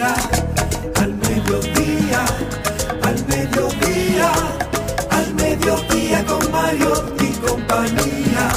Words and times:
Al 0.00 1.14
mediodía, 1.14 2.24
al 3.02 3.26
mediodía, 3.26 4.32
al 5.10 5.34
mediodía 5.34 6.24
con 6.24 6.50
Mariotti 6.50 7.26
y 7.26 7.32
compañía. 7.46 8.48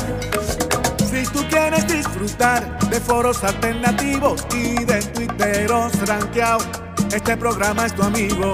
Si 1.11 1.25
tú 1.33 1.45
quieres 1.49 1.85
disfrutar 1.85 2.79
de 2.89 2.97
foros 3.01 3.43
alternativos 3.43 4.45
y 4.55 4.85
de 4.85 5.01
tuiteros 5.01 5.91
rankeados, 6.07 6.65
este 7.13 7.35
programa 7.35 7.87
es 7.87 7.95
tu 7.95 8.03
amigo. 8.03 8.53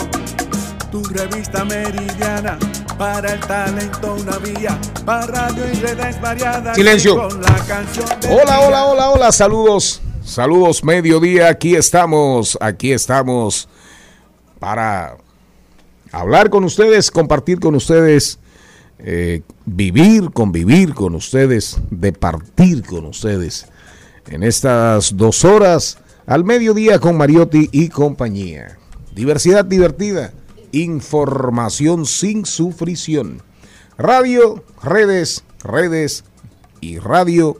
Tu 0.91 1.03
revista 1.03 1.63
meridiana 1.65 2.57
para 2.97 3.33
el 3.33 3.39
talento 3.41 4.15
una 4.15 4.39
vía, 4.39 4.75
para 5.05 5.27
radio 5.27 5.63
y 5.71 5.75
redes 5.75 6.19
variadas. 6.19 6.75
Silencio. 6.75 7.29
con 7.29 7.39
la 7.39 7.53
canción 7.67 8.07
Hola, 8.31 8.61
hola, 8.61 8.85
hola, 8.85 9.09
hola, 9.11 9.31
saludos. 9.31 10.01
Saludos, 10.29 10.83
mediodía, 10.83 11.49
aquí 11.49 11.75
estamos, 11.75 12.55
aquí 12.61 12.91
estamos 12.91 13.67
para 14.59 15.17
hablar 16.11 16.51
con 16.51 16.63
ustedes, 16.65 17.09
compartir 17.09 17.59
con 17.59 17.73
ustedes, 17.73 18.37
eh, 18.99 19.41
vivir, 19.65 20.29
convivir 20.29 20.93
con 20.93 21.15
ustedes, 21.15 21.79
departir 21.89 22.85
con 22.85 23.07
ustedes 23.07 23.65
en 24.27 24.43
estas 24.43 25.17
dos 25.17 25.43
horas 25.45 25.97
al 26.27 26.43
mediodía 26.43 26.99
con 26.99 27.17
Mariotti 27.17 27.67
y 27.71 27.89
compañía. 27.89 28.77
Diversidad 29.15 29.65
divertida, 29.65 30.31
información 30.71 32.05
sin 32.05 32.45
sufrición. 32.45 33.41
Radio, 33.97 34.63
redes, 34.83 35.43
redes 35.63 36.23
y 36.81 36.99
radio 36.99 37.59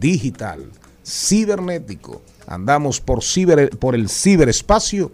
digital, 0.01 0.69
cibernético. 1.05 2.23
Andamos 2.47 3.01
por, 3.01 3.23
ciber, 3.23 3.71
por 3.79 3.95
el 3.95 4.09
ciberespacio, 4.09 5.13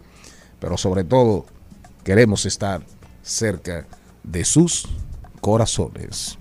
pero 0.59 0.77
sobre 0.77 1.05
todo 1.05 1.47
queremos 2.05 2.47
estar 2.47 2.83
cerca 3.23 3.87
de 4.23 4.45
sus 4.45 4.89
corazones. 5.41 6.39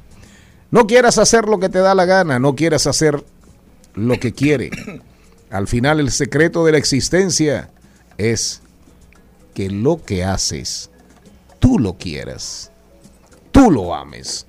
No 0.72 0.86
quieras 0.88 1.18
hacer 1.18 1.46
lo 1.46 1.60
que 1.60 1.70
te 1.70 1.80
da 1.80 1.96
la 1.96 2.06
gana, 2.06 2.40
no 2.40 2.56
quieras 2.56 2.88
hacer 2.88 3.24
lo 3.96 4.20
que 4.20 4.34
quiere. 4.34 4.70
Al 5.50 5.68
final 5.68 6.00
el 6.00 6.12
secreto 6.12 6.64
de 6.66 6.74
la 6.74 6.78
existencia 6.78 7.72
es 8.18 8.62
que 9.56 9.70
lo 9.70 10.04
que 10.04 10.24
haces, 10.24 10.92
tú 11.60 11.80
lo 11.80 11.98
quieras, 11.98 12.72
tú 13.52 13.72
lo 13.72 13.96
ames. 13.96 14.46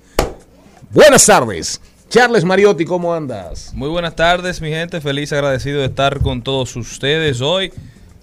Buenas 0.91 1.25
tardes. 1.25 1.81
Charles 2.11 2.43
Mariotti, 2.43 2.83
¿cómo 2.83 3.13
andas? 3.13 3.71
Muy 3.73 3.87
buenas 3.87 4.17
tardes, 4.17 4.59
mi 4.59 4.67
gente. 4.67 4.99
Feliz, 4.99 5.31
agradecido 5.31 5.79
de 5.79 5.85
estar 5.85 6.19
con 6.19 6.41
todos 6.41 6.75
ustedes 6.75 7.39
hoy, 7.39 7.71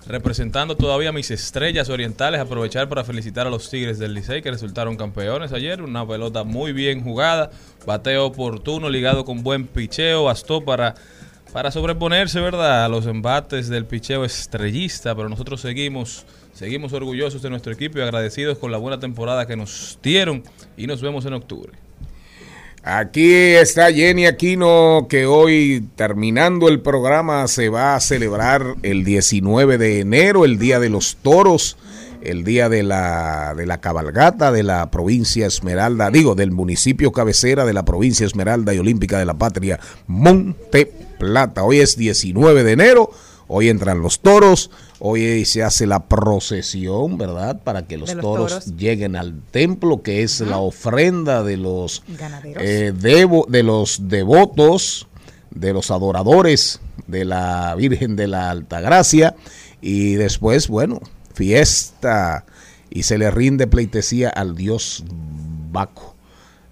representando 0.06 0.76
todavía 0.76 1.10
mis 1.10 1.31
estrellas 1.31 1.88
orientales. 1.88 2.38
Aprovechar 2.38 2.91
para 2.91 3.03
felicitar 3.03 3.47
a 3.47 3.50
los 3.50 3.71
Tigres 3.71 3.98
del 3.98 4.12
Licey 4.12 4.43
que 4.43 4.50
resultaron 4.50 4.98
campeones 4.98 5.54
ayer. 5.54 5.81
Una 5.81 6.06
pelota 6.06 6.44
muy 6.44 6.75
bien 6.75 7.03
jugada, 7.03 7.50
bateo 7.87 8.27
oportuno, 8.27 8.91
ligado 8.91 9.25
con 9.25 9.43
buen 9.43 9.66
picheo, 9.66 10.25
bastó 10.25 10.62
para, 10.62 10.94
para 11.54 11.71
sobreponerse, 11.71 12.43
¿verdad?, 12.43 12.84
a 12.84 12.91
los 12.91 13.06
embates 13.06 13.71
del 13.71 13.87
picheo 13.87 14.22
estrellista. 14.22 15.15
Pero 15.15 15.31
nosotros 15.31 15.62
seguimos, 15.62 16.27
seguimos 16.53 16.93
orgullosos 16.93 17.41
de 17.41 17.48
nuestro 17.48 17.72
equipo 17.72 17.97
y 17.97 18.03
agradecidos 18.03 18.59
con 18.59 18.71
la 18.71 18.77
buena 18.77 19.00
temporada 19.00 19.47
que 19.47 19.56
nos 19.56 19.98
dieron. 20.03 20.43
Y 20.77 20.87
nos 20.87 21.00
vemos 21.00 21.25
en 21.25 21.32
octubre. 21.32 21.88
Aquí 22.84 23.33
está 23.33 23.93
Jenny 23.93 24.27
Aquino, 24.27 25.06
que 25.09 25.27
hoy, 25.27 25.84
terminando 25.97 26.69
el 26.69 26.81
programa, 26.81 27.49
se 27.49 27.69
va 27.69 27.97
a 27.97 28.00
celebrar 28.00 28.77
el 28.83 29.05
19 29.05 29.78
de 29.78 30.00
enero, 30.00 30.44
el 30.44 30.59
Día 30.59 30.78
de 30.78 30.89
los 30.89 31.16
Toros, 31.16 31.77
el 32.22 32.44
día 32.44 32.69
de 32.69 32.83
la, 32.83 33.55
de 33.56 33.66
la 33.66 33.81
cabalgata 33.81 34.53
de 34.53 34.62
la 34.62 34.91
provincia 34.91 35.47
Esmeralda, 35.47 36.11
digo, 36.11 36.34
del 36.34 36.53
municipio 36.53 37.12
cabecera 37.12 37.65
de 37.65 37.72
la 37.72 37.84
provincia 37.84 38.27
Esmeralda 38.27 38.75
y 38.75 38.78
Olímpica 38.78 39.19
de 39.19 39.25
la 39.25 39.34
Patria, 39.34 39.81
Monte 40.06 40.93
Plata. 41.19 41.65
Hoy 41.65 41.81
es 41.81 41.97
19 41.97 42.65
de 42.65 42.72
enero, 42.72 43.10
hoy 43.48 43.69
entran 43.69 44.00
los 44.03 44.20
toros, 44.20 44.70
hoy 45.00 45.44
se 45.44 45.62
hace 45.62 45.86
la 45.86 46.06
procesión, 46.06 47.19
¿verdad? 47.19 47.60
Para 47.64 47.86
que 47.86 47.97
los, 47.98 48.10
toros, 48.16 48.53
toros. 48.53 48.76
lleguen 48.76 49.16
al 49.16 49.41
templo, 49.50 50.03
que 50.03 50.22
es 50.22 50.41
la 50.41 50.59
ofrenda 50.59 51.42
de 51.42 51.56
los 51.56 52.03
Ganaderos. 52.09 52.62
eh, 52.64 52.92
devo- 52.94 53.47
de 53.48 53.62
los 53.62 54.09
devotos, 54.09 55.09
de 55.50 55.72
los 55.72 55.91
adoradores 55.91 56.81
de 57.06 57.25
la 57.25 57.75
Virgen 57.75 58.16
de 58.16 58.28
la 58.28 58.50
Altagracia. 58.50 59.34
Y 59.80 60.15
después, 60.15 60.69
bueno, 60.69 61.00
fiesta 61.34 62.44
y 62.91 63.04
se 63.04 63.16
le 63.19 63.30
rinde 63.30 63.66
pleitesía 63.66 64.28
al 64.28 64.54
dios 64.56 65.04
Baco, 65.70 66.15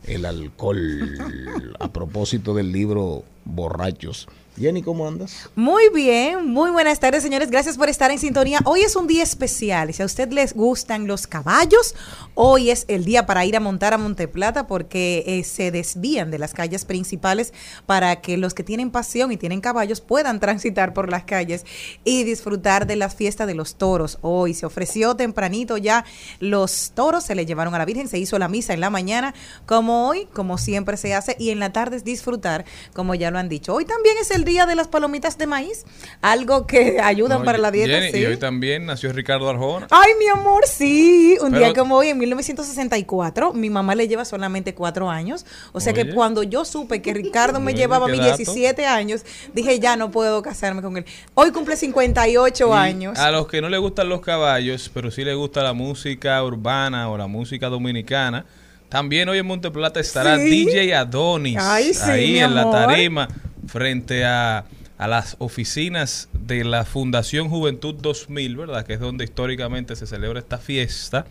el 0.05 0.25
alcohol. 0.25 1.19
A 1.81 1.93
propósito 1.93 2.55
del 2.55 2.73
libro 2.73 3.23
Borrachos. 3.45 4.27
Jenny, 4.59 4.81
¿cómo 4.83 5.07
andas? 5.07 5.51
Muy 5.55 5.91
bien, 5.95 6.47
muy 6.47 6.71
buenas 6.71 6.99
tardes, 6.99 7.23
señores. 7.23 7.51
Gracias 7.51 7.77
por 7.77 7.91
estar 7.91 8.11
en 8.11 8.19
sintonía. 8.19 8.59
Hoy 8.65 8.81
es 8.81 8.97
un 8.97 9.07
día 9.07 9.23
especial. 9.23 9.93
Si 9.93 10.03
a 10.03 10.07
usted 10.07 10.33
les 10.33 10.55
gustan 10.55 11.07
los 11.07 11.27
caballos, 11.27 11.95
hoy 12.35 12.71
es 12.71 12.87
el 12.89 13.05
día 13.05 13.27
para 13.27 13.45
ir 13.45 13.55
a 13.57 13.61
montar 13.61 13.93
a 13.93 13.99
Monteplata 13.99 14.67
porque 14.67 15.25
eh, 15.27 15.45
se 15.45 15.71
desvían 15.71 16.31
de 16.31 16.39
las 16.39 16.55
calles 16.55 16.87
principales 16.87 17.53
para 17.85 18.23
que 18.23 18.39
los 18.39 18.55
que 18.55 18.65
tienen 18.65 18.91
pasión 18.91 19.31
y 19.31 19.37
tienen 19.37 19.61
caballos 19.61 20.01
puedan 20.01 20.41
transitar 20.41 20.95
por 20.95 21.11
las 21.11 21.25
calles 21.25 21.67
y 22.05 22.25
disfrutar 22.25 22.87
de 22.87 22.97
las 22.97 23.15
fiestas 23.15 23.47
de 23.47 23.55
los 23.55 23.75
toros. 23.75 24.17
Hoy 24.23 24.55
se 24.55 24.65
ofreció 24.65 25.17
tempranito 25.17 25.77
ya 25.77 26.07
los 26.41 26.93
toros, 26.95 27.25
se 27.25 27.35
le 27.35 27.45
llevaron 27.45 27.75
a 27.75 27.79
la 27.79 27.85
Virgen, 27.85 28.09
se 28.09 28.19
hizo 28.19 28.39
la 28.39 28.49
misa 28.49 28.73
en 28.73 28.81
la 28.81 28.89
mañana, 28.89 29.35
como 29.67 30.09
hoy, 30.09 30.27
como 30.33 30.57
siempre 30.57 30.97
se 30.97 31.15
hace, 31.15 31.37
y 31.39 31.51
en 31.51 31.61
la 31.61 31.75
tarde 31.75 31.97
es 31.97 32.05
disfrutar, 32.05 32.65
como 32.95 33.15
ya 33.15 33.31
lo 33.31 33.39
han 33.39 33.51
dicho. 33.51 33.75
Hoy 33.75 33.85
también 33.85 34.17
es 34.19 34.31
el 34.31 34.46
día 34.47 34.65
de 34.65 34.75
las 34.75 34.89
palomitas 34.89 35.37
de 35.37 35.47
maíz, 35.47 35.85
algo 36.23 36.67
que 36.67 36.99
ayudan 37.03 37.41
No, 37.41 37.45
para 37.45 37.59
la 37.59 37.71
dieta. 37.71 37.93
Jenny, 38.01 38.13
sí. 38.13 38.19
Y 38.21 38.25
hoy 38.25 38.39
también 38.39 38.87
nació 38.87 39.13
Ricardo 39.13 39.51
Arjona. 39.51 39.87
Ay, 39.91 40.13
mi 40.19 40.27
amor, 40.29 40.65
sí. 40.67 41.37
Un 41.43 41.51
Pero- 41.53 41.59
día 41.67 41.75
como 41.75 41.97
hoy, 41.97 42.09
en 42.09 42.17
1964, 42.19 43.53
mi 43.53 43.69
mamá 43.69 43.95
le 43.95 44.09
lleva 44.09 44.25
solamente 44.25 44.75
cuatro 44.75 45.11
años. 45.11 45.45
O 45.73 45.81
sea 45.81 45.93
que 45.93 46.15
cuando 46.15 46.43
yo 46.43 46.65
supe 46.65 47.03
que 47.03 47.13
Ricardo 47.13 47.61
me 47.61 47.73
Oye, 47.73 47.83
llevaba 47.83 48.07
dato. 48.09 48.23
17 48.23 48.87
años, 48.87 49.25
dije, 49.53 49.79
ya 49.81 49.97
no 49.97 50.11
puedo 50.11 50.41
casarme 50.41 50.81
con 50.81 50.97
él. 50.97 51.05
Hoy 51.35 51.51
cumple 51.51 51.77
58 51.77 52.69
Y 52.69 52.73
años. 52.73 53.19
A 53.19 53.31
los 53.31 53.49
que 53.49 53.61
no 53.61 53.69
les 53.69 53.81
gustan 53.81 54.09
los 54.09 54.21
caballos, 54.21 54.91
pero 54.95 55.11
sí 55.11 55.25
les 55.25 55.37
gusta 55.37 55.63
la 55.63 55.73
música 55.73 56.43
urbana 56.43 57.11
o 57.11 57.19
la 57.19 57.27
música 57.27 57.69
dominicana, 57.69 58.47
también 58.89 59.29
hoy 59.29 59.39
en 59.39 59.47
Monteplata 59.47 59.99
estará 59.99 60.37
Sí. 60.39 60.45
DJ 60.67 60.95
Adonis. 60.95 61.59
Ay, 61.61 61.93
sí, 61.93 62.09
ahí 62.09 62.39
en 62.39 62.55
la 62.55 62.71
tarima, 62.71 63.29
frente 63.67 64.25
a, 64.25 64.65
a 64.99 65.09
las 65.09 65.37
oficinas 65.39 66.29
de 66.33 66.65
la 66.65 66.85
Fundación 66.85 67.49
Juventud 67.49 67.95
2000, 67.95 68.57
¿verdad? 68.57 68.87
Que 68.87 68.95
es 68.95 69.01
donde 69.01 69.25
históricamente 69.25 69.97
se 69.97 70.07
celebra 70.07 70.39
esta 70.39 70.59
fiesta. 70.59 71.27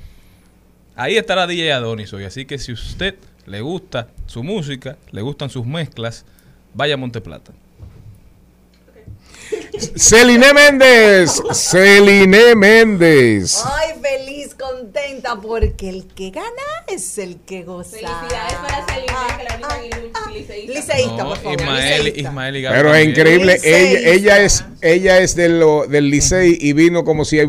Ahí 0.95 1.17
estará 1.17 1.47
DJ 1.47 1.73
Adonis 1.73 2.13
hoy. 2.13 2.23
Así 2.23 2.45
que 2.45 2.57
si 2.57 2.71
usted 2.71 3.15
le 3.45 3.61
gusta 3.61 4.07
su 4.27 4.43
música, 4.43 4.97
le 5.11 5.21
gustan 5.21 5.49
sus 5.49 5.65
mezclas, 5.65 6.25
vaya 6.73 6.93
a 6.93 6.97
Monteplata. 6.97 7.53
Celine 9.95 10.53
Méndez, 10.53 11.41
Celine 11.53 12.55
Méndez. 12.55 13.57
Ay, 13.65 13.93
feliz, 14.01 14.55
contenta, 14.55 15.35
porque 15.41 15.89
el 15.89 16.07
que 16.07 16.31
gana 16.31 16.47
es 16.87 17.17
el 17.17 17.37
que 17.41 17.63
goza. 17.63 17.91
Felicidades 17.97 18.53
para 18.55 18.85
Celine, 18.85 19.05
Ah, 19.17 19.37
que 19.37 19.43
la 19.43 19.55
única 19.55 19.97
ah, 20.13 20.29
liceísta. 20.31 20.71
ah. 20.73 20.79
Liceísta, 20.79 21.23
No, 21.23 21.29
por 21.29 21.37
favor. 21.37 21.61
Ismael, 21.61 22.03
liceísta. 22.05 22.29
Ismael 22.29 22.55
y 22.57 22.61
Gaby 22.61 22.75
Pero 22.75 22.95
es 22.95 23.05
increíble, 23.07 23.59
ella, 23.63 24.11
ella 24.11 24.39
es 24.41 24.65
ella 24.81 25.17
es 25.19 25.35
de 25.35 25.49
lo, 25.49 25.87
del 25.87 26.11
Licey 26.11 26.57
y 26.61 26.73
vino 26.73 27.03
como 27.03 27.25
si 27.25 27.39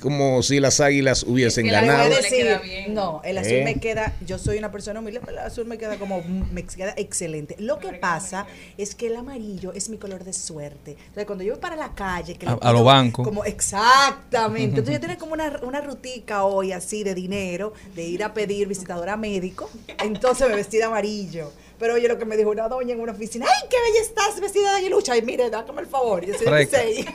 como 0.00 0.42
si 0.42 0.58
las 0.58 0.80
águilas 0.80 1.22
hubiesen 1.22 1.66
que 1.66 1.70
ganado. 1.70 2.08
le 2.08 2.16
queda 2.16 2.20
decir, 2.22 2.60
bien. 2.64 2.94
no, 2.94 3.20
el 3.24 3.38
azul 3.38 3.52
Eh. 3.52 3.64
me 3.64 3.74
queda, 3.78 4.16
yo 4.26 4.38
soy 4.38 4.58
una 4.58 4.72
persona 4.72 4.98
humilde, 4.98 5.20
pero 5.20 5.32
el 5.38 5.38
azul 5.46 5.66
me 5.66 5.78
queda 5.78 5.96
como, 5.98 6.22
me 6.52 6.64
queda 6.64 6.94
excelente. 6.96 7.54
Lo 7.60 7.78
que 7.78 7.92
pasa 7.92 8.46
es 8.76 8.94
que 8.96 9.06
el 9.06 9.16
amarillo 9.16 9.72
es 9.72 9.88
mi 9.88 9.98
color 9.98 10.24
de 10.24 10.32
suerte. 10.32 10.96
Entonces, 10.98 11.26
cuando 11.30 11.44
yo 11.44 11.52
voy 11.54 11.60
para 11.60 11.76
la 11.76 11.94
calle, 11.94 12.34
que 12.36 12.46
A- 12.46 12.52
a 12.52 12.58
pido 12.58 12.72
lo 12.72 12.84
banco. 12.84 13.22
Como, 13.22 13.44
exactamente. 13.44 14.64
Entonces, 14.80 14.94
yo 14.94 15.00
tengo 15.00 15.18
como 15.18 15.32
una, 15.34 15.60
una 15.62 15.80
rutica 15.80 16.44
hoy 16.44 16.72
así 16.72 17.04
de 17.04 17.14
dinero, 17.14 17.72
de 17.94 18.04
ir 18.04 18.22
a 18.24 18.34
pedir 18.34 18.66
visitadora 18.68 19.16
médico. 19.16 19.70
Entonces 20.02 20.48
me 20.48 20.56
vestí 20.56 20.76
de 20.78 20.84
amarillo. 20.84 21.52
Pero 21.78 21.94
oye, 21.94 22.08
lo 22.08 22.18
que 22.18 22.24
me 22.26 22.36
dijo 22.36 22.50
una 22.50 22.68
doña 22.68 22.92
en 22.94 23.00
una 23.00 23.12
oficina, 23.12 23.46
¡ay, 23.48 23.68
qué 23.70 23.76
bella 23.80 24.02
estás 24.02 24.38
vestida 24.40 24.72
de 24.72 24.78
aguilucha! 24.78 25.16
Y 25.16 25.22
mire, 25.22 25.48
dácame 25.48 25.80
el 25.80 25.86
favor, 25.86 26.24
yo 26.26 26.34
soy 26.34 26.46
de. 26.46 27.06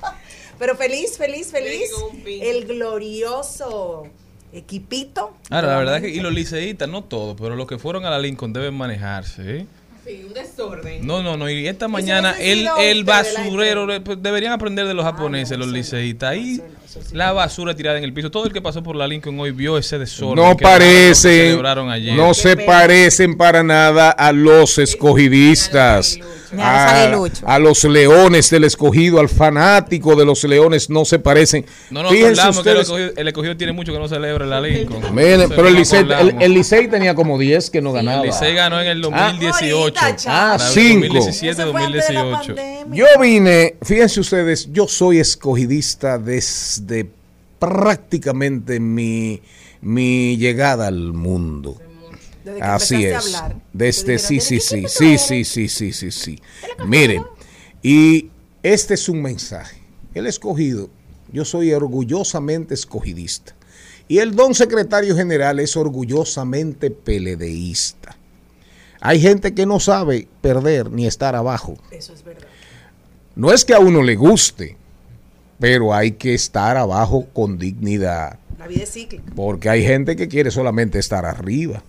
Pero 0.58 0.74
feliz, 0.74 1.18
feliz, 1.18 1.48
feliz. 1.50 1.90
El 2.24 2.64
glorioso 2.66 4.04
equipito. 4.52 5.34
Ahora, 5.50 5.68
la 5.68 5.76
verdad 5.78 5.96
es 5.96 6.02
que, 6.02 6.08
y 6.08 6.20
los 6.20 6.32
liceístas, 6.32 6.88
no 6.88 7.04
todos, 7.04 7.36
pero 7.38 7.56
los 7.56 7.66
que 7.66 7.78
fueron 7.78 8.06
a 8.06 8.10
la 8.10 8.18
Lincoln 8.18 8.54
deben 8.54 8.72
manejarse. 8.74 9.58
¿eh? 9.58 9.66
Sí, 10.06 10.24
un 10.24 10.34
desorden. 10.34 11.06
No, 11.06 11.22
no, 11.22 11.36
no. 11.36 11.50
Y 11.50 11.66
esta 11.66 11.88
mañana 11.88 12.36
el, 12.38 12.68
el 12.78 12.98
de 12.98 13.02
basurero, 13.02 13.88
pues, 14.04 14.22
deberían 14.22 14.52
aprender 14.52 14.86
de 14.86 14.94
los 14.94 15.04
japoneses, 15.04 15.58
los 15.58 15.68
liceístas. 15.68 16.30
Ahí 16.30 16.60
la 17.12 17.32
basura 17.32 17.74
tirada 17.74 17.98
en 17.98 18.04
el 18.04 18.12
piso. 18.12 18.30
Todo 18.30 18.46
el 18.46 18.52
que 18.52 18.62
pasó 18.62 18.82
por 18.82 18.96
la 18.96 19.06
Lincoln 19.06 19.38
hoy 19.38 19.50
vio 19.50 19.78
ese 19.78 19.98
desorden. 19.98 20.44
No 20.44 20.56
parecen, 20.56 21.64
ayer. 21.90 22.14
no 22.14 22.34
se 22.34 22.56
pena. 22.56 22.66
parecen 22.66 23.36
para 23.36 23.62
nada 23.62 24.10
a 24.10 24.32
los 24.32 24.78
escogidistas. 24.78 26.18
Ni 26.52 26.62
a 26.62 27.58
los 27.58 27.84
A, 27.84 27.88
leones 27.88 28.50
del 28.50 28.64
escogido, 28.64 29.20
al 29.20 29.28
fanático 29.28 30.14
de 30.16 30.24
los 30.24 30.42
leones, 30.44 30.90
no 30.90 31.04
se 31.04 31.18
parecen. 31.18 31.64
No 31.90 32.02
nos 32.02 32.12
Fíjense 32.12 32.40
acordamos 32.40 32.62
que 32.64 32.70
el 32.70 32.76
escogido, 32.78 33.10
el 33.16 33.28
escogido 33.28 33.56
tiene 33.56 33.72
mucho 33.72 33.92
que 33.92 33.98
no 33.98 34.08
celebra 34.08 34.46
la 34.46 34.60
Lincoln. 34.60 35.14
Miren, 35.14 35.40
No 35.40 35.48
pero 35.48 35.68
el 35.68 35.74
Licey, 35.74 36.00
el, 36.00 36.36
el 36.40 36.52
Licey 36.54 36.88
tenía 36.88 37.14
como 37.14 37.38
10 37.38 37.70
que 37.70 37.80
no 37.82 37.90
El 37.90 37.96
ganaba. 37.96 38.24
Licey 38.24 38.54
ganó 38.54 38.80
en 38.80 38.86
el 38.88 38.98
Ah. 38.98 39.32
2018. 39.32 39.76
Ahorita, 39.76 40.16
chao. 40.16 40.34
Ah, 40.34 40.56
La 40.58 40.58
cinco. 40.58 41.06
2017, 41.06 41.62
Eso 41.62 41.72
fue 41.72 41.82
antes 41.84 42.08
de 42.08 42.14
la 42.14 42.22
2018. 42.22 42.54
pandemia. 42.54 42.96
Yo 42.96 43.20
vine, 43.20 43.76
fíjense 43.82 44.20
ustedes, 44.20 44.72
yo 44.72 44.86
soy 44.88 45.18
escogidista 45.18 46.18
desde 46.18 47.08
prácticamente 47.58 48.80
mi, 48.80 49.40
mi 49.80 50.36
llegada 50.36 50.86
al 50.88 51.12
mundo. 51.12 51.76
Desde 52.46 52.60
que 52.60 52.64
Así 52.64 53.04
es. 53.04 53.14
a 53.14 53.18
hablar, 53.18 53.56
Desde 53.72 54.18
sí, 54.20 54.38
sí, 54.38 54.54
¿de 54.54 54.60
qué 54.60 54.88
sí, 54.88 55.18
sí, 55.18 55.18
sí, 55.18 55.44
sí, 55.44 55.68
sí, 55.68 55.92
sí, 55.92 56.10
sí. 56.12 56.42
Miren, 56.86 57.24
y 57.82 58.30
este 58.62 58.94
es 58.94 59.08
un 59.08 59.20
mensaje. 59.20 59.82
El 60.14 60.28
escogido, 60.28 60.88
yo 61.32 61.44
soy 61.44 61.72
orgullosamente 61.72 62.74
escogidista. 62.74 63.56
Y 64.06 64.18
el 64.18 64.36
don 64.36 64.54
secretario 64.54 65.16
general 65.16 65.58
es 65.58 65.76
orgullosamente 65.76 66.92
peledeísta. 66.92 68.16
Hay 69.00 69.20
gente 69.20 69.52
que 69.52 69.66
no 69.66 69.80
sabe 69.80 70.28
perder 70.40 70.92
ni 70.92 71.04
estar 71.04 71.34
abajo. 71.34 71.76
Eso 71.90 72.12
es 72.12 72.22
verdad. 72.22 72.46
No 73.34 73.52
es 73.52 73.64
que 73.64 73.74
a 73.74 73.80
uno 73.80 74.04
le 74.04 74.14
guste, 74.14 74.76
pero 75.58 75.92
hay 75.92 76.12
que 76.12 76.34
estar 76.34 76.76
abajo 76.76 77.26
con 77.32 77.58
dignidad. 77.58 78.38
La 78.56 78.68
vida 78.68 78.84
es 78.84 78.92
cíclica. 78.92 79.32
Porque 79.34 79.68
hay 79.68 79.84
gente 79.84 80.14
que 80.14 80.28
quiere 80.28 80.52
solamente 80.52 81.00
estar 81.00 81.26
arriba. 81.26 81.82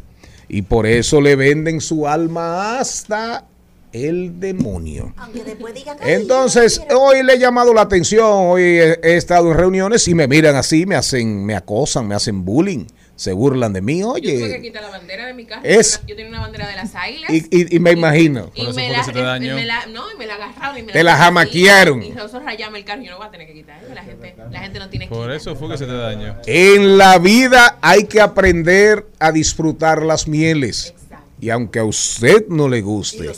Y 0.49 0.61
por 0.63 0.85
eso 0.88 1.19
le 1.21 1.35
venden 1.35 1.81
su 1.81 2.07
alma 2.07 2.79
hasta 2.79 3.45
el 3.91 4.39
demonio. 4.39 5.13
Aunque 5.17 5.44
después 5.44 5.73
digan, 5.73 5.97
"Ay, 6.01 6.13
Entonces, 6.13 6.79
mira". 6.81 6.97
hoy 6.97 7.23
le 7.23 7.33
he 7.33 7.39
llamado 7.39 7.73
la 7.73 7.81
atención, 7.81 8.25
hoy 8.29 8.61
he, 8.63 8.99
he 9.01 9.17
estado 9.17 9.51
en 9.51 9.57
reuniones 9.57 10.07
y 10.07 10.13
me 10.15 10.27
miran 10.27 10.55
así, 10.55 10.85
me 10.85 10.95
hacen, 10.95 11.45
me 11.45 11.55
acosan, 11.55 12.07
me 12.07 12.15
hacen 12.15 12.44
bullying, 12.45 12.85
se 13.17 13.33
burlan 13.33 13.73
de 13.73 13.81
mí, 13.81 13.99
Yo 13.99 14.13
tuve 14.13 14.21
que 14.21 14.43
oye. 14.43 14.61
quitar 14.61 14.83
la 14.83 14.89
bandera 14.91 15.25
de 15.25 15.33
mi 15.33 15.43
carro. 15.45 15.61
Es- 15.65 15.99
Yo 16.07 16.15
tenía 16.15 16.29
una 16.29 16.39
bandera 16.41 16.67
de 16.69 16.75
las 16.75 16.93
águilas. 16.95 17.29
Y, 17.31 17.37
y- 17.51 17.75
y 17.75 17.79
me 17.79 17.91
imagino. 17.91 18.51
Y 18.53 18.61
Por 18.61 18.69
eso 18.69 18.75
me 18.75 18.89
la, 18.91 18.99
que 18.99 19.03
se 19.05 19.11
te 19.11 19.21
dañó. 19.21 19.53
y 19.53 19.55
me 19.55 19.65
la- 19.65 19.85
no, 19.87 20.03
y 20.13 20.17
me 20.17 20.27
la 20.27 20.35
agarraron 20.35 20.77
y 20.77 20.83
me 20.83 20.93
Te 20.93 21.03
la 21.03 21.17
jamaquearon. 21.17 22.03
Y 22.03 22.09
nosotros 22.11 22.43
rayamos 22.45 22.77
el 22.77 22.85
carro 22.85 23.01
y 23.01 23.05
yo 23.05 23.11
no 23.11 23.17
voy 23.17 23.27
a 23.27 23.31
tener 23.31 23.47
que 23.47 23.53
quitar. 23.53 23.81
La 23.93 24.03
gente, 24.03 24.35
la 24.51 24.59
gente 24.59 24.79
no 24.79 24.89
tiene 24.89 25.07
Por 25.07 25.23
quita. 25.25 25.35
eso 25.35 25.55
fue 25.55 25.67
que 25.69 25.77
se 25.79 25.85
te 25.87 25.93
dañó. 25.93 26.37
En 26.45 26.97
la 26.99 27.17
vida 27.17 27.79
hay 27.81 28.03
que 28.05 28.21
aprender 28.21 29.07
a 29.19 29.31
disfrutar 29.31 30.03
las 30.03 30.27
mieles. 30.27 30.93
Exacto. 30.95 31.25
Y 31.41 31.49
aunque 31.49 31.79
a 31.79 31.85
usted 31.85 32.45
no 32.49 32.69
le 32.69 32.81
guste, 32.81 33.31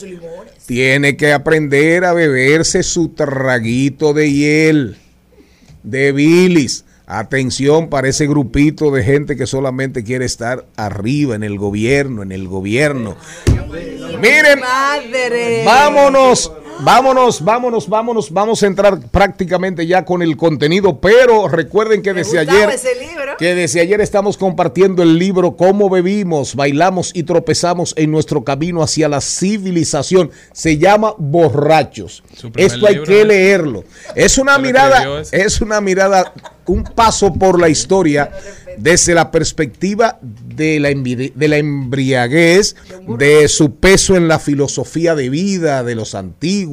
tiene 0.66 1.16
que 1.18 1.32
aprender 1.32 2.04
a 2.04 2.12
beberse 2.14 2.84
su 2.84 3.10
traguito 3.10 4.14
de 4.14 4.30
hiel, 4.32 4.98
de 5.84 6.12
bilis. 6.12 6.84
Atención 7.12 7.90
para 7.90 8.08
ese 8.08 8.28
grupito 8.28 8.92
de 8.92 9.04
gente 9.04 9.36
que 9.36 9.48
solamente 9.48 10.04
quiere 10.04 10.26
estar 10.26 10.68
arriba 10.78 11.34
en 11.34 11.42
el 11.42 11.58
gobierno, 11.58 12.22
en 12.22 12.32
el 12.32 12.48
gobierno. 12.48 13.16
Miren. 14.22 14.62
Vámonos, 15.66 16.52
vámonos, 16.80 17.44
vámonos, 17.44 17.88
vámonos. 17.88 18.32
Vamos 18.32 18.64
a 18.64 18.68
entrar 18.68 19.00
prácticamente 19.00 19.86
ya 19.86 20.06
con 20.06 20.22
el 20.22 20.38
contenido, 20.38 21.00
pero 21.00 21.48
recuerden 21.48 22.02
que 22.02 22.14
desde 22.14 22.40
ayer, 22.40 22.70
ese 22.70 22.96
libro. 22.96 23.38
que 23.38 23.56
desde 23.56 23.82
ayer 23.82 24.02
estamos 24.02 24.38
compartiendo 24.38 25.04
el 25.04 25.18
libro 25.18 25.56
Cómo 25.56 25.90
bebimos, 25.90 26.56
bailamos 26.56 27.12
y 27.14 27.24
tropezamos 27.24 27.94
en 27.98 28.12
nuestro 28.12 28.44
camino 28.44 28.82
hacia 28.82 29.10
la 29.10 29.22
civilización. 29.22 30.32
Se 30.54 30.78
llama 30.78 31.14
Borrachos. 31.18 32.24
Esto 32.56 32.88
hay 32.88 32.96
libro, 32.96 33.06
que 33.06 33.22
¿eh? 33.22 33.26
leerlo. 33.26 33.84
Es 34.16 34.38
una 34.38 34.58
mirada, 34.58 35.24
es 35.32 35.62
una 35.62 35.82
mirada, 35.82 36.34
un 36.66 36.84
paso 36.84 37.34
por 37.34 37.60
la 37.60 37.70
historia 37.70 38.32
desde 38.80 39.14
la 39.14 39.30
perspectiva 39.30 40.20
de 40.22 40.80
la, 40.80 40.90
de 40.90 41.48
la 41.48 41.58
embriaguez, 41.58 42.76
de 43.18 43.48
su 43.48 43.76
peso 43.76 44.16
en 44.16 44.28
la 44.28 44.40
filosofía 44.40 45.16
de 45.16 45.30
vida 45.30 45.84
de 45.84 45.96
los 45.96 46.16
antiguos, 46.16 46.69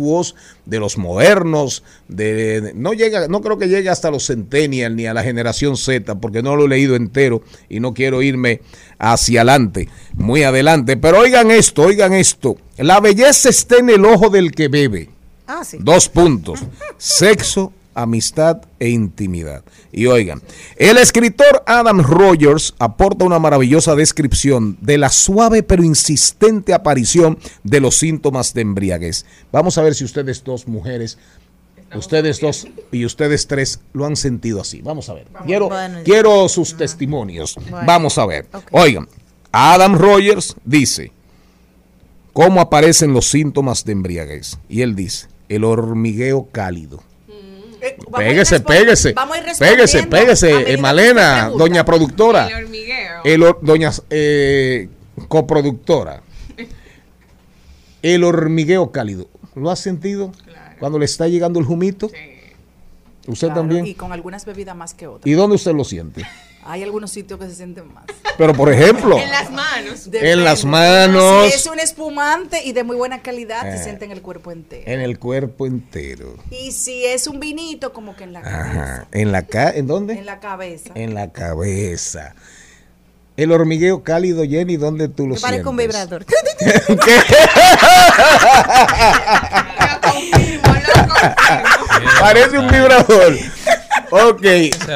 de 0.64 0.78
los 0.78 0.98
modernos, 0.98 1.82
de, 2.08 2.60
de- 2.60 2.74
no 2.74 2.92
llega, 2.92 3.28
no 3.28 3.40
creo 3.40 3.58
que 3.58 3.68
llegue 3.68 3.88
hasta 3.88 4.10
los 4.10 4.26
centennial 4.26 4.94
ni 4.96 5.06
a 5.06 5.14
la 5.14 5.22
generación 5.22 5.76
Z, 5.76 6.14
porque 6.16 6.42
no 6.42 6.54
lo 6.56 6.66
he 6.66 6.68
leído 6.68 6.94
entero 6.96 7.42
y 7.68 7.80
no 7.80 7.94
quiero 7.94 8.22
irme 8.22 8.60
hacia 8.98 9.40
adelante, 9.40 9.88
muy 10.14 10.42
adelante. 10.42 10.96
Pero 10.96 11.20
oigan 11.20 11.50
esto, 11.50 11.82
oigan 11.82 12.12
esto. 12.12 12.56
La 12.76 13.00
belleza 13.00 13.48
está 13.48 13.76
en 13.78 13.90
el 13.90 14.04
ojo 14.04 14.28
del 14.30 14.52
que 14.52 14.68
bebe. 14.68 15.10
Ah, 15.46 15.64
sí. 15.64 15.78
Dos 15.80 16.08
puntos. 16.08 16.60
Sexo, 16.98 17.72
amistad 17.96 18.62
e 18.78 18.90
intimidad. 18.90 19.64
Y 19.90 20.06
oigan, 20.06 20.40
el 20.76 20.98
escritor 20.98 21.64
Adam 21.66 22.00
Rogers 22.02 22.74
aporta 22.78 23.24
una 23.24 23.38
maravillosa 23.38 23.94
descripción 23.96 24.76
de 24.80 24.98
la 24.98 25.08
suave 25.08 25.62
pero 25.62 25.82
insistente 25.82 26.74
aparición 26.74 27.38
de 27.64 27.80
los 27.80 27.96
síntomas 27.98 28.54
de 28.54 28.60
embriaguez. 28.60 29.24
Vamos 29.50 29.78
a 29.78 29.82
ver 29.82 29.94
si 29.94 30.04
ustedes 30.04 30.44
dos 30.44 30.68
mujeres, 30.68 31.18
ustedes 31.94 32.40
dos 32.40 32.68
y 32.92 33.04
ustedes 33.04 33.46
tres 33.46 33.80
lo 33.92 34.06
han 34.06 34.16
sentido 34.16 34.60
así. 34.60 34.82
Vamos 34.82 35.08
a 35.08 35.14
ver. 35.14 35.26
Quiero, 35.44 35.68
Bueno, 35.68 35.98
ya. 35.98 36.04
quiero 36.04 36.48
sus 36.48 36.76
testimonios. 36.76 37.56
Bueno. 37.70 37.86
Vamos 37.86 38.18
a 38.18 38.26
ver. 38.26 38.46
Oigan, 38.70 39.08
Adam 39.52 39.96
Rogers 39.96 40.54
dice, 40.64 41.12
cómo 42.32 42.60
aparecen 42.60 43.12
los 43.14 43.30
síntomas 43.30 43.84
de 43.84 43.92
embriaguez. 43.92 44.58
Y 44.68 44.82
él 44.82 44.94
dice, 44.94 45.28
el 45.48 45.64
hormigueo 45.64 46.48
cálido. 46.52 47.02
Eh, 47.88 47.96
respon- 48.58 48.66
péguese. 48.66 49.12
vamos 49.12 49.36
a 49.36 49.40
ir 49.40 49.44
Eh, 49.44 49.46
que 49.46 49.52
usted 49.52 50.78
Malena, 50.78 51.48
doña 51.50 51.84
productora. 51.84 52.46
El 52.48 52.54
hormigueo. 52.64 53.22
El, 53.24 53.44
doña 53.62 53.90
eh, 54.10 54.88
coproductora. 55.28 56.22
El 58.02 58.24
hormigueo 58.24 58.92
cálido. 58.92 59.28
¿Lo 59.54 59.70
has 59.70 59.80
sentido? 59.80 60.32
Claro. 60.44 60.76
Cuando 60.78 60.98
le 60.98 61.06
está 61.06 61.26
llegando 61.28 61.58
el 61.60 61.66
humito. 61.66 62.08
Sí. 62.10 62.14
¿Usted 63.26 63.48
Claro, 63.48 63.60
también? 63.62 63.86
Y 63.86 63.94
con 63.94 64.12
algunas 64.12 64.44
bebidas 64.44 64.76
más 64.76 64.94
que 64.94 65.06
otras. 65.06 65.26
¿Y 65.26 65.32
dónde 65.32 65.56
usted 65.56 65.72
lo 65.74 65.84
siente? 65.84 66.24
Hay 66.68 66.82
algunos 66.82 67.12
sitios 67.12 67.38
que 67.38 67.46
se 67.46 67.54
sienten 67.54 67.92
más. 67.94 68.04
Pero 68.36 68.52
por 68.52 68.72
ejemplo, 68.72 69.16
En 69.18 69.30
las 69.30 69.50
manos. 69.52 70.08
en 70.12 70.42
las 70.44 70.64
manos, 70.64 71.46
Si 71.48 71.54
es 71.54 71.66
un 71.66 71.78
espumante 71.78 72.60
y 72.64 72.72
de 72.72 72.82
muy 72.82 72.96
buena 72.96 73.22
calidad, 73.22 73.68
Eh. 73.72 73.78
se 73.78 73.84
siente 73.84 74.04
en 74.04 74.10
el 74.10 74.20
cuerpo 74.20 74.50
entero. 74.50 74.82
en 74.90 75.00
el 75.00 75.18
cuerpo 75.20 75.66
entero. 75.66 76.34
Y 76.50 76.72
si 76.72 77.04
es 77.06 77.28
un 77.28 77.38
vinito, 77.38 77.92
como 77.92 78.16
que 78.16 78.24
en 78.24 78.32
la 78.32 78.42
cabeza. 78.42 78.64
Ajá. 78.82 79.06
¿En 79.12 79.30
la 79.32 79.42
ca 79.42 79.70
¿En 79.70 79.86
dónde? 79.86 80.14
En 80.14 80.26
la 80.26 80.40
cabeza. 80.40 80.90
En 80.96 81.14
la 81.14 81.30
cabeza. 81.32 82.34
El 83.36 83.52
hormigueo 83.52 84.02
cálido, 84.02 84.42
Jenny, 84.44 84.76
¿dónde 84.76 85.08
tú 85.08 85.26
lo 85.28 85.34
Me 85.34 85.40
sientes? 85.40 85.66
un 85.66 85.76
vibrador. 85.76 86.24
¿Qué? 86.26 86.34
Lo 89.78 90.00
confirmo, 90.00 90.72
lo 90.74 90.92
confirmo. 91.14 91.85
Parece 92.20 92.58
un 92.58 92.68
vibrador. 92.68 93.34
Ok, 94.10 94.42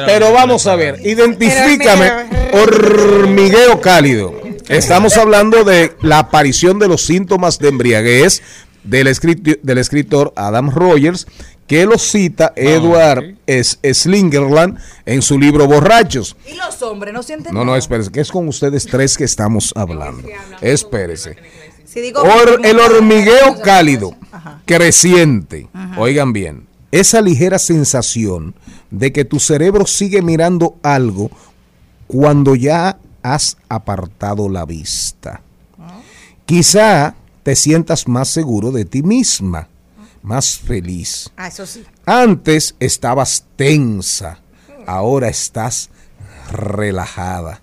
pero 0.05 0.31
vamos 0.31 0.67
a 0.67 0.75
ver, 0.75 0.99
identifícame 1.05 2.11
hormigueo 2.53 3.81
cálido. 3.81 4.33
Estamos 4.69 5.17
hablando 5.17 5.63
de 5.63 5.93
la 6.01 6.19
aparición 6.19 6.79
de 6.79 6.87
los 6.87 7.05
síntomas 7.05 7.59
de 7.59 7.69
embriaguez 7.69 8.41
del, 8.83 9.07
escriti- 9.07 9.59
del 9.61 9.77
escritor 9.79 10.31
Adam 10.37 10.69
Rogers, 10.71 11.27
que 11.67 11.85
lo 11.85 11.97
cita 11.97 12.53
Edward 12.55 13.35
S. 13.47 13.77
Slingerland 13.93 14.77
en 15.05 15.21
su 15.21 15.37
libro 15.37 15.67
Borrachos. 15.67 16.37
Y 16.47 16.53
los 16.55 16.81
hombres 16.81 17.13
no 17.13 17.21
sienten 17.21 17.53
No, 17.53 17.65
no, 17.65 17.75
espérese, 17.75 18.11
que 18.11 18.21
es 18.21 18.31
con 18.31 18.47
ustedes 18.47 18.85
tres 18.85 19.17
que 19.17 19.25
estamos 19.25 19.73
hablando. 19.75 20.27
Espérese. 20.61 21.35
El 22.63 22.79
hormigueo 22.79 23.59
cálido, 23.61 24.15
creciente. 24.65 25.67
Oigan 25.97 26.31
bien, 26.31 26.65
esa 26.91 27.21
ligera 27.21 27.59
sensación 27.59 28.53
de 28.89 29.11
que 29.11 29.25
tu 29.25 29.39
cerebro 29.39 29.85
sigue 29.85 30.21
mirando 30.21 30.77
algo 30.83 31.31
cuando 32.07 32.55
ya 32.55 32.97
has 33.23 33.57
apartado 33.69 34.49
la 34.49 34.65
vista. 34.65 35.41
Quizá 36.45 37.15
te 37.43 37.55
sientas 37.55 38.07
más 38.07 38.27
seguro 38.29 38.71
de 38.71 38.85
ti 38.85 39.03
misma, 39.03 39.69
más 40.21 40.57
feliz. 40.57 41.31
Ah, 41.37 41.47
eso 41.47 41.65
sí. 41.65 41.83
Antes 42.05 42.75
estabas 42.79 43.45
tensa, 43.55 44.39
ahora 44.85 45.29
estás 45.29 45.89
relajada. 46.51 47.61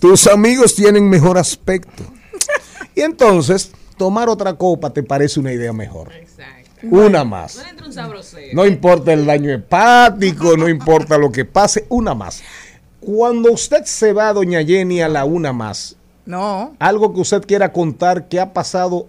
Tus 0.00 0.26
amigos 0.26 0.74
tienen 0.74 1.08
mejor 1.08 1.38
aspecto. 1.38 2.04
Y 2.94 3.00
entonces, 3.00 3.72
tomar 3.96 4.28
otra 4.28 4.54
copa 4.54 4.90
te 4.90 5.02
parece 5.02 5.40
una 5.40 5.52
idea 5.52 5.72
mejor. 5.72 6.12
Exacto. 6.12 6.59
Una 6.82 7.24
más. 7.24 7.56
No 7.56 7.62
le 7.62 7.68
entra 7.70 7.86
un 7.86 7.92
sabroseo. 7.92 8.48
No 8.54 8.66
importa 8.66 9.12
el 9.12 9.26
daño 9.26 9.50
hepático, 9.50 10.56
no 10.56 10.68
importa 10.68 11.18
lo 11.18 11.30
que 11.30 11.44
pase, 11.44 11.86
una 11.88 12.14
más. 12.14 12.42
Cuando 13.00 13.52
usted 13.52 13.84
se 13.84 14.12
va, 14.12 14.32
doña 14.32 14.62
Jenny, 14.64 15.00
a 15.00 15.08
la 15.08 15.24
una 15.24 15.52
más, 15.52 15.96
No. 16.26 16.74
algo 16.78 17.12
que 17.14 17.20
usted 17.20 17.42
quiera 17.46 17.72
contar 17.72 18.28
que 18.28 18.38
ha 18.40 18.52
pasado 18.52 19.06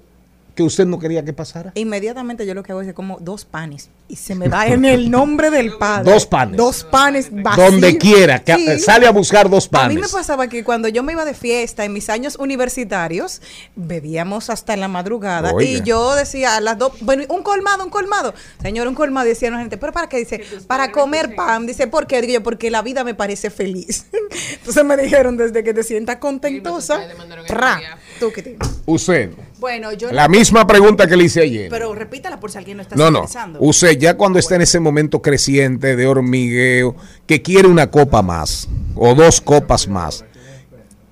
que 0.56 0.64
usted 0.64 0.86
no 0.86 1.00
quería 1.00 1.24
que 1.24 1.34
pasara. 1.34 1.72
Inmediatamente 1.76 2.46
yo 2.46 2.54
lo 2.54 2.64
que 2.64 2.72
hago 2.74 2.82
es 2.82 2.88
que 2.88 2.94
como 2.94 3.18
dos 3.20 3.46
panes 3.46 3.90
y 4.10 4.18
se 4.18 4.36
me 4.36 4.50
va 4.50 4.68
en 4.68 4.84
el 4.84 5.10
nombre 5.12 5.50
del 5.50 5.78
padre. 5.78 6.12
Dos 6.12 6.26
panes. 6.26 6.58
Dos 6.58 6.84
panes 6.84 7.30
vacíos. 7.32 7.72
Donde 7.72 7.98
quiera, 7.98 8.40
que 8.44 8.56
Sí. 8.58 8.80
sale 8.80 9.08
a 9.08 9.12
buscar 9.12 9.50
dos 9.50 9.70
A 9.72 9.88
mí 9.88 9.96
me 9.96 10.02
panes. 10.02 10.12
pasaba 10.12 10.48
que 10.48 10.64
cuando 10.64 10.88
yo 10.90 11.04
me 11.04 11.14
iba 11.14 11.24
de 11.24 11.34
fiesta 11.34 11.86
en 11.86 11.94
mis 11.94 12.10
años 12.10 12.36
universitarios, 12.38 13.42
bebíamos 13.76 14.50
hasta 14.50 14.76
la 14.76 14.88
madrugada 14.88 15.54
Oiga. 15.54 15.72
y 15.72 15.82
yo 15.84 16.16
decía 16.16 16.58
a 16.58 16.62
las 16.62 16.78
dos, 16.78 16.94
bueno, 17.02 17.24
un 17.30 17.44
colmado, 17.44 17.84
un 17.84 17.90
colmado. 17.90 18.34
Señor, 18.62 18.88
un 18.88 18.96
colmado, 18.96 19.28
decía 19.28 19.50
la 19.52 19.60
gente, 19.60 19.78
pero 19.78 19.94
¿para 19.94 20.10
qué? 20.10 20.18
Dice, 20.18 20.42
para 20.68 20.92
comer 20.92 21.36
pan. 21.36 21.66
Dice, 21.66 21.88
¿por 21.88 22.08
qué? 22.08 22.22
Digo 22.22 22.34
yo, 22.34 22.44
porque 22.44 22.70
la 22.70 22.82
vida 22.82 23.04
me 23.04 23.14
parece 23.16 23.50
feliz. 23.50 24.08
Entonces 24.54 24.84
me 24.84 24.98
dijeron, 24.98 25.38
desde 25.38 25.64
que 25.64 25.74
te 25.74 25.84
sientas 25.84 26.18
contentosa, 26.18 27.00
tra, 27.48 27.80
tú 28.20 28.32
que 28.32 28.42
te- 28.44 28.58
Usted, 28.86 29.32
Bueno, 29.62 29.94
yo 29.94 30.12
la 30.12 30.28
misma 30.28 30.66
pregunta 30.66 31.06
que 31.06 31.16
le 31.16 31.26
hice 31.26 31.40
ayer. 31.44 31.70
Pero 31.70 31.94
repítala 31.94 32.40
por 32.40 32.50
si 32.52 32.58
alguien 32.58 32.78
no 32.78 32.82
está 32.84 32.96
No, 32.96 33.12
no. 33.12 33.26
Usted 33.60 33.96
ya 34.00 34.18
cuando 34.18 34.40
está 34.40 34.56
en 34.56 34.62
ese 34.64 34.80
momento 34.80 35.22
creciente 35.22 35.96
de 35.96 36.08
hormigueo, 36.08 36.96
que 37.28 37.44
quiere 37.44 37.68
una 37.68 37.92
copa 37.92 38.24
más 38.24 38.68
o 38.96 39.14
dos 39.14 39.40
copas 39.40 39.88
más. 39.88 40.26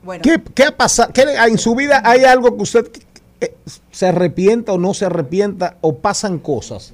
Bueno, 0.02 0.24
¿Qué, 0.24 0.42
qué 0.56 0.64
ha 0.64 0.76
pasado? 0.76 1.12
¿Qué 1.14 1.26
le- 1.26 1.36
en 1.36 1.60
su 1.60 1.76
vida 1.76 2.02
hay 2.04 2.24
algo 2.24 2.58
que 2.58 2.64
usted 2.64 2.90
eh, 3.40 3.54
se 3.92 4.08
arrepienta 4.08 4.74
o 4.74 4.80
no 4.80 4.96
se 4.96 5.06
arrepienta 5.06 5.78
o 5.82 5.98
pasan 6.00 6.40
cosas? 6.40 6.94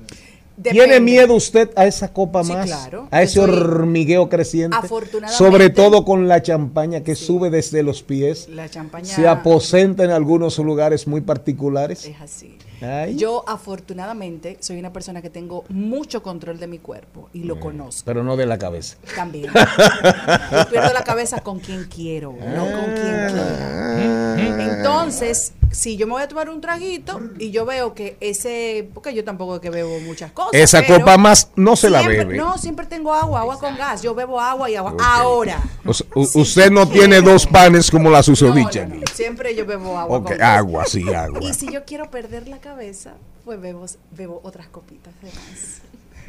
¿Tiene 0.61 0.99
miedo 0.99 1.33
usted 1.35 1.69
a 1.75 1.85
esa 1.85 2.13
copa 2.13 2.43
Sí, 2.43 2.53
más? 2.53 2.65
claro. 2.65 3.07
A 3.11 3.21
ese 3.21 3.39
hormigueo 3.39 4.29
creciente. 4.29 4.77
Afortunadamente- 4.77 5.37
Sobre 5.37 5.69
todo 5.69 6.05
con 6.05 6.27
la 6.27 6.41
champaña 6.41 7.01
que 7.03 7.15
sube 7.15 7.49
desde 7.49 7.83
los 7.83 8.03
pies. 8.03 8.47
La 8.49 8.69
champaña 8.69 9.05
Se 9.13 9.27
aposenta 9.27 10.03
en 10.03 10.11
algunos 10.11 10.57
lugares 10.59 11.07
muy 11.07 11.21
particulares. 11.21 12.05
es 12.05 12.21
así. 12.21 12.57
Ay. 12.81 13.15
Yo 13.15 13.43
afortunadamente 13.47 14.57
soy 14.59 14.77
una 14.77 14.91
persona 14.91 15.21
que 15.21 15.29
tengo 15.29 15.63
mucho 15.69 16.21
control 16.21 16.59
de 16.59 16.67
mi 16.67 16.79
cuerpo 16.79 17.29
y 17.33 17.39
Mm. 17.39 17.47
lo 17.47 17.59
conozco 17.59 18.01
Pero 18.05 18.21
no 18.23 18.35
de 18.35 18.45
la 18.45 18.57
cabeza. 18.57 18.97
también. 19.15 19.45
Yo 20.51 20.69
pierdo 20.69 20.93
la 20.93 21.03
cabeza 21.03 21.39
con 21.41 21.59
quien 21.59 21.85
quiero, 21.85 22.33
no 22.33 22.63
con 22.65 22.85
quien 22.93 23.27
quiera. 23.29 24.75
Entonces, 24.77 25.53
si 25.71 25.97
yo 25.97 26.07
me 26.07 26.13
voy 26.13 26.21
a 26.23 26.27
tomar 26.27 26.49
un 26.49 26.61
traguito 26.61 27.19
y 27.39 27.51
yo 27.51 27.65
veo 27.65 27.93
que 27.93 28.17
ese, 28.21 28.89
porque 28.93 29.13
yo 29.13 29.23
tampoco 29.23 29.55
es 29.55 29.61
que 29.61 29.69
bebo 29.69 29.99
muchas 29.99 30.31
cosas. 30.31 30.51
Esa 30.53 30.81
pero 30.81 30.99
copa 30.99 31.17
más 31.17 31.49
no 31.55 31.75
se 31.75 31.89
la 31.89 32.01
bebe. 32.07 32.37
No, 32.37 32.57
siempre 32.57 32.85
tengo 32.85 33.13
agua, 33.13 33.41
agua 33.41 33.59
con 33.59 33.75
gas. 33.77 34.01
Yo 34.01 34.15
bebo 34.15 34.39
agua 34.39 34.69
y 34.69 34.75
agua. 34.75 34.95
Ahora. 34.99 35.61
O 35.85 35.93
sea, 35.93 36.07
u- 36.15 36.29
usted 36.41 36.71
no 36.71 36.87
tiene 36.87 37.21
dos 37.21 37.45
panes 37.45 37.91
como 37.91 38.09
la 38.09 38.23
susodicha. 38.23 38.85
no, 38.85 38.95
no, 38.95 39.01
Siempre 39.13 39.55
yo 39.55 39.65
bebo 39.65 39.97
agua. 39.97 40.17
Ok, 40.19 40.27
con 40.29 40.37
gas. 40.37 40.57
agua, 40.57 40.85
sí, 40.85 41.13
agua. 41.13 41.39
Y 41.41 41.53
si 41.53 41.71
yo 41.71 41.83
quiero 41.85 42.09
perder 42.09 42.47
la 42.47 42.59
cabeza, 42.59 43.13
pues 43.43 43.59
bebo, 43.59 43.85
bebo 44.11 44.39
otras 44.43 44.67
copitas 44.67 45.13
de 45.21 45.27
más. 45.27 45.81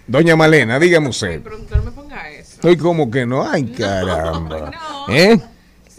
Doña 0.08 0.36
Malena, 0.36 0.78
dígame 0.78 1.08
usted. 1.08 1.42
me 1.84 1.90
ponga 1.90 2.30
eso. 2.30 2.52
Estoy 2.54 2.76
como 2.76 3.10
que 3.10 3.26
no. 3.26 3.48
Ay, 3.48 3.64
caramba. 3.64 4.70
no. 5.08 5.12
¿Eh? 5.14 5.40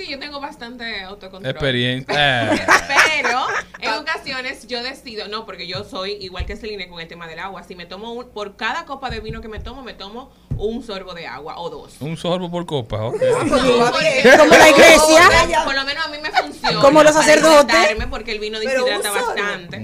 Yo 0.07 0.19
tengo 0.19 0.39
bastante 0.39 1.01
autocontrol. 1.03 1.51
Experiencia. 1.51 2.07
Eh. 2.57 3.21
Pero 3.21 3.45
en 3.79 3.93
ocasiones 3.93 4.67
yo 4.67 4.81
decido, 4.81 5.27
no, 5.27 5.45
porque 5.45 5.67
yo 5.67 5.83
soy 5.83 6.13
igual 6.13 6.45
que 6.45 6.55
Celine 6.55 6.87
con 6.87 6.99
el 6.99 7.07
tema 7.07 7.27
del 7.27 7.39
agua. 7.39 7.63
Si 7.63 7.75
me 7.75 7.85
tomo 7.85 8.13
un, 8.13 8.29
por 8.29 8.55
cada 8.55 8.85
copa 8.85 9.09
de 9.09 9.19
vino 9.19 9.41
que 9.41 9.47
me 9.47 9.59
tomo, 9.59 9.83
me 9.83 9.93
tomo 9.93 10.31
un 10.57 10.83
sorbo 10.83 11.13
de 11.13 11.27
agua 11.27 11.59
o 11.59 11.69
dos. 11.69 11.95
Un 11.99 12.17
sorbo 12.17 12.49
por 12.49 12.65
copa, 12.65 13.03
ok. 13.03 13.19
Como 13.19 14.55
la 14.55 14.69
iglesia. 14.69 15.63
Por, 15.65 15.75
lo 15.75 15.85
menos 15.85 16.05
a 16.05 16.09
mí 16.09 16.17
me 16.21 16.31
funciona. 16.31 16.79
Como 16.79 17.03
los 17.03 17.13
sacerdotes. 17.13 17.75
Porque 18.09 18.31
el 18.31 18.39
vino 18.39 18.59
deshidrata 18.59 19.11
bastante. 19.11 19.77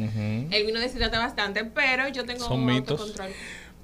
El 0.51 0.65
vino 0.65 0.79
deshidrata 0.79 1.19
bastante, 1.19 1.65
pero 1.65 2.07
yo 2.09 2.25
tengo 2.25 2.45
Son 2.45 2.59
un 2.59 2.65
mitos. 2.65 2.99
autocontrol. 2.99 3.33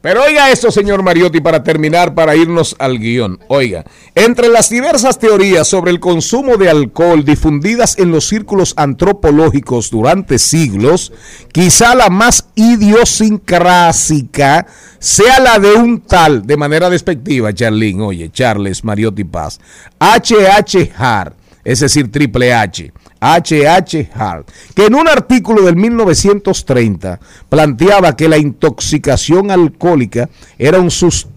Pero 0.01 0.24
oiga 0.24 0.50
esto, 0.50 0.72
señor 0.72 1.03
Mariotti, 1.03 1.41
para 1.41 1.62
terminar, 1.62 2.15
para 2.15 2.34
irnos 2.34 2.74
al 2.79 3.00
guion. 3.00 3.38
Oiga, 3.50 3.84
entre 4.15 4.48
las 4.48 4.70
diversas 4.70 5.20
teorías 5.20 5.68
sobre 5.68 5.91
el 5.91 6.00
consumo 6.00 6.56
de 6.56 6.70
alcohol 6.70 7.25
difundidas 7.25 8.00
en 8.00 8.12
los 8.12 8.25
círculos 8.25 8.74
antropológicos 8.77 9.91
durante 9.91 10.39
siglos, 10.39 11.12
quizá 11.51 11.96
la 11.96 12.10
más 12.10 12.48
idiosincrásica 12.56 14.68
sea 15.00 15.41
la 15.41 15.60
de 15.60 15.74
un 15.74 16.00
tal, 16.00 16.48
de 16.48 16.56
manera 16.56 16.89
despectiva, 16.89 17.53
Charlene, 17.53 18.01
oye, 18.01 18.32
Charles 18.32 18.86
Mariotti 18.86 19.25
Paz, 19.25 19.60
H.H. 20.00 20.94
Hart, 20.98 21.36
es 21.65 21.82
decir, 21.82 22.10
Triple 22.10 22.53
H, 22.53 22.94
H.H. 23.20 24.10
Hart, 24.14 24.50
que 24.76 24.86
en 24.86 24.96
un 24.96 25.08
artículo 25.08 25.64
del 25.64 25.76
1930 25.76 27.20
planteaba 27.50 28.16
que 28.16 28.30
la 28.30 28.38
intoxicación 28.38 29.52
alcohólica 29.52 30.30
era, 30.58 30.80
un 30.80 30.90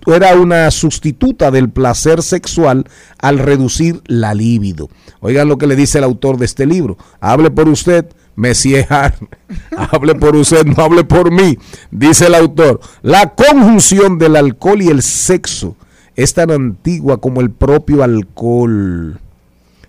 era 0.07 0.37
una 0.37 0.71
sustituta 0.71 1.51
del 1.51 1.71
placer 1.71 2.23
sexual 2.23 2.87
al 3.19 3.39
reducir 3.39 4.01
la 4.07 4.35
libido. 4.35 4.91
Oigan 5.21 5.49
lo 5.49 5.59
que 5.59 5.67
le 5.67 5.77
dice 5.77 5.99
el 5.99 6.05
autor 6.05 6.37
de 6.39 6.45
este 6.45 6.67
libro. 6.67 6.97
Hable 7.21 7.51
por 7.51 7.69
usted, 7.69 8.07
Monsieur 8.37 8.87
Hart. 8.89 9.17
hable 9.91 10.15
por 10.15 10.37
usted, 10.37 10.65
no 10.65 10.83
hable 10.83 11.05
por 11.05 11.31
mí. 11.31 11.59
Dice 11.91 12.27
el 12.27 12.35
autor. 12.35 12.81
La 13.03 13.35
conjunción 13.35 14.19
del 14.19 14.37
alcohol 14.37 14.83
y 14.83 14.89
el 14.89 15.03
sexo 15.03 15.77
es 16.15 16.35
tan 16.35 16.51
antigua 16.51 17.21
como 17.21 17.41
el 17.41 17.51
propio 17.51 18.03
alcohol. 18.03 19.19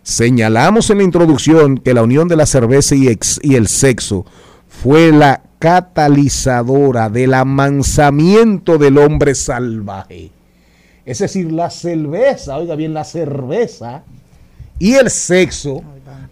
Señalamos 0.03 0.89
en 0.89 0.97
la 0.97 1.03
introducción 1.03 1.77
que 1.77 1.93
la 1.93 2.03
unión 2.03 2.27
de 2.27 2.35
la 2.35 2.45
cerveza 2.45 2.93
y, 2.95 3.07
ex- 3.07 3.39
y 3.41 3.55
el 3.55 3.67
sexo 3.67 4.25
fue 4.67 5.11
la 5.11 5.41
catalizadora 5.59 7.09
del 7.09 7.33
amansamiento 7.33 8.77
del 8.77 8.97
hombre 8.97 9.33
salvaje. 9.33 10.29
Es 11.05 11.19
decir, 11.19 11.51
la 11.51 11.69
cerveza, 11.69 12.57
oiga 12.57 12.75
bien, 12.75 12.93
la 12.93 13.03
cerveza 13.05 14.03
y 14.79 14.93
el 14.95 15.09
sexo 15.09 15.81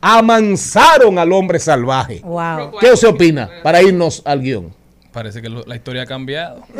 amansaron 0.01 1.17
al 1.17 1.31
hombre 1.31 1.59
salvaje. 1.59 2.19
Wow. 2.23 2.71
¿Qué 2.79 2.91
usted 2.91 3.07
opina 3.07 3.49
para 3.63 3.81
irnos 3.81 4.21
al 4.25 4.41
guion? 4.41 4.73
Parece 5.13 5.41
que 5.41 5.49
lo- 5.49 5.63
la 5.65 5.75
historia 5.75 6.03
ha 6.03 6.05
cambiado. 6.05 6.61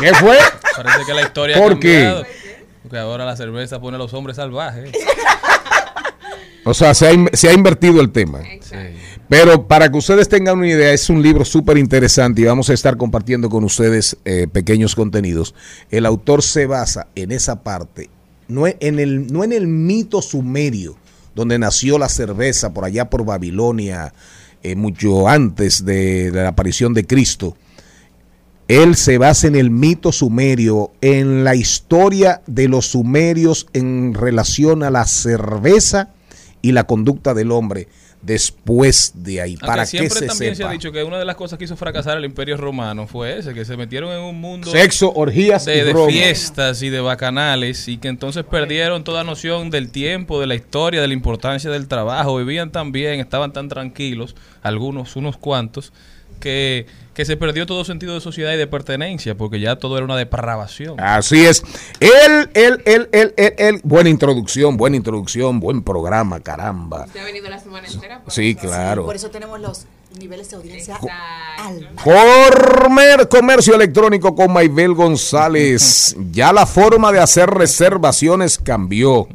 ¿Qué 0.00 0.14
fue? 0.14 0.36
Parece 0.76 1.04
que 1.06 1.14
la 1.14 1.22
historia 1.22 1.56
ha 1.56 1.60
¿Por 1.60 1.78
qué? 1.80 1.94
cambiado. 2.04 2.24
Porque 2.82 2.98
ahora 2.98 3.24
la 3.24 3.36
cerveza 3.36 3.80
pone 3.80 3.96
a 3.96 3.98
los 3.98 4.12
hombres 4.14 4.36
salvajes. 4.36 4.92
O 6.68 6.74
sea, 6.74 6.92
se 6.94 7.06
ha, 7.06 7.12
in- 7.12 7.30
se 7.32 7.48
ha 7.48 7.52
invertido 7.54 8.00
el 8.00 8.10
tema. 8.10 8.40
Pero 9.28 9.66
para 9.66 9.90
que 9.90 9.98
ustedes 9.98 10.28
tengan 10.28 10.58
una 10.58 10.68
idea, 10.68 10.92
es 10.92 11.08
un 11.10 11.22
libro 11.22 11.44
súper 11.44 11.78
interesante 11.78 12.42
y 12.42 12.44
vamos 12.44 12.68
a 12.70 12.74
estar 12.74 12.96
compartiendo 12.96 13.48
con 13.50 13.64
ustedes 13.64 14.16
eh, 14.24 14.46
pequeños 14.50 14.94
contenidos. 14.94 15.54
El 15.90 16.04
autor 16.06 16.42
se 16.42 16.66
basa 16.66 17.08
en 17.14 17.32
esa 17.32 17.62
parte, 17.62 18.10
no 18.48 18.66
e- 18.66 18.76
en, 18.80 18.98
el, 18.98 19.32
no 19.32 19.44
en 19.44 19.52
el 19.52 19.66
mito 19.66 20.20
sumerio, 20.22 20.96
donde 21.34 21.58
nació 21.58 21.98
la 21.98 22.08
cerveza 22.08 22.72
por 22.74 22.84
allá 22.84 23.08
por 23.10 23.24
Babilonia, 23.24 24.12
eh, 24.62 24.74
mucho 24.76 25.28
antes 25.28 25.84
de, 25.84 26.30
de 26.30 26.42
la 26.42 26.48
aparición 26.48 26.92
de 26.94 27.06
Cristo. 27.06 27.56
Él 28.66 28.96
se 28.96 29.16
basa 29.16 29.46
en 29.46 29.56
el 29.56 29.70
mito 29.70 30.12
sumerio, 30.12 30.90
en 31.00 31.44
la 31.44 31.54
historia 31.54 32.42
de 32.46 32.68
los 32.68 32.86
sumerios 32.88 33.66
en 33.72 34.12
relación 34.14 34.82
a 34.82 34.90
la 34.90 35.06
cerveza 35.06 36.10
y 36.68 36.72
la 36.72 36.84
conducta 36.84 37.32
del 37.32 37.50
hombre 37.50 37.88
después 38.20 39.12
de 39.14 39.40
ahí, 39.40 39.52
Aunque 39.52 39.66
para 39.66 39.82
que 39.84 39.90
siempre 39.90 40.18
se 40.18 40.26
también 40.26 40.52
se 40.52 40.56
sepa. 40.56 40.70
ha 40.70 40.72
dicho 40.72 40.92
que 40.92 41.02
una 41.02 41.18
de 41.18 41.24
las 41.24 41.36
cosas 41.36 41.58
que 41.58 41.64
hizo 41.64 41.76
fracasar 41.76 42.18
el 42.18 42.24
imperio 42.24 42.58
romano 42.58 43.06
fue 43.06 43.38
ese, 43.38 43.54
que 43.54 43.64
se 43.64 43.76
metieron 43.76 44.12
en 44.12 44.20
un 44.20 44.38
mundo 44.38 44.70
Sexo, 44.70 45.12
orgías 45.14 45.64
de, 45.64 45.78
y 45.78 45.80
de 45.80 45.94
fiestas 46.08 46.82
y 46.82 46.90
de 46.90 47.00
bacanales 47.00 47.88
y 47.88 47.96
que 47.96 48.08
entonces 48.08 48.44
perdieron 48.44 49.02
toda 49.02 49.24
noción 49.24 49.70
del 49.70 49.90
tiempo, 49.90 50.40
de 50.40 50.46
la 50.46 50.56
historia, 50.56 51.00
de 51.00 51.08
la 51.08 51.14
importancia 51.14 51.70
del 51.70 51.88
trabajo, 51.88 52.36
vivían 52.36 52.70
tan 52.70 52.92
bien, 52.92 53.18
estaban 53.20 53.52
tan 53.52 53.68
tranquilos, 53.68 54.34
algunos, 54.62 55.16
unos 55.16 55.38
cuantos, 55.38 55.92
que, 56.38 56.86
que 57.18 57.24
se 57.24 57.36
perdió 57.36 57.66
todo 57.66 57.84
sentido 57.84 58.14
de 58.14 58.20
sociedad 58.20 58.52
y 58.52 58.56
de 58.56 58.68
pertenencia, 58.68 59.34
porque 59.36 59.58
ya 59.58 59.74
todo 59.74 59.96
era 59.96 60.04
una 60.04 60.16
depravación. 60.16 61.00
Así 61.00 61.44
es. 61.44 61.64
Él, 61.98 62.48
él, 62.54 62.80
él, 62.84 63.08
él, 63.10 63.34
él, 63.36 63.54
él. 63.58 63.80
Buena 63.82 64.08
introducción, 64.08 64.76
buena 64.76 64.96
introducción, 64.98 65.58
buen 65.58 65.82
programa, 65.82 66.38
caramba. 66.38 67.06
Usted 67.06 67.18
ha 67.18 67.24
venido 67.24 67.50
la 67.50 67.58
semana 67.58 67.88
entera. 67.88 68.20
por 68.22 68.32
Sí, 68.32 68.50
eso. 68.56 68.68
claro. 68.68 69.04
Por 69.04 69.16
eso 69.16 69.30
tenemos 69.30 69.58
los 69.58 69.86
niveles 70.16 70.48
de 70.50 70.56
audiencia 70.58 70.96
altos. 71.58 71.88
Former 72.04 73.26
Comercio 73.28 73.74
Electrónico 73.74 74.36
con 74.36 74.52
Maybel 74.52 74.94
González. 74.94 76.14
Ya 76.30 76.52
la 76.52 76.66
forma 76.66 77.10
de 77.10 77.18
hacer 77.18 77.50
reservaciones 77.50 78.58
cambió. 78.58 79.26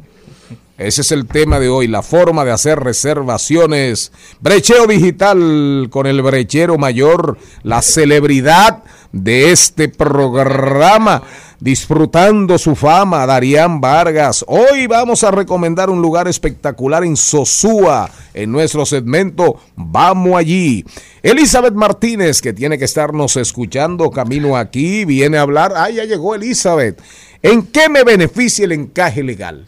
Ese 0.76 1.02
es 1.02 1.12
el 1.12 1.26
tema 1.26 1.60
de 1.60 1.68
hoy, 1.68 1.86
la 1.86 2.02
forma 2.02 2.44
de 2.44 2.50
hacer 2.50 2.80
reservaciones. 2.80 4.10
Brecheo 4.40 4.88
digital 4.88 5.86
con 5.88 6.08
el 6.08 6.20
brechero 6.20 6.78
mayor, 6.78 7.38
la 7.62 7.80
celebridad 7.80 8.82
de 9.12 9.52
este 9.52 9.88
programa, 9.88 11.22
disfrutando 11.60 12.58
su 12.58 12.74
fama, 12.74 13.24
Darían 13.24 13.80
Vargas. 13.80 14.44
Hoy 14.48 14.88
vamos 14.88 15.22
a 15.22 15.30
recomendar 15.30 15.90
un 15.90 16.02
lugar 16.02 16.26
espectacular 16.26 17.04
en 17.04 17.16
Sosúa, 17.16 18.10
en 18.34 18.50
nuestro 18.50 18.84
segmento 18.84 19.60
Vamos 19.76 20.34
allí. 20.34 20.84
Elizabeth 21.22 21.74
Martínez, 21.74 22.42
que 22.42 22.52
tiene 22.52 22.78
que 22.78 22.86
estarnos 22.86 23.36
escuchando 23.36 24.10
camino 24.10 24.56
aquí, 24.56 25.04
viene 25.04 25.38
a 25.38 25.42
hablar. 25.42 25.72
Ah, 25.76 25.88
ya 25.90 26.02
llegó 26.02 26.34
Elizabeth. 26.34 27.00
¿En 27.42 27.62
qué 27.62 27.88
me 27.88 28.02
beneficia 28.02 28.64
el 28.64 28.72
encaje 28.72 29.22
legal? 29.22 29.66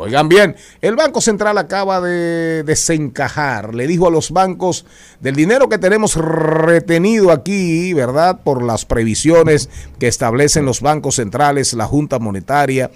Oigan 0.00 0.28
bien, 0.28 0.54
el 0.80 0.94
Banco 0.94 1.20
Central 1.20 1.58
acaba 1.58 2.00
de 2.00 2.62
desencajar, 2.62 3.74
le 3.74 3.88
dijo 3.88 4.06
a 4.06 4.12
los 4.12 4.30
bancos 4.30 4.86
del 5.18 5.34
dinero 5.34 5.68
que 5.68 5.78
tenemos 5.78 6.14
retenido 6.14 7.32
aquí, 7.32 7.92
¿verdad? 7.94 8.38
Por 8.44 8.62
las 8.62 8.84
previsiones 8.84 9.68
que 9.98 10.06
establecen 10.06 10.64
los 10.64 10.82
bancos 10.82 11.16
centrales, 11.16 11.72
la 11.72 11.86
Junta 11.86 12.20
Monetaria, 12.20 12.92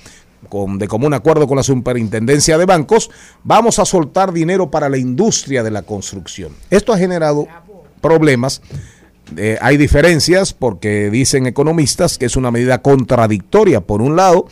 con, 0.49 0.79
de 0.79 0.87
común 0.87 1.13
acuerdo 1.13 1.49
con 1.49 1.57
la 1.57 1.65
Superintendencia 1.65 2.57
de 2.57 2.67
Bancos, 2.67 3.11
vamos 3.43 3.81
a 3.81 3.85
soltar 3.85 4.33
dinero 4.33 4.71
para 4.71 4.89
la 4.89 4.97
industria 4.97 5.65
de 5.65 5.73
la 5.73 5.83
construcción. 5.83 6.55
Esto 6.71 6.93
ha 6.93 6.99
generado 6.99 7.49
problemas. 8.01 8.63
Eh, 9.37 9.59
hay 9.61 9.77
diferencias 9.77 10.53
porque 10.53 11.11
dicen 11.11 11.47
economistas 11.49 12.17
que 12.17 12.27
es 12.27 12.37
una 12.37 12.53
medida 12.53 12.81
contradictoria. 12.81 13.81
Por 13.81 14.03
un 14.03 14.15
lado, 14.15 14.47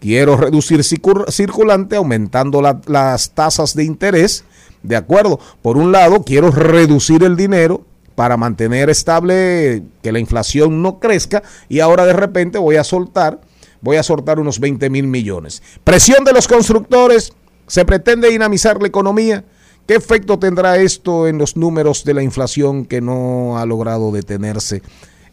quiero 0.00 0.36
reducir 0.36 0.80
circul- 0.80 1.28
circulante 1.30 1.96
aumentando 1.96 2.62
la- 2.62 2.80
las 2.86 3.30
tasas 3.34 3.74
de 3.74 3.84
interés. 3.84 4.44
De 4.82 4.96
acuerdo. 4.96 5.40
Por 5.62 5.76
un 5.76 5.90
lado, 5.92 6.22
quiero 6.22 6.50
reducir 6.50 7.22
el 7.24 7.36
dinero 7.36 7.84
para 8.14 8.36
mantener 8.36 8.90
estable 8.90 9.82
que 10.02 10.12
la 10.12 10.18
inflación 10.18 10.82
no 10.82 10.98
crezca 11.00 11.42
y 11.68 11.80
ahora 11.80 12.04
de 12.06 12.12
repente 12.12 12.58
voy 12.58 12.76
a 12.76 12.84
soltar, 12.84 13.40
voy 13.80 13.96
a 13.96 14.02
soltar 14.02 14.38
unos 14.40 14.60
20 14.60 14.88
mil 14.90 15.06
millones. 15.06 15.62
Presión 15.84 16.24
de 16.24 16.32
los 16.32 16.48
constructores, 16.48 17.32
se 17.66 17.84
pretende 17.84 18.28
dinamizar 18.30 18.80
la 18.80 18.88
economía. 18.88 19.44
¿Qué 19.86 19.94
efecto 19.94 20.38
tendrá 20.38 20.76
esto 20.78 21.26
en 21.28 21.38
los 21.38 21.56
números 21.56 22.04
de 22.04 22.14
la 22.14 22.22
inflación 22.22 22.84
que 22.84 23.00
no 23.00 23.58
ha 23.58 23.66
logrado 23.66 24.10
detenerse 24.12 24.82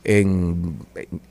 en, 0.05 0.77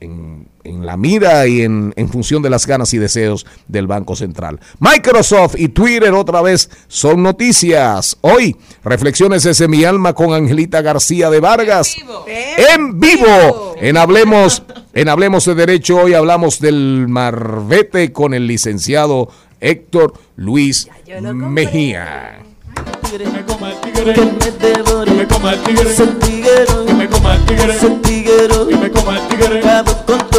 en- 0.01 0.49
en 0.65 0.87
la 0.87 0.97
mira 0.97 1.47
y 1.47 1.61
en, 1.61 1.93
en 1.97 2.09
función 2.09 2.41
de 2.43 2.49
las 2.49 2.67
ganas 2.67 2.95
y 2.95 2.99
deseos 2.99 3.45
del 3.69 3.87
Banco 3.87 4.17
Central? 4.17 4.61
Microsoft 4.81 5.57
y 5.59 5.69
Twitter 5.69 6.13
otra 6.15 6.41
vez 6.43 6.71
son 6.89 7.23
noticias. 7.23 8.17
Hoy, 8.23 8.57
reflexiones 8.83 9.43
desde 9.45 9.69
mi 9.69 9.85
alma 9.85 10.13
con 10.15 10.33
Angelita 10.33 10.81
García 10.83 11.29
de 11.31 11.41
Vargas. 11.41 11.95
Vivo. 11.99 12.25
En 12.75 12.99
vivo. 13.01 13.75
En 13.81 13.97
Hablemos, 13.97 14.63
en 14.95 15.09
Hablemos 15.09 15.45
de 15.45 15.55
Derecho, 15.55 15.97
hoy 15.99 16.15
hablamos 16.15 16.61
del 16.61 17.07
Marbete 17.09 18.13
con 18.13 18.33
el 18.35 18.47
licenciado 18.47 19.29
Héctor 19.61 20.15
Luis 20.37 20.89
Mejía. 21.35 22.39
Me 23.33 23.45
coma 23.45 23.71
el 23.71 23.81
tigre, 23.81 24.15
que 24.15 24.25
me 24.25 24.51
devore, 24.51 25.11
que 25.11 25.17
me 25.17 25.27
coma 25.27 25.53
el 25.53 25.63
tigre, 25.63 25.95
que 25.95 26.95
me 26.95 27.09
coma 27.09 27.35
el 27.35 27.45
tigre, 27.47 27.79
que 27.79 28.77
me 28.77 28.91
coma 28.91 29.17
el 29.17 29.29
tigre, 29.29 29.61
que 29.61 29.67
me 29.67 29.85
coma 30.05 30.19
el 30.19 30.34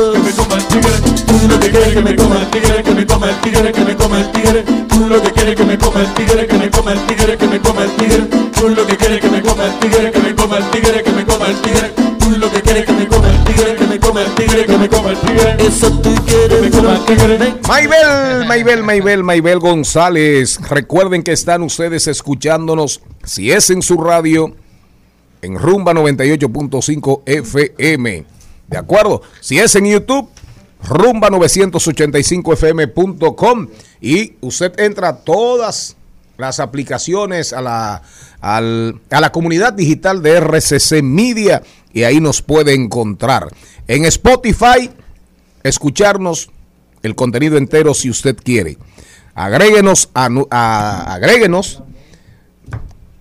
tigre, 0.80 1.26
tú 1.26 1.48
lo 1.48 1.60
que 1.60 1.70
quieres 1.70 1.94
que 1.94 2.02
me 2.02 2.16
coma 2.16 2.40
el 2.40 2.50
tigre, 2.50 2.84
que 2.84 2.92
me 2.94 3.06
coma 3.06 3.30
el 3.30 3.42
tigre, 3.42 3.72
que 3.72 3.86
me 3.86 3.96
coma 3.96 4.20
el 4.20 4.32
tigre, 4.32 4.64
tú 4.90 5.08
lo 5.08 5.22
que 5.22 5.32
quieres 5.32 5.56
que 5.56 5.66
me 5.66 5.78
coma 5.78 6.02
el 6.02 6.14
tigre, 6.14 6.48
que 6.48 6.58
me 6.58 6.72
coma 6.72 6.92
el 6.92 7.06
tigre, 7.06 7.38
que 7.38 7.48
me 7.48 7.60
coma 7.60 7.84
el 7.84 7.92
tigre, 7.96 8.28
tú 8.54 8.70
lo 8.70 8.88
que 8.88 8.98
quieres 8.98 9.22
que 9.22 9.30
me 9.30 9.42
coma 9.42 9.66
el 9.66 9.80
tigre, 9.80 10.12
que 10.12 10.20
me 10.20 10.36
coma 10.36 10.58
el 10.58 10.72
tigre, 10.72 11.04
que 11.04 11.12
me 11.12 11.26
coma 11.26 11.48
el 11.48 11.62
tigre, 11.62 11.94
tú 12.20 12.30
lo 12.32 12.52
que 12.52 12.62
quieres 12.62 12.86
que 12.86 12.94
me 12.94 13.08
coma 13.08 13.30
el 13.30 13.44
tigre, 13.44 13.76
que 13.76 13.88
me 13.88 14.00
coma 14.00 14.22
el 14.22 14.36
tigre, 14.36 14.66
que 14.66 14.78
me 14.78 14.90
coma 14.90 15.10
el 15.12 15.18
tigre, 15.18 15.58
eso 15.60 15.92
tú 16.00 16.16
quieres, 16.26 16.48
que 16.50 16.62
me 16.62 16.72
coma 16.72 16.96
el 16.96 17.06
tigre. 17.06 17.54
Maybel, 17.68 18.48
Maybel, 18.48 18.84
Maybel, 18.84 19.24
Maybel 19.24 19.60
González. 19.60 20.60
Recuerden 20.70 21.24
que 21.24 21.32
están 21.32 21.64
ustedes 21.64 22.08
escuchándonos, 22.08 23.02
si 23.24 23.52
es 23.52 23.70
en 23.70 23.82
su 23.82 23.98
radio, 23.98 24.56
en 25.42 25.58
Rumba 25.58 25.94
98.5 25.94 27.22
FM. 27.26 28.26
¿De 28.68 28.78
acuerdo? 28.78 29.22
Si 29.42 29.60
es 29.60 29.76
en 29.76 29.86
YouTube, 29.86 30.28
rumba985fm.com 30.86 33.68
y 34.02 34.34
usted 34.42 34.80
entra 34.80 35.10
a 35.10 35.18
todas 35.18 35.96
las 36.38 36.60
aplicaciones 36.60 37.54
a 37.54 37.62
la, 37.62 38.02
al- 38.42 39.00
a 39.10 39.22
la 39.22 39.32
comunidad 39.32 39.74
digital 39.74 40.22
de 40.22 40.40
RCC 40.40 41.02
Media 41.02 41.64
y 41.94 42.04
ahí 42.04 42.20
nos 42.20 42.42
puede 42.42 42.74
encontrar. 42.74 43.48
En 43.88 44.06
Spotify, 44.06 44.92
escucharnos 45.64 46.50
el 47.04 47.16
contenido 47.16 47.58
entero 47.58 47.94
si 47.94 48.10
usted 48.10 48.36
quiere. 48.36 48.78
Agréguenos, 49.34 50.10
a, 50.14 50.28
a- 50.52 51.14
agréguenos. 51.14 51.82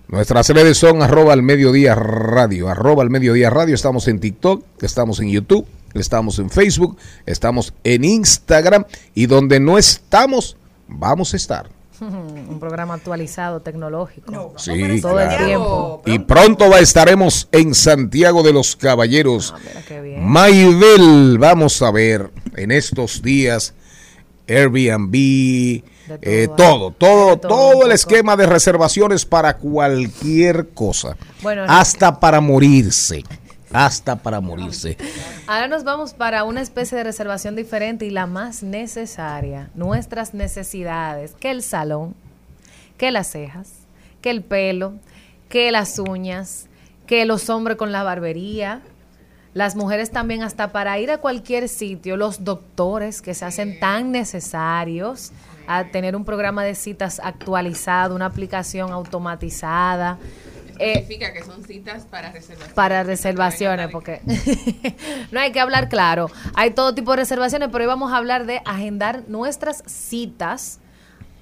Nuestras 0.07 0.49
redes 0.49 0.77
son 0.77 1.01
arroba 1.01 1.33
al 1.33 1.41
mediodía 1.41 1.95
radio, 1.95 2.69
arroba 2.69 3.03
al 3.03 3.09
mediodía 3.09 3.49
radio. 3.49 3.73
Estamos 3.75 4.07
en 4.07 4.19
TikTok, 4.19 4.63
estamos 4.83 5.19
en 5.19 5.29
YouTube, 5.29 5.65
estamos 6.01 6.39
en 6.39 6.49
Facebook, 6.49 6.97
estamos 7.25 7.73
en 7.83 8.03
Instagram 8.03 8.85
y 9.13 9.25
donde 9.25 9.59
no 9.59 9.77
estamos, 9.77 10.57
vamos 10.87 11.33
a 11.33 11.37
estar. 11.37 11.69
Un 12.01 12.59
programa 12.59 12.95
actualizado, 12.95 13.61
tecnológico. 13.61 14.53
Sí, 14.57 15.01
Todo 15.01 15.19
el 15.19 15.27
claro. 15.27 15.45
tiempo. 15.45 16.01
Y 16.05 16.19
pronto 16.19 16.69
va, 16.69 16.79
estaremos 16.79 17.47
en 17.51 17.73
Santiago 17.73 18.43
de 18.43 18.53
los 18.53 18.75
Caballeros. 18.75 19.53
Ah, 19.55 19.59
mira 19.65 19.81
qué 19.87 20.01
bien. 20.01 20.25
Maybel, 20.25 21.37
vamos 21.39 21.81
a 21.81 21.91
ver 21.91 22.31
en 22.55 22.71
estos 22.71 23.21
días 23.21 23.73
Airbnb, 24.47 25.81
todo, 26.07 26.19
eh, 26.21 26.47
ah. 26.49 26.55
todo, 26.55 26.91
todo, 26.91 27.37
todo 27.37 27.49
todo 27.49 27.77
un 27.79 27.85
el 27.85 27.91
esquema 27.93 28.35
de 28.35 28.45
reservaciones 28.45 29.25
para 29.25 29.57
cualquier 29.57 30.69
cosa, 30.69 31.17
Bueno, 31.41 31.63
hasta 31.67 32.19
para 32.19 32.41
morirse. 32.41 33.23
Hasta 33.75 34.15
para 34.15 34.39
morirse. 34.41 34.97
Ahora 35.47 35.67
nos 35.67 35.83
vamos 35.83 36.13
para 36.13 36.43
una 36.43 36.61
especie 36.61 36.97
de 36.97 37.03
reservación 37.03 37.55
diferente 37.55 38.05
y 38.05 38.09
la 38.09 38.25
más 38.25 38.63
necesaria. 38.63 39.69
Nuestras 39.75 40.33
necesidades. 40.33 41.33
Que 41.39 41.51
el 41.51 41.61
salón, 41.61 42.15
que 42.97 43.11
las 43.11 43.27
cejas, 43.31 43.71
que 44.21 44.29
el 44.29 44.41
pelo, 44.43 44.93
que 45.49 45.71
las 45.71 45.99
uñas, 45.99 46.67
que 47.05 47.25
los 47.25 47.49
hombres 47.49 47.77
con 47.77 47.91
la 47.91 48.03
barbería. 48.03 48.81
Las 49.53 49.75
mujeres 49.75 50.11
también 50.11 50.43
hasta 50.43 50.71
para 50.71 50.99
ir 50.99 51.11
a 51.11 51.19
cualquier 51.19 51.69
sitio, 51.69 52.17
los 52.17 52.43
doctores 52.43 53.21
que 53.21 53.33
se 53.33 53.45
hacen 53.45 53.79
tan 53.79 54.11
necesarios 54.11 55.31
a 55.67 55.85
tener 55.85 56.15
un 56.15 56.25
programa 56.25 56.63
de 56.63 56.75
citas 56.75 57.21
actualizado, 57.23 58.15
una 58.15 58.25
aplicación 58.25 58.91
automatizada. 58.91 60.17
Eh, 60.79 60.93
Significa 60.95 61.33
que 61.33 61.43
son 61.43 61.63
citas 61.63 62.05
para 62.09 62.31
reservaciones. 62.31 62.73
para 62.73 63.03
reservaciones, 63.03 63.89
porque 63.91 64.21
no 65.31 65.39
hay 65.39 65.51
que 65.51 65.59
hablar 65.59 65.89
claro. 65.89 66.29
Hay 66.53 66.71
todo 66.71 66.93
tipo 66.93 67.11
de 67.11 67.17
reservaciones, 67.17 67.69
pero 67.71 67.83
hoy 67.83 67.87
vamos 67.87 68.11
a 68.11 68.17
hablar 68.17 68.45
de 68.45 68.61
agendar 68.65 69.23
nuestras 69.27 69.83
citas 69.85 70.79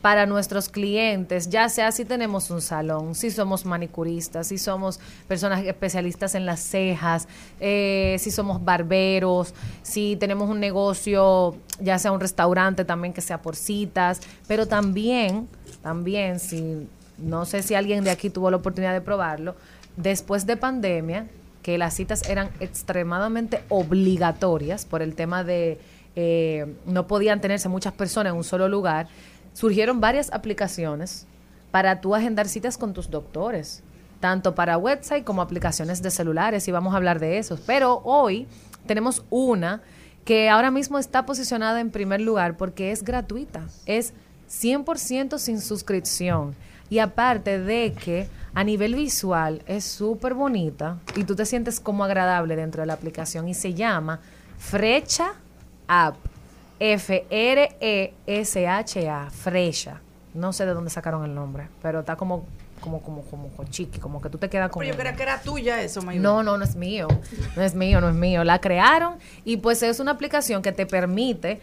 para 0.02 0.26
nuestros 0.26 0.68
clientes, 0.68 1.50
ya 1.50 1.70
sea 1.70 1.94
si 1.94 2.04
tenemos 2.04 2.50
un 2.50 2.62
salón, 2.62 3.16
si 3.16 3.32
somos 3.32 3.66
manicuristas, 3.66 4.48
si 4.48 4.58
somos 4.58 5.00
personas 5.30 5.64
especialistas 5.64 6.36
en 6.36 6.46
las 6.46 6.60
cejas, 6.60 7.30
eh, 7.62 8.18
si 8.20 8.30
somos 8.30 8.62
barberos, 8.66 9.54
si 9.82 10.18
tenemos 10.18 10.50
un 10.50 10.60
negocio, 10.60 11.56
ya 11.80 11.98
sea 12.00 12.12
un 12.12 12.20
restaurante 12.20 12.84
también 12.84 13.14
que 13.14 13.22
sea 13.22 13.42
por 13.42 13.56
citas, 13.56 14.20
pero 14.46 14.68
también, 14.68 15.48
también 15.82 16.42
si 16.42 16.86
no 17.24 17.46
sé 17.46 17.64
si 17.64 17.76
alguien 17.76 18.04
de 18.04 18.12
aquí 18.12 18.30
tuvo 18.30 18.52
la 18.52 18.58
oportunidad 18.58 18.94
de 18.94 19.02
probarlo, 19.02 19.56
después 19.98 20.46
de 20.46 20.58
pandemia, 20.58 21.28
que 21.62 21.78
las 21.78 21.94
citas 21.94 22.28
eran 22.30 22.50
extremadamente 22.60 23.64
obligatorias 23.70 24.86
por 24.86 25.02
el 25.02 25.16
tema 25.16 25.44
de 25.44 25.80
eh, 26.16 26.76
no 26.86 27.08
podían 27.08 27.42
tenerse 27.42 27.70
muchas 27.70 27.94
personas 27.94 28.32
en 28.32 28.38
un 28.38 28.44
solo 28.44 28.68
lugar, 28.68 29.08
surgieron 29.54 30.00
varias 30.00 30.32
aplicaciones 30.32 31.26
para 31.72 32.02
tú 32.02 32.14
agendar 32.14 32.48
citas 32.48 32.78
con 32.78 32.94
tus 32.94 33.10
doctores, 33.10 33.82
tanto 34.20 34.54
para 34.54 34.78
website 34.78 35.24
como 35.24 35.42
aplicaciones 35.42 36.04
de 36.04 36.12
celulares, 36.12 36.68
y 36.68 36.72
vamos 36.72 36.94
a 36.94 36.98
hablar 36.98 37.20
de 37.20 37.40
esos. 37.40 37.60
Pero 37.62 38.02
hoy 38.04 38.48
tenemos 38.86 39.26
una 39.30 39.82
que 40.24 40.50
ahora 40.50 40.70
mismo 40.70 41.00
está 41.00 41.26
posicionada 41.26 41.80
en 41.80 41.90
primer 41.90 42.22
lugar 42.22 42.58
porque 42.58 42.92
es 42.92 43.04
gratuita, 43.04 43.68
es 43.86 44.14
100% 44.50 45.38
sin 45.40 45.60
suscripción. 45.60 46.56
Y 46.94 47.00
aparte 47.00 47.58
de 47.58 47.92
que 47.92 48.28
a 48.54 48.64
nivel 48.64 48.94
visual 48.94 49.64
es 49.66 49.84
súper 49.84 50.36
bonita 50.36 51.00
y 51.16 51.24
tú 51.24 51.36
te 51.36 51.44
sientes 51.44 51.80
como 51.80 52.04
agradable 52.04 52.56
dentro 52.56 52.84
de 52.84 52.86
la 52.86 52.94
aplicación 52.94 53.48
y 53.48 53.56
se 53.56 53.74
llama 53.74 54.20
Frecha 54.60 55.34
App. 55.88 56.18
F-R-E-S-H-A. 56.80 58.12
Frecha. 59.32 60.02
No 60.36 60.54
sé 60.54 60.68
de 60.68 60.76
dónde 60.76 60.92
sacaron 60.92 61.26
el 61.26 61.34
nombre, 61.34 61.68
pero 61.82 62.02
está 62.02 62.16
como 62.16 62.46
como 62.80 63.02
como 63.02 63.24
como, 63.24 63.50
chiqui, 63.72 63.98
como 63.98 64.22
que 64.22 64.30
tú 64.30 64.38
te 64.38 64.48
quedas 64.48 64.70
con 64.70 64.82
Pero 64.82 64.94
yo 64.94 65.00
creía 65.00 65.16
que 65.16 65.24
era 65.24 65.42
tuya 65.42 65.82
eso, 65.82 66.04
Mayuri. 66.04 66.22
No, 66.22 66.44
no, 66.44 66.60
no 66.60 66.64
es 66.64 66.76
mío. 66.76 67.08
No 67.56 67.64
es 67.64 67.74
mío, 67.74 68.02
no 68.02 68.10
es 68.10 68.16
mío. 68.16 68.44
La 68.44 68.62
crearon 68.62 69.16
y 69.44 69.58
pues 69.58 69.82
es 69.82 70.00
una 70.00 70.12
aplicación 70.12 70.62
que 70.62 70.72
te 70.72 70.86
permite 70.86 71.60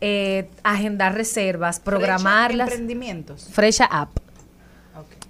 eh, 0.00 0.50
agendar 0.64 1.14
reservas, 1.14 1.76
Frecha 1.76 1.84
programarlas. 1.84 2.66
Emprendimientos. 2.66 3.48
Frecha 3.52 3.84
App. 3.84 4.10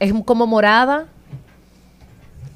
Es 0.01 0.13
como 0.25 0.47
morada. 0.47 1.07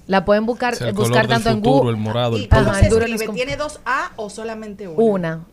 La 0.06 0.24
pueden 0.24 0.44
buscar, 0.44 0.74
el 0.80 0.92
buscar 0.92 1.26
tanto 1.28 1.48
en 1.50 1.60
Google. 1.60 1.92
el 1.92 1.96
morado, 1.96 2.36
¿Y 2.36 2.42
el 2.42 2.48
cómo 2.48 2.62
Ajá, 2.62 2.74
se 2.80 2.86
el 2.86 2.90
duro 2.90 3.04
escribe? 3.06 3.32
¿Tiene 3.32 3.56
dos 3.56 3.80
A 3.86 4.10
o 4.16 4.28
solamente 4.28 4.86
una? 4.88 5.02
Una. 5.02 5.44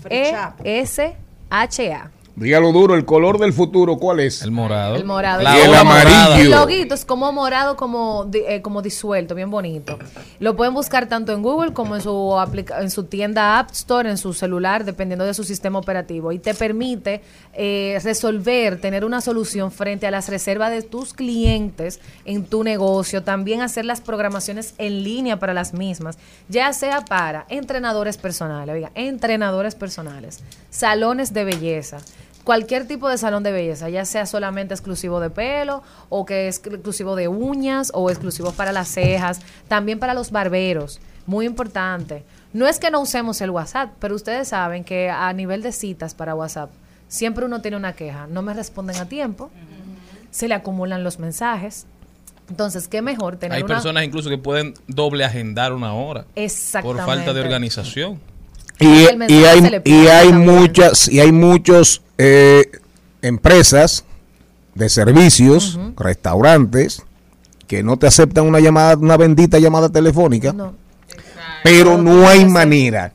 Frecha. 0.00 0.54
F-R-E-S-H-A. 0.62 2.10
Dígalo 2.36 2.72
duro, 2.72 2.96
el 2.96 3.04
color 3.04 3.38
del 3.38 3.52
futuro, 3.52 3.96
¿cuál 3.96 4.18
es? 4.18 4.42
El 4.42 4.50
morado. 4.50 4.96
El 4.96 5.04
morado. 5.04 5.40
La 5.42 5.56
Y 5.56 5.60
el 5.60 5.72
amarillo. 5.74 6.34
El 6.42 6.50
loguito 6.50 6.92
es 6.94 7.04
como 7.04 7.30
morado, 7.30 7.76
como, 7.76 8.28
eh, 8.34 8.60
como 8.60 8.82
disuelto, 8.82 9.36
bien 9.36 9.52
bonito. 9.52 10.00
Lo 10.40 10.56
pueden 10.56 10.74
buscar 10.74 11.08
tanto 11.08 11.32
en 11.32 11.42
Google 11.42 11.72
como 11.72 11.94
en 11.94 12.02
su, 12.02 12.36
aplica- 12.36 12.80
en 12.82 12.90
su 12.90 13.04
tienda 13.04 13.60
App 13.60 13.70
Store, 13.70 14.10
en 14.10 14.18
su 14.18 14.32
celular, 14.34 14.84
dependiendo 14.84 15.24
de 15.24 15.32
su 15.32 15.44
sistema 15.44 15.78
operativo. 15.78 16.32
Y 16.32 16.40
te 16.40 16.54
permite 16.54 17.20
eh, 17.52 18.00
resolver, 18.02 18.80
tener 18.80 19.04
una 19.04 19.20
solución 19.20 19.70
frente 19.70 20.08
a 20.08 20.10
las 20.10 20.28
reservas 20.28 20.72
de 20.72 20.82
tus 20.82 21.14
clientes 21.14 22.00
en 22.24 22.46
tu 22.46 22.64
negocio. 22.64 23.22
También 23.22 23.60
hacer 23.60 23.84
las 23.84 24.00
programaciones 24.00 24.74
en 24.78 25.04
línea 25.04 25.38
para 25.38 25.54
las 25.54 25.72
mismas, 25.72 26.18
ya 26.48 26.72
sea 26.72 27.04
para 27.04 27.46
entrenadores 27.48 28.16
personales, 28.16 28.74
oiga, 28.74 28.90
entrenadores 28.96 29.76
personales, 29.76 30.40
salones 30.68 31.32
de 31.32 31.44
belleza 31.44 31.98
cualquier 32.44 32.86
tipo 32.86 33.08
de 33.08 33.18
salón 33.18 33.42
de 33.42 33.50
belleza, 33.50 33.88
ya 33.88 34.04
sea 34.04 34.26
solamente 34.26 34.74
exclusivo 34.74 35.18
de 35.18 35.30
pelo 35.30 35.82
o 36.10 36.24
que 36.24 36.46
es 36.46 36.58
exclusivo 36.58 37.16
de 37.16 37.26
uñas 37.26 37.90
o 37.94 38.10
exclusivo 38.10 38.52
para 38.52 38.70
las 38.70 38.88
cejas, 38.88 39.40
también 39.66 39.98
para 39.98 40.14
los 40.14 40.30
barberos, 40.30 41.00
muy 41.26 41.46
importante. 41.46 42.24
No 42.52 42.68
es 42.68 42.78
que 42.78 42.90
no 42.90 43.00
usemos 43.00 43.40
el 43.40 43.50
WhatsApp, 43.50 43.94
pero 43.98 44.14
ustedes 44.14 44.48
saben 44.48 44.84
que 44.84 45.10
a 45.10 45.32
nivel 45.32 45.62
de 45.62 45.72
citas 45.72 46.14
para 46.14 46.34
WhatsApp, 46.34 46.70
siempre 47.08 47.44
uno 47.44 47.60
tiene 47.60 47.76
una 47.76 47.94
queja, 47.94 48.26
no 48.28 48.42
me 48.42 48.54
responden 48.54 48.96
a 48.96 49.06
tiempo, 49.06 49.50
se 50.30 50.46
le 50.46 50.54
acumulan 50.54 51.02
los 51.02 51.18
mensajes. 51.18 51.86
Entonces, 52.48 52.88
qué 52.88 53.00
mejor 53.00 53.36
tener 53.36 53.56
Hay 53.56 53.62
una 53.62 53.74
personas 53.74 54.04
incluso 54.04 54.28
que 54.28 54.36
pueden 54.36 54.74
doble 54.86 55.24
agendar 55.24 55.72
una 55.72 55.94
hora 55.94 56.24
por 56.24 56.30
Exactamente. 56.36 57.04
falta 57.04 57.32
de 57.32 57.40
organización. 57.40 58.20
Y, 58.80 58.86
y 59.32 59.44
hay, 59.44 59.80
y 59.84 60.06
hay 60.08 60.32
muchas 60.32 61.08
y 61.08 61.20
hay 61.20 61.30
muchos 61.32 62.02
eh, 62.18 62.70
empresas 63.22 64.04
de 64.74 64.88
servicios, 64.88 65.78
restaurantes 65.96 67.02
que 67.66 67.82
no 67.82 67.96
te 67.98 68.06
aceptan 68.06 68.44
una 68.44 68.60
llamada, 68.60 68.96
una 68.96 69.16
bendita 69.16 69.58
llamada 69.58 69.88
telefónica, 69.88 70.52
No. 70.52 70.74
pero 71.62 71.96
No, 71.96 72.28
hay 72.28 72.44
manera, 72.44 73.12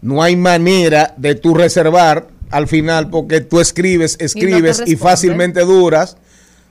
no 0.00 0.22
hay 0.22 0.36
manera 0.36 1.14
de 1.16 1.34
tú 1.34 1.54
reservar 1.54 2.28
al 2.50 2.66
final 2.66 3.10
porque 3.10 3.40
tú 3.42 3.60
escribes, 3.60 4.16
escribes 4.18 4.78
y, 4.78 4.80
responden. 4.80 4.98
fácilmente 4.98 5.60
duras, 5.60 6.16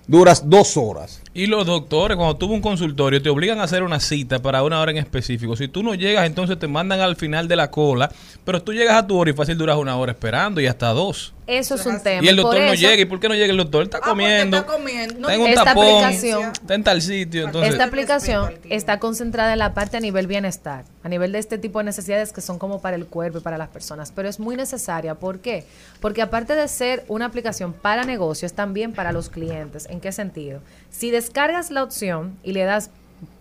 duras 0.07 0.49
dos 0.49 0.75
horas. 0.75 1.21
Y 1.33 1.45
los 1.45 1.65
doctores, 1.67 2.17
cuando 2.17 2.35
tuvo 2.37 2.53
un 2.55 2.61
consultorio, 2.61 3.21
te 3.21 3.29
obligan 3.29 3.59
a 3.59 3.63
hacer 3.63 3.83
una 3.83 3.99
cita 3.99 4.39
para 4.41 4.63
una 4.63 4.79
hora 4.81 4.91
en 4.91 4.97
específico. 4.97 5.55
Si 5.55 5.67
tú 5.67 5.83
no 5.83 5.93
llegas, 5.93 6.25
entonces 6.25 6.57
te 6.57 6.67
mandan 6.67 6.99
al 6.99 7.15
final 7.15 7.47
de 7.47 7.55
la 7.55 7.69
cola. 7.69 8.09
Pero 8.43 8.61
tú 8.63 8.73
llegas 8.73 8.95
a 8.95 9.05
tu 9.05 9.17
hora 9.17 9.29
y 9.29 9.33
fácil 9.33 9.57
duras 9.57 9.77
una 9.77 9.95
hora 9.97 10.13
esperando 10.13 10.59
y 10.61 10.67
hasta 10.67 10.87
dos. 10.89 11.33
Eso 11.45 11.75
es 11.75 11.85
un 11.85 12.01
tema. 12.03 12.23
Y 12.25 12.27
el 12.27 12.35
por 12.37 12.45
doctor 12.45 12.61
no 12.63 12.73
eso- 12.73 12.81
llega. 12.81 13.01
¿Y 13.01 13.05
por 13.05 13.19
qué 13.19 13.29
no 13.29 13.35
llega 13.35 13.51
el 13.51 13.57
doctor? 13.57 13.83
Está 13.83 13.97
Ah, 13.99 14.09
comiendo. 14.09 14.57
está 14.57 14.69
comiendo. 14.73 15.19
No, 15.19 15.27
Tengo 15.27 15.43
un 15.45 15.49
Esta 15.49 15.63
tapón. 15.63 15.85
aplicación- 16.03 16.51
Está 16.51 16.75
en 16.75 16.83
tal 16.83 17.01
sitio. 17.01 17.45
Entonces, 17.45 17.71
Esta 17.71 17.83
aplicación 17.85 18.53
está 18.69 18.99
concentrada 18.99 19.53
en 19.53 19.59
la 19.59 19.73
parte 19.73 19.95
a 19.95 19.99
nivel 20.01 20.27
bienestar, 20.27 20.83
a 21.03 21.09
nivel 21.09 21.31
de 21.31 21.39
este 21.39 21.57
tipo 21.57 21.79
de 21.79 21.85
necesidades 21.85 22.33
que 22.33 22.41
son 22.41 22.57
como 22.59 22.81
para 22.81 22.95
el 22.97 23.05
cuerpo 23.05 23.37
y 23.37 23.41
para 23.41 23.57
las 23.57 23.69
personas, 23.69 24.11
pero 24.13 24.27
es 24.27 24.39
muy 24.39 24.55
necesaria. 24.57 25.15
¿Por 25.15 25.39
qué? 25.39 25.65
Porque 26.01 26.21
aparte 26.21 26.53
de 26.55 26.67
ser 26.67 27.05
una 27.07 27.25
aplicación 27.25 27.71
para 27.73 28.03
negocios, 28.03 28.51
también 28.53 28.91
para 28.91 29.11
los 29.13 29.29
clientes. 29.29 29.87
¿En 29.89 30.01
qué 30.01 30.11
sentido? 30.11 30.59
Si 30.97 31.11
descargas 31.11 31.69
la 31.69 31.83
opción 31.83 32.37
y 32.43 32.53
le 32.53 32.63
das 32.63 32.89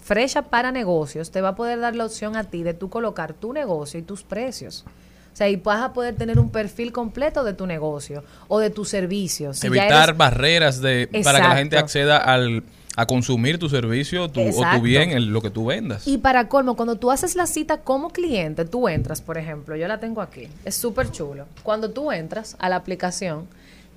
frecha 0.02 0.42
para 0.42 0.72
negocios, 0.72 1.30
te 1.30 1.40
va 1.40 1.50
a 1.50 1.56
poder 1.56 1.80
dar 1.80 1.96
la 1.96 2.04
opción 2.04 2.36
a 2.36 2.44
ti 2.44 2.62
de 2.62 2.74
tú 2.74 2.90
colocar 2.90 3.32
tu 3.32 3.52
negocio 3.54 3.98
y 3.98 4.02
tus 4.02 4.22
precios. 4.22 4.84
O 5.32 5.36
sea, 5.36 5.48
y 5.48 5.56
vas 5.56 5.82
a 5.82 5.92
poder 5.94 6.14
tener 6.16 6.38
un 6.38 6.50
perfil 6.50 6.92
completo 6.92 7.44
de 7.44 7.54
tu 7.54 7.66
negocio 7.66 8.22
o 8.48 8.58
de 8.58 8.68
tus 8.70 8.88
servicios. 8.90 9.58
Si 9.58 9.66
evitar 9.68 10.08
eres- 10.10 10.16
barreras 10.18 10.80
de 10.80 11.08
para 11.24 11.40
que 11.40 11.48
la 11.48 11.56
gente 11.56 11.78
acceda 11.78 12.18
al, 12.18 12.62
a 12.94 13.06
consumir 13.06 13.58
tu 13.58 13.68
servicio 13.70 14.30
tu- 14.30 14.40
o 14.40 14.64
tu 14.76 14.80
bien, 14.82 15.10
el- 15.10 15.26
lo 15.32 15.40
que 15.42 15.50
tú 15.50 15.64
vendas. 15.66 16.06
Y 16.06 16.18
para 16.18 16.48
colmo, 16.48 16.76
cuando 16.76 16.96
tú 16.96 17.10
haces 17.10 17.36
la 17.36 17.46
cita 17.46 17.78
como 17.82 18.10
cliente, 18.10 18.64
tú 18.66 18.86
entras, 18.88 19.20
por 19.22 19.36
ejemplo, 19.38 19.76
yo 19.76 19.88
la 19.88 19.98
tengo 19.98 20.20
aquí, 20.22 20.48
es 20.66 20.74
súper 20.74 21.10
chulo. 21.10 21.46
Cuando 21.62 21.90
tú 21.90 22.12
entras 22.12 22.56
a 22.58 22.68
la 22.70 22.76
aplicación, 22.76 23.46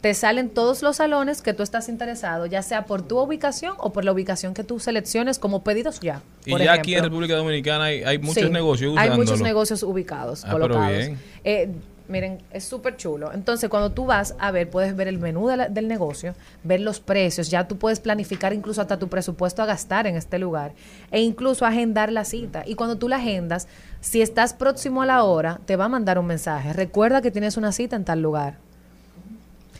te 0.02 0.14
salen 0.14 0.50
todos 0.50 0.82
los 0.82 0.96
salones 0.98 1.42
que 1.42 1.54
tú 1.54 1.62
estás 1.64 1.90
interesado, 1.90 2.46
ya 2.46 2.62
sea 2.62 2.86
por 2.86 3.02
tu 3.02 3.20
ubicación 3.20 3.74
o 3.80 3.92
por 3.92 4.06
la 4.06 4.12
ubicación 4.14 4.54
que 4.54 4.64
tú 4.64 4.80
selecciones 4.80 5.40
como 5.40 5.64
pedidos 5.64 6.00
ya. 6.00 6.22
y 6.46 6.58
ya 6.58 6.74
aquí 6.74 6.96
en. 6.96 7.04
República 7.04 7.36
Dominicana 7.36 7.86
hay, 7.86 8.04
hay 8.04 8.18
muchos 8.18 8.44
Sí, 8.44 8.50
negocios 8.50 8.92
Hay 8.98 9.08
usándolo. 9.10 9.18
muchos 9.24 9.42
negocios 9.42 9.84
ubicados, 9.84 10.44
Ah, 10.46 10.50
pero 10.54 10.62
colocados. 10.70 10.98
bien. 10.98 11.18
Eh, 11.44 11.70
miren, 12.08 12.40
es 12.52 12.64
súper 12.64 12.96
chulo. 12.98 13.32
Entonces, 13.34 13.70
cuando 13.70 13.92
tú 13.92 14.06
vas 14.06 14.36
a 14.40 14.52
ver, 14.52 14.70
puedes 14.70 14.96
ver 14.96 15.08
el 15.10 15.20
menú 15.20 15.48
de 15.48 15.58
la- 15.58 15.68
del 15.70 15.88
negocio, 15.90 16.34
ver 16.64 16.80
los 16.80 17.00
precios, 17.02 17.50
ya 17.52 17.68
tú 17.68 17.78
puedes 17.78 18.00
planificar 18.00 18.54
incluso 18.54 18.82
hasta 18.82 18.98
tu 18.98 19.10
presupuesto 19.10 19.62
a 19.62 19.66
gastar 19.66 20.08
en 20.08 20.16
este 20.16 20.40
lugar 20.40 20.72
e 21.12 21.20
incluso 21.22 21.66
agendar 21.66 22.10
la 22.12 22.24
cita. 22.24 22.64
Y 22.66 22.76
cuando 22.76 22.98
tú 22.98 23.10
la 23.10 23.18
agendas, 23.18 23.68
si 24.00 24.22
estás 24.22 24.54
próximo 24.54 25.02
a 25.02 25.06
la 25.06 25.24
hora, 25.24 25.60
te 25.66 25.76
va 25.76 25.86
a 25.86 25.90
mandar 25.90 26.18
un 26.20 26.26
mensaje. 26.26 26.72
Recuerda 26.74 27.22
que 27.22 27.32
tienes 27.32 27.58
una 27.58 27.72
cita 27.74 27.96
en 27.98 28.06
tal 28.06 28.22
lugar. 28.22 28.56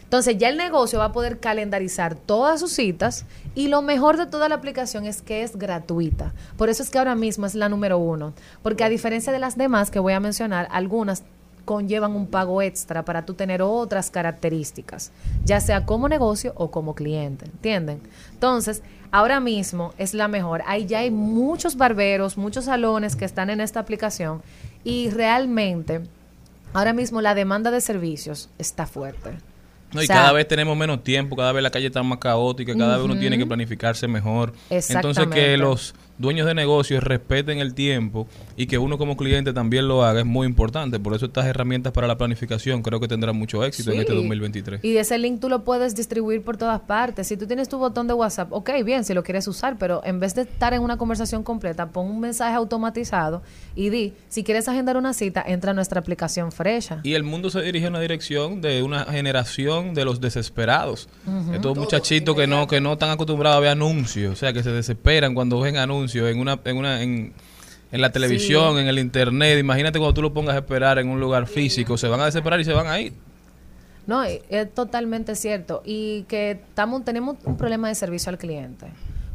Entonces 0.10 0.40
ya 0.40 0.50
el 0.50 0.58
negocio 0.58 0.98
va 0.98 1.06
a 1.06 1.12
poder 1.12 1.40
calendarizar 1.40 2.16
todas 2.16 2.60
sus 2.60 2.72
citas 2.72 3.28
y 3.54 3.68
lo 3.68 3.84
mejor 3.84 4.18
de 4.18 4.26
toda 4.26 4.50
la 4.50 4.56
aplicación 4.56 5.06
es 5.06 5.22
que 5.22 5.44
es 5.44 5.56
gratuita. 5.56 6.34
Por 6.58 6.68
eso 6.70 6.82
es 6.82 6.90
que 6.90 6.98
ahora 6.98 7.14
mismo 7.14 7.46
es 7.46 7.54
la 7.54 7.70
número 7.70 8.00
uno. 8.00 8.34
Porque 8.64 8.84
a 8.84 8.90
diferencia 8.90 9.32
de 9.32 9.38
las 9.38 9.56
demás 9.56 9.92
que 9.92 10.00
voy 10.00 10.14
a 10.14 10.20
mencionar, 10.20 10.68
algunas 10.72 11.26
conllevan 11.64 12.14
un 12.14 12.26
pago 12.26 12.64
extra 12.64 13.06
para 13.06 13.28
tú 13.28 13.36
tener 13.36 13.62
otras 13.62 14.10
características, 14.10 15.12
ya 15.46 15.62
sea 15.62 15.86
como 15.86 16.10
negocio 16.10 16.54
o 16.56 16.72
como 16.72 16.96
cliente, 16.96 17.46
¿entienden? 17.46 18.02
Entonces, 18.32 18.82
ahora 19.12 19.40
mismo 19.40 19.94
es 20.00 20.16
la 20.16 20.28
mejor. 20.28 20.64
Ahí 20.66 20.88
ya 20.88 21.02
hay 21.02 21.12
muchos 21.12 21.78
barberos, 21.78 22.36
muchos 22.36 22.66
salones 22.66 23.16
que 23.16 23.26
están 23.26 23.52
en 23.52 23.62
esta 23.62 23.80
aplicación 23.80 24.42
y 24.84 25.12
realmente 25.12 26.02
ahora 26.74 26.94
mismo 26.94 27.22
la 27.22 27.36
demanda 27.36 27.70
de 27.70 27.82
servicios 27.82 28.50
está 28.58 28.88
fuerte. 28.88 29.38
No, 29.94 30.02
y 30.02 30.06
O 30.06 30.08
sea, 30.08 30.18
cada 30.18 30.34
vez 30.34 30.48
tenemos 30.48 30.78
menos 30.78 31.04
tiempo, 31.04 31.36
cada 31.36 31.52
vez 31.52 31.64
la 31.64 31.72
calle 31.72 31.88
está 31.88 32.04
más 32.04 32.20
caótica, 32.20 32.76
cada 32.78 32.98
vez 32.98 33.06
uno 33.06 33.18
tiene 33.18 33.38
que 33.38 33.46
planificarse 33.46 34.08
mejor. 34.08 34.54
Entonces 34.70 35.28
que 35.28 35.58
los 35.58 35.96
dueños 36.20 36.46
de 36.46 36.54
negocios 36.54 37.04
respeten 37.04 37.60
el 37.60 37.74
tiempo 37.74 38.28
y 38.56 38.68
que 38.68 38.78
uno 38.78 38.98
como 38.98 39.18
cliente 39.18 39.54
también 39.54 39.88
lo 39.88 40.04
haga 40.04 40.20
es 40.20 40.26
muy 40.26 40.46
importante. 40.46 41.00
Por 41.00 41.16
eso 41.16 41.26
estas 41.26 41.48
herramientas 41.48 41.94
para 41.94 42.06
la 42.08 42.18
planificación 42.18 42.84
creo 42.84 43.00
que 43.00 43.08
tendrán 43.08 43.36
mucho 43.38 43.64
éxito 43.64 43.92
en 43.92 44.02
este 44.02 44.14
2023. 44.14 44.84
Y 44.84 44.98
ese 44.98 45.18
link 45.18 45.40
tú 45.40 45.50
lo 45.50 45.64
puedes 45.64 45.96
distribuir 45.96 46.44
por 46.44 46.58
todas 46.58 46.82
partes. 46.82 47.28
Si 47.28 47.38
tú 47.38 47.48
tienes 47.48 47.70
tu 47.70 47.78
botón 47.78 48.08
de 48.08 48.14
WhatsApp, 48.14 48.52
ok, 48.52 48.70
bien, 48.84 49.04
si 49.06 49.14
lo 49.14 49.24
quieres 49.24 49.48
usar, 49.48 49.78
pero 49.80 50.02
en 50.04 50.20
vez 50.20 50.36
de 50.36 50.42
estar 50.42 50.74
en 50.74 50.82
una 50.82 50.98
conversación 50.98 51.44
completa, 51.44 51.88
pon 51.88 52.08
un 52.08 52.20
mensaje 52.20 52.54
automatizado 52.56 53.42
y 53.76 53.90
di, 53.90 54.14
si 54.28 54.44
quieres 54.44 54.68
agendar 54.68 54.98
una 54.98 55.14
cita, 55.14 55.44
entra 55.48 55.72
a 55.72 55.74
nuestra 55.74 56.02
aplicación 56.02 56.52
Fresha. 56.52 57.00
Y 57.04 57.14
el 57.14 57.24
mundo 57.24 57.50
se 57.50 57.62
dirige 57.62 57.88
en 57.88 57.94
una 57.94 58.02
dirección 58.02 58.62
de 58.62 58.84
una 58.84 59.06
generación 59.06 59.94
de 59.94 60.04
los 60.04 60.20
desesperados. 60.20 61.08
Estos 61.54 61.78
muchachitos 61.78 62.36
que 62.36 62.46
no 62.46 62.68
que 62.68 62.82
no 62.82 62.94
están 62.94 63.10
acostumbrados 63.10 63.58
a 63.58 63.62
ver 63.62 63.70
anuncios, 63.70 64.34
o 64.34 64.36
sea, 64.36 64.52
que 64.52 64.64
se 64.64 64.72
desesperan 64.72 65.34
cuando 65.34 65.62
ven 65.62 65.78
anuncios 65.78 66.09
en 66.16 66.40
una 66.40 66.60
en 66.66 66.78
una 66.78 67.02
en, 67.04 67.34
en 67.92 68.02
la 68.02 68.12
televisión, 68.12 68.78
en 68.78 68.88
el 68.88 69.00
internet. 69.00 69.60
Imagínate 69.60 70.00
cuando 70.00 70.14
tú 70.14 70.22
lo 70.22 70.34
pongas 70.34 70.56
a 70.56 70.60
esperar 70.60 71.00
en 71.00 71.10
un 71.10 71.20
lugar 71.20 71.48
físico, 71.48 71.98
se 71.98 72.08
van 72.08 72.20
a 72.22 72.26
desesperar 72.26 72.60
y 72.60 72.66
se 72.66 72.74
van 72.74 72.88
a 72.88 73.00
ir. 73.00 73.14
No, 74.08 74.28
y- 74.28 74.42
es 74.50 74.74
totalmente 74.74 75.36
cierto. 75.36 75.82
Y 75.86 76.24
que 76.24 76.52
estamos, 76.52 77.06
tenemos 77.06 77.38
un 77.46 77.58
problema 77.58 77.88
de 77.90 77.96
servicio 77.96 78.30
al 78.32 78.38
cliente. 78.38 78.88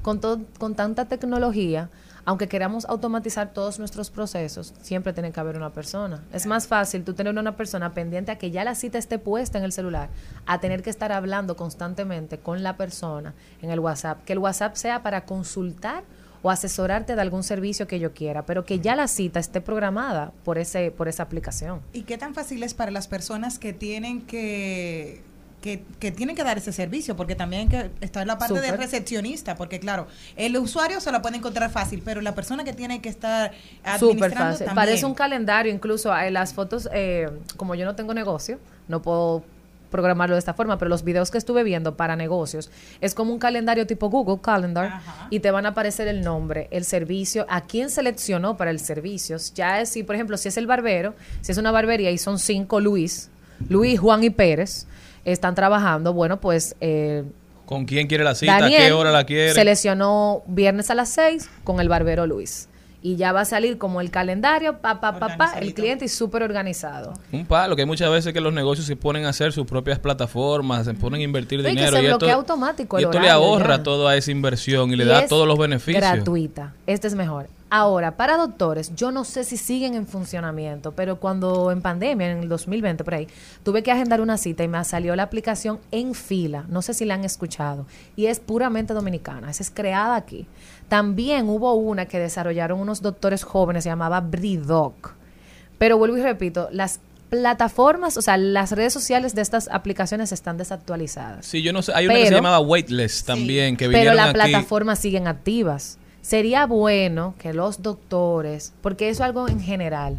Con, 0.03 0.21
todo, 0.21 0.41
con 0.59 0.75
tanta 0.75 1.07
tecnología, 1.07 1.89
aunque 2.27 2.47
queramos 2.49 2.85
automatizar 2.87 3.53
todos 3.55 3.79
nuestros 3.79 4.11
procesos, 4.11 4.75
siempre 4.83 5.13
tiene 5.15 5.33
que 5.33 5.41
haber 5.41 5.57
una 5.57 5.71
persona. 5.71 6.23
Es 6.33 6.45
más 6.47 6.67
fácil 6.67 7.05
tú 7.05 7.15
tener 7.15 7.33
una 7.39 7.57
persona 7.57 7.95
pendiente 7.95 8.31
a 8.33 8.37
que 8.37 8.51
ya 8.51 8.65
la 8.65 8.75
cita 8.75 8.99
esté 8.99 9.19
puesta 9.19 9.57
en 9.59 9.65
el 9.65 9.73
celular, 9.73 10.11
a 10.45 10.61
tener 10.61 10.83
que 10.83 10.91
estar 10.91 11.11
hablando 11.13 11.57
constantemente 11.57 12.37
con 12.39 12.63
la 12.63 12.77
persona 12.77 13.33
en 13.63 13.71
el 13.71 13.81
WhatsApp. 13.81 14.25
Que 14.25 14.35
el 14.35 14.41
WhatsApp 14.41 14.75
sea 14.77 15.03
para 15.03 15.25
consultar 15.25 16.03
o 16.45 16.51
asesorarte 16.51 17.17
de 17.17 17.23
algún 17.23 17.43
servicio 17.43 17.89
que 17.89 17.99
yo 17.99 18.13
quiera, 18.13 18.45
pero 18.45 18.67
que 18.67 18.79
ya 18.79 18.95
la 18.95 19.09
cita 19.09 19.41
esté 19.41 19.63
programada 19.63 20.31
por, 20.45 20.59
ese, 20.59 20.91
por 20.91 21.09
esa 21.09 21.23
aplicación. 21.23 21.81
¿Y 21.95 22.03
qué 22.03 22.19
tan 22.19 22.35
fácil 22.35 22.63
es 22.63 22.75
para 22.75 22.91
las 22.91 23.09
personas 23.09 23.59
que 23.59 23.73
tienen 23.73 24.21
que, 24.21 25.23
que, 25.63 25.83
que 25.99 26.13
tienen 26.13 26.37
que 26.37 26.45
dar 26.45 26.59
ese 26.59 26.71
servicio? 26.71 27.17
Porque 27.17 27.35
también 27.35 27.71
que 27.71 27.91
está 28.03 28.21
en 28.21 28.29
la 28.29 28.37
parte 28.37 28.61
del 28.61 28.65
Súper. 28.73 28.79
recepcionista, 28.81 29.57
porque 29.57 29.81
claro, 29.81 30.07
el 30.37 30.55
usuario 30.59 31.01
se 31.01 31.11
la 31.11 31.23
puede 31.23 31.39
encontrar 31.39 31.71
fácil, 31.71 32.03
pero 32.05 32.21
la 32.21 32.35
persona 32.35 32.63
que 32.63 32.75
tiene 32.75 33.01
que 33.01 33.09
estar 33.09 33.53
Súper 33.53 33.91
administrando 33.95 34.53
fácil. 34.53 34.67
también. 34.67 34.75
Parece 34.87 35.07
un 35.07 35.15
calendario, 35.15 35.73
incluso 35.73 36.15
eh, 36.15 36.31
las 36.31 36.53
fotos, 36.53 36.91
eh, 36.93 37.31
como 37.57 37.75
yo 37.75 37.87
no 37.87 37.97
tengo 37.97 38.13
negocio, 38.13 38.59
no 38.87 39.01
puedo 39.01 39.43
programarlo 39.95 40.35
de 40.35 40.41
esta 40.41 40.55
forma, 40.55 40.77
pero 40.77 40.89
los 40.89 41.05
videos 41.05 41.31
que 41.31 41.39
estuve 41.39 41.63
viendo 41.63 41.97
para 41.97 42.17
negocios 42.17 42.69
es 43.01 43.15
como 43.15 43.33
un 43.33 43.39
calendario 43.39 43.87
tipo 43.87 44.11
Google 44.11 44.41
Calendar 44.43 44.87
Ajá. 44.87 45.29
y 45.31 45.39
te 45.39 45.53
van 45.53 45.67
a 45.67 45.69
aparecer 45.69 46.09
el 46.09 46.23
nombre, 46.23 46.67
el 46.73 46.85
servicio, 46.85 47.47
a 47.49 47.61
quién 47.61 47.91
seleccionó 47.91 48.57
para 48.57 48.73
el 48.73 48.81
servicio. 48.81 49.37
Ya 49.55 49.81
es 49.81 49.91
si, 49.91 50.03
por 50.03 50.17
ejemplo, 50.17 50.37
si 50.37 50.49
es 50.49 50.57
el 50.57 50.67
barbero, 50.67 51.15
si 51.43 51.53
es 51.53 51.59
una 51.59 51.71
barbería 51.71 52.11
y 52.11 52.19
son 52.19 52.41
cinco 52.41 52.81
Luis, 52.81 53.31
Luis, 53.69 54.01
Juan 54.01 54.25
y 54.25 54.31
Pérez, 54.31 54.89
están 55.25 55.55
trabajando, 55.55 56.13
bueno, 56.13 56.41
pues 56.41 56.75
eh, 56.81 57.23
¿Con 57.65 57.85
quién 57.85 58.09
quiere 58.09 58.25
la 58.25 58.35
cita? 58.35 58.59
Daniel 58.59 58.83
¿A 58.83 58.87
qué 58.87 58.93
hora 58.93 59.13
la 59.13 59.25
quiere? 59.25 59.55
seleccionó 59.55 60.43
viernes 60.49 60.91
a 60.91 60.97
las 60.97 61.11
6 61.11 61.49
con 61.63 61.79
el 61.79 61.89
barbero 61.89 62.27
Luis. 62.27 62.69
Y 63.07 63.17
ya 63.17 63.33
va 63.33 63.43
a 63.43 63.45
salir 63.45 63.77
como 63.77 64.01
el 64.01 64.11
calendario, 64.11 64.79
pa, 64.79 64.99
pa, 64.99 65.19
pa, 65.19 65.37
pa, 65.37 65.59
el 65.59 65.75
cliente 65.75 66.07
y 66.07 66.09
súper 66.09 66.43
organizado. 66.43 67.13
Un 67.33 67.45
palo, 67.45 67.77
que 67.77 67.83
hay 67.83 67.87
muchas 67.87 68.11
veces 68.11 68.33
que 68.33 68.41
los 68.41 68.55
negocios 68.55 68.87
se 68.87 68.97
ponen 68.97 69.27
a 69.27 69.29
hacer 69.29 69.53
sus 69.53 69.67
propias 69.67 69.99
plataformas, 69.99 70.87
se 70.87 70.95
ponen 70.95 71.21
a 71.21 71.25
invertir 71.25 71.61
No, 71.63 71.69
y 71.69 71.75
que 71.75 71.81
dinero. 71.81 71.97
se 71.99 72.03
y 72.03 72.07
esto, 72.07 72.31
automático 72.31 72.99
y 72.99 73.03
el 73.03 73.09
esto 73.11 73.21
le 73.21 73.27
horario 73.31 73.45
ahorra 73.45 73.77
ya. 73.77 73.83
toda 73.83 74.17
esa 74.17 74.31
inversión 74.31 74.91
y 74.91 74.97
le 74.97 75.05
Y 75.05 75.07
da 75.09 75.21
es 75.21 75.29
todos 75.29 75.47
los 75.47 75.59
beneficios. 75.59 76.01
Gratuita. 76.03 76.73
Este 76.87 77.07
es 77.07 77.15
mejor. 77.15 77.49
Ahora, 77.69 78.17
para 78.17 78.37
doctores, 78.37 78.95
yo 78.95 79.11
no 79.11 79.25
sé 79.25 79.43
si 79.43 79.57
siguen 79.57 79.95
en 79.95 80.07
funcionamiento, 80.07 80.93
pero 80.93 81.17
cuando 81.19 81.73
en 81.73 81.83
pandemia, 81.83 82.31
en 82.31 82.39
el 82.39 82.49
2020 82.49 83.03
por 83.03 83.15
ahí, 83.15 83.27
tuve 83.65 83.83
que 83.83 83.91
agendar 83.91 84.21
una 84.21 84.39
cita 84.39 84.63
y 84.63 84.69
me 84.69 84.83
salió 84.85 85.17
la 85.17 85.25
aplicación 85.25 85.81
en 85.91 86.15
fila. 86.15 86.67
No 86.69 86.83
sé 86.83 86.95
si 86.95 87.05
la 87.05 87.15
han 87.15 87.25
escuchado. 87.25 87.85
Y 88.15 88.27
es 88.27 88.39
puramente 88.39 88.95
dominicana. 88.95 89.51
Esa 89.51 89.63
es 89.65 89.71
creada 89.71 90.15
aquí. 90.15 90.47
También 90.89 91.49
hubo 91.49 91.75
una 91.75 92.07
que 92.07 92.19
desarrollaron 92.19 92.79
unos 92.81 93.03
doctores 93.03 93.43
jóvenes, 93.43 93.85
se 93.85 93.91
llamaba 93.91 94.21
Bridoc. 94.21 95.15
Pero 95.79 95.99
vuelvo 95.99 96.17
y 96.17 96.23
repito, 96.23 96.69
las 96.71 97.01
plataformas, 97.31 98.17
o 98.17 98.23
sea, 98.23 98.37
las 98.37 98.71
redes 98.73 98.93
sociales 98.93 99.35
de 99.35 99.43
estas 99.43 99.69
aplicaciones 99.73 100.31
están 100.31 100.57
desactualizadas. 100.57 101.45
Sí, 101.47 101.63
yo 101.63 101.73
no 101.73 101.83
sé, 101.83 101.93
hay 101.95 102.07
una 102.07 102.15
que 102.15 102.21
se 102.21 102.27
Pero- 102.27 102.37
llamaba 102.39 102.61
Waitlist 102.61 103.27
también, 103.27 103.77
que 103.77 103.87
Pero 103.87 103.91
vinieron 103.99 104.17
las 104.17 104.27
aquí. 104.29 104.35
plataformas 104.35 104.99
siguen 105.01 105.27
activas. 105.27 105.99
Sería 106.23 106.67
bueno 106.67 107.35
que 107.39 107.53
los 107.53 107.83
doctores, 107.83 108.73
porque 108.83 109.09
eso 109.09 109.23
es 109.25 109.27
algo 109.27 109.49
en 109.49 109.61
general, 109.61 110.19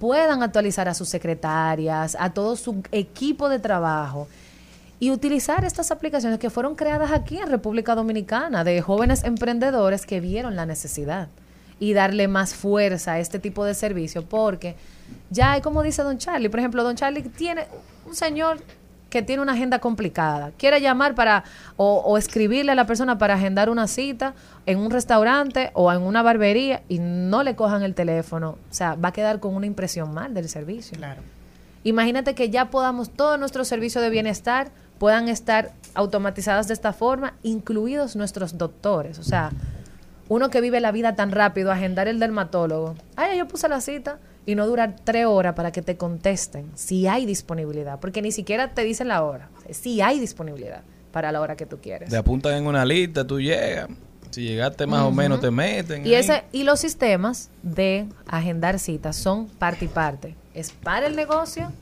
puedan 0.00 0.42
actualizar 0.42 0.88
a 0.88 0.94
sus 0.94 1.08
secretarias, 1.08 2.16
a 2.18 2.30
todo 2.30 2.56
su 2.56 2.82
equipo 2.92 3.48
de 3.48 3.58
trabajo 3.58 4.28
y 4.98 5.10
utilizar 5.10 5.64
estas 5.64 5.90
aplicaciones 5.90 6.38
que 6.38 6.50
fueron 6.50 6.74
creadas 6.74 7.12
aquí 7.12 7.38
en 7.38 7.48
República 7.48 7.94
Dominicana 7.94 8.64
de 8.64 8.80
jóvenes 8.80 9.24
emprendedores 9.24 10.06
que 10.06 10.20
vieron 10.20 10.56
la 10.56 10.66
necesidad 10.66 11.28
y 11.78 11.92
darle 11.92 12.28
más 12.28 12.54
fuerza 12.54 13.12
a 13.12 13.18
este 13.18 13.38
tipo 13.38 13.64
de 13.64 13.74
servicio 13.74 14.24
porque 14.24 14.76
ya 15.30 15.52
hay 15.52 15.60
como 15.60 15.82
dice 15.82 16.02
don 16.02 16.18
Charlie, 16.18 16.48
por 16.48 16.60
ejemplo, 16.60 16.82
don 16.82 16.96
Charlie 16.96 17.22
tiene 17.22 17.66
un 18.06 18.14
señor 18.14 18.58
que 19.10 19.22
tiene 19.22 19.42
una 19.42 19.52
agenda 19.52 19.78
complicada, 19.78 20.50
quiere 20.58 20.80
llamar 20.80 21.14
para 21.14 21.44
o, 21.76 21.98
o 21.98 22.18
escribirle 22.18 22.72
a 22.72 22.74
la 22.74 22.86
persona 22.86 23.18
para 23.18 23.34
agendar 23.34 23.70
una 23.70 23.86
cita 23.86 24.34
en 24.64 24.78
un 24.78 24.90
restaurante 24.90 25.70
o 25.74 25.92
en 25.92 26.02
una 26.02 26.22
barbería 26.22 26.82
y 26.88 26.98
no 26.98 27.42
le 27.42 27.54
cojan 27.54 27.82
el 27.82 27.94
teléfono, 27.94 28.58
o 28.70 28.74
sea, 28.74 28.94
va 28.94 29.10
a 29.10 29.12
quedar 29.12 29.40
con 29.40 29.54
una 29.54 29.66
impresión 29.66 30.12
mal 30.12 30.34
del 30.34 30.48
servicio. 30.48 30.96
Claro. 30.96 31.22
Imagínate 31.86 32.34
que 32.34 32.50
ya 32.50 32.68
podamos, 32.70 33.10
todos 33.10 33.38
nuestros 33.38 33.68
servicios 33.68 34.02
de 34.02 34.10
bienestar 34.10 34.72
puedan 34.98 35.28
estar 35.28 35.72
automatizados 35.94 36.68
de 36.68 36.74
esta 36.74 36.92
forma, 36.92 37.34
incluidos 37.42 38.16
nuestros 38.16 38.58
doctores. 38.58 39.18
O 39.18 39.22
sea, 39.22 39.50
uno 40.28 40.50
que 40.50 40.60
vive 40.60 40.80
la 40.80 40.92
vida 40.92 41.14
tan 41.16 41.30
rápido, 41.30 41.72
agendar 41.72 42.08
el 42.08 42.18
dermatólogo. 42.18 42.94
Ay, 43.16 43.38
yo 43.38 43.48
puse 43.48 43.68
la 43.68 43.80
cita 43.80 44.18
y 44.44 44.54
no 44.54 44.66
durar 44.66 44.96
tres 45.04 45.26
horas 45.26 45.54
para 45.54 45.72
que 45.72 45.82
te 45.82 45.96
contesten 45.96 46.70
si 46.74 47.06
hay 47.06 47.26
disponibilidad, 47.26 47.98
porque 48.00 48.22
ni 48.22 48.32
siquiera 48.32 48.74
te 48.74 48.82
dicen 48.82 49.08
la 49.08 49.22
hora. 49.22 49.48
Si 49.70 50.00
hay 50.00 50.20
disponibilidad 50.20 50.82
para 51.12 51.32
la 51.32 51.40
hora 51.40 51.56
que 51.56 51.66
tú 51.66 51.78
quieres. 51.80 52.10
Te 52.10 52.16
apuntan 52.16 52.54
en 52.54 52.66
una 52.66 52.84
lista, 52.84 53.26
tú 53.26 53.40
llegas. 53.40 53.88
Si 54.30 54.42
llegaste 54.42 54.86
más 54.86 55.02
o 55.02 55.10
menos, 55.10 55.40
te 55.40 55.50
meten. 55.50 56.04
Y, 56.06 56.10
ahí. 56.10 56.20
ese, 56.20 56.44
y 56.52 56.64
los 56.64 56.80
sistemas 56.80 57.48
de 57.62 58.06
agendar 58.26 58.78
citas 58.78 59.16
son 59.16 59.46
parte 59.46 59.86
y 59.86 59.88
parte. 59.88 60.34
Es 60.52 60.72
para 60.72 61.06
el 61.06 61.16
negocio 61.16 61.72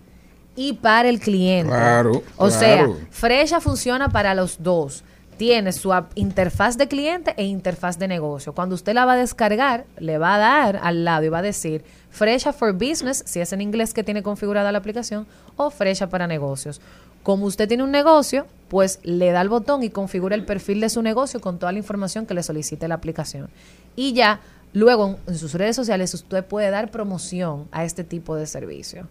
y 0.57 0.75
para 0.75 1.09
el 1.09 1.21
cliente. 1.21 1.71
Claro, 1.73 2.23
O 2.37 2.49
claro. 2.49 2.51
sea, 2.51 2.89
Fresha 3.11 3.61
funciona 3.61 4.09
para 4.09 4.35
los 4.35 4.63
dos. 4.63 5.05
Tiene 5.37 5.73
su 5.73 5.93
interfaz 6.15 6.79
de 6.79 6.87
cliente 6.87 7.35
e 7.37 7.45
interfaz 7.45 7.99
de 7.99 8.07
negocio. 8.07 8.53
Cuando 8.55 8.77
usted 8.77 8.95
la 8.95 9.05
va 9.05 9.15
a 9.15 9.17
descargar, 9.17 9.85
le 9.99 10.17
va 10.17 10.37
a 10.37 10.39
dar 10.39 10.81
al 10.81 11.05
lado 11.05 11.25
y 11.25 11.29
va 11.29 11.39
a 11.39 11.43
decir 11.43 11.85
Fresha 12.11 12.53
for 12.53 12.73
Business, 12.73 13.25
si 13.27 13.41
es 13.41 13.53
en 13.53 13.61
inglés 13.61 13.93
que 13.95 14.05
tiene 14.05 14.23
configurada 14.23 14.71
la 14.71 14.79
aplicación, 14.79 15.27
o 15.57 15.71
Fresha 15.71 16.09
para 16.09 16.29
negocios. 16.29 16.81
Como 17.25 17.47
usted 17.47 17.67
tiene 17.67 17.83
un 17.83 17.91
negocio, 17.91 18.47
pues 18.69 19.01
le 19.03 19.33
da 19.33 19.41
el 19.41 19.49
botón 19.49 19.83
y 19.83 19.91
configura 19.91 20.37
el 20.37 20.45
perfil 20.45 20.81
de 20.81 20.89
su 20.91 21.03
negocio 21.03 21.41
con 21.41 21.59
toda 21.59 21.73
la 21.73 21.79
información 21.79 22.27
que 22.27 22.35
le 22.35 22.43
solicite 22.45 22.87
la 22.87 22.95
aplicación. 22.95 23.49
Y 23.97 24.13
ya, 24.13 24.41
luego 24.73 25.17
en 25.27 25.37
sus 25.37 25.55
redes 25.55 25.75
sociales 25.75 26.15
usted 26.15 26.45
puede 26.45 26.71
dar 26.71 26.93
promoción 26.93 27.67
a 27.73 27.85
este 27.85 28.05
tipo 28.05 28.37
de 28.37 28.47
servicio. 28.47 29.09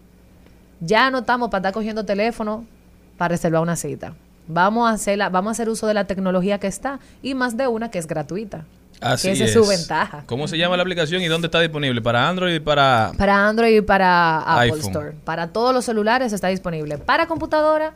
Ya 0.80 1.10
no 1.10 1.18
estamos 1.18 1.50
para 1.50 1.60
estar 1.60 1.72
cogiendo 1.72 2.04
teléfono 2.04 2.64
para 3.16 3.28
reservar 3.30 3.62
una 3.62 3.76
cita. 3.76 4.14
Vamos 4.46 4.88
a, 4.90 4.92
hacerla, 4.94 5.28
vamos 5.30 5.50
a 5.50 5.52
hacer 5.52 5.68
uso 5.68 5.86
de 5.86 5.94
la 5.94 6.04
tecnología 6.06 6.58
que 6.58 6.66
está 6.66 6.98
y 7.22 7.34
más 7.34 7.56
de 7.56 7.66
una 7.68 7.90
que 7.90 7.98
es 7.98 8.06
gratuita. 8.06 8.64
Así 9.00 9.28
que 9.28 9.34
esa 9.34 9.44
es. 9.44 9.52
su 9.52 9.66
ventaja. 9.66 10.22
¿Cómo 10.26 10.46
se 10.48 10.56
llama 10.58 10.76
la 10.76 10.82
aplicación 10.82 11.20
y 11.22 11.26
dónde 11.26 11.46
está 11.48 11.60
disponible? 11.60 12.00
¿Para 12.02 12.28
Android 12.28 12.54
y 12.54 12.60
para...? 12.60 13.12
Para 13.16 13.46
Android 13.48 13.76
y 13.76 13.80
para 13.80 14.38
Apple 14.38 14.62
iPhone. 14.72 14.80
Store. 14.80 15.12
Para 15.24 15.48
todos 15.48 15.74
los 15.74 15.84
celulares 15.84 16.32
está 16.32 16.48
disponible. 16.48 16.98
Para 16.98 17.26
computadora, 17.26 17.94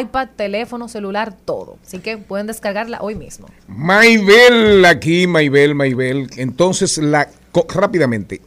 iPad, 0.00 0.28
teléfono, 0.36 0.88
celular, 0.88 1.32
todo. 1.44 1.76
Así 1.86 1.98
que 2.00 2.18
pueden 2.18 2.46
descargarla 2.46 2.98
hoy 3.00 3.14
mismo. 3.14 3.48
Maybel, 3.68 4.84
aquí, 4.84 5.26
Maybel, 5.26 5.74
Maybel. 5.74 6.28
Entonces, 6.36 6.98
la, 6.98 7.28
co- 7.52 7.66
rápidamente, 7.72 8.40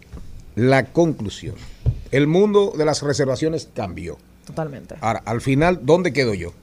la 0.56 0.86
conclusión. 0.86 1.56
El 2.12 2.28
mundo 2.28 2.74
de 2.78 2.86
las 2.86 3.02
reservaciones 3.02 3.69
cambió. 3.74 4.17
Totalmente. 4.45 4.95
Ahora, 5.02 5.21
al 5.26 5.41
final, 5.41 5.80
¿dónde 5.84 6.12
quedo 6.13 6.34
yo? 6.34 6.54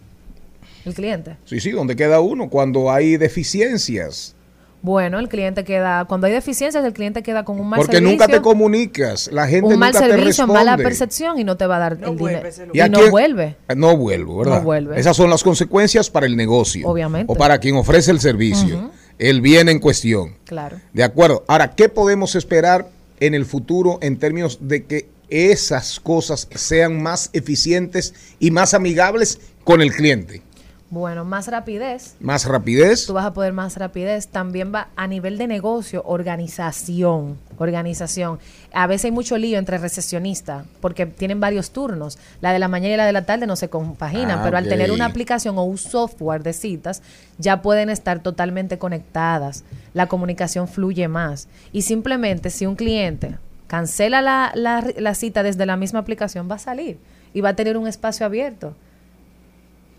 El 0.84 0.94
cliente. 0.94 1.36
Sí, 1.44 1.60
sí, 1.60 1.70
¿dónde 1.70 1.96
queda 1.96 2.20
uno? 2.20 2.48
Cuando 2.50 2.90
hay 2.90 3.16
deficiencias. 3.16 4.34
Bueno, 4.80 5.18
el 5.18 5.28
cliente 5.28 5.64
queda, 5.64 6.04
cuando 6.04 6.28
hay 6.28 6.32
deficiencias, 6.32 6.84
el 6.84 6.92
cliente 6.92 7.22
queda 7.24 7.44
con 7.44 7.58
un 7.58 7.68
mal 7.68 7.78
Porque 7.78 7.96
servicio. 7.96 8.12
nunca 8.16 8.28
te 8.28 8.40
comunicas. 8.40 9.28
La 9.32 9.48
gente 9.48 9.66
un 9.74 9.78
mal 9.78 9.92
nunca 9.92 10.04
te 10.04 10.10
servicio, 10.10 10.44
responde. 10.44 10.52
mala 10.54 10.76
percepción 10.76 11.38
y 11.38 11.44
no 11.44 11.56
te 11.56 11.66
va 11.66 11.76
a 11.76 11.78
dar 11.80 11.98
No 11.98 12.12
el 12.12 12.16
dinero. 12.16 12.48
Y, 12.48 12.66
lugar. 12.66 12.84
¿a 12.84 12.88
no 12.88 12.98
quién? 13.00 13.10
vuelve. 13.10 13.56
No 13.76 13.96
vuelvo, 13.96 14.38
¿verdad? 14.38 14.58
No 14.58 14.62
vuelve. 14.62 15.00
Esas 15.00 15.16
son 15.16 15.30
las 15.30 15.42
consecuencias 15.42 16.10
para 16.10 16.26
el 16.26 16.36
negocio. 16.36 16.86
Obviamente. 16.88 17.32
O 17.32 17.36
para 17.36 17.58
quien 17.58 17.74
ofrece 17.74 18.12
el 18.12 18.20
servicio. 18.20 18.92
El 19.18 19.40
bien 19.40 19.68
en 19.68 19.80
cuestión. 19.80 20.36
Claro. 20.44 20.78
De 20.92 21.02
acuerdo. 21.02 21.44
Ahora, 21.48 21.72
¿qué 21.74 21.88
podemos 21.88 22.36
esperar 22.36 22.88
en 23.18 23.34
el 23.34 23.46
futuro 23.46 23.98
en 24.00 24.16
términos 24.16 24.58
de 24.60 24.84
que 24.84 25.08
esas 25.30 26.00
cosas 26.00 26.48
sean 26.54 27.02
más 27.02 27.30
eficientes 27.32 28.14
y 28.38 28.50
más 28.50 28.74
amigables 28.74 29.40
con 29.64 29.82
el 29.82 29.92
cliente? 29.92 30.42
Bueno, 30.90 31.26
más 31.26 31.48
rapidez. 31.48 32.14
Más 32.18 32.46
rapidez. 32.46 33.04
Tú 33.04 33.12
vas 33.12 33.26
a 33.26 33.34
poder 33.34 33.52
más 33.52 33.76
rapidez. 33.76 34.28
También 34.28 34.72
va 34.74 34.88
a 34.96 35.06
nivel 35.06 35.36
de 35.36 35.46
negocio, 35.46 36.02
organización. 36.06 37.36
Organización. 37.58 38.38
A 38.72 38.86
veces 38.86 39.06
hay 39.06 39.10
mucho 39.10 39.36
lío 39.36 39.58
entre 39.58 39.76
recesionistas 39.76 40.64
porque 40.80 41.04
tienen 41.04 41.40
varios 41.40 41.72
turnos. 41.72 42.18
La 42.40 42.54
de 42.54 42.58
la 42.58 42.68
mañana 42.68 42.94
y 42.94 42.96
la 42.96 43.04
de 43.04 43.12
la 43.12 43.26
tarde 43.26 43.46
no 43.46 43.56
se 43.56 43.68
compaginan, 43.68 44.38
Ah, 44.38 44.42
pero 44.42 44.56
al 44.56 44.66
tener 44.66 44.90
una 44.90 45.04
aplicación 45.04 45.58
o 45.58 45.64
un 45.64 45.76
software 45.76 46.42
de 46.42 46.54
citas, 46.54 47.02
ya 47.36 47.60
pueden 47.60 47.90
estar 47.90 48.22
totalmente 48.22 48.78
conectadas. 48.78 49.64
La 49.92 50.06
comunicación 50.06 50.68
fluye 50.68 51.06
más. 51.06 51.48
Y 51.70 51.82
simplemente 51.82 52.48
si 52.48 52.64
un 52.64 52.76
cliente 52.76 53.36
cancela 53.68 54.20
la, 54.22 54.50
la- 54.54 54.84
la 54.96 55.14
cita 55.14 55.42
desde 55.44 55.64
la 55.66 55.76
misma 55.76 56.00
aplicación, 56.00 56.50
va 56.50 56.56
a 56.56 56.58
salir 56.58 56.98
y 57.32 57.40
va 57.40 57.50
a 57.50 57.54
tener 57.54 57.76
un 57.76 57.86
espacio 57.86 58.26
abierto. 58.26 58.74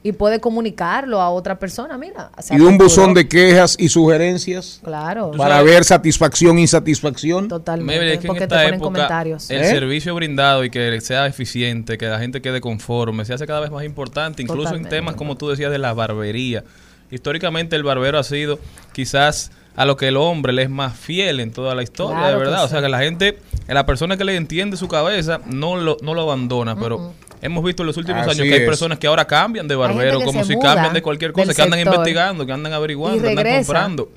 Y 0.01 0.13
puede 0.13 0.39
comunicarlo 0.39 1.19
a 1.21 1.29
otra 1.29 1.60
persona, 1.60 1.97
mira. 1.97 2.32
Y 2.51 2.62
un 2.62 2.77
buzón 2.77 3.13
de 3.13 3.27
quejas 3.27 3.75
y 3.77 3.89
sugerencias 3.89 4.79
Claro, 4.82 5.32
para 5.32 5.58
sabes- 5.58 5.65
ver 5.73 5.84
satisfacción, 5.84 6.58
insatisfacción. 6.58 7.49
totalmente. 7.49 8.13
Es 8.13 8.19
que 8.19 8.27
en 8.27 8.27
porque 8.27 8.39
te 8.39 8.43
esta 8.45 8.55
ponen 8.63 8.73
época 8.75 8.86
comentarios. 8.93 9.49
el 9.51 9.60
¿Eh? 9.62 9.65
servicio 9.69 10.15
brindado 10.15 10.63
y 10.63 10.69
que 10.69 11.01
sea 11.01 11.27
eficiente, 11.27 11.97
que 11.97 12.05
la 12.08 12.17
gente 12.17 12.41
quede 12.41 12.62
conforme, 12.62 13.25
se 13.25 13.34
hace 13.34 13.45
cada 13.45 13.60
vez 13.60 13.71
más 13.71 13.84
importante, 13.84 14.41
incluso 14.41 14.63
Totalmente. 14.69 14.95
en 14.95 15.01
temas 15.01 15.15
como 15.15 15.36
tú 15.36 15.49
decías 15.49 15.69
de 15.69 15.79
la 15.79 15.93
barbería. 15.93 16.63
Históricamente 17.12 17.75
el 17.75 17.84
barbero 17.84 18.19
ha 18.19 18.23
sido 18.23 18.58
quizás 18.93 19.51
a 19.75 19.86
lo 19.86 19.95
que 19.97 20.08
el 20.10 20.17
hombre 20.17 20.53
le 20.53 20.63
es 20.63 20.69
más 20.69 20.97
fiel 20.97 21.39
en 21.39 21.51
toda 21.51 21.75
la 21.75 21.84
historia, 21.84 22.17
Claro 22.17 22.27
de 22.27 22.34
que 22.43 22.49
verdad. 22.49 22.63
O 22.65 22.67
sea, 22.67 22.82
que 22.82 22.89
la 22.89 22.99
gente, 22.99 23.39
la 23.67 23.86
persona 23.86 24.17
que 24.17 24.23
le 24.23 24.36
entiende 24.36 24.77
su 24.77 24.88
cabeza 24.88 25.39
no 25.45 25.77
lo, 25.77 25.97
no 26.01 26.13
lo 26.13 26.21
abandona, 26.21 26.75
pero 26.75 27.13
hemos 27.41 27.63
visto 27.63 27.84
en 27.84 27.88
los 27.88 27.97
últimos 27.97 28.21
Así 28.21 28.32
años 28.32 28.47
que 28.47 28.53
hay 28.53 28.62
es. 28.62 28.67
personas 28.67 28.99
que 28.99 29.08
ahora 29.08 29.25
cambian 29.25 29.67
de 29.67 29.75
barbero, 29.75 30.19
que 30.19 30.25
como 30.25 30.43
si 30.43 30.58
cambian 30.60 30.93
de 30.93 31.01
cualquier 31.01 31.32
cosa, 31.32 31.53
que 31.53 31.62
andan 31.62 31.79
sector 31.79 31.95
investigando, 31.95 32.45
que 32.45 32.51
andan 32.51 32.73
averiguando, 32.73 33.25
y 33.25 33.29
andan 33.29 33.58
comprando 33.58 34.10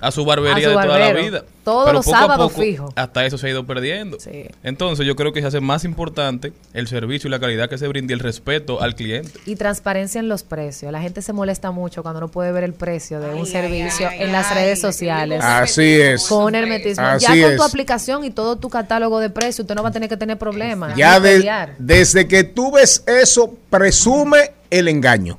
a 0.00 0.10
su 0.10 0.24
barbería 0.24 0.68
a 0.68 0.72
su 0.72 0.78
de 0.78 0.84
toda 0.86 0.98
la 0.98 1.12
vida. 1.12 1.44
Todos 1.64 1.84
Pero 1.86 1.96
los 1.98 2.04
poco 2.04 2.16
a 2.16 2.20
sábados 2.20 2.52
poco, 2.52 2.62
fijo. 2.62 2.92
hasta 2.94 3.26
eso 3.26 3.38
se 3.38 3.48
ha 3.48 3.50
ido 3.50 3.66
perdiendo. 3.66 4.20
Sí. 4.20 4.44
Entonces 4.62 5.04
yo 5.04 5.16
creo 5.16 5.32
que 5.32 5.40
se 5.40 5.48
hace 5.48 5.60
más 5.60 5.84
importante 5.84 6.52
el 6.74 6.86
servicio 6.86 7.26
y 7.26 7.30
la 7.32 7.40
calidad 7.40 7.68
que 7.68 7.76
se 7.76 7.88
brinda 7.88 8.12
y 8.12 8.14
el 8.14 8.20
respeto 8.20 8.80
al 8.80 8.94
cliente. 8.94 9.30
Y 9.46 9.56
transparencia 9.56 10.20
en 10.20 10.28
los 10.28 10.44
precios. 10.44 10.92
La 10.92 11.00
gente 11.00 11.22
se 11.22 11.32
molesta 11.32 11.72
mucho 11.72 12.02
cuando 12.04 12.20
no 12.20 12.28
puede 12.28 12.52
ver 12.52 12.62
el 12.62 12.72
precio 12.72 13.18
de 13.18 13.30
un 13.34 13.40
Ay, 13.40 13.46
servicio 13.46 14.08
ay, 14.08 14.18
en 14.22 14.32
las 14.32 14.46
ay, 14.52 14.54
redes 14.58 14.80
sociales. 14.80 15.42
Así 15.42 16.00
es. 16.00 16.24
Con 16.26 16.54
hermetismo. 16.54 17.04
Así 17.04 17.26
ya 17.40 17.48
con 17.48 17.56
tu 17.56 17.62
aplicación 17.64 18.24
y 18.24 18.30
todo 18.30 18.56
tu 18.56 18.68
catálogo 18.70 19.18
de 19.18 19.30
precios, 19.30 19.60
usted 19.60 19.74
no 19.74 19.82
va 19.82 19.88
a 19.88 19.92
tener 19.92 20.08
que 20.08 20.16
tener 20.16 20.38
problemas. 20.38 20.94
Ya 20.96 21.18
de- 21.18 21.44
desde 21.78 22.28
que 22.28 22.44
tú 22.44 22.70
ves 22.72 23.02
eso, 23.08 23.52
presume 23.70 24.52
el 24.70 24.86
engaño. 24.88 25.38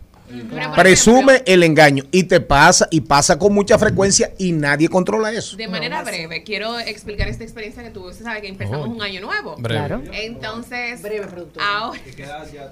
Presume 0.75 1.33
ejemplo, 1.35 1.53
el 1.53 1.63
engaño 1.63 2.03
y 2.11 2.23
te 2.23 2.39
pasa 2.41 2.87
y 2.91 3.01
pasa 3.01 3.37
con 3.39 3.53
mucha 3.53 3.77
frecuencia 3.79 4.33
y 4.37 4.51
nadie 4.51 4.89
controla 4.89 5.31
eso. 5.31 5.55
De 5.57 5.67
manera 5.67 6.03
breve, 6.03 6.43
quiero 6.43 6.79
explicar 6.79 7.27
esta 7.27 7.43
experiencia 7.43 7.83
que 7.83 7.89
tuve. 7.89 8.09
Usted 8.11 8.25
sabe 8.25 8.41
que 8.41 8.47
empezamos 8.47 8.87
Oh. 8.87 8.91
un 8.91 9.01
año 9.01 9.21
nuevo. 9.21 9.55
Breve. 9.57 9.79
Claro. 9.87 10.03
Entonces, 10.11 11.01
Breve, 11.01 11.27
productor. 11.27 11.63
ahora, 11.63 11.99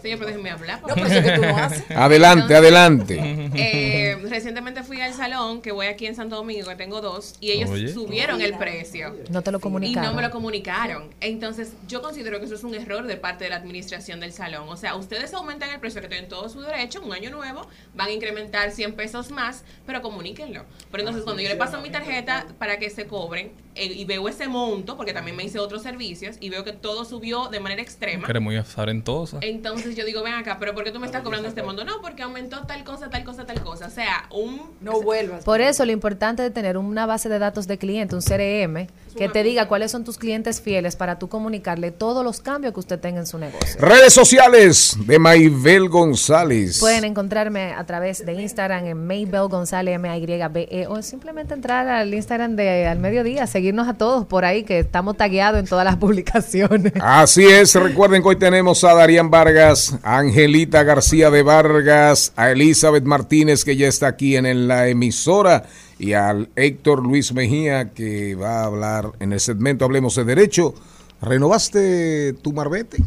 señor, 0.01 0.19
pero 0.19 0.25
déjeme 0.27 0.49
hablar. 0.51 0.81
por 0.81 0.89
No, 0.89 0.95
pero 0.95 1.07
eso 1.07 1.21
que 1.23 1.31
tú 1.35 1.41
no 1.41 1.57
haces. 1.57 1.83
Adelante, 1.95 2.55
adelante. 2.55 3.49
Eh, 3.55 4.17
recientemente 4.29 4.83
fui 4.83 5.01
al 5.01 5.13
salón 5.13 5.61
que 5.61 5.71
voy 5.71 5.87
aquí 5.87 6.05
en 6.05 6.15
Santo 6.15 6.35
Domingo, 6.35 6.67
que 6.69 6.75
tengo 6.75 7.01
dos, 7.01 7.35
y 7.39 7.51
ellos 7.51 7.69
Oye. 7.69 7.87
subieron 7.93 8.41
el 8.41 8.57
precio. 8.57 9.15
No 9.29 9.41
te 9.41 9.51
lo 9.51 9.57
Y 9.57 9.61
comunicaron. 9.61 10.09
no 10.11 10.15
me 10.15 10.21
lo 10.21 10.31
comunicaron. 10.31 11.09
Entonces, 11.21 11.69
yo 11.87 12.01
considero 12.01 12.39
que 12.39 12.45
eso 12.45 12.55
es 12.55 12.63
un 12.63 12.75
error 12.75 13.07
de 13.07 13.17
parte 13.17 13.43
de 13.45 13.49
la 13.49 13.55
administración 13.57 14.19
del 14.19 14.33
salón. 14.33 14.67
O 14.69 14.77
sea, 14.77 14.95
ustedes 14.95 15.33
aumentan 15.33 15.69
el 15.71 15.79
precio 15.79 16.01
que 16.01 16.07
tienen 16.07 16.27
todo 16.29 16.49
su 16.49 16.61
derecho, 16.61 17.01
un 17.03 17.13
año 17.13 17.29
nuevo, 17.31 17.44
van 17.53 18.07
a 18.07 18.11
incrementar 18.11 18.71
100 18.71 18.95
pesos 18.95 19.31
más, 19.31 19.63
pero 19.85 20.01
comuníquenlo. 20.01 20.65
Pero 20.91 21.01
entonces, 21.01 21.23
cuando 21.23 21.41
yo 21.41 21.49
le 21.49 21.55
paso 21.55 21.81
mi 21.81 21.89
tarjeta 21.89 22.47
para 22.57 22.79
que 22.79 22.89
se 22.89 23.07
cobren 23.07 23.51
eh, 23.75 23.85
y 23.85 24.05
veo 24.05 24.27
ese 24.27 24.47
monto, 24.47 24.97
porque 24.97 25.13
también 25.13 25.35
me 25.35 25.43
hice 25.43 25.59
otros 25.59 25.83
servicios, 25.83 26.37
y 26.39 26.49
veo 26.49 26.63
que 26.63 26.73
todo 26.73 27.05
subió 27.05 27.49
de 27.49 27.59
manera 27.59 27.81
extrema. 27.81 28.25
Que 28.25 28.31
eres 28.31 28.41
muy 28.41 28.57
azarentosa. 28.57 29.39
Entonces 29.41 29.95
yo 29.95 30.05
digo, 30.05 30.23
ven 30.23 30.33
acá, 30.33 30.57
pero 30.59 30.73
¿por 30.73 30.83
qué 30.83 30.91
tú 30.91 30.99
me 30.99 31.05
estás 31.05 31.23
cobrando 31.23 31.47
este 31.47 31.63
monto? 31.63 31.85
No, 31.85 32.01
porque 32.01 32.23
aumentó 32.23 32.65
tal 32.65 32.83
cosa, 32.83 33.09
tal 33.09 33.23
cosa, 33.23 33.45
tal 33.45 33.61
cosa. 33.61 33.87
O 33.87 33.91
sea, 33.91 34.27
un... 34.31 34.71
No 34.81 35.01
vuelvas. 35.01 35.43
Por 35.43 35.61
eso 35.61 35.85
lo 35.85 35.91
importante 35.91 36.41
de 36.41 36.51
tener 36.51 36.77
una 36.77 37.05
base 37.05 37.29
de 37.29 37.39
datos 37.39 37.67
de 37.67 37.77
cliente, 37.77 38.15
un 38.15 38.21
CRM, 38.21 38.87
que 39.15 39.29
te 39.29 39.43
diga 39.43 39.67
cuáles 39.67 39.91
son 39.91 40.03
tus 40.03 40.17
clientes 40.17 40.61
fieles 40.61 40.95
para 40.95 41.19
tú 41.19 41.29
comunicarle 41.29 41.91
todos 41.91 42.23
los 42.23 42.41
cambios 42.41 42.73
que 42.73 42.79
usted 42.79 42.99
tenga 42.99 43.19
en 43.19 43.27
su 43.27 43.37
negocio. 43.37 43.79
Redes 43.79 44.13
sociales 44.13 44.97
de 45.05 45.19
Maybel 45.19 45.89
González. 45.89 46.79
Pueden 46.79 47.05
encontrarme 47.05 47.73
a 47.73 47.85
través 47.85 48.25
de 48.25 48.33
Instagram 48.33 48.85
en 48.85 49.07
Maybell 49.07 49.47
González 49.47 49.95
M-A-Y-B-E 49.95 50.67
E, 50.69 50.87
o 50.87 51.01
simplemente 51.01 51.53
entrar 51.53 51.87
al 51.87 52.13
Instagram 52.13 52.55
de 52.55 52.87
Al 52.87 52.99
Mediodía, 52.99 53.47
seguirnos 53.65 53.87
a 53.87 53.95
todos 53.95 54.27
por 54.27 54.45
ahí 54.45 54.61
que 54.61 54.77
estamos 54.77 55.17
tagueados 55.17 55.59
en 55.59 55.65
todas 55.65 55.83
las 55.83 55.95
publicaciones. 56.05 56.93
Así 57.01 57.45
es, 57.45 57.73
recuerden 57.73 58.21
que 58.21 58.27
hoy 58.27 58.35
tenemos 58.35 58.83
a 58.83 58.93
Darían 58.93 59.31
Vargas, 59.31 59.97
a 60.03 60.19
Angelita 60.19 60.83
García 60.83 61.31
de 61.31 61.41
Vargas, 61.41 62.31
a 62.35 62.51
Elizabeth 62.51 63.05
Martínez 63.05 63.65
que 63.65 63.75
ya 63.75 63.87
está 63.87 64.05
aquí 64.05 64.35
en 64.35 64.67
la 64.67 64.87
emisora 64.87 65.63
y 65.97 66.13
al 66.13 66.49
Héctor 66.55 67.01
Luis 67.01 67.33
Mejía 67.33 67.89
que 67.89 68.35
va 68.35 68.59
a 68.59 68.65
hablar 68.65 69.13
en 69.19 69.33
el 69.33 69.39
segmento 69.39 69.85
Hablemos 69.85 70.13
de 70.15 70.25
Derecho. 70.25 70.75
¿Renovaste 71.19 72.33
tu 72.33 72.53
marbete? 72.53 72.97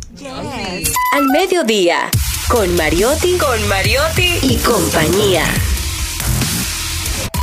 Al 1.14 1.29
mediodía, 1.29 2.11
con 2.49 2.75
Mariotti, 2.75 3.38
con 3.38 3.68
Mariotti 3.68 4.38
y 4.42 4.57
compañía. 4.57 5.44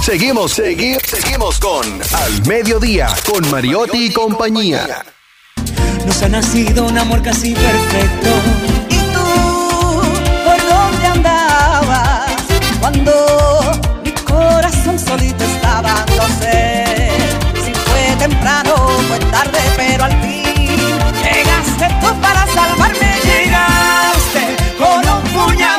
Seguimos, 0.05 0.51
seguimos, 0.51 1.01
seguimos 1.01 1.59
con 1.59 1.83
Al 1.83 2.45
Mediodía, 2.47 3.07
con 3.25 3.49
Mariotti 3.49 4.05
y 4.05 4.13
compañía. 4.13 5.03
Nos 6.05 6.21
ha 6.21 6.29
nacido 6.29 6.85
un 6.85 6.95
amor 6.95 7.23
casi 7.23 7.55
perfecto. 7.55 8.29
¿Y 8.87 8.97
tú 8.97 9.23
por 10.45 10.69
dónde 10.69 11.07
andabas? 11.07 12.29
Cuando 12.79 13.11
mi 14.03 14.11
corazón 14.11 14.99
solito 14.99 15.43
estaba, 15.43 16.05
no 16.15 16.27
sé 16.39 17.09
si 17.65 17.73
fue 17.73 18.15
temprano 18.19 18.75
fue 19.07 19.17
tarde, 19.31 19.59
pero 19.75 20.03
al 20.03 20.21
fin 20.21 20.77
llegaste 21.23 21.87
tú 21.99 22.21
para 22.21 22.45
salvarme. 22.53 23.11
Llegaste 23.23 24.55
con 24.77 24.99
un 24.99 25.33
para. 25.33 25.74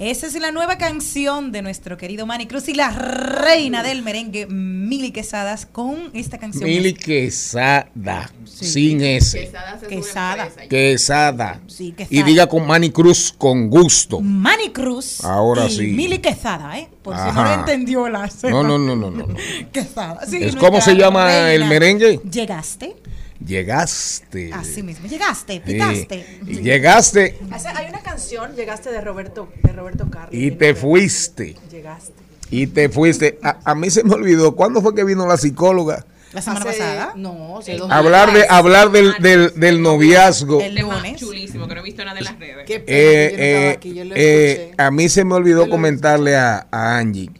Esa 0.00 0.26
es 0.26 0.34
la 0.40 0.50
nueva 0.50 0.76
canción 0.76 1.52
de 1.52 1.62
nuestro 1.62 1.96
querido 1.96 2.26
Manny 2.26 2.46
Cruz 2.46 2.68
y 2.68 2.74
la 2.74 2.90
reina 2.90 3.84
del 3.84 4.02
merengue, 4.02 4.44
Mili 4.46 5.12
Quesadas, 5.12 5.66
con 5.66 6.10
esta 6.14 6.36
canción. 6.36 6.64
Mili 6.64 6.94
Quesada, 6.94 8.32
sin 8.44 9.00
S. 9.02 9.38
Quesadas 9.38 9.82
es 9.84 9.88
Quesada. 9.88 10.48
Quesada. 10.68 11.60
Sí, 11.68 11.92
Quesada. 11.92 12.08
Y 12.10 12.22
diga 12.24 12.48
con 12.48 12.66
Manny 12.66 12.90
Cruz 12.90 13.32
con 13.38 13.70
gusto. 13.70 14.20
Manny 14.20 14.70
Cruz 14.70 15.24
Ahora 15.24 15.66
y 15.66 15.70
sí. 15.70 15.86
Mili 15.86 16.18
Quesada, 16.18 16.76
¿eh? 16.76 16.88
Por 17.00 17.16
si 17.16 17.30
no 17.32 17.44
lo 17.44 17.54
entendió 17.54 18.08
la 18.08 18.28
No, 18.50 18.64
no, 18.64 18.76
no, 18.78 18.96
no, 18.96 19.12
no. 19.12 19.26
no. 19.28 19.36
Quesada. 19.72 20.26
Sí, 20.26 20.36
¿Es 20.38 20.42
nuestra 20.42 20.60
cómo 20.60 20.80
se 20.80 20.96
llama 20.96 21.52
el 21.52 21.66
merengue? 21.66 22.20
Llegaste, 22.28 22.96
Llegaste. 23.44 24.50
así 24.52 24.82
mismo. 24.82 25.06
Llegaste, 25.06 25.54
Sí. 25.54 25.60
picaste. 25.64 26.40
Y 26.46 26.56
Llegaste 26.62 27.38
Hay 27.76 27.88
una 27.88 28.00
canción, 28.02 28.54
Llegaste 28.56 28.90
de 28.90 29.00
Roberto, 29.00 29.48
de 29.62 29.72
Roberto 29.72 30.08
Carlos. 30.10 30.30
y 30.32 30.50
te 30.52 30.74
fuiste. 30.74 31.56
Llegaste. 31.70 32.12
Y 32.50 32.66
te 32.68 32.88
fuiste. 32.88 33.38
A, 33.42 33.58
a 33.64 33.74
mí 33.74 33.90
se 33.90 34.04
me 34.04 34.14
olvidó. 34.14 34.54
¿Cuándo 34.54 34.80
fue 34.80 34.94
que 34.94 35.04
vino 35.04 35.26
la 35.26 35.36
psicóloga? 35.36 36.06
La 36.32 36.42
semana 36.42 36.60
Hace- 36.68 36.78
pasada. 36.80 37.12
No, 37.16 37.60
Hablar 37.90 38.32
de 38.32 38.44
hablar 38.48 38.90
del, 38.90 39.14
del, 39.20 39.52
del 39.58 39.80
noviazgo. 39.82 40.60
El 40.60 40.74
lunes. 40.76 41.20
chulísimo, 41.20 41.68
que 41.68 41.74
no 41.74 41.80
he 41.80 41.84
visto 41.84 42.04
nada 42.04 42.18
en 42.18 42.24
las 42.24 42.38
redes. 42.38 42.66
Qué 42.66 42.80
pena 42.80 42.98
Eh, 42.98 43.30
que 43.30 43.34
yo 43.34 43.34
no 43.36 43.44
estaba 43.44 43.64
eh, 43.64 43.70
aquí, 43.70 43.94
yo 43.94 44.04
lo 44.04 44.14
eh, 44.16 44.52
escuché. 44.64 44.74
a 44.82 44.90
mí 44.90 45.08
se 45.08 45.24
me 45.24 45.34
olvidó 45.34 45.68
comentarle 45.70 46.36
a, 46.36 46.66
a 46.70 46.98
Angie. 46.98 47.30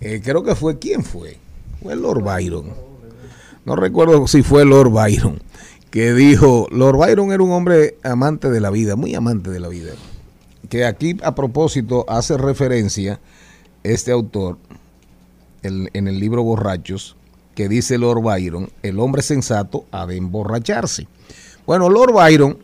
eh, 0.00 0.20
creo 0.22 0.42
que 0.44 0.54
fue, 0.54 0.78
¿quién 0.78 1.02
fue? 1.02 1.38
Fue 1.82 1.96
Lord 1.96 2.22
Byron. 2.22 2.87
No 3.68 3.76
recuerdo 3.76 4.26
si 4.26 4.42
fue 4.42 4.64
Lord 4.64 4.88
Byron. 4.88 5.42
Que 5.90 6.14
dijo, 6.14 6.68
Lord 6.70 6.96
Byron 6.96 7.32
era 7.32 7.42
un 7.42 7.52
hombre 7.52 7.98
amante 8.02 8.48
de 8.48 8.62
la 8.62 8.70
vida, 8.70 8.96
muy 8.96 9.14
amante 9.14 9.50
de 9.50 9.60
la 9.60 9.68
vida. 9.68 9.92
Que 10.70 10.86
aquí 10.86 11.18
a 11.22 11.34
propósito 11.34 12.06
hace 12.08 12.38
referencia 12.38 13.20
este 13.82 14.10
autor 14.10 14.56
en 15.62 16.08
el 16.08 16.18
libro 16.18 16.42
Borrachos, 16.42 17.14
que 17.54 17.68
dice 17.68 17.98
Lord 17.98 18.22
Byron, 18.22 18.70
el 18.82 18.98
hombre 19.00 19.20
sensato 19.20 19.84
ha 19.90 20.06
de 20.06 20.16
emborracharse. 20.16 21.06
Bueno, 21.66 21.90
Lord 21.90 22.14
Byron 22.14 22.56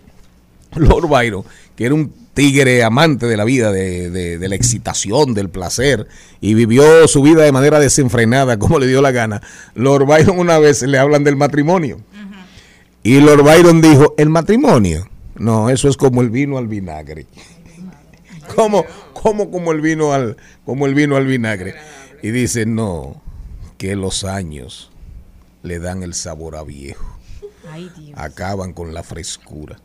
Lord 0.74 1.06
Byron, 1.06 1.44
que 1.76 1.84
era 1.84 1.94
un 1.94 2.14
tigre 2.34 2.82
amante 2.82 3.26
de 3.26 3.36
la 3.36 3.44
vida, 3.44 3.72
de, 3.72 4.10
de- 4.10 4.38
de 4.38 4.48
la 4.48 4.54
excitación, 4.56 5.32
del 5.34 5.48
placer, 5.48 6.06
y 6.40 6.54
vivió 6.54 7.06
su 7.08 7.22
vida 7.22 7.42
de 7.44 7.52
manera 7.52 7.78
desenfrenada, 7.80 8.58
como 8.58 8.78
le 8.78 8.86
dio 8.86 9.00
la 9.00 9.12
gana. 9.12 9.40
Lord 9.74 10.04
Byron 10.06 10.38
una 10.38 10.58
vez 10.58 10.82
le 10.82 10.98
hablan 10.98 11.24
del 11.24 11.36
matrimonio. 11.36 12.00
Y 13.02 13.20
Lord 13.20 13.42
Byron 13.44 13.80
dijo, 13.80 14.14
¿el 14.18 14.30
matrimonio? 14.30 15.08
No, 15.36 15.68
eso 15.70 15.88
es 15.88 15.96
como 15.96 16.22
el 16.22 16.30
vino 16.30 16.58
al 16.58 16.68
vinagre. 16.68 17.26
como, 18.56 18.84
como, 19.12 19.50
como 19.50 19.72
el 19.72 19.80
vino 19.80 20.12
al, 20.12 20.36
como 20.64 20.86
el 20.86 20.94
vino 20.94 21.16
al 21.16 21.26
vinagre. 21.26 21.74
Y 22.22 22.30
dice, 22.30 22.66
no, 22.66 23.20
que 23.78 23.96
los 23.96 24.24
años 24.24 24.90
le 25.62 25.78
dan 25.78 26.02
el 26.02 26.14
sabor 26.14 26.56
a 26.56 26.62
viejo 26.64 27.18
Ay, 27.70 27.90
Dios. 27.98 28.12
acaban 28.18 28.72
con 28.72 28.94
la 28.94 29.02
frescura. 29.02 29.76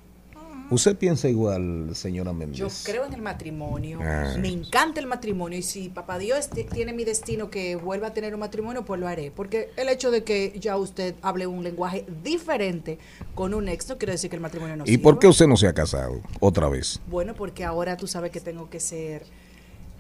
¿Usted 0.72 0.96
piensa 0.98 1.28
igual, 1.28 1.90
señora 1.96 2.32
Méndez? 2.32 2.58
Yo 2.58 2.68
creo 2.84 3.06
en 3.06 3.14
el 3.14 3.22
matrimonio. 3.22 4.00
Ah. 4.02 4.36
Me 4.40 4.50
encanta 4.50 5.00
el 5.00 5.08
matrimonio. 5.08 5.58
Y 5.58 5.64
si 5.64 5.90
papá 5.90 6.20
Dios 6.20 6.50
ti- 6.50 6.64
tiene 6.66 6.94
mi 6.94 7.04
destino 7.06 7.50
que 7.50 7.76
vuelva 7.76 8.08
a 8.08 8.14
tener 8.14 8.34
un 8.36 8.40
matrimonio, 8.42 8.86
pues 8.86 9.00
lo 9.00 9.08
haré. 9.08 9.32
Porque 9.32 9.72
el 9.78 9.90
hecho 9.90 10.12
de 10.12 10.24
que 10.24 10.54
ya 10.60 10.78
usted 10.78 11.16
hable 11.22 11.48
un 11.48 11.64
lenguaje 11.64 12.06
diferente 12.24 13.00
con 13.34 13.54
un 13.54 13.68
ex 13.68 13.90
no 13.90 13.98
quiere 13.98 14.12
decir 14.14 14.30
que 14.30 14.36
el 14.36 14.42
matrimonio 14.42 14.76
no 14.76 14.84
¿Y 14.86 14.98
por 14.98 15.18
qué 15.18 15.28
usted 15.28 15.48
no 15.48 15.58
se 15.58 15.68
ha 15.68 15.74
casado 15.74 16.22
otra 16.40 16.70
vez? 16.70 17.00
Bueno, 17.08 17.34
porque 17.34 17.64
ahora 17.64 17.98
tú 17.98 18.06
sabes 18.08 18.30
que 18.32 18.40
tengo 18.40 18.70
que 18.70 18.80
ser, 18.80 19.24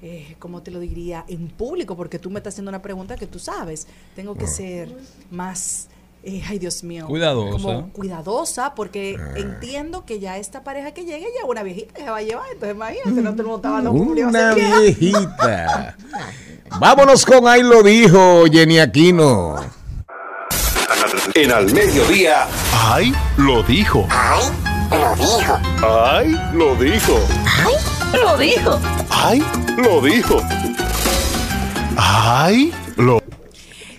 eh, 0.04 0.36
¿cómo 0.40 0.62
te 0.62 0.70
lo 0.72 0.80
diría? 0.80 1.26
En 1.28 1.48
público, 1.48 1.98
porque 1.98 2.20
tú 2.20 2.30
me 2.30 2.40
estás 2.40 2.54
haciendo 2.54 2.70
una 2.70 2.82
pregunta 2.82 3.16
que 3.16 3.26
tú 3.28 3.40
sabes. 3.40 3.88
Tengo 4.16 4.36
que 4.36 4.46
ser 4.48 4.96
más, 5.32 5.88
eh, 6.24 6.44
ay 6.48 6.60
Dios 6.60 6.84
mío. 6.84 7.08
Cuidadosa. 7.08 7.52
Como 7.52 7.90
cuidadosa, 7.94 8.76
porque 8.76 9.18
entiendo 9.36 10.06
que 10.06 10.20
ya 10.20 10.38
esta 10.38 10.64
pareja 10.64 10.92
que 10.92 11.06
llegue 11.06 11.28
ya 11.40 11.46
una 11.46 11.64
viejita 11.64 11.94
que 11.94 12.04
se 12.04 12.10
va 12.10 12.18
a 12.18 12.22
llevar. 12.22 12.46
Entonces 12.52 12.76
imagínate, 12.76 13.22
no 13.22 13.32
todo 13.32 13.42
el 13.42 13.48
mundo 13.48 13.56
estaba 13.56 13.82
loco. 13.82 14.06
por 14.06 14.16
llevarse 14.16 14.66
Una 14.66 14.80
viejita. 14.80 15.96
Vámonos 16.80 17.26
con 17.26 17.48
ahí 17.48 17.64
lo 17.64 17.82
dijo 17.82 18.46
Jenny 18.52 18.80
Aquino. 18.80 19.56
En 21.34 21.52
al 21.52 21.72
mediodía. 21.72 22.48
¡Ay! 22.74 23.14
Lo 23.38 23.64
dijo. 23.64 24.06
¡Ay! 24.10 24.44
Lo 24.92 25.16
dijo. 25.16 25.60
¡Ay! 25.84 26.40
Lo 26.54 26.76
dijo. 26.76 27.20
Lo 28.14 28.38
dijo. 28.38 28.80
¡Ay! 29.10 29.44
Lo 29.78 30.02
dijo. 30.02 30.42
¡Ay! 31.98 32.72
Lo 32.72 32.89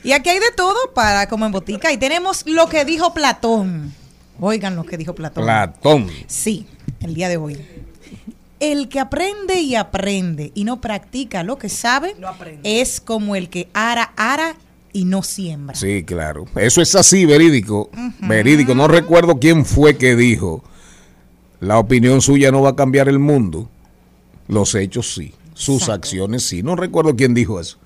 Y 0.02 0.12
aquí 0.12 0.30
hay 0.30 0.38
de 0.38 0.50
todo 0.56 0.92
para 0.94 1.28
como 1.28 1.46
en 1.46 1.52
botica. 1.52 1.92
Y 1.92 1.98
tenemos 1.98 2.44
lo 2.46 2.68
que 2.68 2.84
dijo 2.84 3.12
Platón. 3.12 3.92
Oigan 4.40 4.76
lo 4.76 4.84
que 4.84 4.96
dijo 4.96 5.14
Platón. 5.14 5.44
Platón. 5.44 6.08
Sí, 6.26 6.66
el 7.00 7.14
día 7.14 7.28
de 7.28 7.36
hoy. 7.36 7.58
El 8.58 8.88
que 8.88 9.00
aprende 9.00 9.60
y 9.60 9.74
aprende 9.74 10.52
y 10.54 10.64
no 10.64 10.80
practica 10.80 11.42
lo 11.42 11.56
que 11.56 11.70
sabe 11.70 12.14
No 12.18 12.28
es 12.62 13.00
como 13.00 13.34
el 13.34 13.48
que 13.48 13.68
ara, 13.72 14.12
ara 14.16 14.56
y 14.92 15.04
no 15.04 15.22
siembra. 15.22 15.74
Sí, 15.76 16.02
claro. 16.04 16.46
Eso 16.56 16.82
es 16.82 16.94
así, 16.94 17.24
verídico. 17.24 17.90
Verídico. 18.20 18.74
No 18.74 18.88
recuerdo 18.88 19.38
quién 19.38 19.64
fue 19.64 19.96
que 19.96 20.16
dijo, 20.16 20.62
la 21.60 21.78
opinión 21.78 22.20
suya 22.20 22.50
no 22.50 22.62
va 22.62 22.70
a 22.70 22.76
cambiar 22.76 23.08
el 23.08 23.18
mundo. 23.18 23.68
Los 24.48 24.74
hechos 24.74 25.14
sí. 25.14 25.34
Sus 25.54 25.82
Exacto. 25.82 25.92
acciones 25.94 26.42
sí. 26.42 26.62
No 26.62 26.74
recuerdo 26.76 27.14
quién 27.16 27.34
dijo 27.34 27.60
eso. 27.60 27.78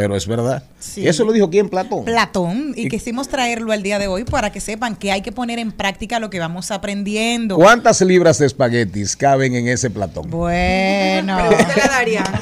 Pero 0.00 0.16
es 0.16 0.26
verdad. 0.26 0.62
Sí. 0.78 1.02
¿Y 1.02 1.08
eso 1.08 1.24
lo 1.24 1.32
dijo 1.32 1.50
quién, 1.50 1.68
Platón? 1.68 2.06
Platón, 2.06 2.72
y 2.74 2.86
Y- 2.86 2.88
quisimos 2.88 3.28
traerlo 3.28 3.70
al 3.72 3.82
día 3.82 3.98
de 3.98 4.06
hoy 4.08 4.24
para 4.24 4.50
que 4.50 4.58
sepan 4.58 4.96
que 4.96 5.12
hay 5.12 5.20
que 5.20 5.30
poner 5.30 5.58
en 5.58 5.72
práctica 5.72 6.18
lo 6.18 6.30
que 6.30 6.38
vamos 6.40 6.70
aprendiendo. 6.70 7.56
¿Cuántas 7.56 8.00
libras 8.00 8.38
de 8.38 8.46
espaguetis 8.46 9.14
caben 9.14 9.54
en 9.56 9.68
ese 9.68 9.90
Platón? 9.90 10.30
Bueno. 10.30 11.36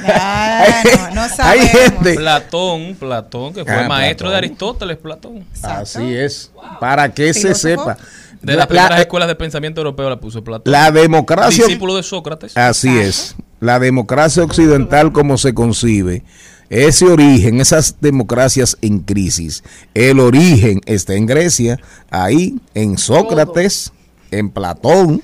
Ah, 0.07 0.83
no, 1.11 1.15
no 1.17 1.23
Hay 1.23 1.29
sabemos. 1.31 1.69
gente- 1.71 2.15
Platón, 2.15 2.97
Platón, 2.99 3.55
que 3.55 3.65
fue 3.65 3.73
Ah, 3.75 3.89
maestro 3.89 4.27
Platón. 4.29 4.31
de 4.33 4.47
Aristóteles, 4.47 4.97
Platón. 4.99 5.37
Exacto. 5.39 5.81
Así 5.83 6.15
es. 6.15 6.51
Para 6.81 7.13
que 7.13 7.35
se 7.35 7.55
sepa. 7.55 7.97
De 8.41 8.53
La- 8.53 8.59
las 8.59 8.67
primeras 8.69 8.91
la- 8.91 9.01
escuelas 9.01 9.29
de 9.29 9.35
pensamiento 9.35 9.81
europeo 9.81 10.09
la 10.09 10.21
puso 10.21 10.45
Platón. 10.45 10.71
La 10.73 10.91
democracia. 10.93 11.65
Discípulo 11.65 11.97
de 11.97 12.03
Sócrates. 12.05 12.57
Así 12.57 12.97
es. 12.99 13.35
La 13.61 13.79
democracia 13.81 14.45
occidental 14.45 15.13
como 15.13 15.37
se 15.39 15.53
concibe, 15.55 16.23
ese 16.71 17.07
origen, 17.07 17.61
esas 17.61 17.97
democracias 18.01 18.77
en 18.83 19.01
crisis, 19.01 19.65
el 19.95 20.21
origen 20.21 20.81
está 20.87 21.15
en 21.15 21.27
Grecia, 21.27 21.79
ahí, 22.11 22.61
en 22.75 22.99
Sócrates, 22.99 23.93
en 24.31 24.51
Platón, 24.51 25.23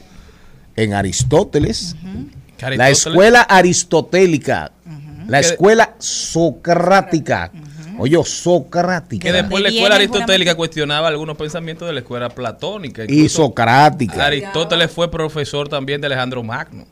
en 0.76 0.95
Aristóteles, 0.95 1.97
la 2.59 2.90
escuela 2.90 3.42
aristotélica, 3.42 4.72
la 5.26 5.40
escuela 5.40 5.95
socrática, 5.99 7.51
oye, 7.99 8.18
socrática 8.24 9.22
Que 9.24 9.32
después 9.32 9.62
la 9.62 9.68
¿Dónde 9.68 9.78
escuela 9.78 9.97
aristotélica 9.97 10.55
cuestionaba 10.55 11.09
algunos 11.09 11.36
pensamientos 11.36 11.86
de 11.86 11.95
la 11.95 12.01
escuela 12.01 12.28
platónica. 12.28 13.05
y 13.09 13.28
socrática. 13.28 14.26
Aristóteles 14.26 14.90
fue 14.90 15.11
profesor 15.11 15.68
también 15.68 16.01
de 16.01 16.07
Alejandro 16.07 16.42
Magno. 16.42 16.86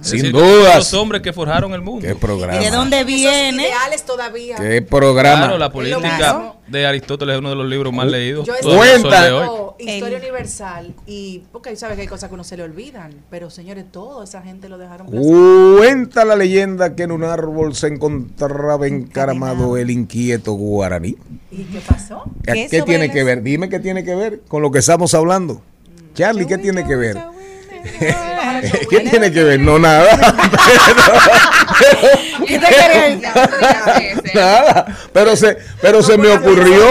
Es 0.00 0.08
Sin 0.08 0.18
decir, 0.18 0.32
dudas. 0.32 0.76
Los 0.76 0.94
hombres 0.94 1.22
que 1.22 1.32
forjaron 1.32 1.72
el 1.74 1.80
mundo. 1.82 2.06
Qué 2.06 2.14
¿Y 2.56 2.64
de 2.64 2.70
dónde 2.70 2.98
Esos 2.98 3.06
viene? 3.06 3.62
ideales 3.64 4.04
todavía. 4.04 4.56
Qué 4.56 4.82
programa. 4.82 5.42
Claro, 5.42 5.58
la 5.58 5.70
política. 5.70 6.54
De 6.70 6.86
Aristóteles 6.86 7.34
es 7.34 7.38
uno 7.40 7.50
de 7.50 7.56
los 7.56 7.66
libros 7.66 7.92
más 7.92 8.06
leídos. 8.06 8.46
Yo 8.46 8.54
Cuenta. 8.62 9.24
de 9.24 9.32
hoy. 9.32 9.48
estudio 9.78 9.94
historia 9.94 10.18
universal 10.18 10.94
y 11.06 11.42
porque 11.52 11.74
sabes 11.76 11.96
que 11.96 12.02
hay 12.02 12.08
cosas 12.08 12.28
que 12.28 12.34
uno 12.34 12.44
se 12.44 12.56
le 12.56 12.62
olvidan, 12.62 13.12
pero 13.30 13.50
señores, 13.50 13.84
toda 13.90 14.24
esa 14.24 14.42
gente 14.42 14.68
lo 14.68 14.78
dejaron 14.78 15.06
Cuenta 15.08 16.24
la 16.24 16.36
leyenda 16.36 16.94
que 16.94 17.04
en 17.04 17.12
un 17.12 17.24
árbol 17.24 17.74
se 17.74 17.88
encontraba 17.88 18.86
encaramado 18.86 19.76
el 19.76 19.90
inquieto 19.90 20.52
guaraní. 20.52 21.16
¿Y 21.50 21.64
qué 21.64 21.80
pasó? 21.80 22.24
¿Qué 22.42 22.68
¿Qué, 22.70 22.80
sobre 22.80 22.98
tiene 22.98 23.10
que 23.10 23.24
ver? 23.24 23.42
Dime 23.42 23.68
qué 23.68 23.78
tiene 23.78 24.04
que 24.04 24.14
ver 24.14 24.40
con 24.48 24.62
lo 24.62 24.70
que 24.70 24.80
estamos 24.80 25.14
hablando. 25.14 25.62
Charlie, 26.14 26.46
¿qué 26.46 26.58
tiene 26.58 26.84
que 26.84 26.96
ver? 26.96 27.16
¿Qué 28.90 29.00
tiene 29.00 29.30
que 29.32 29.44
ver? 29.44 29.60
No, 29.60 29.78
nada. 29.78 30.08
¿Qué 32.46 32.58
te 32.58 32.66
querías? 32.66 34.34
Nada, 34.34 34.98
pero 35.12 35.36
se, 35.36 35.56
pero 35.80 36.02
se 36.02 36.18
me 36.18 36.28
ocurrió 36.28 36.84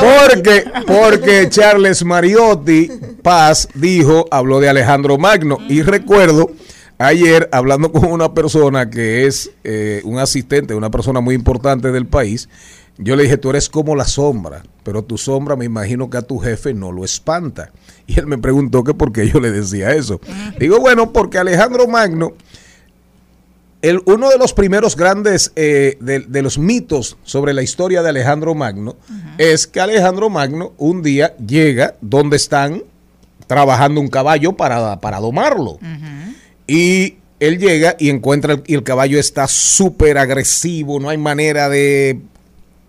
porque, 0.00 0.64
porque 0.86 1.48
Charles 1.50 2.04
Mariotti 2.04 2.90
Paz 3.22 3.68
dijo, 3.74 4.26
habló 4.30 4.60
de 4.60 4.68
Alejandro 4.68 5.18
Magno 5.18 5.58
y 5.68 5.82
recuerdo 5.82 6.50
ayer 6.98 7.48
hablando 7.52 7.92
con 7.92 8.10
una 8.10 8.32
persona 8.32 8.90
que 8.90 9.26
es 9.26 9.50
eh, 9.64 10.00
un 10.04 10.18
asistente, 10.18 10.74
una 10.74 10.90
persona 10.90 11.20
muy 11.20 11.34
importante 11.34 11.92
del 11.92 12.06
país, 12.06 12.48
yo 12.98 13.16
le 13.16 13.24
dije, 13.24 13.36
tú 13.36 13.50
eres 13.50 13.68
como 13.68 13.96
la 13.96 14.04
sombra, 14.04 14.62
pero 14.82 15.02
tu 15.02 15.18
sombra 15.18 15.56
me 15.56 15.64
imagino 15.64 16.10
que 16.10 16.18
a 16.18 16.22
tu 16.22 16.38
jefe 16.38 16.74
no 16.74 16.92
lo 16.92 17.04
espanta. 17.04 17.70
Y 18.04 18.18
él 18.18 18.26
me 18.26 18.36
preguntó 18.36 18.82
que 18.82 18.94
por 18.94 19.12
qué 19.12 19.28
yo 19.28 19.38
le 19.38 19.52
decía 19.52 19.92
eso. 19.92 20.20
Digo, 20.58 20.80
bueno, 20.80 21.12
porque 21.12 21.38
Alejandro 21.38 21.86
Magno 21.86 22.34
el, 23.82 24.00
uno 24.06 24.30
de 24.30 24.38
los 24.38 24.54
primeros 24.54 24.96
grandes 24.96 25.52
eh, 25.56 25.98
de, 26.00 26.20
de 26.20 26.42
los 26.42 26.56
mitos 26.56 27.18
sobre 27.24 27.52
la 27.52 27.62
historia 27.62 28.02
de 28.02 28.08
Alejandro 28.10 28.54
Magno 28.54 28.96
es 29.38 29.66
que 29.66 29.80
Alejandro 29.80 30.30
Magno 30.30 30.72
un 30.78 31.02
día 31.02 31.36
llega 31.36 31.96
donde 32.00 32.36
están 32.36 32.84
trabajando 33.48 34.00
un 34.00 34.08
caballo 34.08 34.52
para, 34.52 35.00
para 35.00 35.18
domarlo. 35.18 35.78
Y 36.68 37.16
él 37.40 37.58
llega 37.58 37.96
y 37.98 38.08
encuentra 38.08 38.54
el, 38.54 38.62
y 38.66 38.74
el 38.74 38.84
caballo 38.84 39.18
está 39.18 39.48
súper 39.48 40.16
agresivo, 40.16 41.00
no 41.00 41.08
hay 41.08 41.18
manera 41.18 41.68
de 41.68 42.20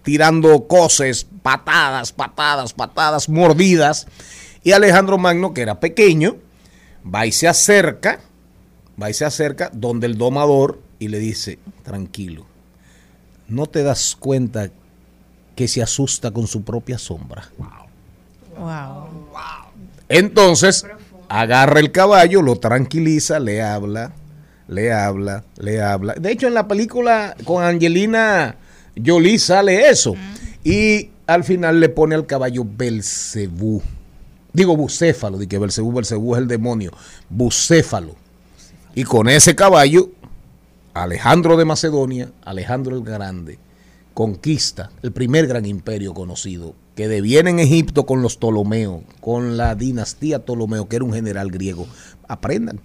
tirando 0.04 0.68
coces, 0.68 1.26
patadas, 1.41 2.12
patadas, 2.12 2.74
patadas, 2.74 3.30
mordidas. 3.30 4.08
Y 4.64 4.72
Alejandro 4.72 5.18
Magno, 5.18 5.54
que 5.54 5.62
era 5.62 5.80
pequeño, 5.80 6.38
va 7.04 7.26
y 7.26 7.32
se 7.32 7.47
acerca, 7.47 8.20
va 9.01 9.10
y 9.10 9.14
se 9.14 9.26
acerca 9.26 9.70
donde 9.74 10.08
el 10.08 10.18
domador 10.18 10.80
y 10.99 11.08
le 11.08 11.20
dice, 11.20 11.60
tranquilo, 11.84 12.45
no 13.47 13.66
te 13.66 13.84
das 13.84 14.16
cuenta 14.18 14.70
que 15.56 15.68
se 15.68 15.82
asusta 15.82 16.32
con 16.32 16.47
su 16.47 16.64
propia 16.64 16.97
sombra. 16.97 17.49
Wow. 18.58 19.08
Entonces, 20.10 20.86
agarra 21.30 21.80
el 21.80 21.91
caballo, 21.91 22.41
lo 22.41 22.58
tranquiliza, 22.58 23.39
le 23.39 23.62
habla, 23.62 24.14
le 24.68 24.93
habla, 24.93 25.43
le 25.58 25.82
habla. 25.82 26.14
De 26.14 26.32
hecho, 26.32 26.47
en 26.47 26.54
la 26.54 26.68
película 26.68 27.36
con 27.43 27.64
Angelina 27.64 28.56
Jolie 29.04 29.39
sale 29.39 29.89
eso. 29.89 30.16
Y 30.64 31.10
al 31.28 31.44
final 31.44 31.80
le 31.80 31.89
pone 31.89 32.16
al 32.16 32.26
caballo 32.26 32.66
Belcebú. 32.66 33.82
Digo 34.54 34.78
bucéfalo, 34.78 35.38
de 35.38 35.48
que 35.48 35.58
Belcebú, 35.58 35.91
Belcebú 35.94 36.36
es 36.36 36.41
el 36.41 36.48
demonio. 36.48 36.91
Bucéfalo. 37.30 38.16
Y 38.96 39.04
con 39.04 39.28
ese 39.28 39.56
caballo, 39.56 40.12
Alejandro 40.94 41.58
de 41.58 41.66
Macedonia, 41.66 42.32
Alejandro 42.44 42.96
el 42.96 43.04
Grande, 43.04 43.58
conquista 44.14 44.91
el 45.02 45.12
primer 45.12 45.48
gran 45.48 45.66
imperio 45.66 46.14
conocido, 46.14 46.76
que 46.96 47.08
deviene 47.08 47.50
en 47.50 47.60
Egipto 47.60 48.06
con 48.06 48.22
los 48.22 48.38
Ptolomeos, 48.38 49.02
con 49.20 49.58
la 49.58 49.74
dinastía 49.74 50.46
Ptolomeo, 50.46 50.88
que 50.88 50.98
era 50.98 51.06
un 51.06 51.14
general 51.14 51.50
griego. 51.50 51.88
Aprendan. 52.28 52.80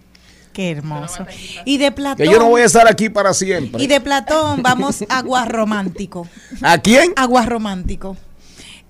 Qué 0.58 0.72
hermoso. 0.72 1.24
Y 1.64 1.78
de 1.78 1.92
Platón. 1.92 2.26
Que 2.26 2.32
yo 2.32 2.40
no 2.40 2.48
voy 2.48 2.62
a 2.62 2.64
estar 2.64 2.88
aquí 2.88 3.08
para 3.08 3.32
siempre. 3.32 3.80
Y 3.80 3.86
de 3.86 4.00
Platón 4.00 4.60
vamos 4.60 5.04
a 5.08 5.22
Guarromántico. 5.22 6.26
¿A 6.62 6.78
quién? 6.78 7.12
A 7.14 7.26
Guarromántico. 7.26 8.16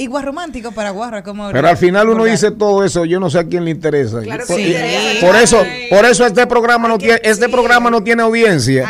Y 0.00 0.06
Guarromántico 0.06 0.70
para 0.70 0.90
Guarra, 0.90 1.24
como. 1.24 1.50
Pero 1.50 1.68
al 1.68 1.76
final 1.76 2.08
uno 2.08 2.24
dice 2.24 2.52
todo 2.52 2.84
eso, 2.84 3.04
yo 3.04 3.18
no 3.18 3.30
sé 3.30 3.40
a 3.40 3.44
quién 3.48 3.64
le 3.64 3.72
interesa. 3.72 4.20
Claro 4.20 4.44
por, 4.46 4.60
interesa. 4.60 5.26
por 5.26 5.34
eso, 5.36 5.64
por 5.90 6.04
eso 6.04 6.24
este 6.24 6.46
programa 6.46 6.86
no 6.86 6.98
tiene, 6.98 7.20
este 7.24 7.46
sí. 7.46 7.50
programa 7.52 7.90
no 7.90 8.00
tiene 8.04 8.22
audiencia. 8.22 8.88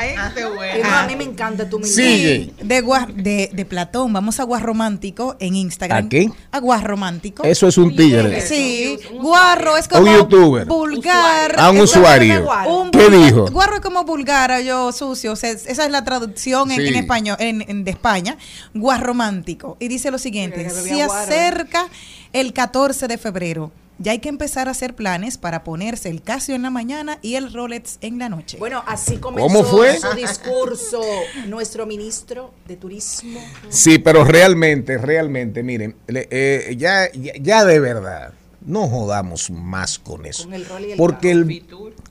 Y 0.79 0.83
no, 0.83 0.91
a 0.95 1.07
mí 1.07 1.17
me 1.17 1.25
encanta 1.25 1.69
tu. 1.69 1.83
Sigue. 1.83 2.53
De, 2.63 2.83
de, 3.17 3.51
de 3.53 3.65
Platón, 3.65 4.13
vamos 4.13 4.39
a 4.39 4.45
Guarromántico 4.45 5.37
en 5.41 5.57
Instagram. 5.57 6.05
¿A 6.07 6.09
qué? 6.11 6.29
A 6.53 6.61
Guarromántico. 6.61 7.43
Eso 7.43 7.67
es 7.69 7.79
un 7.79 7.97
tigre. 7.97 8.43
Sí, 8.43 8.99
guarro 9.19 9.79
es 9.79 9.89
como 9.89 10.03
Un 10.03 10.15
youtuber. 10.15 10.67
vulgar. 10.67 11.55
A 11.59 11.71
un 11.71 11.81
usuario. 11.81 12.47
Un 12.69 12.91
¿Qué 12.91 12.99
vulgar- 13.09 13.25
dijo? 13.25 13.47
Guarro 13.51 13.77
es 13.77 13.81
como 13.81 14.05
vulgar, 14.05 14.61
yo 14.63 14.93
sucio. 14.93 15.33
o 15.33 15.37
sea, 15.37 15.51
esa 15.53 15.85
es 15.87 15.91
la 15.91 16.05
traducción 16.05 16.71
en, 16.71 16.83
Sí. 16.83 16.89
en 16.89 16.95
español 16.97 17.37
en, 17.41 17.65
en- 17.67 17.85
de 17.85 17.91
España. 17.93 18.37
Guarromántico. 18.75 19.77
Y 19.81 19.89
dice 19.89 20.11
lo 20.11 20.19
siguiente: 20.19 20.69
Acerca 21.07 21.89
el 22.33 22.53
14 22.53 23.09
de 23.09 23.19
febrero. 23.19 23.73
Ya 24.01 24.13
hay 24.13 24.21
que 24.21 24.29
empezar 24.29 24.69
a 24.69 24.71
hacer 24.71 24.95
planes 24.95 25.39
para 25.39 25.65
ponerse 25.65 26.09
el 26.09 26.23
Casio 26.23 26.55
en 26.55 26.63
la 26.63 26.71
mañana 26.71 27.19
y 27.21 27.35
el 27.35 27.53
Rolex 27.53 27.99
en 28.01 28.21
la 28.21 28.29
noche. 28.29 28.57
Bueno, 28.59 28.85
así 28.87 29.17
comenzó 29.17 29.49
¿Cómo 29.49 29.65
fue? 29.65 29.99
su 29.99 30.13
discurso 30.15 31.01
nuestro 31.47 31.85
ministro 31.85 32.55
de 32.69 32.77
Turismo. 32.77 33.41
Sí, 33.71 33.99
pero 33.99 34.23
realmente, 34.25 34.99
realmente, 34.99 35.65
miren, 35.65 35.97
eh, 36.07 36.77
ya, 36.79 37.11
ya, 37.13 37.33
ya 37.41 37.65
de 37.65 37.81
verdad, 37.81 38.35
no 38.65 38.87
jodamos 38.87 39.51
más 39.51 39.99
con 39.99 40.27
eso. 40.27 40.45
Con 40.45 40.55
el 40.55 40.65
rol 40.67 40.85
y 40.85 40.93
el 40.93 40.97
Porque 40.97 41.33
el, 41.33 41.65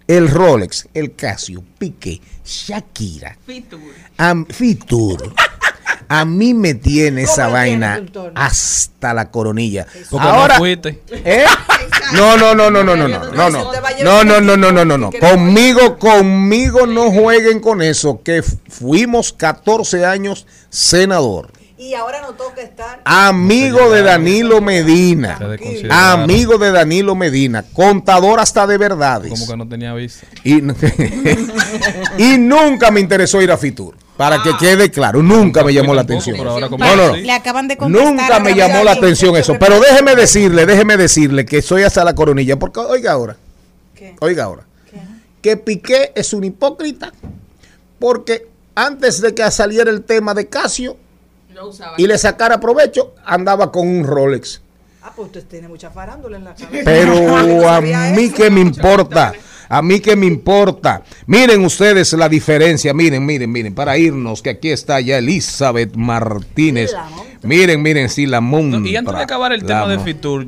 el 0.08 0.28
Rolex, 0.30 0.90
el 0.94 1.16
Casio, 1.16 1.64
Piqué, 1.78 2.20
Shakira, 2.44 3.38
Fitur. 3.46 3.80
Am- 4.18 4.46
Fitur. 4.46 5.34
A 6.10 6.26
mí 6.26 6.54
me 6.54 6.74
tiene 6.74 7.24
¿Cómo 7.24 7.34
esa 7.34 7.44
tiene, 7.48 7.54
vaina 7.54 8.06
hasta 8.36 9.14
la 9.14 9.30
coronilla. 9.30 9.86
Porque 10.10 10.28
Ahora, 10.28 10.56
no 10.56 10.60
fuiste. 10.60 11.02
¿eh? 11.12 11.46
No, 12.14 12.38
no, 12.38 12.56
no, 12.56 12.72
no, 12.72 12.84
no, 12.84 12.96
no, 12.96 13.08
no, 13.08 13.20
no, 13.32 13.50
no, 13.50 13.50
no, 13.50 14.24
no, 14.24 14.42
no, 14.42 14.58
no, 14.58 14.72
no, 14.72 14.86
no, 14.86 14.98
no. 14.98 15.12
Conmigo, 15.12 15.98
conmigo 15.98 16.88
no 16.88 17.12
jueguen 17.12 17.60
con 17.60 17.82
eso, 17.82 18.22
que 18.24 18.42
fuimos 18.42 19.34
14 19.34 20.06
años 20.06 20.48
senador. 20.70 21.52
Y 21.78 21.94
ahora 21.94 22.22
no 22.22 22.34
toca 22.34 22.62
estar. 22.62 23.02
Amigo 23.06 23.92
de 23.92 24.02
Danilo 24.02 24.62
Medina. 24.62 25.38
Amigo 25.92 26.58
de 26.58 26.72
Danilo 26.72 27.14
Medina. 27.14 27.64
Contador 27.72 28.40
hasta 28.40 28.66
de 28.66 28.80
verdades. 28.80 29.30
Como 29.30 29.46
que 29.46 29.58
no 29.58 29.68
tenía 29.68 29.94
vista. 29.94 30.26
Y, 30.44 30.56
y 32.18 32.38
nunca 32.40 32.90
me 32.90 33.00
interesó 33.00 33.42
ir 33.44 33.52
a 33.52 33.58
Fitur. 33.58 33.96
Para 34.18 34.42
que 34.42 34.58
quede 34.58 34.90
claro, 34.90 35.22
nunca 35.22 35.64
me 35.64 35.74
llamó 35.74 35.94
la 35.94 36.02
atención. 36.02 36.38
No, 36.38 36.60
no. 36.60 37.16
Le 37.16 37.32
acaban 37.32 37.68
de 37.68 37.78
contestar. 37.78 38.14
Nunca 38.14 38.40
me 38.40 38.56
llamó 38.56 38.84
la 38.84 38.94
atención 38.94 39.36
eso. 39.36 39.56
Pero 39.60 39.80
déjeme 39.92 40.16
decirle, 40.16 40.66
déjeme 40.66 40.98
decirle 40.98 41.46
que 41.46 41.62
soy 41.62 41.84
hasta 41.84 42.04
la 42.04 42.16
coronilla. 42.16 42.58
Porque 42.58 42.80
oiga 42.80 43.12
ahora. 43.12 43.38
¿Qué? 43.96 44.16
Oiga 44.20 44.46
ahora. 44.46 44.64
Que 45.42 45.56
Piqué 45.56 46.12
es 46.16 46.34
un 46.34 46.44
hipócrita. 46.44 47.14
Porque 48.00 48.48
antes 48.76 49.22
de 49.22 49.34
que 49.34 49.50
saliera 49.52 49.90
el 49.90 50.04
tema 50.04 50.34
de 50.34 50.48
Casio 50.48 50.98
No 51.54 51.72
y 51.98 52.08
le 52.08 52.18
sacara 52.18 52.60
provecho, 52.60 53.14
andaba 53.26 53.72
con 53.72 53.88
un 53.88 54.04
Rolex. 54.04 54.62
Ah, 55.02 55.12
pues 55.16 55.28
usted 55.28 55.46
tiene 55.46 55.68
mucha 55.68 55.90
farándula 55.90 56.38
en 56.38 56.44
la 56.44 56.54
cabeza. 56.54 56.82
Pero 56.84 57.68
a 57.70 57.82
mí 57.82 58.24
eso. 58.26 58.36
que 58.36 58.50
me 58.50 58.62
importa. 58.62 59.34
A 59.70 59.82
mí 59.82 60.00
que 60.00 60.16
me 60.16 60.26
importa. 60.26 61.04
Miren 61.26 61.64
ustedes 61.66 62.14
la 62.14 62.30
diferencia. 62.30 62.94
Miren, 62.94 63.26
miren, 63.26 63.52
miren. 63.52 63.74
Para 63.74 63.98
irnos, 63.98 64.42
que 64.42 64.52
aquí 64.52 64.70
está 64.70 65.00
ya 65.00 65.18
Elizabeth 65.18 65.96
Martínez. 65.96 66.94
Miren, 67.48 67.82
miren, 67.82 68.10
sí, 68.10 68.26
la 68.26 68.42
montra. 68.42 68.80
No, 68.80 68.86
y 68.86 68.96
antes 68.96 69.16
de 69.16 69.22
acabar 69.22 69.54
el 69.54 69.62
La 69.62 69.68
tema 69.68 69.88
de 69.88 70.00
Fitur, 70.00 70.48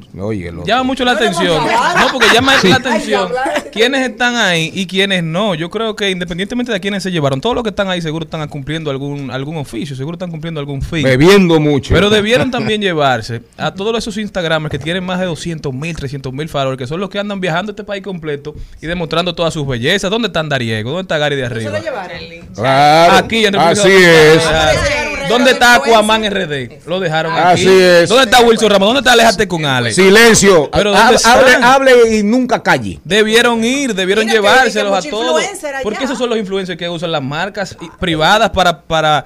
llama 0.65 0.83
mucho 0.83 1.05
la 1.05 1.13
atención. 1.13 1.63
No, 1.65 2.07
porque 2.11 2.27
llama 2.33 2.53
la 2.61 2.75
atención 2.75 3.29
quiénes 3.71 4.09
están 4.09 4.35
ahí 4.35 4.71
y 4.73 4.85
quiénes 4.85 5.23
no. 5.23 5.55
Yo 5.55 5.69
creo 5.69 5.95
que 5.95 6.09
independientemente 6.09 6.71
de 6.71 6.79
quiénes 6.79 7.01
se 7.03 7.11
llevaron, 7.11 7.39
todos 7.39 7.55
los 7.55 7.63
que 7.63 7.69
están 7.69 7.89
ahí 7.89 8.01
seguro 8.01 8.25
están 8.25 8.45
cumpliendo 8.49 8.91
algún 8.91 9.31
algún 9.31 9.55
oficio, 9.57 9.95
seguro 9.95 10.15
están 10.15 10.29
cumpliendo 10.31 10.59
algún 10.59 10.81
fin. 10.81 11.03
bebiendo 11.03 11.59
mucho. 11.59 11.93
Pero 11.93 12.09
debieron 12.09 12.51
también 12.51 12.81
llevarse 12.81 13.41
a 13.57 13.73
todos 13.73 13.97
esos 13.97 14.17
Instagramers 14.17 14.69
que 14.71 14.79
tienen 14.79 15.05
más 15.05 15.19
de 15.19 15.25
200 15.25 15.73
mil, 15.73 15.95
300 15.95 16.33
mil 16.33 16.49
followers, 16.49 16.77
que 16.77 16.87
son 16.87 16.99
los 16.99 17.09
que 17.09 17.19
andan 17.19 17.39
viajando 17.39 17.71
este 17.71 17.83
país 17.83 18.03
completo 18.03 18.55
y 18.81 18.87
demostrando 18.87 19.33
todas 19.33 19.53
sus 19.53 19.65
bellezas. 19.65 20.11
¿Dónde 20.11 20.27
está 20.27 20.43
Dariego? 20.49 20.89
¿Dónde 20.89 21.03
está 21.03 21.17
Gary 21.19 21.35
de 21.35 21.43
¿No 21.43 21.47
se 21.49 21.53
arriba? 21.55 21.71
lo 21.71 21.83
llevaron? 21.83 22.17
Claro, 22.55 23.13
Aquí 23.13 23.45
en 23.45 23.53
República 23.53 23.81
Así 23.81 23.89
Dominicana. 23.89 24.71
es. 24.71 25.08
¿Dónde 25.29 25.51
está 25.51 25.75
Aquaman 25.75 26.23
RD? 26.29 26.85
Lo 26.87 26.99
dejaron 26.99 27.33
aquí. 27.33 27.61
Así 27.61 27.69
es. 27.69 28.09
¿Dónde 28.09 28.25
está 28.25 28.41
Wilson 28.41 28.69
Ramos? 28.69 28.87
¿Dónde 28.87 28.99
está 28.99 29.13
Alejate 29.13 29.47
con 29.47 29.65
Ale? 29.65 29.93
Silencio. 29.93 30.69
Pero 30.71 30.93
Ha- 30.95 31.11
¿dónde 31.11 31.19
hable, 31.23 31.55
hable 31.93 32.17
y 32.17 32.23
nunca 32.23 32.61
calle. 32.61 32.99
Debieron 33.03 33.63
ir, 33.63 33.93
debieron 33.95 34.25
Mira 34.25 34.35
llevárselos 34.35 35.05
a 35.05 35.09
todos. 35.09 35.43
Porque 35.83 36.03
esos 36.03 36.17
son 36.17 36.29
los 36.29 36.37
influencers 36.37 36.77
que 36.77 36.89
usan 36.89 37.11
las 37.11 37.21
marcas 37.23 37.77
y- 37.79 37.89
privadas 37.99 38.49
para, 38.49 38.81
para 38.81 39.25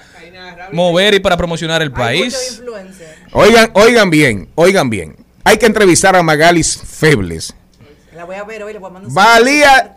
mover 0.71 1.13
y 1.15 1.19
para 1.19 1.37
promocionar 1.37 1.81
el 1.81 1.91
país. 1.91 2.61
Oigan, 3.31 3.71
oigan 3.73 4.09
bien, 4.09 4.49
oigan 4.55 4.89
bien. 4.89 5.15
Hay 5.43 5.57
que 5.57 5.65
entrevistar 5.65 6.15
a 6.15 6.23
Magalis 6.23 6.79
Febles. 6.85 7.53
La 8.15 8.25
voy 8.25 8.35
a 8.35 8.43
ver 8.43 8.63
hoy, 8.63 8.73
le 8.73 8.79
voy 8.79 8.89
a 8.89 8.93
mandar 8.93 9.09
un 9.09 9.13
Valía. 9.13 9.95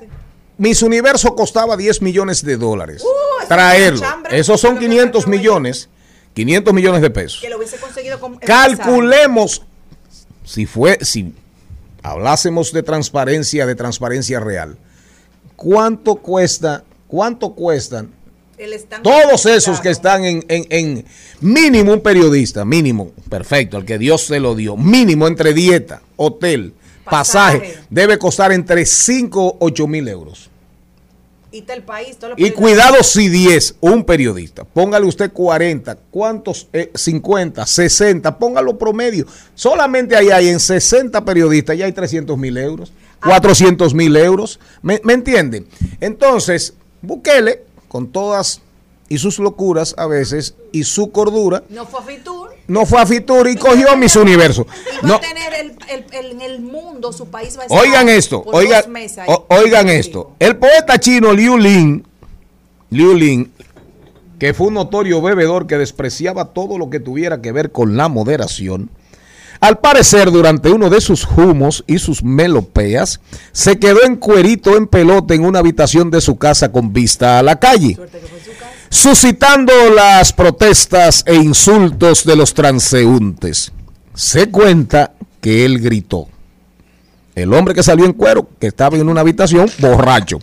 Miss 0.58 0.82
Universo 0.82 1.34
costaba 1.36 1.76
10 1.76 2.00
millones 2.00 2.42
de 2.42 2.56
dólares. 2.56 3.02
Uh, 3.04 3.46
Traerlo. 3.46 4.00
Esos 4.30 4.58
son 4.60 4.74
Lo 4.76 4.80
que 4.80 4.86
500 4.86 5.24
falta, 5.24 5.36
millones. 5.38 5.88
500 6.36 6.72
millones 6.74 7.00
de 7.02 7.10
pesos. 7.10 7.40
Que 7.40 7.48
lo 7.48 7.56
hubiese 7.56 7.78
conseguido 7.78 8.20
con. 8.20 8.36
Calculemos 8.36 9.62
si 10.44 10.66
fue, 10.66 10.98
si 11.00 11.32
hablásemos 12.02 12.72
de 12.72 12.82
transparencia, 12.82 13.66
de 13.66 13.74
transparencia 13.74 14.38
real. 14.38 14.76
¿Cuánto 15.56 16.16
cuesta, 16.16 16.84
cuánto 17.08 17.54
cuestan 17.54 18.10
El 18.58 18.72
todos 19.02 19.46
esos 19.46 19.80
que 19.80 19.88
están 19.90 20.24
en, 20.26 20.44
en- 20.48 20.66
en 20.70 21.04
mínimo 21.40 21.94
un 21.94 22.00
periodista, 22.00 22.64
mínimo, 22.66 23.12
perfecto, 23.30 23.78
el 23.78 23.86
que 23.86 23.96
Dios 23.98 24.22
se 24.26 24.38
lo 24.38 24.54
dio, 24.54 24.76
mínimo 24.76 25.26
entre 25.26 25.54
dieta, 25.54 26.02
hotel, 26.16 26.74
pasaje, 27.04 27.58
Pasaje. 27.60 27.78
debe 27.88 28.18
costar 28.18 28.52
entre 28.52 28.84
5 28.84 29.56
8 29.60 29.86
mil 29.86 30.06
euros. 30.08 30.50
Y 31.56 31.60
está 31.60 31.72
el 31.72 31.84
país, 31.84 32.18
todos 32.18 32.38
los 32.38 32.46
Y 32.46 32.50
cuidado 32.50 33.02
si 33.02 33.30
10, 33.30 33.76
un 33.80 34.04
periodista, 34.04 34.64
póngale 34.64 35.06
usted 35.06 35.32
40, 35.32 35.96
¿cuántos? 36.10 36.68
Eh, 36.70 36.90
50, 36.94 37.64
60, 37.64 38.38
póngalo 38.38 38.76
promedio. 38.76 39.26
Solamente 39.54 40.14
ahí 40.16 40.28
hay 40.28 40.48
en 40.48 40.60
60 40.60 41.24
periodistas, 41.24 41.78
ya 41.78 41.86
hay 41.86 41.92
300 41.92 42.36
mil 42.36 42.58
euros, 42.58 42.92
400 43.24 43.94
mil 43.94 44.14
euros. 44.16 44.60
¿Me, 44.82 45.00
me 45.02 45.14
entienden? 45.14 45.66
Entonces, 45.98 46.74
Bukele, 47.00 47.62
con 47.88 48.12
todas 48.12 48.60
y 49.08 49.18
sus 49.18 49.38
locuras 49.38 49.94
a 49.98 50.06
veces, 50.06 50.54
y 50.72 50.84
su 50.84 51.10
cordura, 51.12 51.62
No 51.68 51.86
fue 51.86 52.00
a 52.00 52.02
Fitur. 52.02 52.50
no 52.68 52.84
fue 52.86 53.00
a 53.00 53.06
Fitur 53.06 53.48
y 53.48 53.56
cogió 53.56 53.96
mis 53.96 54.16
universos. 54.16 54.66
Y 54.66 54.96
va 55.04 55.08
No, 55.08 55.14
a 55.14 55.20
tener 55.20 55.54
el, 55.54 55.76
el- 55.88 56.04
el- 56.12 56.30
en 56.32 56.40
el 56.40 56.60
mundo, 56.60 57.12
su 57.12 57.26
país 57.28 57.56
va 57.56 57.62
a 57.62 57.66
estar 57.66 57.78
Oigan 57.80 58.08
esto, 58.08 58.42
oigan, 58.46 58.84
o- 59.28 59.46
oigan 59.50 59.88
esto. 59.88 60.32
El 60.38 60.56
poeta 60.56 60.98
chino 60.98 61.32
Liu 61.32 61.56
Lin, 61.56 62.04
Liu 62.90 63.14
Lin, 63.14 63.52
que 64.38 64.52
fue 64.54 64.66
un 64.66 64.74
notorio 64.74 65.22
bebedor 65.22 65.66
que 65.66 65.78
despreciaba 65.78 66.46
todo 66.46 66.76
lo 66.76 66.90
que 66.90 67.00
tuviera 67.00 67.40
que 67.40 67.52
ver 67.52 67.70
con 67.72 67.96
la 67.96 68.08
moderación, 68.08 68.90
al 69.60 69.78
parecer 69.78 70.30
durante 70.30 70.70
uno 70.70 70.90
de 70.90 71.00
sus 71.00 71.26
humos 71.36 71.84
y 71.86 71.98
sus 71.98 72.22
melopeas, 72.22 73.20
se 73.52 73.78
quedó 73.78 74.04
en 74.04 74.16
cuerito 74.16 74.76
en 74.76 74.86
pelota 74.86 75.34
en 75.34 75.44
una 75.44 75.60
habitación 75.60 76.10
de 76.10 76.20
su 76.20 76.36
casa 76.36 76.70
con 76.70 76.92
vista 76.92 77.38
a 77.38 77.42
la 77.42 77.58
calle. 77.58 77.98
Suscitando 78.88 79.72
las 79.94 80.32
protestas 80.32 81.22
e 81.26 81.34
insultos 81.34 82.24
de 82.24 82.36
los 82.36 82.54
transeúntes. 82.54 83.72
Se 84.14 84.50
cuenta 84.50 85.12
que 85.40 85.64
él 85.64 85.80
gritó. 85.80 86.28
El 87.34 87.52
hombre 87.52 87.74
que 87.74 87.82
salió 87.82 88.06
en 88.06 88.14
cuero, 88.14 88.48
que 88.58 88.68
estaba 88.68 88.96
en 88.96 89.08
una 89.08 89.20
habitación 89.20 89.70
borracho, 89.78 90.38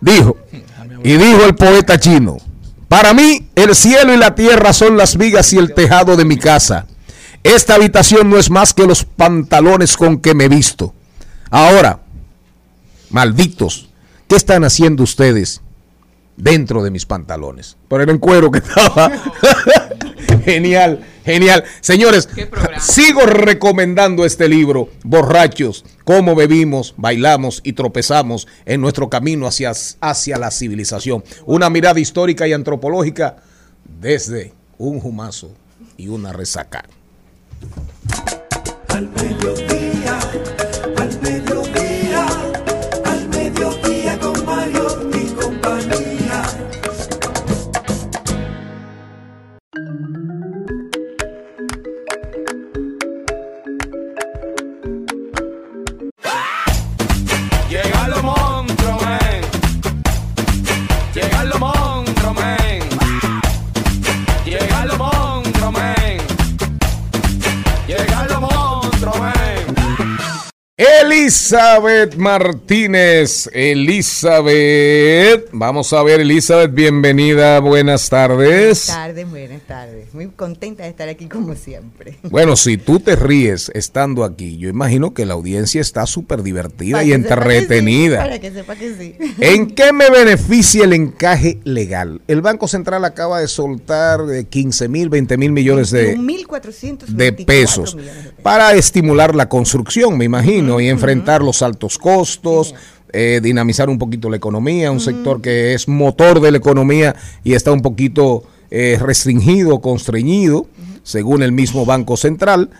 dijo, 0.00 0.36
y 1.04 1.12
dijo 1.12 1.44
el 1.44 1.54
poeta 1.54 2.00
chino, 2.00 2.36
para 2.88 3.14
mí 3.14 3.48
el 3.54 3.74
cielo 3.74 4.12
y 4.12 4.16
la 4.16 4.34
tierra 4.34 4.72
son 4.72 4.96
las 4.96 5.16
vigas 5.16 5.52
y 5.52 5.58
el 5.58 5.72
tejado 5.72 6.16
de 6.16 6.24
mi 6.24 6.36
casa. 6.36 6.86
Esta 7.46 7.76
habitación 7.76 8.28
no 8.28 8.38
es 8.38 8.50
más 8.50 8.74
que 8.74 8.88
los 8.88 9.04
pantalones 9.04 9.96
con 9.96 10.18
que 10.18 10.34
me 10.34 10.48
visto. 10.48 10.92
Ahora, 11.48 12.00
malditos, 13.10 13.88
¿qué 14.26 14.34
están 14.34 14.64
haciendo 14.64 15.04
ustedes 15.04 15.60
dentro 16.36 16.82
de 16.82 16.90
mis 16.90 17.06
pantalones? 17.06 17.76
Por 17.86 18.02
el 18.02 18.18
cuero 18.18 18.50
que 18.50 18.58
estaba. 18.66 19.12
genial, 20.44 21.06
genial. 21.24 21.62
Señores, 21.80 22.28
sigo 22.80 23.20
recomendando 23.26 24.24
este 24.24 24.48
libro, 24.48 24.88
Borrachos, 25.04 25.84
cómo 26.02 26.34
bebimos, 26.34 26.94
bailamos 26.96 27.60
y 27.62 27.74
tropezamos 27.74 28.48
en 28.64 28.80
nuestro 28.80 29.08
camino 29.08 29.46
hacia, 29.46 29.70
hacia 30.00 30.36
la 30.36 30.50
civilización. 30.50 31.22
Una 31.44 31.70
mirada 31.70 32.00
histórica 32.00 32.48
y 32.48 32.52
antropológica 32.52 33.36
desde 34.00 34.52
un 34.78 35.00
humazo 35.00 35.52
y 35.96 36.08
una 36.08 36.32
resaca. 36.32 36.84
Al 38.88 39.08
mediodía, 39.08 39.95
Elizabeth 70.78 72.16
Martínez, 72.16 73.48
Elizabeth, 73.54 75.48
vamos 75.50 75.90
a 75.94 76.02
ver 76.02 76.20
Elizabeth, 76.20 76.70
bienvenida, 76.74 77.60
buenas 77.60 78.10
tardes. 78.10 78.36
Buenas 78.36 78.86
tardes, 78.86 79.30
buenas 79.30 79.62
tardes. 79.62 80.12
Muy 80.12 80.28
contenta 80.28 80.82
de 80.82 80.90
estar 80.90 81.08
aquí 81.08 81.28
como 81.28 81.54
siempre. 81.54 82.18
Bueno, 82.24 82.56
si 82.56 82.76
tú 82.76 83.00
te 83.00 83.16
ríes 83.16 83.70
estando 83.72 84.22
aquí, 84.22 84.58
yo 84.58 84.68
imagino 84.68 85.14
que 85.14 85.24
la 85.24 85.32
audiencia 85.32 85.80
está 85.80 86.04
súper 86.04 86.42
divertida 86.42 87.02
y 87.02 87.06
sí, 87.06 87.12
entretenida. 87.14 88.18
para 88.18 88.38
que 88.38 88.50
sepa 88.50 88.76
que 88.76 88.94
sí. 88.96 89.16
¿En 89.40 89.68
qué 89.74 89.94
me 89.94 90.10
beneficia 90.10 90.84
el 90.84 90.92
encaje 90.92 91.58
legal? 91.64 92.20
El 92.28 92.42
Banco 92.42 92.68
Central 92.68 93.02
acaba 93.06 93.40
de 93.40 93.48
soltar 93.48 94.20
eh, 94.30 94.44
15 94.44 94.88
mil, 94.88 95.08
20 95.08 95.38
mil 95.38 95.52
millones 95.52 95.90
de, 95.90 96.18
1.424 96.18 97.06
de 97.06 97.32
pesos 97.32 97.94
millones 97.94 98.24
de 98.24 98.30
pesos. 98.32 98.42
para 98.42 98.74
estimular 98.74 99.34
la 99.34 99.48
construcción, 99.48 100.18
me 100.18 100.26
imagino, 100.26 100.65
y 100.80 100.88
enfrentar 100.88 101.42
los 101.42 101.62
altos 101.62 101.98
costos, 101.98 102.74
eh, 103.12 103.40
dinamizar 103.42 103.88
un 103.88 103.98
poquito 103.98 104.28
la 104.28 104.36
economía, 104.36 104.90
un 104.90 105.00
sector 105.00 105.40
que 105.40 105.74
es 105.74 105.88
motor 105.88 106.40
de 106.40 106.50
la 106.50 106.58
economía 106.58 107.14
y 107.44 107.54
está 107.54 107.72
un 107.72 107.80
poquito 107.80 108.44
eh, 108.70 108.98
restringido, 109.00 109.80
constreñido, 109.80 110.66
según 111.02 111.42
el 111.42 111.52
mismo 111.52 111.86
Banco 111.86 112.16
Central. 112.16 112.70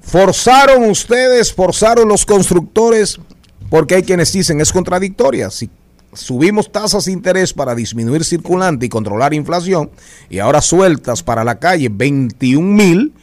Forzaron 0.00 0.84
ustedes, 0.84 1.52
forzaron 1.52 2.08
los 2.08 2.26
constructores, 2.26 3.18
porque 3.70 3.94
hay 3.94 4.02
quienes 4.02 4.32
dicen 4.32 4.60
es 4.60 4.70
contradictoria. 4.70 5.50
Si 5.50 5.70
subimos 6.12 6.70
tasas 6.70 7.06
de 7.06 7.12
interés 7.12 7.54
para 7.54 7.74
disminuir 7.74 8.22
circulante 8.24 8.86
y 8.86 8.90
controlar 8.90 9.32
inflación, 9.32 9.90
y 10.28 10.40
ahora 10.40 10.60
sueltas 10.60 11.22
para 11.22 11.42
la 11.42 11.58
calle 11.58 11.88
21 11.90 12.68
mil, 12.68 13.14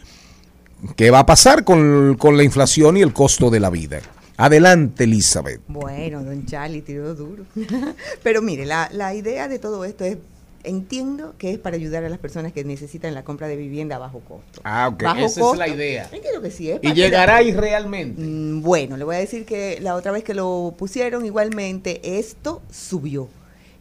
¿qué 0.95 1.11
va 1.11 1.19
a 1.19 1.25
pasar 1.25 1.63
con, 1.63 2.15
con 2.17 2.37
la 2.37 2.43
inflación 2.43 2.97
y 2.97 3.01
el 3.01 3.13
costo 3.13 3.49
de 3.49 3.59
la 3.59 3.69
vida? 3.69 4.01
Adelante, 4.37 5.03
Elizabeth. 5.03 5.61
Bueno, 5.67 6.23
don 6.23 6.45
Charlie 6.45 6.81
tiró 6.81 7.13
duro. 7.13 7.45
Pero 8.23 8.41
mire, 8.41 8.65
la, 8.65 8.89
la 8.91 9.13
idea 9.13 9.47
de 9.47 9.59
todo 9.59 9.85
esto 9.85 10.03
es, 10.03 10.17
entiendo 10.63 11.35
que 11.37 11.51
es 11.51 11.59
para 11.59 11.75
ayudar 11.75 12.03
a 12.05 12.09
las 12.09 12.17
personas 12.19 12.51
que 12.51 12.63
necesitan 12.63 13.13
la 13.13 13.23
compra 13.23 13.47
de 13.47 13.55
vivienda 13.55 13.97
a 13.97 13.99
bajo 13.99 14.19
costo. 14.21 14.61
Ah, 14.63 14.89
ok, 14.91 15.03
Bajo 15.03 15.19
esa 15.19 15.51
es 15.51 15.57
la 15.57 15.67
idea. 15.67 16.09
Entiendo 16.11 16.41
que 16.41 16.49
sí. 16.49 16.71
Es 16.71 16.79
Y 16.81 16.93
llegará 16.93 17.37
ahí 17.37 17.51
realmente. 17.51 18.21
Mm, 18.21 18.61
Bueno, 18.61 18.97
le 18.97 19.03
voy 19.03 19.15
a 19.15 19.19
decir 19.19 19.45
que 19.45 19.79
la 19.81 19.95
otra 19.95 20.11
vez 20.11 20.23
que 20.23 20.33
lo 20.33 20.73
pusieron 20.77 21.25
igualmente, 21.25 22.17
esto 22.17 22.61
subió. 22.71 23.27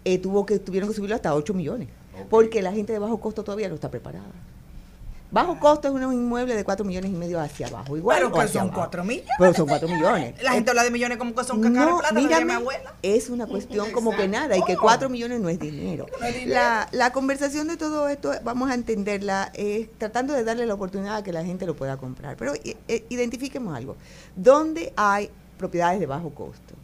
Eh, 0.05 0.19
tuvo 0.19 0.45
que, 0.47 0.59
tuvieron 0.59 0.89
que 0.91 0.95
subirlo 0.95 1.17
hasta 1.17 1.35
8 1.35 1.55
millones. 1.55 1.89
Porque 2.29 2.61
la 2.61 2.73
gente 2.73 2.93
de 2.93 2.99
bajo 2.99 3.19
costo 3.19 3.45
todavía 3.45 3.69
no 3.69 3.75
está 3.77 3.91
preparada. 3.91 4.27
Bajo 5.31 5.61
costo 5.61 5.87
es 5.89 5.95
un 5.95 6.13
inmueble 6.13 6.57
de 6.57 6.65
4 6.65 6.85
millones 6.85 7.11
y 7.11 7.15
medio 7.15 7.39
hacia 7.41 7.69
abajo. 7.69 7.97
Igual 7.97 8.19
Pero 8.19 8.33
que 8.33 8.49
son 8.49 8.63
abajo. 8.63 8.77
4 8.81 9.05
millones. 9.05 9.31
Pero 9.39 9.55
son 9.55 9.69
4 9.69 9.89
millones. 9.89 10.43
La 10.43 10.53
gente 10.53 10.71
habla 10.71 10.83
de 10.83 10.91
millones 10.91 11.19
como 11.19 11.35
que 11.35 11.45
son 11.45 11.61
cacaras 11.61 11.87
de 11.87 11.93
No, 11.93 11.99
plata, 12.29 12.45
mi 12.45 12.53
abuela. 12.53 12.95
es 13.03 13.31
una 13.31 13.47
cuestión 13.47 13.93
como 13.93 14.17
que 14.17 14.27
nada 14.27 14.57
y 14.57 14.65
que 14.65 14.77
4 14.77 15.09
millones 15.09 15.41
no 15.41 15.49
es 15.49 15.59
dinero. 15.61 16.07
La, 16.47 16.89
la 16.91 17.13
conversación 17.13 17.69
de 17.69 17.77
todo 17.77 18.09
esto, 18.09 18.33
vamos 18.43 18.71
a 18.71 18.75
entenderla 18.75 19.53
eh, 19.55 19.89
tratando 19.99 20.35
de 20.35 20.43
darle 20.43 20.67
la 20.67 20.75
oportunidad 20.75 21.17
a 21.17 21.23
que 21.23 21.33
la 21.33 21.45
gente 21.45 21.65
lo 21.65 21.77
pueda 21.77 21.97
comprar. 21.97 22.37
Pero 22.37 22.55
eh, 22.55 22.77
eh, 22.89 23.05
identifiquemos 23.09 23.77
algo. 23.77 23.97
¿Dónde 24.35 24.93
hay 24.97 25.31
propiedades 25.59 26.01
de 26.01 26.07
bajo 26.07 26.31
costo? 26.31 26.75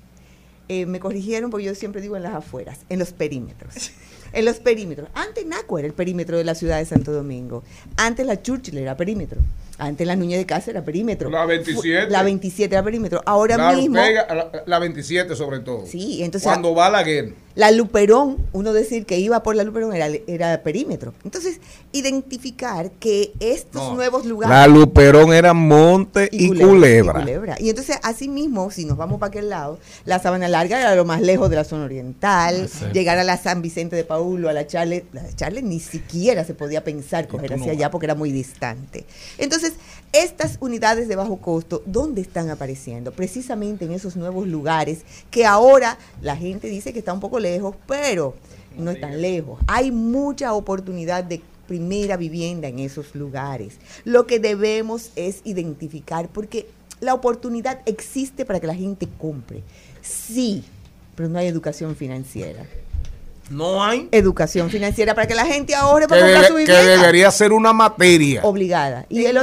Eh, 0.68 0.84
me 0.86 0.98
corrigieron 1.00 1.50
porque 1.50 1.64
yo 1.66 1.74
siempre 1.74 2.00
digo 2.00 2.16
en 2.16 2.22
las 2.24 2.34
afueras, 2.34 2.78
en 2.88 2.98
los 3.00 3.12
perímetros. 3.12 3.90
En 4.36 4.44
los 4.44 4.56
perímetros. 4.58 5.08
Antes 5.14 5.46
Naco 5.46 5.78
era 5.78 5.88
el 5.88 5.94
perímetro 5.94 6.36
de 6.38 6.44
la 6.44 6.54
ciudad 6.54 6.78
de 6.78 6.84
Santo 6.84 7.10
Domingo. 7.12 7.64
Antes 7.96 8.26
la 8.26 8.42
Churchill 8.42 8.76
era 8.78 8.96
perímetro. 8.96 9.40
Antes 9.78 10.06
la 10.06 10.14
Núñez 10.14 10.38
de 10.38 10.46
Casa 10.46 10.70
era 10.70 10.84
perímetro. 10.84 11.30
La 11.30 11.44
27. 11.46 12.06
Fu- 12.06 12.12
La 12.12 12.22
27 12.22 12.74
era 12.74 12.82
perímetro. 12.84 13.22
Ahora 13.26 13.56
mismo. 13.74 13.98
Ortega, 13.98 14.26
la, 14.34 14.62
la 14.66 14.78
27 14.78 15.34
sobre 15.36 15.60
todo. 15.60 15.84
Sí, 15.86 16.22
entonces. 16.22 16.46
Cuando 16.46 16.74
va 16.74 16.88
la 16.90 17.02
guerra. 17.02 17.30
La 17.56 17.70
Luperón, 17.70 18.36
uno 18.52 18.72
decir 18.74 19.06
que 19.06 19.18
iba 19.18 19.42
por 19.42 19.56
la 19.56 19.64
Luperón 19.64 19.94
era, 19.94 20.08
era 20.26 20.62
perímetro. 20.62 21.14
Entonces, 21.24 21.58
identificar 21.90 22.90
que 22.92 23.32
estos 23.40 23.82
No, 23.82 23.94
nuevos 23.94 24.26
lugares. 24.26 24.54
La 24.54 24.66
Luperón 24.66 25.32
era 25.32 25.54
monte 25.54 26.28
y, 26.30 26.48
culebra. 26.48 27.20
y 27.20 27.22
culebra. 27.22 27.56
Y 27.58 27.70
entonces, 27.70 27.98
así 28.02 28.28
mismo, 28.28 28.70
si 28.70 28.84
nos 28.84 28.98
vamos 28.98 29.18
para 29.18 29.28
aquel 29.28 29.48
lado, 29.48 29.78
la 30.04 30.18
Sabana 30.18 30.48
Larga 30.48 30.78
era 30.78 30.94
lo 30.94 31.06
más 31.06 31.22
lejos 31.22 31.48
de 31.48 31.56
la 31.56 31.64
zona 31.64 31.86
oriental, 31.86 32.68
llegar 32.92 33.18
a 33.18 33.24
la 33.24 33.38
San 33.38 33.62
Vicente 33.62 33.96
de 33.96 34.04
Paulo, 34.04 34.50
a 34.50 34.52
la 34.52 34.66
Charle, 34.66 35.06
la 35.12 35.24
Charle 35.34 35.62
ni 35.62 35.80
siquiera 35.80 36.44
se 36.44 36.52
podía 36.54 36.84
pensar 36.84 37.26
coger 37.26 37.54
hacia 37.54 37.72
allá 37.72 37.90
porque 37.90 38.04
era 38.06 38.14
muy 38.14 38.32
distante. 38.32 39.06
Entonces, 39.38 39.72
estas 40.12 40.56
unidades 40.60 41.08
de 41.08 41.16
bajo 41.16 41.36
costo, 41.38 41.82
¿dónde 41.86 42.20
están 42.20 42.50
apareciendo? 42.50 43.12
Precisamente 43.12 43.84
en 43.84 43.92
esos 43.92 44.16
nuevos 44.16 44.46
lugares 44.46 45.00
que 45.30 45.44
ahora 45.44 45.98
la 46.22 46.36
gente 46.36 46.68
dice 46.68 46.92
que 46.92 46.98
está 46.98 47.12
un 47.12 47.20
poco 47.20 47.38
lejos, 47.38 47.74
pero 47.86 48.34
no 48.76 48.90
es 48.90 49.00
tan 49.00 49.20
lejos. 49.20 49.58
Hay 49.66 49.90
mucha 49.90 50.52
oportunidad 50.52 51.24
de 51.24 51.40
primera 51.66 52.16
vivienda 52.16 52.68
en 52.68 52.78
esos 52.78 53.14
lugares. 53.14 53.74
Lo 54.04 54.26
que 54.26 54.38
debemos 54.38 55.10
es 55.16 55.40
identificar, 55.44 56.28
porque 56.28 56.68
la 57.00 57.14
oportunidad 57.14 57.80
existe 57.86 58.44
para 58.44 58.60
que 58.60 58.66
la 58.66 58.74
gente 58.74 59.08
compre. 59.18 59.62
Sí, 60.02 60.64
pero 61.14 61.28
no 61.28 61.38
hay 61.38 61.46
educación 61.48 61.96
financiera. 61.96 62.66
No 63.50 63.82
hay. 63.84 64.08
Educación 64.10 64.70
financiera 64.70 65.14
para 65.14 65.26
que 65.28 65.34
la 65.34 65.46
gente 65.46 65.74
ahorre 65.74 66.06
Que, 66.06 66.08
para 66.08 66.22
comprar 66.22 66.46
su 66.46 66.54
que 66.54 66.58
vivienda. 66.60 66.96
debería 66.96 67.30
ser 67.30 67.52
una 67.52 67.72
materia. 67.72 68.42
Obligada. 68.42 69.06
Y 69.08 69.24
el 69.24 69.36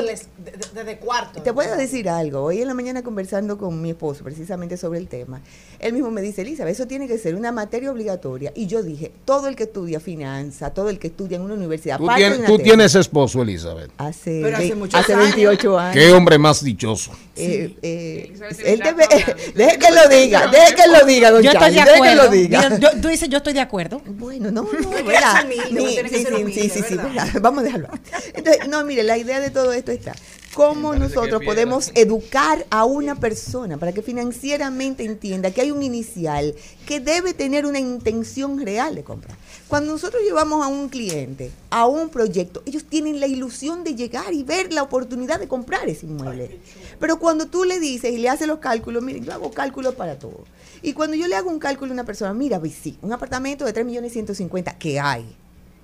Desde 0.74 0.98
cuarto. 0.98 1.42
te 1.42 1.54
puedo 1.54 1.76
decir 1.78 2.10
algo. 2.10 2.42
Hoy 2.44 2.62
en 2.62 2.68
la 2.68 2.74
mañana 2.74 3.04
conversando 3.04 3.58
con 3.58 3.82
mi 3.82 3.92
esposo 3.92 4.24
precisamente 4.24 4.78
sobre 4.78 5.00
el 5.00 5.08
tema, 5.08 5.42
él 5.80 5.94
mismo 5.94 6.12
me 6.12 6.22
dice, 6.22 6.42
Elizabeth, 6.42 6.74
eso 6.74 6.88
tiene 6.88 7.08
que 7.08 7.18
ser 7.18 7.36
una 7.36 7.52
materia 7.52 7.92
obligatoria. 7.92 8.52
Y 8.56 8.68
yo 8.68 8.84
dije, 8.84 9.12
todo 9.26 9.48
el 9.48 9.56
que 9.56 9.64
estudia 9.64 10.00
finanza, 10.00 10.72
todo 10.72 10.90
el 10.90 11.00
que 11.00 11.08
estudia 11.08 11.38
en 11.38 11.44
una 11.44 11.54
universidad, 11.54 11.98
Tú, 11.98 12.08
de 12.08 12.16
tienes, 12.16 12.40
una 12.40 12.48
tú 12.48 12.60
tienes 12.60 12.96
esposo, 12.96 13.42
Elizabeth. 13.42 13.92
hace, 13.98 14.40
Pero 14.44 14.58
hace 14.58 14.76
muchos 14.76 15.00
hace 15.00 15.14
años. 15.14 15.26
28 15.36 15.80
años. 15.80 15.94
Qué 15.96 16.12
hombre 16.12 16.38
más 16.38 16.64
dichoso. 16.64 17.12
Eh, 17.36 17.76
eh, 17.82 18.26
Elizabeth 18.30 18.60
él 18.66 18.80
debe, 18.80 19.08
deje 19.56 19.80
que 19.80 19.92
lo 19.92 20.08
diga, 20.10 20.48
deje 20.48 20.76
que 20.76 20.88
lo 20.88 21.06
diga, 21.06 21.32
don 21.32 21.42
Yo 21.44 21.52
estoy 21.52 21.74
Charlie, 21.76 21.80
de 21.80 21.86
deje 21.86 22.02
que 22.02 22.10
acuerdo. 22.10 22.24
lo 22.24 22.30
diga. 22.32 22.70
Yo- 22.70 22.78
yo- 22.80 23.02
tú 23.02 23.08
dices, 23.08 23.30
yo 23.30 23.38
estoy 23.38 23.54
de 23.54 23.62
acuerdo. 23.62 24.02
Bueno, 24.06 24.52
no, 24.52 24.64
no, 24.64 24.90
¿verdad? 25.06 25.46
sí, 25.50 25.96
ser 25.96 26.10
sí, 26.10 26.26
sí, 26.54 26.70
sí, 26.70 26.84
sí. 26.90 26.98
Vamos 27.42 27.62
a 27.62 27.64
dejarlo. 27.64 27.88
Entonces, 28.34 28.68
no, 28.68 28.84
mire, 28.86 29.04
la 29.04 29.18
idea 29.18 29.40
de 29.40 29.50
todo 29.50 29.74
esto 29.74 29.92
está. 29.92 30.14
Cómo 30.54 30.92
que 30.92 31.00
nosotros 31.00 31.42
podemos 31.44 31.92
educar 31.96 32.66
a 32.70 32.86
una 32.86 33.16
persona 33.16 33.78
para 33.78 33.92
que 33.92 34.02
financieramente 34.02 35.04
entienda 35.04 35.52
que 35.52 35.62
hay 35.62 35.72
un 35.72 35.84
inicial 35.84 36.56
que 36.86 37.00
debe 37.00 37.34
tener 37.34 37.66
una 37.66 37.80
intención 37.80 38.60
real 38.64 38.96
de 38.96 39.04
comprar. 39.04 39.38
Cuando 39.68 39.92
nosotros 39.92 40.22
llevamos 40.24 40.64
a 40.64 40.68
un 40.68 40.90
cliente 40.90 41.52
a 41.70 41.88
un 41.88 42.10
proyecto, 42.10 42.62
ellos 42.66 42.84
tienen 42.86 43.20
la 43.20 43.28
ilusión 43.28 43.84
de 43.84 43.96
llegar 43.96 44.34
y 44.34 44.44
ver 44.44 44.72
la 44.72 44.84
oportunidad 44.84 45.40
de 45.40 45.48
comprar 45.48 45.88
ese 45.90 46.06
inmueble. 46.06 46.60
Pero 47.00 47.18
cuando 47.20 47.48
tú 47.48 47.64
le 47.64 47.80
dices 47.80 48.12
y 48.14 48.18
le 48.18 48.30
haces 48.30 48.48
los 48.48 48.60
cálculos, 48.60 49.02
miren, 49.02 49.24
yo 49.24 49.34
hago 49.34 49.52
cálculos 49.52 49.96
para 49.96 50.20
todo. 50.20 50.46
Y 50.82 50.94
cuando 50.94 51.16
yo 51.16 51.28
le 51.28 51.36
hago 51.36 51.50
un 51.50 51.60
cálculo 51.60 51.92
a 51.92 51.94
una 51.94 52.04
persona, 52.04 52.34
mira, 52.34 52.62
sí, 52.70 52.98
un 53.02 53.14
apartamento 53.14 53.66
de 53.66 53.74
3 53.74 53.86
millones 53.86 54.14
150, 54.14 54.78
¿qué 54.78 55.00
hay? 55.00 55.26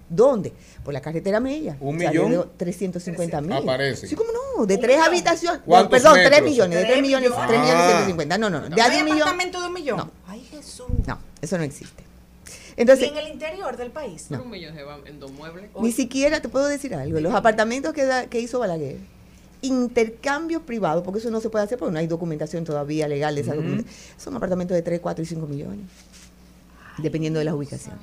¿Dónde? 0.09 0.51
Por 0.83 0.93
la 0.93 1.01
carretera 1.01 1.39
Mella. 1.39 1.77
¿Un 1.79 1.99
Sale 1.99 2.09
millón? 2.09 2.31
de 2.31 2.43
350 2.57 3.41
mil. 3.41 3.53
Aparece. 3.53 4.07
Sí, 4.07 4.15
cómo 4.15 4.31
no, 4.31 4.38
de 4.65 4.77
tres 4.77 4.99
habitaciones. 4.99 5.59
No, 5.61 5.65
¿Cuántos 5.65 5.91
perdón, 5.91 6.13
3 6.15 6.29
metros? 6.29 6.49
millones, 6.49 6.77
de 6.77 6.81
3 6.83 6.91
Tres 6.93 7.01
millones, 7.01 7.29
millones. 7.29 7.47
3 7.49 7.59
millones 7.61 7.83
Ah. 7.83 7.89
150. 7.89 8.37
No, 8.37 8.49
no, 8.49 8.61
no. 8.61 8.75
De 8.75 8.81
¿Hay 8.81 8.95
a 8.95 8.99
un 8.99 9.05
millón. 9.05 9.21
apartamento 9.21 9.61
de 9.61 9.67
un 9.67 9.73
millón? 9.73 9.97
No. 9.97 10.11
Ay, 10.27 10.47
Jesús. 10.51 10.85
No, 11.07 11.17
eso 11.41 11.57
no 11.57 11.63
existe. 11.63 12.03
¿Y 12.77 12.81
Entonces, 12.81 13.09
en 13.09 13.17
el 13.17 13.27
interior 13.27 13.75
del 13.75 13.91
país? 13.91 14.27
Por 14.29 14.39
un 14.41 14.49
millón 14.51 14.73
se 14.75 14.83
va 14.83 14.99
en 15.05 15.19
dos 15.19 15.31
muebles. 15.31 15.69
ni 15.81 15.91
siquiera 15.91 16.41
te 16.41 16.47
puedo 16.49 16.65
decir 16.67 16.93
algo. 16.95 17.19
Los 17.19 17.33
apartamentos 17.33 17.93
que, 17.93 18.05
da- 18.05 18.27
que 18.27 18.39
hizo 18.39 18.57
Balaguer, 18.59 18.97
intercambios 19.61 20.61
privados, 20.63 21.03
porque 21.03 21.19
eso 21.19 21.29
no 21.29 21.41
se 21.41 21.49
puede 21.49 21.65
hacer 21.65 21.77
porque 21.77 21.91
no 21.91 21.99
hay 21.99 22.07
documentación 22.07 22.63
todavía 22.63 23.07
legal 23.09 23.35
de 23.35 23.41
esa 23.41 23.53
documentación. 23.55 23.93
Son 24.17 24.35
apartamentos 24.35 24.75
de 24.75 24.81
3, 24.81 24.99
4 25.01 25.21
y 25.23 25.25
5 25.27 25.45
millones, 25.47 25.81
dependiendo 26.97 27.39
de 27.39 27.45
las 27.45 27.53
ubicaciones. 27.53 27.99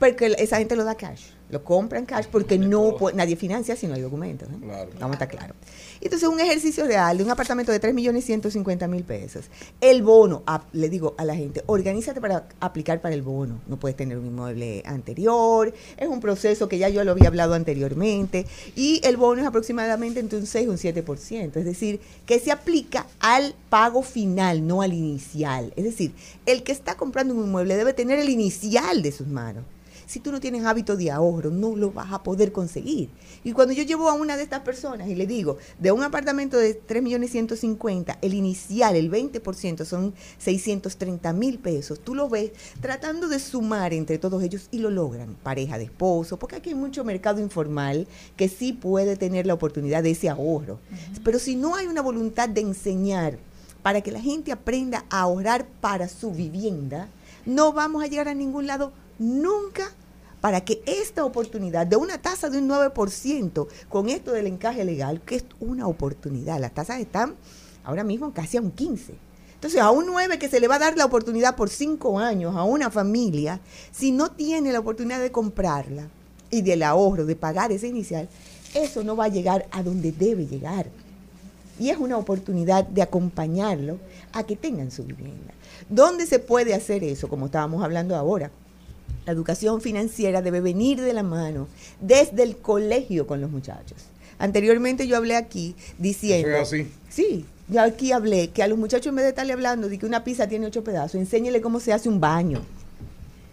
Porque 0.00 0.34
esa 0.38 0.58
gente 0.58 0.74
lo 0.76 0.84
da 0.84 0.96
cash, 0.96 1.22
lo 1.48 1.62
compran 1.62 2.06
cash 2.06 2.26
porque 2.30 2.58
no 2.58 2.96
nadie 3.14 3.36
financia 3.36 3.76
si 3.76 3.86
no 3.86 3.94
hay 3.94 4.00
documentos. 4.00 4.48
¿no? 4.48 4.58
Claro. 4.58 4.90
Vamos 4.98 5.10
a 5.20 5.24
estar 5.24 5.28
claros. 5.28 5.56
Entonces, 6.00 6.28
un 6.28 6.40
ejercicio 6.40 6.84
real 6.84 7.18
de 7.18 7.24
un 7.24 7.30
apartamento 7.30 7.72
de 7.72 7.80
3 7.80 7.94
millones 7.94 8.24
150 8.24 8.86
mil 8.88 9.04
pesos. 9.04 9.46
El 9.80 10.02
bono, 10.02 10.42
le 10.72 10.88
digo 10.88 11.14
a 11.18 11.24
la 11.24 11.34
gente, 11.34 11.62
organízate 11.66 12.20
para 12.20 12.48
aplicar 12.60 13.00
para 13.00 13.14
el 13.14 13.22
bono. 13.22 13.60
No 13.66 13.78
puedes 13.78 13.96
tener 13.96 14.18
un 14.18 14.26
inmueble 14.26 14.82
anterior. 14.86 15.72
Es 15.96 16.08
un 16.08 16.20
proceso 16.20 16.68
que 16.68 16.78
ya 16.78 16.88
yo 16.88 17.02
lo 17.04 17.12
había 17.12 17.28
hablado 17.28 17.54
anteriormente. 17.54 18.46
Y 18.74 19.00
el 19.04 19.16
bono 19.16 19.40
es 19.40 19.46
aproximadamente 19.46 20.20
entre 20.20 20.38
un 20.38 20.46
6 20.46 20.66
y 20.66 20.68
un 20.68 20.76
7%. 20.76 21.56
Es 21.56 21.64
decir, 21.64 22.00
que 22.26 22.40
se 22.40 22.52
aplica 22.52 23.06
al 23.20 23.54
pago 23.70 24.02
final, 24.02 24.66
no 24.66 24.82
al 24.82 24.92
inicial. 24.92 25.72
Es 25.76 25.84
decir, 25.84 26.12
el 26.44 26.62
que 26.62 26.72
está 26.72 26.96
comprando 26.96 27.34
un 27.34 27.44
inmueble 27.44 27.76
debe 27.76 27.92
tener 27.92 28.18
el 28.18 28.28
inicial 28.28 29.02
de 29.02 29.12
sus 29.12 29.26
manos. 29.26 29.64
Si 30.06 30.20
tú 30.20 30.30
no 30.30 30.40
tienes 30.40 30.64
hábito 30.64 30.96
de 30.96 31.10
ahorro, 31.10 31.50
no 31.50 31.74
lo 31.74 31.90
vas 31.90 32.12
a 32.12 32.22
poder 32.22 32.52
conseguir. 32.52 33.10
Y 33.42 33.52
cuando 33.52 33.74
yo 33.74 33.82
llevo 33.82 34.08
a 34.08 34.14
una 34.14 34.36
de 34.36 34.44
estas 34.44 34.60
personas 34.60 35.08
y 35.08 35.16
le 35.16 35.26
digo, 35.26 35.58
de 35.80 35.90
un 35.90 36.02
apartamento 36.02 36.56
de 36.56 36.74
3 36.74 37.02
millones 37.02 37.32
150, 37.32 38.18
el 38.22 38.34
inicial, 38.34 38.94
el 38.94 39.10
20% 39.10 39.84
son 39.84 40.14
630 40.38 41.32
mil 41.32 41.58
pesos, 41.58 42.00
tú 42.00 42.14
lo 42.14 42.28
ves 42.28 42.52
tratando 42.80 43.28
de 43.28 43.40
sumar 43.40 43.92
entre 43.92 44.18
todos 44.18 44.42
ellos 44.42 44.68
y 44.70 44.78
lo 44.78 44.90
logran. 44.90 45.36
Pareja 45.42 45.76
de 45.76 45.84
esposo, 45.84 46.38
porque 46.38 46.56
aquí 46.56 46.68
hay 46.70 46.76
mucho 46.76 47.04
mercado 47.04 47.40
informal 47.40 48.06
que 48.36 48.48
sí 48.48 48.72
puede 48.72 49.16
tener 49.16 49.46
la 49.46 49.54
oportunidad 49.54 50.02
de 50.02 50.12
ese 50.12 50.28
ahorro. 50.28 50.78
Pero 51.24 51.38
si 51.38 51.56
no 51.56 51.74
hay 51.74 51.86
una 51.86 52.02
voluntad 52.02 52.48
de 52.48 52.60
enseñar 52.60 53.38
para 53.82 54.00
que 54.00 54.12
la 54.12 54.20
gente 54.20 54.52
aprenda 54.52 55.04
a 55.10 55.20
ahorrar 55.20 55.66
para 55.80 56.08
su 56.08 56.32
vivienda, 56.32 57.08
no 57.44 57.72
vamos 57.72 58.02
a 58.02 58.08
llegar 58.08 58.28
a 58.28 58.34
ningún 58.34 58.66
lado 58.66 58.92
nunca 59.18 59.92
para 60.40 60.60
que 60.60 60.82
esta 60.86 61.24
oportunidad 61.24 61.86
de 61.86 61.96
una 61.96 62.18
tasa 62.18 62.48
de 62.48 62.58
un 62.58 62.68
9% 62.68 63.66
con 63.88 64.08
esto 64.08 64.32
del 64.32 64.46
encaje 64.46 64.84
legal, 64.84 65.20
que 65.20 65.36
es 65.36 65.44
una 65.60 65.88
oportunidad, 65.88 66.60
las 66.60 66.72
tasas 66.72 67.00
están 67.00 67.34
ahora 67.84 68.04
mismo 68.04 68.32
casi 68.32 68.56
a 68.56 68.60
un 68.60 68.74
15%. 68.74 69.14
Entonces, 69.54 69.80
a 69.80 69.90
un 69.90 70.06
9 70.06 70.38
que 70.38 70.48
se 70.48 70.60
le 70.60 70.68
va 70.68 70.76
a 70.76 70.78
dar 70.78 70.96
la 70.96 71.06
oportunidad 71.06 71.56
por 71.56 71.70
5 71.70 72.18
años 72.18 72.54
a 72.54 72.62
una 72.64 72.90
familia, 72.90 73.58
si 73.90 74.12
no 74.12 74.30
tiene 74.30 74.70
la 74.70 74.80
oportunidad 74.80 75.18
de 75.18 75.32
comprarla 75.32 76.08
y 76.50 76.60
del 76.60 76.82
ahorro, 76.82 77.24
de 77.24 77.36
pagar 77.36 77.72
ese 77.72 77.88
inicial, 77.88 78.28
eso 78.74 79.02
no 79.02 79.16
va 79.16 79.24
a 79.24 79.28
llegar 79.28 79.66
a 79.70 79.82
donde 79.82 80.12
debe 80.12 80.46
llegar. 80.46 80.86
Y 81.78 81.88
es 81.88 81.96
una 81.98 82.18
oportunidad 82.18 82.84
de 82.84 83.02
acompañarlo 83.02 83.98
a 84.32 84.44
que 84.44 84.56
tengan 84.56 84.90
su 84.90 85.04
vivienda. 85.04 85.54
¿Dónde 85.88 86.26
se 86.26 86.38
puede 86.38 86.74
hacer 86.74 87.02
eso? 87.02 87.28
Como 87.28 87.46
estábamos 87.46 87.82
hablando 87.82 88.14
ahora. 88.14 88.50
La 89.26 89.32
educación 89.32 89.80
financiera 89.80 90.40
debe 90.40 90.60
venir 90.60 91.00
de 91.00 91.12
la 91.12 91.24
mano 91.24 91.66
desde 92.00 92.44
el 92.44 92.56
colegio 92.56 93.26
con 93.26 93.40
los 93.40 93.50
muchachos. 93.50 93.98
Anteriormente 94.38 95.06
yo 95.08 95.16
hablé 95.16 95.34
aquí 95.34 95.74
diciendo... 95.98 96.48
Eso 96.48 96.76
es 96.76 96.82
así. 96.84 96.92
Sí, 97.08 97.44
yo 97.68 97.82
aquí 97.82 98.12
hablé 98.12 98.50
que 98.50 98.62
a 98.62 98.68
los 98.68 98.78
muchachos 98.78 99.08
en 99.08 99.16
vez 99.16 99.24
de 99.24 99.30
estarle 99.30 99.52
hablando 99.52 99.88
de 99.88 99.98
que 99.98 100.06
una 100.06 100.22
pizza 100.22 100.46
tiene 100.46 100.66
ocho 100.66 100.84
pedazos, 100.84 101.16
enséñele 101.16 101.60
cómo 101.60 101.80
se 101.80 101.92
hace 101.92 102.08
un 102.08 102.20
baño. 102.20 102.60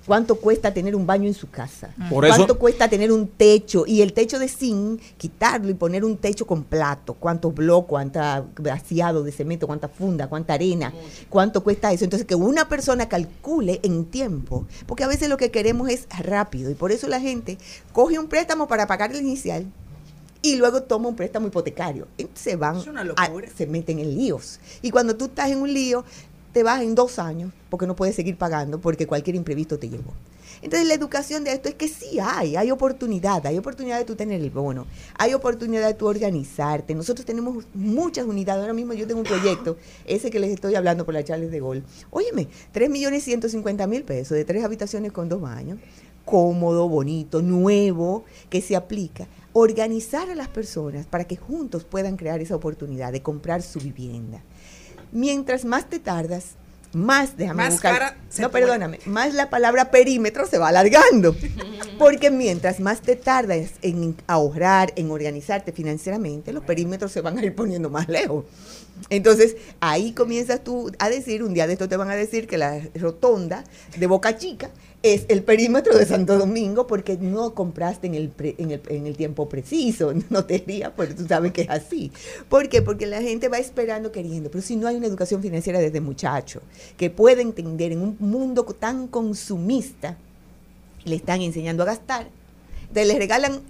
¿Cuánto 0.06 0.36
cuesta 0.36 0.74
tener 0.74 0.96
un 0.96 1.08
baño 1.08 1.28
en 1.28 1.34
su 1.34 1.50
casa? 1.50 1.90
Por 2.10 2.26
eso- 2.26 2.36
¿Cuánto 2.36 2.60
cuesta 2.60 2.90
tener 2.90 3.12
un 3.12 3.28
techo? 3.28 3.86
Y 3.88 4.02
el 4.02 4.12
techo 4.12 4.38
de 4.38 4.50
zinc, 4.50 5.00
quitarlo 5.18 5.70
y 5.70 5.74
poner 5.76 6.04
un 6.04 6.18
techo 6.18 6.46
con 6.46 6.64
plato. 6.64 7.14
¿Cuántos 7.14 7.56
bloques, 7.56 7.88
cuánta 7.90 8.44
vaciado 8.60 9.24
de 9.24 9.32
cemento, 9.32 9.66
cuánta 9.66 9.88
funda, 9.88 10.28
cuánta 10.28 10.54
arena? 10.56 10.94
¿Cuánto 11.30 11.64
cuesta 11.64 11.92
eso? 11.94 12.04
Entonces, 12.04 12.28
que 12.28 12.36
una 12.36 12.68
persona 12.68 13.08
calcule 13.08 13.80
en 13.84 14.06
tiempo. 14.06 14.66
Porque 14.86 15.06
a 15.06 15.08
veces 15.08 15.30
lo 15.30 15.38
que 15.38 15.52
queremos 15.52 15.90
es 15.90 16.06
rápido. 16.20 16.70
Y 16.70 16.74
por 16.76 16.92
eso 16.92 17.08
la 17.08 17.22
gente 17.22 17.58
coge 17.94 18.20
un 18.20 18.28
préstamo 18.28 18.68
para 18.68 18.88
pagar 18.88 19.12
el 19.12 19.22
inicial 19.22 19.66
y 20.42 20.58
luego 20.58 20.84
toma 20.84 21.08
un 21.08 21.16
préstamo 21.16 21.48
hipotecario. 21.48 22.10
Entonces 22.18 22.44
se 22.44 22.56
van, 22.58 22.76
Es 22.76 22.88
una 22.88 23.02
a- 23.02 23.04
locura. 23.30 23.48
se 23.56 23.66
meten 23.68 24.00
en 24.00 24.14
líos. 24.16 24.60
Y 24.82 24.92
cuando 24.92 25.16
tú 25.16 25.26
estás 25.26 25.50
en 25.50 25.62
un 25.62 25.74
lío, 25.74 26.04
te 26.54 26.64
vas 26.64 26.82
en 26.82 26.96
dos 26.96 27.20
años 27.20 27.52
porque 27.70 27.88
no 27.88 27.96
puedes 27.96 28.16
seguir 28.16 28.38
pagando 28.38 28.80
porque 28.80 29.08
cualquier 29.08 29.36
imprevisto 29.36 29.80
te 29.80 29.90
llevó. 29.90 30.14
Entonces 30.62 30.88
la 30.88 30.94
educación 30.94 31.44
de 31.44 31.52
esto 31.52 31.68
es 31.68 31.76
que 31.76 31.90
sí 31.90 32.20
hay, 32.22 32.56
hay 32.56 32.72
oportunidad, 32.72 33.46
hay 33.46 33.58
oportunidad 33.58 33.98
de 33.98 34.06
tú 34.06 34.16
tener 34.16 34.40
el 34.40 34.50
bono, 34.50 34.86
hay 35.18 35.34
oportunidad 35.34 35.88
de 35.88 35.94
tú 35.94 36.08
organizarte. 36.08 36.96
Nosotros 36.96 37.26
tenemos 37.26 37.66
muchas 37.74 38.26
unidades, 38.26 38.62
ahora 38.62 38.74
mismo 38.74 38.94
yo 38.94 39.06
tengo 39.06 39.20
un 39.20 39.26
proyecto, 39.26 39.78
ese 40.06 40.32
que 40.32 40.40
les 40.40 40.52
estoy 40.52 40.76
hablando 40.76 41.04
por 41.04 41.16
la 41.16 41.24
Charles 41.24 41.52
de 41.52 41.60
Gol. 41.60 41.84
Óyeme, 42.12 42.48
3 42.72 42.90
millones 42.90 43.24
150 43.24 43.88
mil 43.88 44.04
pesos 44.04 44.38
de 44.38 44.46
tres 44.46 44.64
habitaciones 44.64 45.12
con 45.12 45.28
dos 45.28 45.42
baños, 45.42 45.80
cómodo, 46.24 46.88
bonito, 46.88 47.42
nuevo, 47.42 48.24
que 48.50 48.62
se 48.62 48.76
aplica. 48.78 49.28
Organizar 49.52 50.30
a 50.30 50.36
las 50.36 50.48
personas 50.48 51.06
para 51.08 51.26
que 51.26 51.36
juntos 51.36 51.84
puedan 51.84 52.16
crear 52.16 52.40
esa 52.40 52.56
oportunidad 52.56 53.12
de 53.12 53.22
comprar 53.22 53.62
su 53.62 53.80
vivienda. 53.80 54.42
Mientras 55.14 55.64
más 55.64 55.90
te 55.90 56.00
tardas, 56.00 56.56
más 56.92 57.38
déjame 57.38 57.64
Más 57.64 57.74
buscar. 57.74 57.94
cara 57.94 58.18
no, 58.40 58.50
pone. 58.52 58.62
perdóname, 58.62 59.00
más 59.06 59.34
la 59.34 59.50
palabra 59.50 59.90
perímetro 59.92 60.46
se 60.48 60.58
va 60.58 60.68
alargando. 60.70 61.36
Porque 62.00 62.30
mientras 62.32 62.80
más 62.80 63.02
te 63.02 63.16
tardas 63.16 63.72
en 63.82 64.16
ahorrar, 64.28 64.92
en 64.96 65.10
organizarte 65.12 65.72
financieramente, 65.72 66.52
los 66.52 66.64
perímetros 66.64 67.12
se 67.12 67.22
van 67.22 67.38
a 67.38 67.46
ir 67.46 67.54
poniendo 67.56 67.90
más 67.90 68.10
lejos. 68.10 68.46
Entonces, 69.10 69.56
ahí 69.80 70.12
comienzas 70.14 70.64
tú 70.64 70.92
a 71.00 71.10
decir, 71.10 71.44
un 71.44 71.54
día 71.54 71.66
de 71.68 71.74
esto 71.74 71.88
te 71.90 71.98
van 71.98 72.10
a 72.12 72.16
decir 72.16 72.48
que 72.48 72.58
la 72.58 72.80
rotonda 72.96 73.64
de 73.98 74.08
Boca 74.08 74.38
Chica 74.38 74.70
es 75.04 75.26
el 75.28 75.44
perímetro 75.44 75.96
de 75.98 76.06
Santo 76.06 76.38
Domingo 76.40 76.88
porque 76.88 77.18
no 77.18 77.54
compraste 77.54 78.08
en 78.08 78.16
el, 78.16 78.30
pre- 78.30 78.56
en 78.58 78.72
el, 78.72 78.82
en 78.88 79.06
el 79.06 79.16
tiempo 79.18 79.48
preciso. 79.50 80.14
No 80.30 80.46
te 80.46 80.64
rías, 80.66 80.92
pero 80.98 81.14
tú 81.14 81.28
sabes 81.28 81.52
que 81.52 81.64
es 81.64 81.70
así. 81.70 82.12
¿Por 82.50 82.70
qué? 82.70 82.82
Porque 82.82 83.06
la 83.06 83.22
gente 83.22 83.50
va 83.50 83.58
esperando, 83.60 84.12
queriendo. 84.12 84.50
Pero 84.50 84.62
si 84.64 84.76
no 84.78 84.88
hay 84.88 84.96
una 84.96 85.08
educación 85.08 85.42
financiera 85.42 85.80
desde 85.80 86.02
muchacho 86.02 86.62
que 86.98 87.10
pueda 87.10 87.42
entender 87.42 87.92
en 87.92 88.02
un 88.02 88.16
mundo 88.20 88.64
tan 88.64 89.08
consumista, 89.08 90.18
le 91.06 91.16
están 91.18 91.42
enseñando 91.42 91.84
a 91.84 91.88
gastar, 91.88 92.30
te 92.94 93.06
les 93.06 93.18
regalan, 93.18 93.62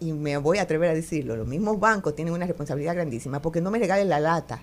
y 0.00 0.12
me 0.12 0.36
voy 0.38 0.58
a 0.58 0.62
atrever 0.62 0.90
a 0.90 0.94
decirlo, 0.94 1.36
los 1.36 1.46
mismos 1.46 1.78
bancos 1.78 2.16
tienen 2.16 2.34
una 2.34 2.46
responsabilidad 2.46 2.94
grandísima 2.94 3.40
porque 3.40 3.60
no 3.60 3.70
me 3.70 3.78
regalen 3.78 4.08
la 4.08 4.18
lata. 4.20 4.62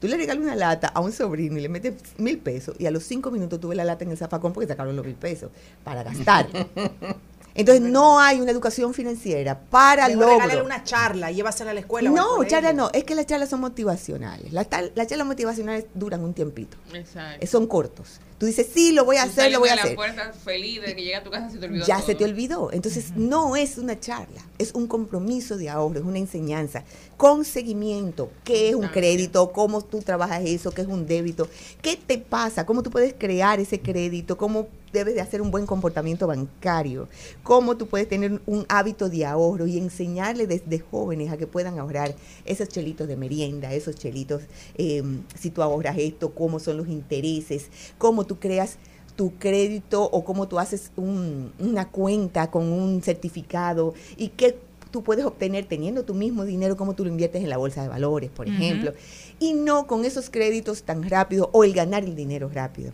Tú 0.00 0.08
le 0.08 0.16
regalas 0.16 0.42
una 0.42 0.56
lata 0.56 0.88
a 0.88 1.00
un 1.00 1.12
sobrino 1.12 1.58
y 1.58 1.60
le 1.60 1.68
metes 1.68 1.94
mil 2.16 2.38
pesos 2.38 2.74
y 2.78 2.86
a 2.86 2.90
los 2.90 3.04
cinco 3.04 3.30
minutos 3.30 3.60
tuve 3.60 3.74
la 3.74 3.84
lata 3.84 4.04
en 4.04 4.10
el 4.10 4.16
zafacón 4.16 4.52
porque 4.52 4.66
sacaron 4.66 4.96
los 4.96 5.04
mil 5.04 5.14
pesos 5.14 5.50
para 5.84 6.02
gastar. 6.02 6.48
Entonces 7.54 7.82
no 7.82 8.20
hay 8.20 8.40
una 8.40 8.50
educación 8.50 8.94
financiera 8.94 9.58
para 9.58 10.08
logro. 10.08 10.64
una 10.64 10.84
charla 10.84 11.30
y 11.30 11.34
llévasela 11.36 11.72
a 11.72 11.74
la 11.74 11.80
escuela. 11.80 12.08
No, 12.08 12.42
charlas 12.44 12.74
no, 12.74 12.90
es 12.92 13.04
que 13.04 13.14
las 13.14 13.26
charlas 13.26 13.50
son 13.50 13.60
motivacionales. 13.60 14.52
Las, 14.52 14.68
charlas 14.68 15.26
motivacionales 15.26 15.86
duran 15.94 16.22
un 16.22 16.32
tiempito. 16.32 16.76
Exacto. 16.94 17.46
Son 17.46 17.66
cortos. 17.66 18.20
Tú 18.40 18.46
dices, 18.46 18.68
sí, 18.72 18.92
lo 18.92 19.04
voy 19.04 19.16
a 19.18 19.24
hacer, 19.24 19.52
lo 19.52 19.60
voy 19.60 19.68
a 19.68 19.74
hacer. 19.74 19.90
la 19.90 19.96
puerta 19.96 20.32
feliz 20.32 20.80
de 20.80 20.96
que 20.96 21.02
llega 21.02 21.18
a 21.18 21.22
tu 21.22 21.30
casa 21.30 21.50
se 21.50 21.58
te 21.58 21.66
olvidó 21.66 21.84
Ya 21.84 21.96
todo. 21.98 22.06
se 22.06 22.14
te 22.14 22.24
olvidó. 22.24 22.72
Entonces, 22.72 23.12
no 23.14 23.54
es 23.54 23.76
una 23.76 24.00
charla, 24.00 24.40
es 24.56 24.72
un 24.72 24.86
compromiso 24.86 25.58
de 25.58 25.68
ahorro, 25.68 25.98
es 25.98 26.06
una 26.06 26.16
enseñanza 26.18 26.82
con 27.18 27.44
seguimiento. 27.44 28.30
¿Qué 28.42 28.70
es 28.70 28.74
un 28.74 28.88
crédito? 28.88 29.52
¿Cómo 29.52 29.82
tú 29.84 30.00
trabajas 30.00 30.40
eso? 30.46 30.70
¿Qué 30.70 30.80
es 30.80 30.88
un 30.88 31.06
débito? 31.06 31.48
¿Qué 31.82 31.98
te 31.98 32.16
pasa? 32.16 32.64
¿Cómo 32.64 32.82
tú 32.82 32.88
puedes 32.88 33.12
crear 33.12 33.60
ese 33.60 33.78
crédito? 33.78 34.38
¿Cómo 34.38 34.68
debes 34.90 35.14
de 35.14 35.20
hacer 35.20 35.42
un 35.42 35.50
buen 35.50 35.66
comportamiento 35.66 36.26
bancario? 36.26 37.08
¿Cómo 37.42 37.76
tú 37.76 37.88
puedes 37.88 38.08
tener 38.08 38.40
un 38.46 38.64
hábito 38.70 39.10
de 39.10 39.26
ahorro 39.26 39.66
y 39.66 39.76
enseñarle 39.76 40.46
desde 40.46 40.78
jóvenes 40.78 41.30
a 41.30 41.36
que 41.36 41.46
puedan 41.46 41.78
ahorrar 41.78 42.14
esos 42.46 42.68
chelitos 42.68 43.06
de 43.06 43.16
merienda, 43.16 43.74
esos 43.74 43.96
chelitos, 43.96 44.42
eh, 44.78 45.02
si 45.38 45.50
tú 45.50 45.62
ahorras 45.62 45.98
esto, 45.98 46.34
cómo 46.34 46.58
son 46.58 46.78
los 46.78 46.88
intereses, 46.88 47.66
cómo 47.98 48.24
tú 48.30 48.38
creas 48.38 48.76
tu 49.16 49.32
crédito 49.40 50.04
o 50.04 50.24
cómo 50.24 50.46
tú 50.46 50.60
haces 50.60 50.92
un- 50.94 51.52
una 51.58 51.88
cuenta 51.88 52.48
con 52.48 52.70
un 52.70 53.02
certificado 53.02 53.92
y 54.16 54.28
qué 54.28 54.56
tú 54.92 55.02
puedes 55.02 55.24
obtener 55.24 55.64
teniendo 55.66 56.04
tu 56.04 56.14
mismo 56.14 56.44
dinero, 56.44 56.76
cómo 56.76 56.94
tú 56.94 57.02
lo 57.04 57.10
inviertes 57.10 57.42
en 57.42 57.48
la 57.50 57.56
bolsa 57.56 57.82
de 57.82 57.88
valores, 57.88 58.30
por 58.30 58.46
ejemplo, 58.46 58.92
y 59.40 59.52
no 59.54 59.88
con 59.88 60.04
esos 60.04 60.30
créditos 60.30 60.84
tan 60.84 61.02
rápido 61.10 61.50
o 61.52 61.64
el 61.64 61.72
ganar 61.72 62.04
el 62.04 62.14
dinero 62.14 62.48
rápido. 62.54 62.92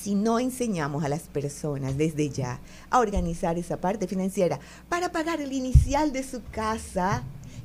Si 0.00 0.14
no 0.14 0.38
enseñamos 0.38 1.04
a 1.04 1.08
las 1.10 1.22
personas 1.22 1.98
desde 1.98 2.30
ya 2.30 2.60
a 2.88 3.00
organizar 3.00 3.58
esa 3.58 3.76
parte 3.76 4.06
financiera 4.06 4.58
para 4.88 5.12
pagar 5.12 5.40
el 5.42 5.52
inicial 5.52 6.10
de 6.12 6.22
su 6.22 6.40
casa, 6.52 7.22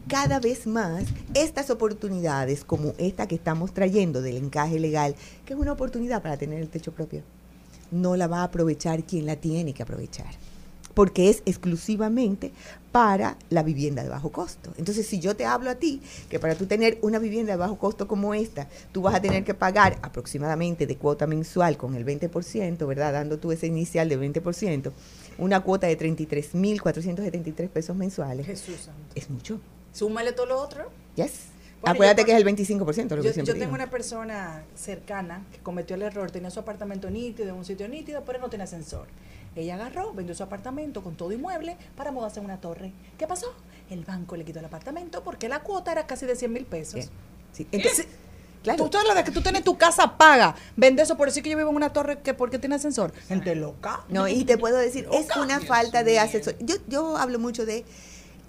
cada 0.08 0.40
vez 0.40 0.68
más 0.68 1.06
estas 1.34 1.70
oportunidades 1.70 2.64
como 2.64 2.94
esta 2.98 3.28
que 3.28 3.36
estamos 3.36 3.74
trayendo 3.74 4.22
del 4.22 4.38
encaje 4.38 4.80
legal, 4.80 5.16
que 5.46 5.54
es 5.54 5.60
una 5.60 5.72
oportunidad 5.72 6.22
para 6.22 6.38
tener 6.38 6.62
el 6.62 6.70
techo 6.70 6.92
propio, 6.92 7.24
no 7.92 8.16
la 8.16 8.28
va 8.28 8.40
a 8.40 8.46
aprovechar 8.46 9.04
quien 9.04 9.26
la 9.26 9.36
tiene 9.36 9.74
que 9.74 9.84
aprovechar, 9.84 10.32
porque 10.94 11.30
es 11.30 11.42
exclusivamente 11.46 12.52
para 12.92 13.38
la 13.50 13.64
vivienda 13.64 14.04
de 14.04 14.10
bajo 14.10 14.32
costo. 14.32 14.72
Entonces, 14.78 15.08
si 15.08 15.20
yo 15.20 15.36
te 15.36 15.46
hablo 15.46 15.70
a 15.70 15.76
ti 15.76 16.02
que 16.30 16.40
para 16.40 16.56
tú 16.56 16.66
tener 16.66 17.00
una 17.02 17.18
vivienda 17.18 17.54
de 17.54 17.58
bajo 17.58 17.78
costo 17.78 18.08
como 18.08 18.34
esta, 18.34 18.68
tú 18.92 19.02
vas 19.02 19.16
a 19.16 19.22
tener 19.22 19.44
que 19.44 19.54
pagar 19.54 19.98
aproximadamente 20.02 20.86
de 20.86 20.96
cuota 20.98 21.26
mensual 21.26 21.78
con 21.78 21.96
el 21.96 22.06
20%, 22.06 22.86
¿verdad? 22.86 23.14
Dando 23.14 23.40
tú 23.40 23.52
ese 23.52 23.68
inicial 23.68 24.10
de 24.10 24.20
20%, 24.20 24.92
una 25.38 25.62
cuota 25.62 25.88
de 25.88 25.98
33.473 25.98 27.70
pesos 27.70 27.96
mensuales. 27.96 28.46
Jesús. 28.46 28.90
Es 29.16 29.30
mucho. 29.30 29.60
Súmale 29.94 30.34
todo 30.34 30.48
lo 30.48 30.60
otro. 30.62 30.90
Yes. 31.16 31.32
Bueno, 31.82 31.96
Acuérdate 31.96 32.22
yo- 32.22 32.26
que 32.28 32.32
es 32.32 32.38
el 32.38 32.44
25%, 32.46 33.16
lo 33.18 33.22
que 33.22 33.28
Yo, 33.28 33.34
siempre 33.34 33.46
yo 33.46 33.54
tengo 33.60 33.66
digo. 33.66 33.76
una 33.76 33.90
persona 33.90 34.64
cercana 34.76 35.46
que 35.52 35.60
cometió 35.60 35.96
el 35.98 36.02
error, 36.02 36.32
tenía 36.32 36.50
su 36.50 36.60
apartamento 36.62 37.10
nítido, 37.10 37.50
en 37.50 37.56
un 37.56 37.66
sitio 37.66 37.88
nítido, 37.90 38.24
pero 38.26 38.40
no 38.40 38.50
tenía 38.50 38.64
ascensor. 38.64 39.08
Ella 39.56 39.76
agarró, 39.76 40.14
vendió 40.14 40.34
su 40.34 40.44
apartamento 40.44 41.04
con 41.04 41.16
todo 41.16 41.32
inmueble 41.34 41.78
para 41.96 42.12
mudarse 42.12 42.40
a 42.40 42.44
una 42.44 42.60
torre. 42.62 42.92
¿Qué 43.18 43.28
pasó? 43.28 43.54
El 43.90 44.06
banco 44.06 44.36
le 44.38 44.46
quitó 44.46 44.60
el 44.60 44.66
apartamento 44.66 45.24
porque 45.24 45.48
la 45.50 45.60
cuota 45.60 45.92
era 45.92 46.08
casi 46.08 46.26
de 46.26 46.36
100 46.36 46.54
mil 46.54 46.66
pesos. 46.66 47.10
Sí, 47.52 47.68
entonces, 47.72 48.08
claro. 48.64 48.90
Tú 48.90 48.98
de 49.16 49.24
que 49.26 49.32
tú 49.32 49.42
tienes 49.42 49.64
tu 49.64 49.78
casa 49.78 50.18
paga. 50.18 50.56
Vende 50.76 51.04
eso 51.04 51.18
por 51.18 51.28
decir 51.28 51.44
que 51.44 51.50
yo 51.52 51.58
vivo 51.58 51.70
en 51.70 51.76
una 51.76 51.92
torre 51.94 52.20
que 52.22 52.34
porque 52.34 52.58
tiene 52.58 52.76
ascensor. 52.76 53.14
Gente 53.28 53.54
loca. 53.56 54.06
No, 54.10 54.28
y 54.28 54.46
te 54.46 54.58
puedo 54.58 54.78
decir, 54.78 55.08
es 55.12 55.28
una 55.36 55.60
falta 55.60 56.04
de 56.04 56.18
asesor. 56.18 56.56
Yo, 56.62 56.76
yo 56.88 57.18
hablo 57.18 57.38
mucho 57.38 57.66
de 57.66 57.84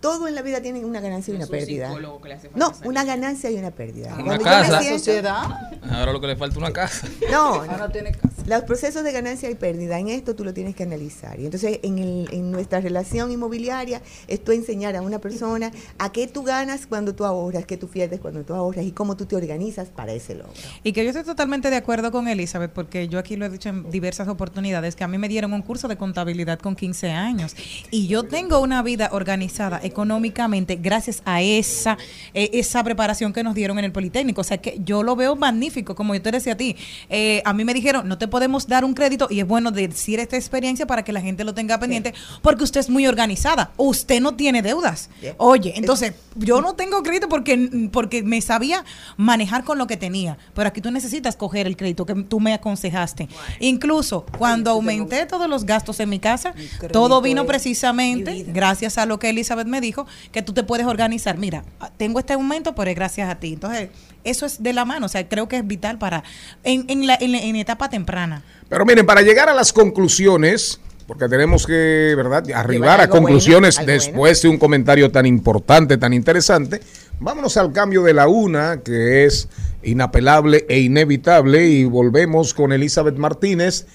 todo 0.04 0.28
en 0.28 0.34
la 0.34 0.42
vida 0.42 0.60
tiene 0.60 0.84
una 0.84 1.00
ganancia 1.00 1.32
y 1.32 1.36
una 1.38 1.46
pérdida. 1.46 1.88
psicólogo 1.88 2.20
que 2.20 2.28
le 2.28 2.34
hace 2.34 2.50
falta 2.50 2.58
No, 2.66 2.74
una 2.88 3.04
ganancia 3.04 3.50
y 3.50 3.56
una 3.56 3.70
pérdida. 3.70 4.12
Una 4.14 4.24
Cuando 4.24 4.36
yo 4.36 4.42
casa. 4.44 4.72
me 4.76 4.82
siento- 4.82 4.98
sociedad. 4.98 5.42
Ahora 5.90 6.12
lo 6.12 6.20
que 6.20 6.26
le 6.26 6.36
falta 6.36 6.52
es 6.54 6.58
una 6.58 6.72
casa. 6.72 7.08
no, 7.30 7.38
Ahora 7.54 7.72
no. 7.78 7.78
no 7.86 7.90
tiene 7.90 8.12
casa. 8.12 8.28
Los 8.46 8.62
procesos 8.64 9.02
de 9.04 9.12
ganancia 9.12 9.48
y 9.50 9.54
pérdida, 9.54 9.98
en 9.98 10.08
esto 10.08 10.34
tú 10.36 10.44
lo 10.44 10.52
tienes 10.52 10.76
que 10.76 10.82
analizar. 10.82 11.40
Y 11.40 11.46
entonces, 11.46 11.80
en, 11.82 11.98
el- 11.98 12.28
en 12.32 12.50
nuestra 12.50 12.80
relación 12.82 13.32
inmobiliaria, 13.32 14.02
es 14.28 14.44
tú 14.44 14.52
enseñar 14.52 14.94
a 14.96 15.00
una 15.00 15.18
persona 15.18 15.72
a 15.98 16.12
qué 16.12 16.26
tú 16.26 16.42
ganas 16.42 16.86
cuando 16.86 17.14
tú 17.14 17.24
ahorras, 17.24 17.64
qué 17.64 17.78
tú 17.78 17.88
pierdes 17.88 18.20
cuando 18.20 18.42
tú 18.44 18.52
ahorras 18.52 18.84
y 18.84 18.92
cómo 18.92 19.16
tú 19.16 19.24
te 19.24 19.36
organizas 19.36 19.88
para 19.88 20.12
ese 20.12 20.34
logro. 20.34 20.52
Y 20.82 20.92
que 20.92 21.02
yo 21.04 21.08
estoy 21.10 21.24
totalmente 21.24 21.70
de 21.70 21.76
acuerdo 21.76 22.12
con 22.12 22.28
Elizabeth, 22.28 22.70
porque 22.72 23.08
yo 23.08 23.18
aquí 23.18 23.36
lo 23.36 23.46
he 23.46 23.48
dicho 23.48 23.70
en 23.70 23.90
diversas 23.90 24.28
oportunidades, 24.28 24.96
que 24.96 25.04
a 25.04 25.08
mí 25.08 25.16
me 25.16 25.28
dieron 25.28 25.54
un 25.54 25.62
curso 25.62 25.88
de 25.88 25.96
contabilidad 25.96 26.58
con 26.58 26.76
15 26.76 27.10
años. 27.12 27.56
Y 27.90 28.06
yo 28.08 28.24
tengo 28.24 28.60
una 28.60 28.82
vida 28.82 29.08
organizada 29.12 29.80
económicamente 29.94 30.76
gracias 30.76 31.22
a 31.24 31.40
esa, 31.40 31.96
eh, 32.34 32.50
esa 32.52 32.82
preparación 32.82 33.32
que 33.32 33.44
nos 33.44 33.54
dieron 33.54 33.78
en 33.78 33.84
el 33.84 33.92
Politécnico. 33.92 34.40
O 34.40 34.44
sea 34.44 34.58
que 34.58 34.80
yo 34.84 35.02
lo 35.02 35.14
veo 35.14 35.36
magnífico, 35.36 35.94
como 35.94 36.14
yo 36.14 36.20
te 36.20 36.32
decía 36.32 36.54
a 36.54 36.56
ti. 36.56 36.76
Eh, 37.08 37.42
a 37.44 37.52
mí 37.52 37.64
me 37.64 37.72
dijeron, 37.72 38.08
no 38.08 38.18
te 38.18 38.26
podemos 38.28 38.66
dar 38.66 38.84
un 38.84 38.94
crédito, 38.94 39.28
y 39.30 39.40
es 39.40 39.46
bueno 39.46 39.70
decir 39.70 40.18
esta 40.18 40.36
experiencia 40.36 40.86
para 40.86 41.04
que 41.04 41.12
la 41.12 41.20
gente 41.20 41.44
lo 41.44 41.54
tenga 41.54 41.78
pendiente, 41.78 42.12
porque 42.42 42.64
usted 42.64 42.80
es 42.80 42.90
muy 42.90 43.06
organizada. 43.06 43.70
Usted 43.76 44.20
no 44.20 44.34
tiene 44.34 44.62
deudas. 44.62 45.10
Oye, 45.36 45.74
entonces 45.76 46.14
yo 46.34 46.60
no 46.60 46.74
tengo 46.74 47.02
crédito 47.02 47.28
porque, 47.28 47.88
porque 47.92 48.22
me 48.22 48.40
sabía 48.40 48.84
manejar 49.16 49.64
con 49.64 49.78
lo 49.78 49.86
que 49.86 49.96
tenía, 49.96 50.36
pero 50.54 50.68
aquí 50.68 50.80
tú 50.80 50.90
necesitas 50.90 51.36
coger 51.36 51.66
el 51.66 51.76
crédito 51.76 52.04
que 52.04 52.14
tú 52.14 52.40
me 52.40 52.52
aconsejaste. 52.52 53.28
Incluso 53.60 54.26
cuando 54.38 54.70
aumenté 54.72 55.26
todos 55.26 55.48
los 55.48 55.64
gastos 55.64 56.00
en 56.00 56.08
mi 56.08 56.18
casa, 56.18 56.54
todo 56.92 57.20
vino 57.20 57.46
precisamente 57.46 58.44
gracias 58.48 58.98
a 58.98 59.06
lo 59.06 59.18
que 59.18 59.30
Elizabeth 59.30 59.66
me 59.66 59.73
dijo, 59.80 60.06
que 60.32 60.42
tú 60.42 60.52
te 60.52 60.62
puedes 60.64 60.86
organizar. 60.86 61.38
Mira, 61.38 61.64
tengo 61.96 62.18
este 62.18 62.32
aumento, 62.34 62.74
pero 62.74 62.90
es 62.90 62.96
gracias 62.96 63.28
a 63.30 63.36
ti. 63.36 63.54
Entonces, 63.54 63.88
eso 64.24 64.46
es 64.46 64.62
de 64.62 64.72
la 64.72 64.84
mano, 64.84 65.06
o 65.06 65.08
sea, 65.08 65.28
creo 65.28 65.48
que 65.48 65.56
es 65.58 65.66
vital 65.66 65.98
para, 65.98 66.24
en, 66.62 66.84
en, 66.88 67.06
la, 67.06 67.16
en, 67.20 67.32
la- 67.32 67.38
en 67.42 67.56
etapa 67.56 67.88
temprana. 67.90 68.42
Pero 68.68 68.84
miren, 68.86 69.04
para 69.06 69.22
llegar 69.22 69.48
a 69.48 69.54
las 69.54 69.72
conclusiones, 69.72 70.80
porque 71.06 71.28
tenemos 71.28 71.66
que, 71.66 72.14
¿verdad?, 72.16 72.42
arribar 72.54 73.00
a 73.00 73.06
bueno, 73.06 73.12
conclusiones 73.12 73.78
después 73.84 74.40
de 74.40 74.48
un 74.48 74.56
comentario 74.58 75.10
tan 75.10 75.26
importante, 75.26 75.98
tan 75.98 76.14
interesante. 76.14 76.80
Vámonos 77.20 77.56
al 77.58 77.72
cambio 77.72 78.02
de 78.02 78.14
la 78.14 78.26
una, 78.26 78.80
que 78.80 79.26
es 79.26 79.48
inapelable 79.82 80.64
e 80.68 80.80
inevitable, 80.80 81.66
y 81.66 81.84
volvemos 81.84 82.54
con 82.54 82.72
Elizabeth 82.72 83.16
Martínez. 83.16 83.86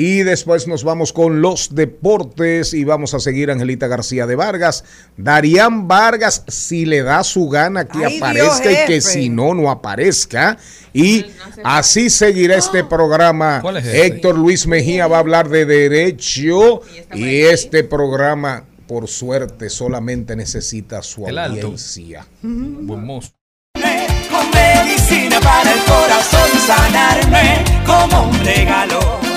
Y 0.00 0.22
después 0.22 0.68
nos 0.68 0.84
vamos 0.84 1.12
con 1.12 1.42
los 1.42 1.74
deportes 1.74 2.72
y 2.72 2.84
vamos 2.84 3.14
a 3.14 3.18
seguir 3.18 3.50
a 3.50 3.54
Angelita 3.54 3.88
García 3.88 4.28
de 4.28 4.36
Vargas. 4.36 4.84
Darían 5.16 5.88
Vargas, 5.88 6.44
si 6.46 6.86
le 6.86 7.02
da 7.02 7.24
su 7.24 7.48
gana 7.48 7.88
que 7.88 8.06
Ay, 8.06 8.16
aparezca 8.18 8.68
Dios, 8.68 8.80
y 8.84 8.86
que 8.86 9.00
si 9.00 9.28
no, 9.28 9.54
no 9.54 9.72
aparezca. 9.72 10.56
Y 10.92 11.26
así 11.64 12.10
seguirá 12.10 12.54
este 12.54 12.84
programa. 12.84 13.58
¿Cuál 13.60 13.78
es 13.78 13.86
ese? 13.86 14.06
Héctor 14.06 14.38
Luis 14.38 14.68
Mejía 14.68 15.08
va 15.08 15.16
a 15.16 15.18
hablar 15.18 15.48
de 15.48 15.66
derecho 15.66 16.80
y 17.12 17.40
este 17.40 17.82
programa, 17.82 18.66
por 18.86 19.08
suerte, 19.08 19.68
solamente 19.68 20.36
necesita 20.36 21.02
su 21.02 21.26
El 21.26 21.38
alto. 21.38 21.66
audiencia. 21.66 22.24
Buen 22.40 23.04
mozo. 23.04 23.32
con 23.74 24.50
medicina 24.52 25.40
para 25.40 25.72
el 25.72 25.80
corazón 25.80 26.50
sanarme 26.68 27.64
como 27.84 28.28
un 28.28 28.44
regalo 28.44 29.27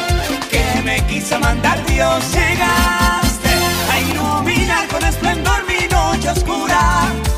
quiso 1.12 1.40
mandar 1.40 1.78
Dios. 1.86 2.24
Llegaste 2.32 3.50
a 3.92 4.00
iluminar 4.00 4.88
con 4.88 5.04
esplendor 5.04 5.60
mi 5.68 5.88
noche 5.88 6.30
oscura. 6.30 6.82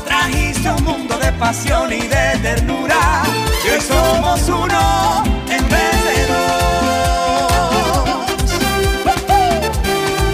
Trajiste 0.06 0.70
un 0.70 0.84
mundo 0.84 1.18
de 1.18 1.32
pasión 1.32 1.92
y 1.92 2.02
de 2.02 2.38
ternura. 2.42 3.22
Y 3.64 3.70
hoy 3.70 3.80
somos 3.80 4.48
uno 4.48 5.24
en 5.50 5.68
vez 5.74 5.96
de 6.08 6.16
dos. 6.30 6.44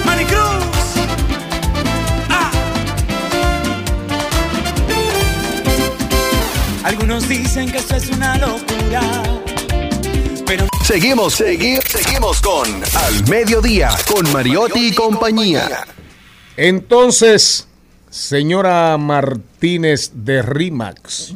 Maricruz. 0.04 0.86
Ah. 2.28 2.50
Algunos 6.84 7.26
dicen 7.28 7.70
que 7.72 7.78
esto 7.78 7.96
es 7.96 8.10
una 8.10 8.36
locura, 8.36 9.00
pero 10.50 10.66
Seguimos, 10.82 11.34
seguimos, 11.34 11.84
seguimos 11.84 12.40
con 12.40 12.66
Al 12.96 13.28
Mediodía, 13.28 13.90
con 14.12 14.32
Mariotti 14.32 14.88
y 14.88 14.92
compañía. 14.92 15.86
Entonces, 16.56 17.68
señora 18.10 18.98
Martínez 18.98 20.10
de 20.12 20.42
Rimax, 20.42 21.34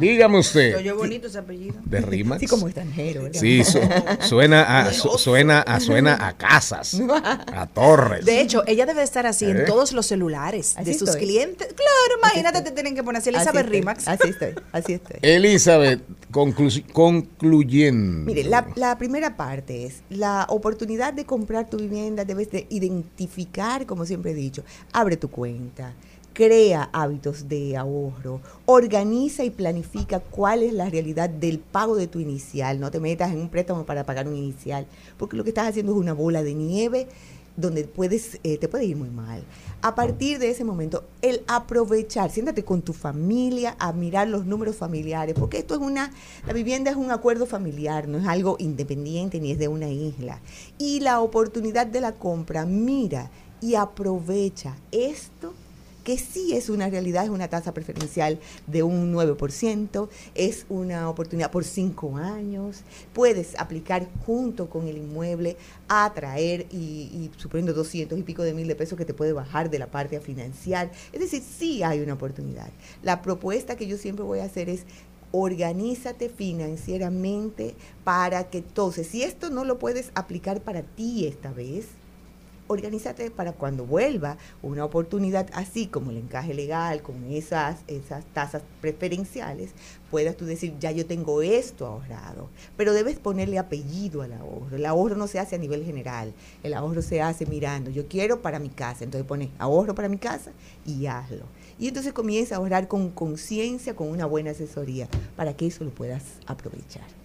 dígame 0.00 0.38
usted, 0.38 0.76
oyó 0.76 0.96
bonito 0.96 1.26
ese 1.28 1.38
apellido. 1.38 1.76
¿de 1.84 2.00
Rimax? 2.00 2.36
Así 2.38 2.46
como 2.46 2.66
extranjero, 2.66 3.22
¿verdad? 3.24 3.40
Sí, 3.40 3.64
su- 3.64 3.80
suena, 4.20 4.80
a, 4.80 4.92
su- 4.92 5.18
suena, 5.18 5.60
a, 5.60 5.80
suena 5.80 6.26
a 6.26 6.36
casas, 6.36 7.00
a 7.54 7.66
torres. 7.66 8.24
De 8.24 8.40
hecho, 8.40 8.62
ella 8.66 8.86
debe 8.86 9.02
estar 9.02 9.26
así 9.26 9.44
¿Eh? 9.46 9.50
en 9.50 9.64
todos 9.66 9.92
los 9.92 10.06
celulares 10.06 10.74
Así 10.76 10.92
de 10.92 10.98
sus 10.98 11.08
estoy. 11.10 11.22
clientes. 11.26 11.68
Claro, 11.68 12.18
imagínate, 12.18 12.62
te 12.62 12.70
tienen 12.72 12.94
que 12.94 13.02
poner 13.02 13.20
así 13.20 13.30
Así 13.30 13.36
Elizabeth 13.36 13.64
estoy, 13.66 13.78
Rimax. 13.80 14.08
Así 14.08 14.28
estoy, 14.28 14.54
así 14.72 14.92
estoy. 14.94 15.16
Elizabeth, 15.22 16.00
conclu- 16.30 16.84
concluyendo. 16.92 18.26
Mire, 18.26 18.44
la, 18.44 18.66
la 18.76 18.96
primera 18.98 19.36
parte 19.36 19.86
es 19.86 20.02
la 20.10 20.46
oportunidad 20.48 21.12
de 21.12 21.24
comprar 21.24 21.68
tu 21.68 21.76
vivienda, 21.78 22.24
debes 22.24 22.50
de 22.50 22.66
identificar, 22.70 23.86
como 23.86 24.04
siempre 24.06 24.32
he 24.32 24.34
dicho, 24.34 24.64
abre 24.92 25.16
tu 25.16 25.28
cuenta, 25.30 25.92
crea 26.32 26.90
hábitos 26.92 27.48
de 27.48 27.76
ahorro, 27.76 28.40
organiza 28.66 29.44
y 29.44 29.50
planifica 29.50 30.20
cuál 30.20 30.62
es 30.62 30.72
la 30.72 30.88
realidad 30.88 31.30
del 31.30 31.58
pago 31.58 31.96
de 31.96 32.06
tu 32.06 32.20
inicial. 32.20 32.80
No 32.80 32.90
te 32.90 33.00
metas 33.00 33.32
en 33.32 33.40
un 33.40 33.48
préstamo 33.48 33.84
para 33.84 34.04
pagar 34.04 34.28
un 34.28 34.36
inicial, 34.36 34.86
porque 35.18 35.36
lo 35.36 35.44
que 35.44 35.50
estás 35.50 35.68
haciendo 35.68 35.92
es 35.92 35.98
una 35.98 36.12
bola 36.12 36.42
de 36.42 36.54
nieve 36.54 37.06
donde 37.56 37.84
puedes, 37.84 38.38
eh, 38.44 38.56
te 38.58 38.68
puede 38.68 38.86
ir 38.86 38.96
muy 38.96 39.10
mal. 39.10 39.42
A 39.82 39.94
partir 39.94 40.38
de 40.38 40.50
ese 40.50 40.64
momento, 40.64 41.04
el 41.22 41.42
aprovechar, 41.46 42.30
siéntate 42.30 42.64
con 42.64 42.82
tu 42.82 42.92
familia 42.92 43.76
a 43.78 43.92
mirar 43.92 44.28
los 44.28 44.46
números 44.46 44.76
familiares, 44.76 45.34
porque 45.38 45.58
esto 45.58 45.74
es 45.74 45.80
una, 45.80 46.12
la 46.46 46.52
vivienda 46.52 46.90
es 46.90 46.96
un 46.96 47.10
acuerdo 47.10 47.46
familiar, 47.46 48.08
no 48.08 48.18
es 48.18 48.26
algo 48.26 48.56
independiente 48.58 49.40
ni 49.40 49.52
es 49.52 49.58
de 49.58 49.68
una 49.68 49.88
isla. 49.88 50.40
Y 50.78 51.00
la 51.00 51.20
oportunidad 51.20 51.86
de 51.86 52.00
la 52.00 52.12
compra, 52.12 52.64
mira 52.64 53.30
y 53.60 53.74
aprovecha 53.74 54.76
esto 54.90 55.52
que 56.04 56.18
sí 56.18 56.54
es 56.54 56.68
una 56.68 56.88
realidad, 56.88 57.24
es 57.24 57.30
una 57.30 57.48
tasa 57.48 57.72
preferencial 57.74 58.38
de 58.66 58.82
un 58.82 59.12
9%, 59.12 60.08
es 60.34 60.66
una 60.68 61.08
oportunidad 61.08 61.50
por 61.50 61.64
cinco 61.64 62.16
años, 62.16 62.82
puedes 63.12 63.58
aplicar 63.58 64.08
junto 64.26 64.68
con 64.68 64.88
el 64.88 64.96
inmueble 64.96 65.56
a 65.88 66.12
traer 66.14 66.66
y, 66.70 66.76
y 66.76 67.30
suponiendo 67.36 67.72
200 67.72 68.18
y 68.18 68.22
pico 68.22 68.42
de 68.42 68.54
mil 68.54 68.68
de 68.68 68.74
pesos 68.74 68.98
que 68.98 69.04
te 69.04 69.14
puede 69.14 69.32
bajar 69.32 69.70
de 69.70 69.78
la 69.78 69.86
parte 69.86 70.16
a 70.16 70.20
financiar. 70.20 70.90
Es 71.12 71.20
decir, 71.20 71.42
sí 71.42 71.82
hay 71.82 72.00
una 72.00 72.14
oportunidad. 72.14 72.68
La 73.02 73.22
propuesta 73.22 73.76
que 73.76 73.86
yo 73.86 73.96
siempre 73.96 74.24
voy 74.24 74.40
a 74.40 74.44
hacer 74.44 74.68
es 74.68 74.84
organízate 75.32 76.28
financieramente 76.28 77.74
para 78.04 78.50
que 78.50 78.58
entonces, 78.58 79.08
si 79.08 79.22
esto 79.22 79.50
no 79.50 79.64
lo 79.64 79.78
puedes 79.78 80.12
aplicar 80.14 80.60
para 80.60 80.82
ti 80.82 81.26
esta 81.26 81.52
vez, 81.52 81.86
organízate 82.68 83.30
para 83.30 83.52
cuando 83.52 83.84
vuelva 83.84 84.36
una 84.62 84.84
oportunidad 84.84 85.48
así 85.52 85.86
como 85.86 86.10
el 86.10 86.18
encaje 86.18 86.54
legal, 86.54 87.02
con 87.02 87.24
esas, 87.30 87.80
esas 87.86 88.24
tasas 88.26 88.62
preferenciales, 88.80 89.70
puedas 90.10 90.36
tú 90.36 90.44
decir, 90.44 90.74
ya 90.78 90.90
yo 90.90 91.06
tengo 91.06 91.42
esto 91.42 91.86
ahorrado. 91.86 92.48
Pero 92.76 92.92
debes 92.92 93.18
ponerle 93.18 93.58
apellido 93.58 94.22
al 94.22 94.32
ahorro. 94.32 94.76
El 94.76 94.86
ahorro 94.86 95.16
no 95.16 95.26
se 95.26 95.38
hace 95.38 95.56
a 95.56 95.58
nivel 95.58 95.84
general, 95.84 96.32
el 96.62 96.74
ahorro 96.74 97.02
se 97.02 97.22
hace 97.22 97.46
mirando, 97.46 97.90
yo 97.90 98.06
quiero 98.08 98.42
para 98.42 98.58
mi 98.58 98.68
casa, 98.68 99.04
entonces 99.04 99.26
pones 99.26 99.48
ahorro 99.58 99.94
para 99.94 100.08
mi 100.08 100.18
casa 100.18 100.52
y 100.86 101.06
hazlo. 101.06 101.46
Y 101.78 101.88
entonces 101.88 102.12
comienza 102.12 102.54
a 102.54 102.58
ahorrar 102.58 102.88
con 102.88 103.10
conciencia, 103.10 103.96
con 103.96 104.08
una 104.08 104.26
buena 104.26 104.52
asesoría, 104.52 105.08
para 105.36 105.56
que 105.56 105.66
eso 105.66 105.84
lo 105.84 105.90
puedas 105.90 106.22
aprovechar. 106.46 107.21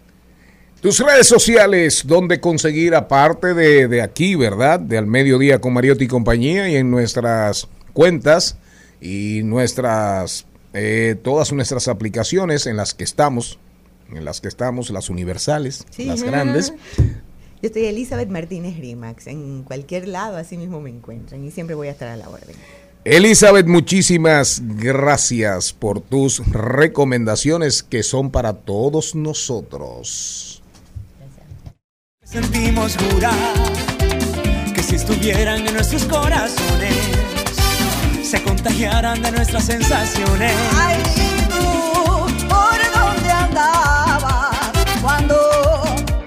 Tus 0.87 0.99
redes 0.99 1.27
sociales, 1.27 2.03
donde 2.07 2.39
conseguir 2.39 2.95
aparte 2.95 3.53
de, 3.53 3.89
de, 3.89 4.01
aquí, 4.01 4.35
¿verdad? 4.35 4.79
De 4.79 4.97
Al 4.97 5.05
Mediodía 5.05 5.59
con 5.59 5.73
Mariotti 5.73 6.05
y 6.05 6.07
compañía 6.07 6.69
y 6.69 6.77
en 6.77 6.89
nuestras 6.89 7.67
cuentas 7.91 8.57
y 9.01 9.41
nuestras, 9.43 10.45
eh, 10.71 11.17
todas 11.21 11.51
nuestras 11.51 11.89
aplicaciones 11.89 12.67
en 12.67 12.77
las 12.77 12.93
que 12.93 13.03
estamos, 13.03 13.59
en 14.13 14.23
las 14.23 14.39
que 14.39 14.47
estamos, 14.47 14.89
las 14.89 15.09
universales, 15.09 15.85
Sí. 15.89 16.05
las 16.05 16.23
grandes. 16.23 16.71
Yo 16.97 17.03
estoy 17.63 17.83
Elizabeth 17.87 18.29
Martínez 18.29 18.77
Rimax, 18.77 19.27
en 19.27 19.63
cualquier 19.63 20.07
lado 20.07 20.37
así 20.37 20.55
mismo 20.55 20.79
me 20.79 20.89
encuentran 20.89 21.43
y 21.43 21.51
siempre 21.51 21.75
voy 21.75 21.89
a 21.89 21.91
estar 21.91 22.07
a 22.07 22.15
la 22.15 22.29
orden. 22.29 22.55
Elizabeth, 23.03 23.67
muchísimas 23.67 24.61
gracias 24.63 25.73
por 25.73 25.99
tus 25.99 26.47
recomendaciones 26.47 27.83
que 27.83 28.03
son 28.03 28.31
para 28.31 28.53
todos 28.53 29.15
nosotros. 29.15 30.46
Sentimos 32.31 32.95
jurar 32.97 33.33
que 34.75 34.83
si 34.83 34.95
estuvieran 34.95 35.65
en 35.65 35.73
nuestros 35.73 36.03
corazones, 36.05 36.95
se 38.23 38.41
contagiaran 38.43 39.21
de 39.21 39.31
nuestras 39.31 39.65
sensaciones. 39.65 40.53
Ay, 40.77 40.97
tú, 41.49 42.47
¿por 42.47 42.79
dónde 42.93 43.31
andabas? 43.31 44.57
Cuando 45.01 45.35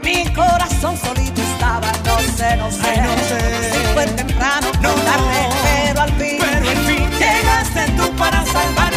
mi 0.03 0.24
corazón 0.32 0.96
solito 0.96 1.42
estaba, 1.42 1.92
no 2.05 2.18
sé, 2.36 2.57
no 2.57 2.70
sé, 2.70 2.80
Ay, 2.88 3.01
no 3.03 3.16
sé. 3.28 3.72
si 3.72 3.78
fue 3.94 4.07
temprano, 4.07 4.68
No, 4.80 4.90
tarde, 4.94 5.48
pero 5.62 6.01
al 6.01 6.12
fin, 6.14 6.38
Pero 6.40 6.70
al 6.70 6.76
fin 6.86 7.11
llegaste 7.18 7.92
tú 7.96 8.11
para 8.16 8.44
salvarme, 8.46 8.89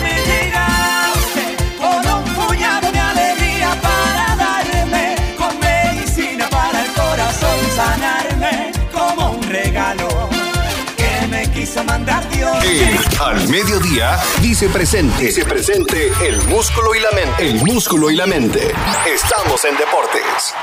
Al 12.05 13.47
Mediodía 13.47 14.19
dice 14.41 14.67
presente. 14.67 15.25
Dice 15.25 15.45
presente 15.45 16.11
el 16.27 16.41
músculo 16.43 16.93
y 16.93 16.99
la 16.99 17.11
mente. 17.11 17.47
El 17.47 17.55
músculo 17.63 18.11
y 18.11 18.15
la 18.17 18.25
mente. 18.25 18.73
Estamos 19.07 19.63
en 19.63 19.77
deportes. 19.77 20.53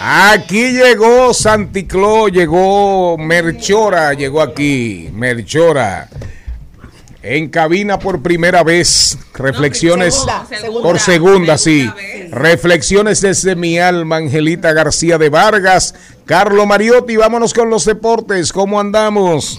Aquí 0.00 0.72
llegó 0.72 1.34
Santicló, 1.34 2.28
llegó 2.28 3.18
Merchora, 3.18 4.14
llegó 4.14 4.40
aquí, 4.40 5.10
Merchora. 5.12 6.08
En 7.22 7.50
cabina 7.50 7.98
por 7.98 8.22
primera 8.22 8.62
vez, 8.62 9.18
reflexiones 9.34 10.14
segunda, 10.14 10.46
segunda, 10.48 10.82
por 10.82 10.98
segunda, 10.98 11.58
sí. 11.58 11.90
vez. 11.94 12.30
Reflexiones 12.30 13.20
desde 13.20 13.56
mi 13.56 13.78
alma, 13.78 14.16
Angelita 14.16 14.72
García 14.72 15.18
de 15.18 15.28
Vargas, 15.28 15.94
Carlo 16.28 16.66
Mariotti, 16.66 17.16
vámonos 17.16 17.54
con 17.54 17.70
los 17.70 17.86
deportes, 17.86 18.52
¿cómo 18.52 18.78
andamos? 18.78 19.58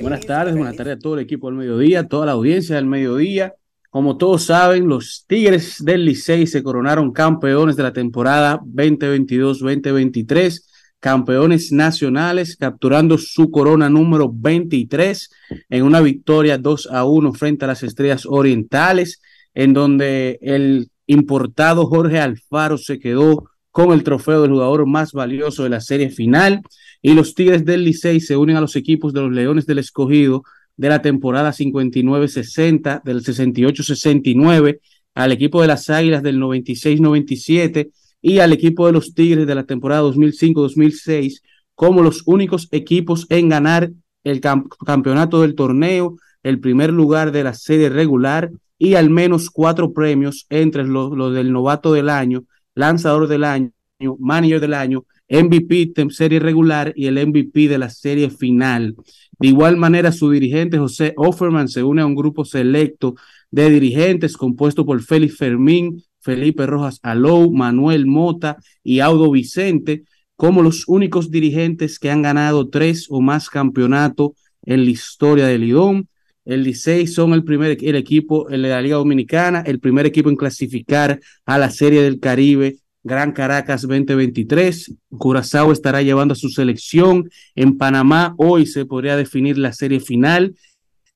Buenas 0.00 0.24
tardes, 0.24 0.54
buenas 0.56 0.74
tardes 0.74 0.96
a 0.96 0.98
todo 0.98 1.16
el 1.16 1.20
equipo 1.20 1.48
del 1.48 1.58
mediodía, 1.58 2.08
toda 2.08 2.24
la 2.24 2.32
audiencia 2.32 2.76
del 2.76 2.86
mediodía. 2.86 3.52
Como 3.90 4.16
todos 4.16 4.46
saben, 4.46 4.88
los 4.88 5.26
Tigres 5.28 5.84
del 5.84 6.06
Licey 6.06 6.46
se 6.46 6.62
coronaron 6.62 7.12
campeones 7.12 7.76
de 7.76 7.82
la 7.82 7.92
temporada 7.92 8.58
2022-2023, 8.74 10.62
campeones 10.98 11.72
nacionales, 11.72 12.56
capturando 12.56 13.18
su 13.18 13.50
corona 13.50 13.90
número 13.90 14.30
23 14.32 15.30
en 15.68 15.82
una 15.82 16.00
victoria 16.00 16.56
2 16.56 16.88
a 16.90 17.04
1 17.04 17.34
frente 17.34 17.66
a 17.66 17.68
las 17.68 17.82
Estrellas 17.82 18.24
Orientales, 18.24 19.20
en 19.52 19.74
donde 19.74 20.38
el 20.40 20.88
importado 21.04 21.84
Jorge 21.84 22.18
Alfaro 22.18 22.78
se 22.78 22.98
quedó 22.98 23.51
con 23.72 23.92
el 23.92 24.04
trofeo 24.04 24.42
del 24.42 24.52
jugador 24.52 24.86
más 24.86 25.10
valioso 25.12 25.64
de 25.64 25.70
la 25.70 25.80
serie 25.80 26.10
final. 26.10 26.62
Y 27.02 27.14
los 27.14 27.34
Tigres 27.34 27.64
del 27.64 27.82
Licey 27.84 28.20
se 28.20 28.36
unen 28.36 28.56
a 28.56 28.60
los 28.60 28.76
equipos 28.76 29.12
de 29.12 29.22
los 29.22 29.32
Leones 29.32 29.66
del 29.66 29.78
Escogido 29.78 30.44
de 30.76 30.88
la 30.88 31.02
temporada 31.02 31.52
59-60, 31.52 33.02
del 33.02 33.22
68-69, 33.24 34.78
al 35.14 35.32
equipo 35.32 35.60
de 35.60 35.68
las 35.68 35.90
Águilas 35.90 36.22
del 36.22 36.38
96-97 36.38 37.90
y 38.22 38.38
al 38.38 38.52
equipo 38.52 38.86
de 38.86 38.92
los 38.92 39.14
Tigres 39.14 39.46
de 39.46 39.54
la 39.54 39.64
temporada 39.64 40.02
2005-2006 40.02 41.40
como 41.74 42.02
los 42.02 42.22
únicos 42.26 42.68
equipos 42.70 43.26
en 43.30 43.48
ganar 43.48 43.90
el 44.24 44.40
cam- 44.40 44.68
campeonato 44.86 45.42
del 45.42 45.54
torneo, 45.54 46.16
el 46.42 46.60
primer 46.60 46.92
lugar 46.92 47.32
de 47.32 47.44
la 47.44 47.54
serie 47.54 47.88
regular 47.88 48.50
y 48.78 48.94
al 48.94 49.10
menos 49.10 49.50
cuatro 49.50 49.92
premios 49.92 50.46
entre 50.50 50.84
los 50.84 51.34
del 51.34 51.52
novato 51.52 51.92
del 51.92 52.08
año, 52.08 52.44
lanzador 52.74 53.28
del 53.28 53.44
año, 53.44 53.70
manager 54.18 54.60
del 54.60 54.74
año, 54.74 55.04
MVP 55.28 55.92
de 55.94 56.10
serie 56.10 56.40
regular 56.40 56.92
y 56.96 57.06
el 57.06 57.14
MVP 57.26 57.68
de 57.68 57.78
la 57.78 57.88
serie 57.88 58.30
final. 58.30 58.96
De 59.38 59.48
igual 59.48 59.76
manera, 59.76 60.12
su 60.12 60.30
dirigente 60.30 60.78
José 60.78 61.14
Offerman 61.16 61.68
se 61.68 61.82
une 61.82 62.02
a 62.02 62.06
un 62.06 62.14
grupo 62.14 62.44
selecto 62.44 63.14
de 63.50 63.70
dirigentes 63.70 64.36
compuesto 64.36 64.84
por 64.84 65.02
Félix 65.02 65.36
Fermín, 65.36 66.02
Felipe 66.20 66.66
Rojas 66.66 67.00
Alou, 67.02 67.52
Manuel 67.52 68.06
Mota 68.06 68.58
y 68.84 69.00
Audo 69.00 69.30
Vicente, 69.30 70.04
como 70.36 70.62
los 70.62 70.86
únicos 70.86 71.30
dirigentes 71.30 71.98
que 71.98 72.10
han 72.10 72.22
ganado 72.22 72.68
tres 72.68 73.06
o 73.10 73.20
más 73.20 73.48
campeonatos 73.48 74.30
en 74.64 74.84
la 74.84 74.90
historia 74.90 75.46
del 75.46 75.62
Lidón. 75.62 76.08
El 76.44 76.64
Licey 76.64 77.06
son 77.06 77.34
el 77.34 77.44
primer 77.44 77.78
el 77.80 77.94
equipo 77.96 78.50
en 78.50 78.62
la 78.62 78.82
Liga 78.82 78.96
Dominicana, 78.96 79.62
el 79.64 79.78
primer 79.78 80.06
equipo 80.06 80.28
en 80.28 80.36
clasificar 80.36 81.20
a 81.46 81.58
la 81.58 81.70
Serie 81.70 82.02
del 82.02 82.18
Caribe 82.18 82.78
Gran 83.04 83.32
Caracas 83.32 83.82
2023. 83.82 84.94
Curazao 85.18 85.72
estará 85.72 86.02
llevando 86.02 86.32
a 86.32 86.36
su 86.36 86.48
selección. 86.48 87.28
En 87.54 87.76
Panamá 87.76 88.34
hoy 88.38 88.66
se 88.66 88.86
podría 88.86 89.16
definir 89.16 89.58
la 89.58 89.72
serie 89.72 90.00
final. 90.00 90.54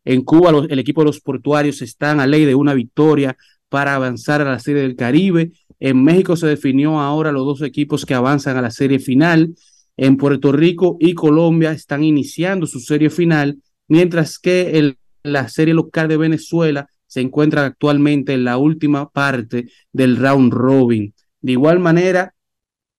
En 0.05 0.23
Cuba 0.23 0.53
el 0.69 0.79
equipo 0.79 1.01
de 1.03 1.07
los 1.07 1.21
portuarios 1.21 1.83
están 1.83 2.21
a 2.21 2.27
ley 2.27 2.45
de 2.45 2.55
una 2.55 2.75
victoria 2.75 3.37
para 3.69 3.95
avanzar 3.95 4.41
a 4.41 4.45
la 4.51 4.59
serie 4.61 4.83
del 4.83 4.97
Caribe. 4.97 5.53
En 5.81 6.03
México 6.03 6.37
se 6.37 6.47
definió 6.47 7.01
ahora 7.01 7.33
los 7.33 7.45
dos 7.45 7.63
equipos 7.63 8.07
que 8.07 8.15
avanzan 8.15 8.57
a 8.57 8.63
la 8.63 8.71
serie 8.71 8.99
final. 8.99 9.55
En 9.97 10.17
Puerto 10.17 10.53
Rico 10.53 10.97
y 11.01 11.15
Colombia 11.15 11.73
están 11.73 12.05
iniciando 12.05 12.67
su 12.67 12.81
serie 12.81 13.11
final, 13.11 13.59
mientras 13.89 14.39
que 14.39 14.79
el- 14.79 14.99
la 15.27 15.49
serie 15.49 15.75
local 15.75 16.09
de 16.09 16.17
Venezuela 16.17 16.89
se 17.07 17.21
encuentra 17.21 17.65
actualmente 17.65 18.33
en 18.35 18.45
la 18.45 18.59
última 18.59 19.09
parte 19.11 19.69
del 19.93 20.17
round 20.17 20.53
robin. 20.53 21.15
De 21.41 21.53
igual 21.53 21.79
manera, 21.81 22.35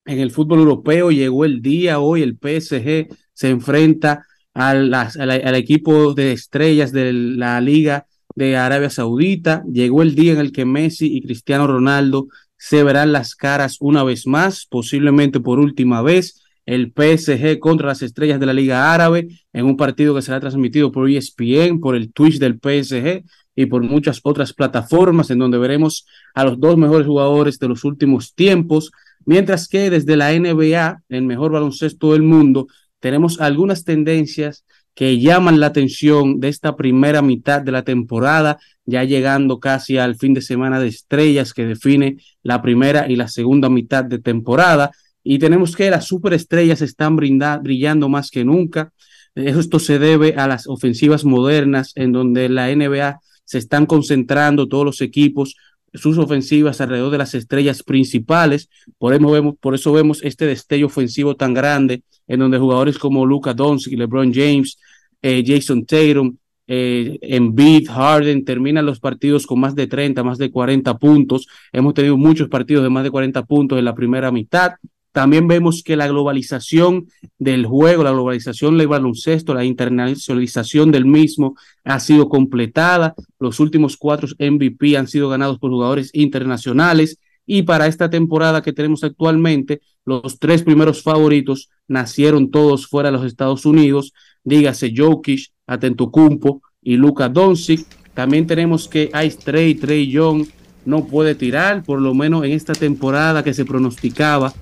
en 0.05 0.19
el 0.19 0.31
fútbol 0.31 0.59
europeo 0.59 1.11
llegó 1.11 1.45
el 1.45 1.61
día 1.61 1.99
hoy, 1.99 2.21
el 2.21 2.37
PSG 2.37 3.07
se 3.33 3.49
enfrenta 3.49 4.25
al, 4.53 4.89
las- 4.89 5.17
a 5.17 5.25
la- 5.25 5.35
al 5.35 5.55
equipo 5.55 6.13
de 6.13 6.31
estrellas 6.31 6.91
de 6.91 7.11
la 7.13 7.59
Liga 7.61 8.05
de 8.35 8.55
Arabia 8.55 8.89
Saudita. 8.89 9.63
Llegó 9.71 10.01
el 10.01 10.15
día 10.15 10.33
en 10.33 10.39
el 10.39 10.51
que 10.51 10.65
Messi 10.65 11.07
y 11.15 11.21
Cristiano 11.21 11.67
Ronaldo 11.67 12.27
se 12.57 12.83
verán 12.83 13.11
las 13.11 13.35
caras 13.35 13.77
una 13.81 14.03
vez 14.03 14.25
más, 14.27 14.65
posiblemente 14.65 15.39
por 15.39 15.59
última 15.59 16.01
vez. 16.01 16.41
El 16.67 16.93
PSG 16.95 17.57
contra 17.57 17.87
las 17.87 18.03
estrellas 18.03 18.39
de 18.39 18.45
la 18.45 18.53
Liga 18.53 18.93
Árabe 18.93 19.29
en 19.53 19.65
un 19.65 19.75
partido 19.75 20.13
que 20.13 20.21
será 20.21 20.39
transmitido 20.39 20.91
por 20.91 21.09
ESPN, 21.09 21.79
por 21.79 21.95
el 21.95 22.13
Twitch 22.13 22.37
del 22.37 22.59
PSG 22.61 23.23
y 23.55 23.65
por 23.65 23.81
muchas 23.81 24.19
otras 24.21 24.53
plataformas 24.53 25.31
en 25.31 25.39
donde 25.39 25.57
veremos 25.57 26.05
a 26.35 26.43
los 26.43 26.59
dos 26.59 26.77
mejores 26.77 27.07
jugadores 27.07 27.57
de 27.57 27.67
los 27.67 27.83
últimos 27.83 28.35
tiempos, 28.35 28.91
mientras 29.25 29.67
que 29.67 29.89
desde 29.89 30.15
la 30.15 30.31
NBA, 30.31 31.01
el 31.09 31.23
mejor 31.23 31.53
baloncesto 31.53 32.13
del 32.13 32.21
mundo, 32.21 32.67
tenemos 32.99 33.41
algunas 33.41 33.83
tendencias 33.83 34.63
que 34.97 35.19
llaman 35.19 35.59
la 35.59 35.67
atención 35.67 36.39
de 36.39 36.49
esta 36.49 36.75
primera 36.75 37.21
mitad 37.21 37.61
de 37.61 37.71
la 37.71 37.83
temporada, 37.83 38.57
ya 38.83 39.03
llegando 39.03 39.59
casi 39.59 39.99
al 39.99 40.15
fin 40.15 40.33
de 40.33 40.41
semana 40.41 40.79
de 40.79 40.87
estrellas 40.87 41.53
que 41.53 41.65
define 41.65 42.17
la 42.41 42.61
primera 42.61 43.07
y 43.07 43.15
la 43.15 43.27
segunda 43.27 43.69
mitad 43.69 44.03
de 44.03 44.17
temporada. 44.17 44.91
Y 45.29 45.39
tenemos 45.39 45.75
que 45.75 45.89
las 45.89 46.05
superestrellas 46.05 46.81
están 46.81 47.17
brillando 47.17 48.07
más 48.07 48.31
que 48.31 48.45
nunca. 48.45 48.93
Esto 49.35 49.77
se 49.77 49.99
debe 49.99 50.35
a 50.35 50.47
las 50.47 50.67
ofensivas 50.67 51.25
modernas 51.25 51.91
en 51.95 52.13
donde 52.13 52.47
la 52.47 52.73
NBA 52.73 53.19
se 53.43 53.57
están 53.57 53.85
concentrando 53.85 54.67
todos 54.67 54.85
los 54.85 55.01
equipos 55.01 55.55
sus 55.93 56.17
ofensivas 56.17 56.79
alrededor 56.79 57.11
de 57.11 57.17
las 57.17 57.33
estrellas 57.33 57.83
principales. 57.83 58.69
Por 58.97 59.13
eso 59.13 59.29
vemos, 59.31 59.55
por 59.59 59.75
eso 59.75 59.91
vemos 59.91 60.23
este 60.23 60.45
destello 60.45 60.85
ofensivo 60.85 61.35
tan 61.35 61.53
grande 61.53 62.03
en 62.27 62.39
donde 62.39 62.57
jugadores 62.57 62.97
como 62.97 63.25
Luka 63.25 63.53
Doncic, 63.53 63.97
LeBron 63.97 64.33
James, 64.33 64.77
eh, 65.21 65.43
Jason 65.45 65.85
Tatum, 65.85 66.37
eh, 66.67 67.17
Embiid, 67.21 67.89
Harden 67.89 68.45
terminan 68.45 68.85
los 68.85 68.99
partidos 68.99 69.45
con 69.45 69.59
más 69.59 69.75
de 69.75 69.87
30, 69.87 70.23
más 70.23 70.37
de 70.37 70.51
40 70.51 70.97
puntos. 70.97 71.47
Hemos 71.73 71.93
tenido 71.93 72.15
muchos 72.15 72.47
partidos 72.47 72.83
de 72.83 72.89
más 72.89 73.03
de 73.03 73.11
40 73.11 73.43
puntos 73.45 73.77
en 73.77 73.85
la 73.85 73.95
primera 73.95 74.31
mitad. 74.31 74.73
También 75.17 75.47
vemos 75.47 75.81
que 75.81 75.95
la 75.95 76.07
globalización 76.07 77.07
del 77.39 77.65
juego, 77.65 78.03
la 78.03 78.11
globalización 78.11 78.77
del 78.77 78.87
baloncesto, 78.87 79.55
la 79.55 79.65
internacionalización 79.65 80.91
del 80.91 81.05
mismo 81.05 81.55
ha 81.83 81.99
sido 81.99 82.29
completada. 82.29 83.15
Los 83.39 83.59
últimos 83.59 83.97
cuatro 83.97 84.27
MVP 84.37 84.95
han 84.95 85.07
sido 85.07 85.27
ganados 85.27 85.57
por 85.57 85.71
jugadores 85.71 86.11
internacionales. 86.13 87.17
Y 87.47 87.63
para 87.63 87.87
esta 87.87 88.11
temporada 88.11 88.61
que 88.61 88.73
tenemos 88.73 89.03
actualmente, 89.03 89.81
los 90.05 90.37
tres 90.37 90.61
primeros 90.61 91.01
favoritos 91.01 91.71
nacieron 91.87 92.51
todos 92.51 92.85
fuera 92.85 93.09
de 93.09 93.17
los 93.17 93.25
Estados 93.25 93.65
Unidos. 93.65 94.13
Dígase 94.43 94.93
Jokic, 94.95 95.47
Atentocumpo 95.65 96.61
y 96.79 96.95
Luka 96.95 97.27
Doncic. 97.27 97.87
También 98.13 98.45
tenemos 98.45 98.87
que 98.87 99.09
Ice 99.25 99.39
Trey, 99.43 99.73
Trey 99.73 100.11
Young 100.11 100.45
no 100.85 101.07
puede 101.07 101.33
tirar, 101.33 101.81
por 101.81 101.99
lo 101.99 102.13
menos 102.13 102.45
en 102.45 102.51
esta 102.51 102.73
temporada 102.73 103.43
que 103.43 103.55
se 103.55 103.65
pronosticaba 103.65 104.53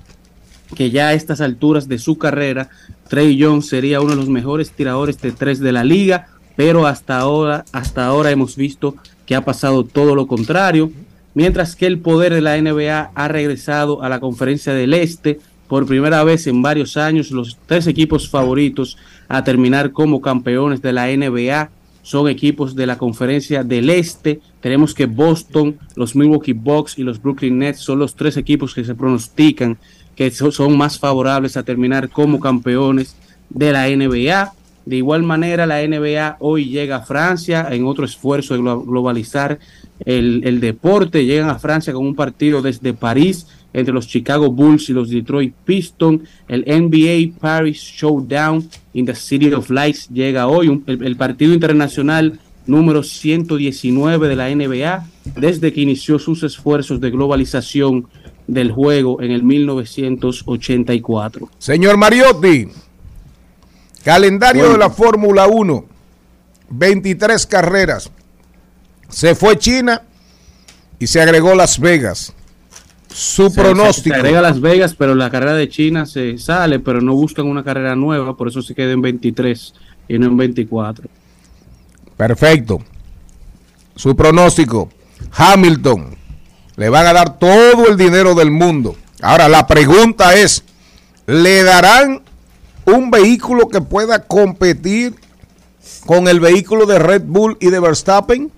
que 0.74 0.90
ya 0.90 1.08
a 1.08 1.14
estas 1.14 1.40
alturas 1.40 1.88
de 1.88 1.98
su 1.98 2.18
carrera, 2.18 2.70
Trey 3.08 3.36
Young 3.36 3.62
sería 3.62 4.00
uno 4.00 4.10
de 4.10 4.16
los 4.16 4.28
mejores 4.28 4.70
tiradores 4.70 5.20
de 5.20 5.32
tres 5.32 5.60
de 5.60 5.72
la 5.72 5.84
liga, 5.84 6.28
pero 6.56 6.86
hasta 6.86 7.18
ahora, 7.18 7.64
hasta 7.72 8.06
ahora 8.06 8.30
hemos 8.30 8.56
visto 8.56 8.96
que 9.26 9.34
ha 9.34 9.44
pasado 9.44 9.84
todo 9.84 10.14
lo 10.14 10.26
contrario, 10.26 10.90
mientras 11.34 11.76
que 11.76 11.86
el 11.86 11.98
poder 11.98 12.32
de 12.32 12.40
la 12.40 12.60
NBA 12.60 13.10
ha 13.14 13.28
regresado 13.28 14.02
a 14.02 14.08
la 14.08 14.20
conferencia 14.20 14.72
del 14.72 14.94
Este 14.94 15.38
por 15.68 15.86
primera 15.86 16.22
vez 16.24 16.46
en 16.46 16.62
varios 16.62 16.96
años, 16.96 17.30
los 17.30 17.58
tres 17.66 17.86
equipos 17.86 18.28
favoritos 18.28 18.96
a 19.28 19.42
terminar 19.42 19.92
como 19.92 20.20
campeones 20.20 20.80
de 20.80 20.92
la 20.92 21.08
NBA 21.08 21.70
son 22.02 22.28
equipos 22.28 22.76
de 22.76 22.86
la 22.86 22.98
conferencia 22.98 23.64
del 23.64 23.90
Este. 23.90 24.40
Tenemos 24.60 24.94
que 24.94 25.06
Boston, 25.06 25.76
los 25.96 26.14
Milwaukee 26.14 26.52
Bucks 26.52 26.98
y 26.98 27.02
los 27.02 27.20
Brooklyn 27.20 27.58
Nets 27.58 27.80
son 27.80 27.98
los 27.98 28.14
tres 28.14 28.36
equipos 28.36 28.74
que 28.74 28.84
se 28.84 28.94
pronostican 28.94 29.76
que 30.16 30.30
so- 30.30 30.50
son 30.50 30.76
más 30.76 30.98
favorables 30.98 31.56
a 31.56 31.62
terminar 31.62 32.08
como 32.08 32.40
campeones 32.40 33.14
de 33.50 33.70
la 33.72 33.88
NBA. 33.88 34.52
De 34.84 34.96
igual 34.96 35.22
manera, 35.22 35.66
la 35.66 35.82
NBA 35.82 36.36
hoy 36.40 36.66
llega 36.66 36.96
a 36.96 37.02
Francia 37.02 37.68
en 37.70 37.86
otro 37.86 38.04
esfuerzo 38.04 38.54
de 38.54 38.60
glo- 38.60 38.84
globalizar 38.84 39.58
el, 40.04 40.60
deporte. 40.60 41.24
Llegan 41.24 41.50
a 41.50 41.58
Francia 41.58 41.92
con 41.92 42.06
un 42.06 42.14
partido 42.14 42.62
desde 42.62 42.92
París 42.94 43.46
entre 43.72 43.92
los 43.92 44.06
Chicago 44.06 44.50
Bulls 44.50 44.88
y 44.88 44.92
los 44.92 45.10
Detroit 45.10 45.52
Pistons. 45.64 46.22
El 46.48 46.64
NBA 46.66 47.38
Paris 47.40 47.78
Showdown 47.80 48.68
in 48.94 49.06
the 49.06 49.14
City 49.14 49.52
of 49.52 49.70
Lights 49.70 50.08
llega 50.08 50.46
hoy. 50.46 50.82
El, 50.86 51.02
el 51.04 51.16
partido 51.16 51.52
internacional 51.52 52.38
número 52.66 53.02
119 53.02 54.28
de 54.28 54.36
la 54.36 54.50
NBA 54.54 55.06
desde 55.36 55.72
que 55.72 55.80
inició 55.80 56.18
sus 56.18 56.42
esfuerzos 56.42 57.00
de 57.00 57.10
globalización 57.10 58.06
del 58.46 58.70
juego 58.72 59.20
en 59.22 59.30
el 59.32 59.42
1984. 59.42 61.48
Señor 61.58 61.96
Mariotti, 61.96 62.68
calendario 64.04 64.70
de 64.72 64.78
la 64.78 64.90
Fórmula 64.90 65.46
1, 65.46 65.84
23 66.70 67.46
carreras. 67.46 68.10
Se 69.08 69.34
fue 69.34 69.58
China 69.58 70.02
y 70.98 71.06
se 71.06 71.20
agregó 71.20 71.54
Las 71.54 71.78
Vegas. 71.78 72.32
Su 73.08 73.48
Se- 73.50 73.60
pronóstico. 73.60 74.14
Se, 74.14 74.20
agrega 74.20 74.40
Las 74.42 74.60
Vegas, 74.60 74.94
pero 74.96 75.14
la 75.14 75.30
carrera 75.30 75.54
de 75.54 75.68
China 75.68 76.06
se 76.06 76.38
sale, 76.38 76.80
pero 76.80 77.00
no 77.00 77.14
buscan 77.14 77.46
una 77.46 77.64
carrera 77.64 77.96
nueva, 77.96 78.36
por 78.36 78.48
eso 78.48 78.62
se 78.62 78.74
queda 78.74 78.92
en 78.92 79.02
23 79.02 79.74
y 80.08 80.18
no 80.18 80.26
en 80.26 80.36
24. 80.36 81.08
Perfecto. 82.16 82.80
Su 83.94 84.14
pronóstico. 84.14 84.90
Hamilton. 85.32 86.15
Le 86.76 86.88
van 86.88 87.06
a 87.06 87.12
dar 87.12 87.38
todo 87.38 87.88
el 87.88 87.96
dinero 87.96 88.34
del 88.34 88.50
mundo. 88.50 88.96
Ahora, 89.22 89.48
la 89.48 89.66
pregunta 89.66 90.34
es, 90.34 90.62
¿le 91.26 91.62
darán 91.62 92.22
un 92.84 93.10
vehículo 93.10 93.68
que 93.68 93.80
pueda 93.80 94.24
competir 94.24 95.14
con 96.04 96.28
el 96.28 96.40
vehículo 96.40 96.86
de 96.86 96.98
Red 96.98 97.22
Bull 97.24 97.56
y 97.60 97.70
de 97.70 97.80
Verstappen? 97.80 98.50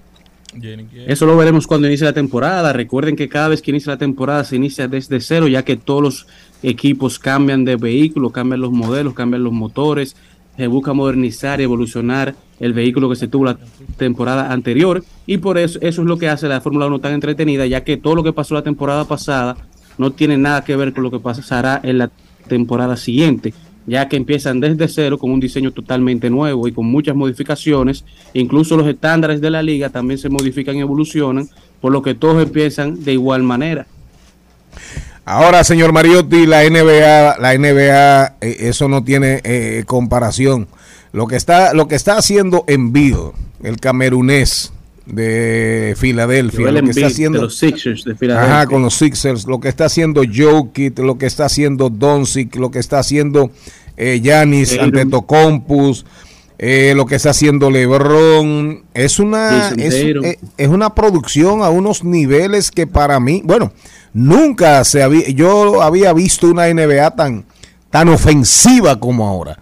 Eso 1.07 1.27
lo 1.27 1.37
veremos 1.37 1.67
cuando 1.67 1.87
inicie 1.87 2.05
la 2.05 2.13
temporada. 2.13 2.73
Recuerden 2.73 3.17
que 3.17 3.29
cada 3.29 3.49
vez 3.49 3.63
que 3.63 3.71
inicia 3.71 3.93
la 3.93 3.99
temporada 3.99 4.45
se 4.45 4.57
inicia 4.57 4.89
desde 4.89 5.21
cero, 5.21 5.47
ya 5.47 5.65
que 5.65 5.77
todos 5.77 6.03
los 6.03 6.27
equipos 6.63 7.19
cambian 7.19 7.65
de 7.65 7.77
vehículo, 7.77 8.31
cambian 8.31 8.61
los 8.61 8.73
modelos, 8.73 9.15
cambian 9.15 9.45
los 9.45 9.53
motores. 9.53 10.17
Se 10.59 10.67
busca 10.67 10.93
modernizar 10.93 11.63
evolucionar 11.63 12.35
el 12.61 12.75
vehículo 12.75 13.09
que 13.09 13.17
se 13.17 13.29
tuvo 13.29 13.47
la 13.47 13.59
temporada 13.97 14.53
anterior. 14.53 15.03
Y 15.25 15.39
por 15.39 15.57
eso, 15.57 15.79
eso 15.81 16.03
es 16.03 16.07
lo 16.07 16.19
que 16.19 16.29
hace 16.29 16.49
la 16.49 16.61
Fórmula 16.61 16.87
1 16.87 16.99
tan 16.99 17.15
entretenida, 17.15 17.65
ya 17.65 17.85
que 17.85 17.97
todo 17.97 18.17
lo 18.17 18.23
que 18.23 18.35
pasó 18.35 18.55
la 18.55 18.63
temporada 18.63 19.07
pasada 19.07 19.57
no 19.97 20.11
tiene 20.11 20.37
nada 20.37 20.65
que 20.65 20.77
ver 20.77 20.93
con 20.93 21.05
lo 21.05 21.11
que 21.11 21.21
pasará 21.21 21.81
en 21.83 21.97
la 21.97 22.11
temporada 22.47 22.97
siguiente 22.97 23.55
ya 23.89 24.07
que 24.07 24.17
empiezan 24.17 24.61
desde 24.61 24.87
cero 24.87 25.19
con 25.19 25.31
un 25.31 25.41
diseño 25.41 25.73
totalmente 25.73 26.29
nuevo 26.29 26.69
y 26.69 26.73
con 26.73 26.85
muchas 26.85 27.17
modificaciones. 27.17 28.05
Incluso 28.35 28.77
los 28.77 28.87
estándares 28.87 29.41
de 29.41 29.51
la 29.51 29.63
liga 29.63 29.89
también 29.89 30.19
se 30.19 30.29
modifican 30.29 30.77
y 30.77 30.81
evolucionan, 30.81 31.49
por 31.81 31.91
lo 31.91 32.03
que 32.03 32.15
todos 32.15 32.43
empiezan 32.43 33.03
de 33.03 33.15
igual 33.15 33.43
manera. 33.43 33.87
Ahora, 35.31 35.63
señor 35.63 35.93
Mariotti, 35.93 36.47
la 36.47 36.63
NBA, 36.65 37.37
la 37.39 37.53
NBA, 37.53 38.37
eh, 38.41 38.57
eso 38.61 38.89
no 38.89 39.05
tiene 39.05 39.43
eh, 39.45 39.85
comparación. 39.87 40.69
Lo 41.13 41.27
que 41.27 41.37
está, 41.37 41.75
lo 41.75 41.87
que 41.87 41.97
está 41.97 42.17
haciendo 42.17 42.65
Envido, 42.67 43.35
el 43.63 43.77
camerunés 43.77 44.73
de 45.05 45.95
Filadelfia, 45.99 46.73
lo 46.73 46.83
que 46.83 46.91
está 46.91 47.09
haciendo 47.09 47.41
de 47.41 47.45
los 47.45 47.59
Sixers 47.59 48.05
de 48.05 48.15
Filadelfia. 48.15 48.55
Ajá, 48.55 48.67
con 48.69 48.81
los 48.81 48.95
Sixers, 48.95 49.47
lo 49.47 49.61
que 49.61 49.69
está 49.69 49.85
haciendo 49.85 50.23
Jokic, 50.25 50.99
lo 50.99 51.19
que 51.19 51.27
está 51.27 51.45
haciendo 51.45 51.91
Doncic, 51.91 52.57
lo 52.57 52.71
que 52.71 52.79
está 52.79 52.99
haciendo 52.99 53.51
eh, 53.99 54.21
Giannis 54.23 54.79
Tatum. 54.79 55.63
Eh, 56.61 56.93
lo 56.97 57.07
que 57.07 57.15
está 57.15 57.31
haciendo 57.31 57.71
LeBron, 57.71 58.83
es 58.93 59.21
una 59.21 59.69
es, 59.71 59.95
eh, 59.95 60.39
es 60.57 60.69
una 60.69 60.93
producción 60.93 61.63
a 61.63 61.71
unos 61.71 62.03
niveles 62.03 62.73
que 62.73 62.89
para 62.89 63.21
mí, 63.21 63.43
bueno, 63.45 63.73
nunca 64.13 64.83
se 64.83 65.05
había 65.05 65.29
yo 65.29 65.83
había 65.83 66.13
visto 66.13 66.49
una 66.49 66.67
NBA 66.67 67.15
tan 67.15 67.45
tan 67.91 68.09
ofensiva 68.09 68.99
como 68.99 69.29
ahora. 69.29 69.57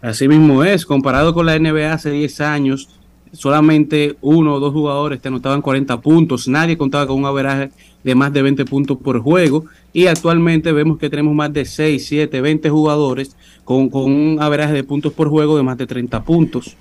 Así 0.00 0.26
mismo 0.26 0.64
es, 0.64 0.86
comparado 0.86 1.34
con 1.34 1.44
la 1.46 1.58
NBA 1.58 1.92
hace 1.92 2.10
10 2.10 2.40
años, 2.40 2.88
solamente 3.32 4.16
uno 4.22 4.54
o 4.54 4.60
dos 4.60 4.72
jugadores 4.72 5.20
te 5.20 5.28
anotaban 5.28 5.60
40 5.60 6.00
puntos, 6.00 6.48
nadie 6.48 6.78
contaba 6.78 7.06
con 7.06 7.18
un 7.18 7.26
averaje 7.26 7.70
de 8.02 8.14
más 8.14 8.32
de 8.32 8.40
20 8.40 8.64
puntos 8.64 8.96
por 8.96 9.20
juego 9.20 9.66
y 9.94 10.08
actualmente 10.08 10.72
vemos 10.72 10.98
que 10.98 11.08
tenemos 11.08 11.34
más 11.34 11.52
de 11.52 11.64
6, 11.64 12.04
7, 12.06 12.40
20 12.42 12.68
jugadores 12.68 13.36
con, 13.64 13.88
con 13.88 14.12
un 14.12 14.38
averaje 14.40 14.74
de 14.74 14.84
puntos 14.84 15.12
por 15.12 15.30
juego 15.30 15.56
de 15.56 15.62
más 15.62 15.78
de 15.78 15.86
30 15.86 16.22
puntos. 16.24 16.76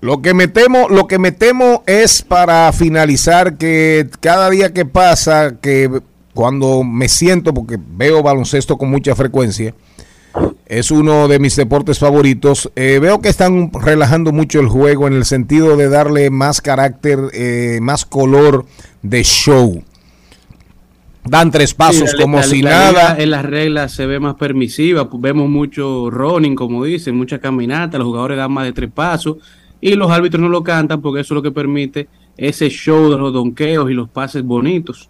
Lo 0.00 0.20
que 0.20 0.34
me 0.34 0.48
temo, 0.48 0.88
lo 0.90 1.06
que 1.06 1.18
me 1.18 1.34
es 1.86 2.22
para 2.22 2.70
finalizar 2.72 3.56
que 3.56 4.08
cada 4.20 4.50
día 4.50 4.74
que 4.74 4.84
pasa, 4.84 5.58
que 5.62 5.88
cuando 6.34 6.82
me 6.82 7.08
siento, 7.08 7.54
porque 7.54 7.78
veo 7.78 8.22
baloncesto 8.22 8.76
con 8.76 8.90
mucha 8.90 9.14
frecuencia, 9.14 9.74
Es 10.66 10.90
uno 10.90 11.28
de 11.28 11.38
mis 11.38 11.54
deportes 11.54 12.00
favoritos. 12.00 12.68
Eh, 12.74 12.98
veo 13.00 13.20
que 13.20 13.28
están 13.28 13.70
relajando 13.72 14.32
mucho 14.32 14.58
el 14.58 14.66
juego 14.66 15.06
en 15.06 15.12
el 15.12 15.24
sentido 15.24 15.76
de 15.76 15.88
darle 15.88 16.28
más 16.30 16.60
carácter, 16.60 17.30
eh, 17.32 17.78
más 17.80 18.04
color 18.04 18.66
de 19.02 19.22
show. 19.22 19.84
Dan 21.26 21.50
tres 21.50 21.72
pasos 21.72 22.10
Sí, 22.10 22.16
la- 22.16 22.22
como 22.22 22.36
la- 22.36 22.42
si 22.42 22.62
la 22.62 22.70
nada. 22.70 23.16
En 23.18 23.30
las 23.30 23.44
reglas 23.44 23.92
se 23.92 24.04
ve 24.06 24.20
más 24.20 24.34
permisiva, 24.34 25.08
vemos 25.12 25.48
mucho 25.48 26.10
running, 26.10 26.54
como 26.54 26.84
dicen, 26.84 27.16
mucha 27.16 27.38
caminata, 27.38 27.96
los 27.98 28.06
jugadores 28.06 28.36
dan 28.36 28.52
más 28.52 28.64
de 28.64 28.72
tres 28.72 28.90
pasos 28.92 29.36
y 29.80 29.94
los 29.94 30.10
árbitros 30.10 30.40
no 30.42 30.48
lo 30.50 30.62
cantan 30.62 31.00
porque 31.00 31.20
eso 31.22 31.32
es 31.34 31.36
lo 31.36 31.42
que 31.42 31.50
permite 31.50 32.08
ese 32.36 32.68
show 32.68 33.10
de 33.10 33.16
los 33.16 33.32
donqueos 33.32 33.90
y 33.90 33.94
los 33.94 34.08
pases 34.10 34.42
bonitos. 34.44 35.08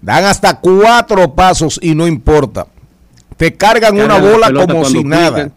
Dan 0.00 0.24
hasta 0.24 0.58
cuatro 0.58 1.34
pasos 1.34 1.78
y 1.82 1.94
no 1.94 2.06
importa. 2.06 2.66
Te 3.36 3.54
cargan 3.54 4.00
una 4.00 4.18
bola 4.18 4.46
como 4.66 4.84
si 4.84 5.04
nada. 5.04 5.50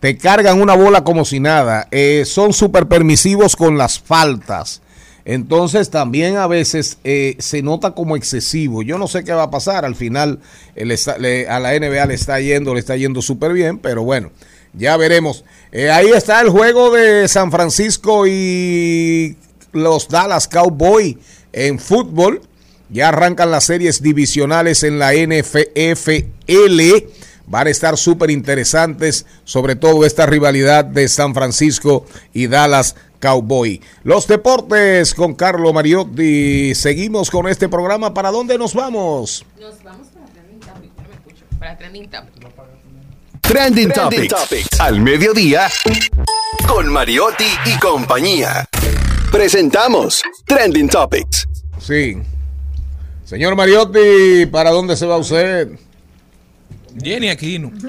Te 0.00 0.16
cargan 0.16 0.60
una 0.60 0.74
bola 0.74 1.04
como 1.04 1.24
si 1.24 1.40
nada. 1.40 1.86
Eh, 1.90 2.24
son 2.26 2.52
súper 2.52 2.86
permisivos 2.86 3.54
con 3.54 3.76
las 3.78 4.00
faltas. 4.00 4.80
Entonces 5.30 5.90
también 5.90 6.38
a 6.38 6.48
veces 6.48 6.98
eh, 7.04 7.36
se 7.38 7.62
nota 7.62 7.92
como 7.92 8.16
excesivo. 8.16 8.82
Yo 8.82 8.98
no 8.98 9.06
sé 9.06 9.22
qué 9.22 9.32
va 9.32 9.44
a 9.44 9.50
pasar. 9.52 9.84
Al 9.84 9.94
final 9.94 10.40
a 10.74 11.60
la 11.60 11.78
NBA 11.78 12.06
le 12.06 12.14
está 12.14 12.40
yendo, 12.40 12.74
le 12.74 12.80
está 12.80 12.96
yendo 12.96 13.22
súper 13.22 13.52
bien, 13.52 13.78
pero 13.78 14.02
bueno, 14.02 14.32
ya 14.72 14.96
veremos. 14.96 15.44
Eh, 15.70 15.88
ahí 15.88 16.08
está 16.08 16.40
el 16.40 16.48
juego 16.48 16.90
de 16.90 17.28
San 17.28 17.52
Francisco 17.52 18.26
y 18.26 19.36
los 19.70 20.08
Dallas 20.08 20.48
Cowboys 20.48 21.14
en 21.52 21.78
fútbol. 21.78 22.42
Ya 22.88 23.10
arrancan 23.10 23.52
las 23.52 23.62
series 23.62 24.02
divisionales 24.02 24.82
en 24.82 24.98
la 24.98 25.12
NFL. 25.12 26.24
Van 27.46 27.68
a 27.68 27.70
estar 27.70 27.96
súper 27.96 28.32
interesantes, 28.32 29.26
sobre 29.44 29.76
todo 29.76 30.04
esta 30.04 30.26
rivalidad 30.26 30.84
de 30.84 31.08
San 31.08 31.34
Francisco 31.34 32.04
y 32.32 32.48
Dallas 32.48 32.96
Cowboy. 33.20 33.80
Los 34.02 34.26
deportes 34.26 35.14
con 35.14 35.34
Carlo 35.34 35.72
Mariotti. 35.72 36.74
Seguimos 36.74 37.30
con 37.30 37.46
este 37.46 37.68
programa. 37.68 38.12
¿Para 38.12 38.30
dónde 38.30 38.58
nos 38.58 38.74
vamos? 38.74 39.44
Nos 39.60 39.82
vamos 39.84 40.08
para 40.08 40.26
Trending 40.26 40.60
Topic. 40.60 40.90
No 40.96 41.08
me 41.08 41.14
escucho. 41.14 41.44
Para 41.58 41.78
Trending 41.78 42.10
Topic. 42.10 42.40
Trending, 43.40 43.90
Topics. 43.90 44.80
Al 44.80 45.00
mediodía. 45.00 45.68
Con 46.68 46.88
Mariotti 46.92 47.46
y 47.66 47.78
compañía. 47.78 48.64
Presentamos 49.32 50.22
Trending 50.46 50.88
Topics. 50.88 51.48
Sí. 51.80 52.16
Señor 53.24 53.56
Mariotti, 53.56 54.46
¿para 54.46 54.70
dónde 54.70 54.96
se 54.96 55.06
va 55.06 55.16
usted? 55.16 55.68
Jenny 57.02 57.28
Aquino. 57.28 57.72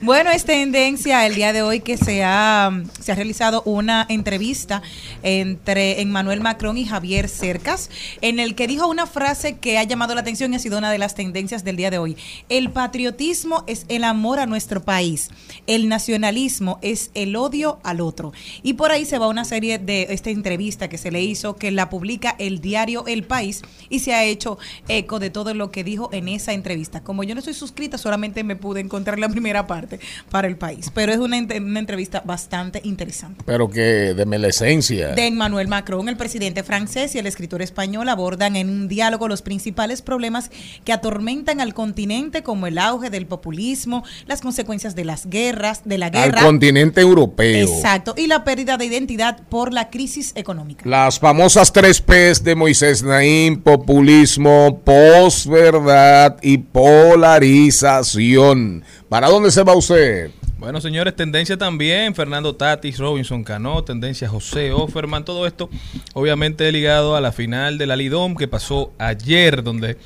Bueno, 0.00 0.30
es 0.30 0.44
tendencia 0.44 1.26
el 1.26 1.34
día 1.34 1.52
de 1.52 1.62
hoy 1.62 1.80
que 1.80 1.96
se 1.96 2.24
ha, 2.24 2.70
se 3.00 3.12
ha 3.12 3.14
realizado 3.14 3.62
una 3.64 4.06
entrevista 4.08 4.82
entre 5.22 6.00
Emmanuel 6.00 6.40
Macron 6.40 6.78
y 6.78 6.84
Javier 6.84 7.28
Cercas, 7.28 7.90
en 8.20 8.40
el 8.40 8.54
que 8.54 8.66
dijo 8.66 8.88
una 8.88 9.06
frase 9.06 9.58
que 9.58 9.78
ha 9.78 9.84
llamado 9.84 10.14
la 10.14 10.22
atención 10.22 10.52
y 10.52 10.56
ha 10.56 10.58
sido 10.58 10.78
una 10.78 10.90
de 10.90 10.98
las 10.98 11.14
tendencias 11.14 11.64
del 11.64 11.76
día 11.76 11.90
de 11.90 11.98
hoy. 11.98 12.16
El 12.48 12.70
patriotismo 12.70 13.64
es 13.66 13.84
el 13.88 14.04
amor 14.04 14.40
a 14.40 14.46
nuestro 14.46 14.82
país, 14.82 15.30
el 15.66 15.88
nacionalismo 15.88 16.78
es 16.82 17.10
el 17.14 17.36
odio 17.36 17.78
al 17.84 18.00
otro. 18.00 18.32
Y 18.62 18.74
por 18.74 18.90
ahí 18.90 19.04
se 19.04 19.18
va 19.18 19.28
una 19.28 19.44
serie 19.44 19.78
de 19.78 20.08
esta 20.10 20.30
entrevista 20.30 20.88
que 20.88 20.98
se 20.98 21.10
le 21.10 21.22
hizo, 21.22 21.56
que 21.56 21.70
la 21.70 21.90
publica 21.90 22.34
el 22.38 22.60
diario 22.60 23.04
El 23.06 23.24
País 23.24 23.62
y 23.88 24.00
se 24.00 24.14
ha 24.14 24.24
hecho 24.24 24.58
eco 24.88 25.18
de 25.18 25.30
todo 25.30 25.54
lo 25.54 25.70
que 25.70 25.84
dijo 25.84 26.08
en 26.12 26.28
esa 26.28 26.52
entrevista. 26.52 27.02
Como 27.02 27.22
yo 27.22 27.34
no 27.34 27.40
estoy 27.40 27.54
suscrita, 27.54 27.98
solamente 27.98 28.44
me 28.44 28.56
pude 28.56 28.80
encontrar 28.80 29.18
la 29.18 29.28
primera 29.28 29.41
parte 29.66 30.00
para 30.30 30.48
el 30.48 30.56
país, 30.56 30.90
pero 30.94 31.12
es 31.12 31.18
una, 31.18 31.38
una 31.38 31.80
entrevista 31.80 32.22
bastante 32.24 32.80
interesante. 32.84 33.42
Pero 33.44 33.68
que 33.68 34.14
deme 34.14 34.38
la 34.38 34.48
esencia. 34.48 35.08
De 35.08 35.26
Emmanuel 35.26 35.68
Macron, 35.68 36.08
el 36.08 36.16
presidente 36.16 36.62
francés 36.62 37.14
y 37.14 37.18
el 37.18 37.26
escritor 37.26 37.62
español 37.62 38.08
abordan 38.08 38.56
en 38.56 38.70
un 38.70 38.88
diálogo 38.88 39.28
los 39.28 39.42
principales 39.42 40.02
problemas 40.02 40.50
que 40.84 40.92
atormentan 40.92 41.60
al 41.60 41.74
continente, 41.74 42.42
como 42.42 42.66
el 42.66 42.78
auge 42.78 43.10
del 43.10 43.26
populismo, 43.26 44.04
las 44.26 44.40
consecuencias 44.40 44.94
de 44.94 45.04
las 45.04 45.26
guerras, 45.26 45.82
de 45.84 45.98
la 45.98 46.06
Al 46.06 46.12
guerra. 46.12 46.42
continente 46.42 47.00
europeo. 47.00 47.68
Exacto, 47.68 48.14
y 48.16 48.26
la 48.26 48.44
pérdida 48.44 48.76
de 48.76 48.86
identidad 48.86 49.40
por 49.48 49.72
la 49.72 49.90
crisis 49.90 50.32
económica. 50.34 50.88
Las 50.88 51.18
famosas 51.18 51.72
tres 51.72 52.00
P's 52.00 52.42
de 52.44 52.54
Moisés 52.54 53.02
Naín, 53.02 53.60
populismo, 53.60 54.80
posverdad 54.84 56.36
y 56.42 56.58
polarización. 56.58 58.84
¿Para 59.12 59.28
dónde 59.28 59.50
se 59.50 59.62
va 59.62 59.76
usted? 59.76 60.30
Bueno, 60.56 60.80
señores, 60.80 61.14
tendencia 61.14 61.58
también, 61.58 62.14
Fernando 62.14 62.56
Tatis, 62.56 62.96
Robinson 62.96 63.44
Cano, 63.44 63.84
tendencia 63.84 64.26
José 64.26 64.72
Offerman, 64.72 65.22
todo 65.26 65.46
esto 65.46 65.68
obviamente 66.14 66.72
ligado 66.72 67.14
a 67.14 67.20
la 67.20 67.30
final 67.30 67.76
de 67.76 67.86
la 67.86 67.94
Lidom 67.94 68.34
que 68.36 68.48
pasó 68.48 68.94
ayer, 68.96 69.62
donde 69.62 69.98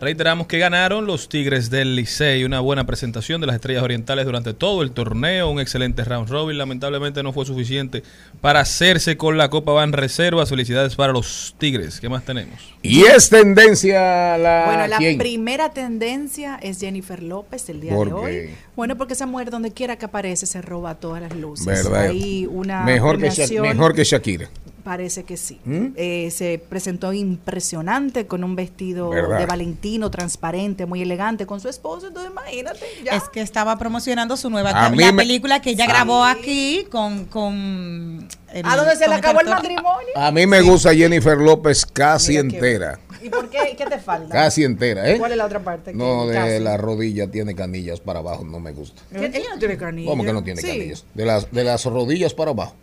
reiteramos 0.00 0.46
que 0.46 0.58
ganaron 0.58 1.06
los 1.06 1.28
Tigres 1.28 1.70
del 1.70 1.96
Licey, 1.96 2.44
una 2.44 2.60
buena 2.60 2.86
presentación 2.86 3.40
de 3.40 3.46
las 3.46 3.56
Estrellas 3.56 3.82
Orientales 3.82 4.24
durante 4.24 4.54
todo 4.54 4.82
el 4.82 4.92
torneo, 4.92 5.50
un 5.50 5.60
excelente 5.60 6.04
round 6.04 6.28
robin, 6.28 6.58
lamentablemente 6.58 7.22
no 7.22 7.32
fue 7.32 7.44
suficiente 7.44 8.02
para 8.40 8.60
hacerse 8.60 9.16
con 9.16 9.36
la 9.36 9.50
Copa 9.50 9.72
Van 9.72 9.92
Reservas, 9.92 10.48
felicidades 10.48 10.96
para 10.96 11.12
los 11.12 11.54
Tigres, 11.58 12.00
¿qué 12.00 12.08
más 12.08 12.24
tenemos? 12.24 12.58
Y 12.82 13.02
es 13.02 13.28
tendencia 13.28 14.38
la... 14.38 14.64
Bueno, 14.66 14.86
la 14.86 14.98
¿quién? 14.98 15.18
primera 15.18 15.70
tendencia 15.70 16.58
es 16.62 16.80
Jennifer 16.80 17.22
López 17.22 17.68
el 17.68 17.80
día 17.80 17.94
¿Por 17.94 18.08
de 18.08 18.14
hoy. 18.14 18.50
Bueno, 18.76 18.96
porque 18.96 19.14
esa 19.14 19.26
mujer 19.26 19.50
donde 19.50 19.72
quiera 19.72 19.96
que 19.96 20.06
aparece 20.06 20.46
se 20.46 20.62
roba 20.62 20.94
todas 20.94 21.20
las 21.20 21.34
luces. 21.34 21.66
¿Verdad? 21.66 22.06
Hay 22.06 22.46
una 22.46 22.82
mejor, 22.84 23.18
que 23.18 23.60
mejor 23.60 23.94
que 23.94 24.04
Shakira. 24.04 24.48
Parece 24.88 25.24
que 25.24 25.36
sí. 25.36 25.60
¿Mm? 25.66 25.88
Eh, 25.96 26.30
se 26.30 26.58
presentó 26.66 27.12
impresionante 27.12 28.26
con 28.26 28.42
un 28.42 28.56
vestido 28.56 29.10
¿Verdad? 29.10 29.38
de 29.38 29.44
Valentino 29.44 30.10
transparente, 30.10 30.86
muy 30.86 31.02
elegante, 31.02 31.44
con 31.44 31.60
su 31.60 31.68
esposo. 31.68 32.06
Entonces, 32.06 32.32
imagínate. 32.32 32.86
Ya. 33.04 33.12
Es 33.12 33.24
que 33.28 33.42
estaba 33.42 33.76
promocionando 33.76 34.38
su 34.38 34.48
nueva 34.48 34.70
A 34.70 34.88
la 34.88 35.12
me- 35.12 35.12
película 35.12 35.60
que 35.60 35.70
ella 35.72 35.84
Sí. 35.84 35.90
grabó 35.90 36.24
aquí 36.24 36.86
con, 36.90 37.26
con 37.26 38.26
el- 38.54 38.64
¿A 38.64 38.76
dónde 38.76 38.96
se 38.96 39.02
con 39.04 39.10
le 39.10 39.16
acabó 39.16 39.40
el 39.42 39.48
matrimonio? 39.48 40.08
A 40.16 40.30
mí 40.30 40.46
me 40.46 40.62
gusta 40.62 40.94
Jennifer 40.94 41.36
López 41.36 41.84
casi 41.84 42.30
Mira 42.38 42.42
qué- 42.48 42.54
entera. 42.56 43.00
¿Y 43.22 43.28
por 43.28 43.50
qué? 43.50 43.74
¿Qué 43.76 43.84
te 43.84 43.98
falta? 43.98 44.32
Casi 44.32 44.64
entera, 44.64 45.06
¿eh? 45.10 45.18
¿Cuál 45.18 45.32
es 45.32 45.36
la 45.36 45.44
otra 45.44 45.60
parte? 45.60 45.92
No, 45.92 46.26
de 46.28 46.34
casi. 46.34 46.60
la 46.60 46.78
rodilla 46.78 47.30
tiene 47.30 47.54
canillas 47.54 48.00
para 48.00 48.20
abajo, 48.20 48.42
no 48.46 48.58
me 48.58 48.72
gusta. 48.72 49.02
¿Qué? 49.12 49.26
Ella 49.26 49.50
no 49.52 49.58
tiene 49.58 49.76
canilla. 49.76 50.08
¿Cómo 50.08 50.24
que 50.24 50.32
no 50.32 50.42
tiene 50.42 50.62
Sí. 50.62 50.66
canillas? 50.68 51.04
De 51.12 51.26
las, 51.26 51.50
de 51.52 51.62
las 51.64 51.84
rodillas 51.84 52.32
para 52.32 52.52
abajo. 52.52 52.74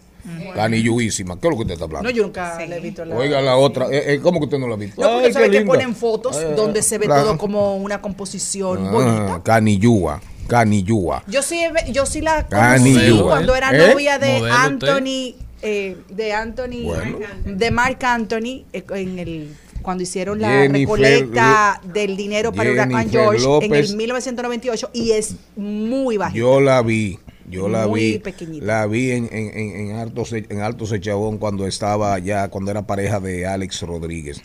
Canilluísima. 0.53 1.39
¿Qué 1.39 1.47
es 1.47 1.51
lo 1.51 1.57
que 1.57 1.61
usted 1.63 1.73
está 1.73 1.85
hablando? 1.85 2.09
No, 2.09 2.15
yo 2.15 2.23
nunca 2.23 2.57
le 2.65 2.77
he 2.77 2.79
visto 2.79 3.05
la... 3.05 3.15
Oiga 3.15 3.41
la 3.41 3.57
otra. 3.57 3.87
Eh, 3.91 4.13
eh, 4.15 4.19
¿Cómo 4.21 4.39
que 4.39 4.45
usted 4.45 4.57
no 4.59 4.67
la 4.67 4.73
ha 4.75 4.77
visto? 4.77 5.01
No, 5.01 5.09
porque 5.11 5.27
Ay, 5.27 5.33
sabe 5.33 5.45
que 5.51 5.57
linda. 5.59 5.73
ponen 5.73 5.95
fotos 5.95 6.37
Eh, 6.37 6.53
donde 6.55 6.81
se 6.81 6.97
ve 6.97 7.07
la- 7.07 7.21
todo 7.21 7.37
como 7.37 7.77
una 7.77 8.01
composición 8.01 8.87
Ah, 8.87 8.91
bonita. 8.91 9.41
Canillúa. 9.43 10.21
Canillúa. 10.47 11.23
Yo 11.27 11.41
sí, 11.41 11.61
yo 11.91 12.05
sí 12.05 12.21
la 12.21 12.45
conocí 12.47 12.97
¿eh? 12.97 13.19
cuando 13.21 13.55
era 13.55 13.71
¿Eh? 13.71 13.91
novia 13.91 14.19
de 14.19 14.39
Modelo 14.39 14.53
Anthony, 14.55 15.35
eh, 15.61 15.97
de 16.09 16.33
Anthony, 16.33 16.83
Bueno. 16.83 17.17
de 17.45 17.71
Mark 17.71 17.97
Anthony, 18.03 18.63
en 18.71 19.19
el 19.19 19.55
cuando 19.81 20.01
hicieron 20.01 20.39
la 20.41 20.49
Jennifer 20.49 20.97
recolecta 20.99 21.79
del 21.83 22.17
dinero 22.17 22.51
para 22.51 22.71
Huracán 22.71 23.07
Jennifer 23.09 23.39
George 23.39 23.43
en 23.43 23.49
López. 23.71 23.89
el 23.91 23.97
1998 23.97 24.89
y 24.93 25.11
es 25.11 25.35
muy 25.55 26.17
bajita. 26.17 26.39
Yo 26.39 26.59
la 26.59 26.81
vi. 26.81 27.19
Yo 27.49 27.69
la 27.69 27.85
vi. 27.87 28.19
pequeñita. 28.19 28.65
La 28.65 28.85
vi 28.87 29.11
en, 29.11 29.29
en, 29.31 29.57
en, 29.57 29.89
en 29.91 29.95
Alto, 29.97 30.25
Se- 30.25 30.45
en 30.49 30.61
Alto 30.61 30.85
Sechabón 30.85 31.37
cuando 31.37 31.67
estaba 31.67 32.17
ya, 32.19 32.47
cuando 32.49 32.71
era 32.71 32.87
pareja 32.87 33.19
de 33.19 33.45
Alex 33.45 33.81
Rodríguez. 33.81 34.41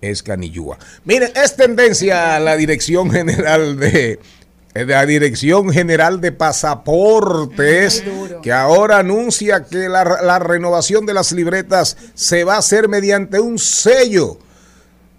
Es 0.00 0.22
Canillúa. 0.22 0.78
Miren, 1.04 1.30
es 1.42 1.56
tendencia 1.56 2.38
la 2.38 2.56
Dirección 2.56 3.10
General 3.10 3.78
de 3.78 4.20
de 4.74 4.84
la 4.84 5.06
Dirección 5.06 5.70
General 5.70 6.20
de 6.20 6.32
Pasaportes, 6.32 8.04
que 8.42 8.52
ahora 8.52 8.98
anuncia 8.98 9.64
que 9.64 9.88
la, 9.88 10.04
la 10.22 10.38
renovación 10.38 11.06
de 11.06 11.14
las 11.14 11.32
libretas 11.32 11.96
se 12.12 12.44
va 12.44 12.56
a 12.56 12.58
hacer 12.58 12.86
mediante 12.88 13.40
un 13.40 13.58
sello. 13.58 14.38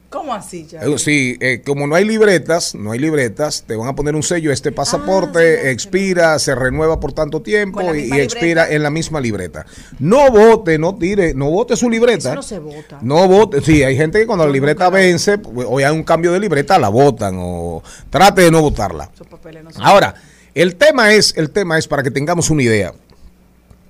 ¿Cómo 0.10 0.34
así 0.34 0.66
ya? 0.66 0.82
Sí, 0.98 1.38
eh, 1.42 1.62
como 1.66 1.86
no 1.86 1.94
hay 1.94 2.06
libretas, 2.06 2.74
no 2.76 2.94
hay 2.94 3.00
libretas, 3.00 3.66
te 3.68 3.76
van 3.76 3.90
a 3.90 3.96
poner 3.96 4.16
un 4.16 4.24
sello. 4.24 4.54
Este 4.54 4.72
pasaporte 4.72 5.70
expira, 5.72 6.40
se 6.40 6.56
renueva 6.56 7.00
por 7.00 7.12
tanto 7.12 7.42
tiempo 7.42 7.94
y, 7.94 8.12
expira 8.14 8.70
en 8.70 8.84
la 8.84 8.90
misma 8.90 9.20
libreta. 9.20 9.66
No 10.00 10.32
vote, 10.32 10.78
no 10.78 10.96
tire, 10.96 11.34
no 11.34 11.52
vote 11.52 11.76
su 11.76 11.90
libreta. 11.90 12.30
Eso 12.30 12.36
no 12.36 12.42
se 12.42 12.60
vota. 12.60 13.00
No 13.02 13.28
vote, 13.28 13.60
sí, 13.62 13.84
hay 13.84 13.98
gente 13.98 14.20
que 14.20 14.28
cuando 14.28 14.46
la 14.46 14.52
libreta 14.52 14.90
vence 14.90 15.40
pues, 15.40 15.68
o 15.70 15.78
hay 15.80 15.86
un 15.86 16.04
cambio 16.04 16.32
de 16.32 16.40
libreta, 16.40 16.80
la 16.80 16.88
votan 16.88 17.36
o 17.38 17.84
trate 18.10 18.44
de 18.44 18.52
no 18.52 18.62
votarla. 18.62 19.10
No 19.30 19.70
Ahora, 19.84 20.16
el 20.56 20.78
tema 20.78 21.12
es, 21.12 21.36
el 21.36 21.50
tema 21.50 21.78
es 21.78 21.88
para 21.88 22.02
que 22.02 22.12
tengamos 22.12 22.50
una 22.50 22.64
idea. 22.64 22.94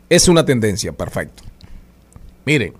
Es 0.09 0.27
una 0.27 0.43
tendencia, 0.43 0.93
perfecto. 0.93 1.43
Miren, 2.43 2.73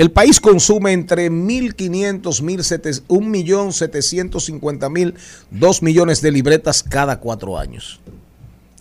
El 0.00 0.10
país 0.10 0.40
consume 0.40 0.92
entre 0.92 1.30
1.500, 1.30 2.22
1.700, 2.22 3.02
1.750.000, 3.06 5.14
2 5.50 5.82
millones 5.82 6.22
de 6.22 6.32
libretas 6.32 6.82
cada 6.82 7.20
cuatro 7.20 7.58
años. 7.58 8.00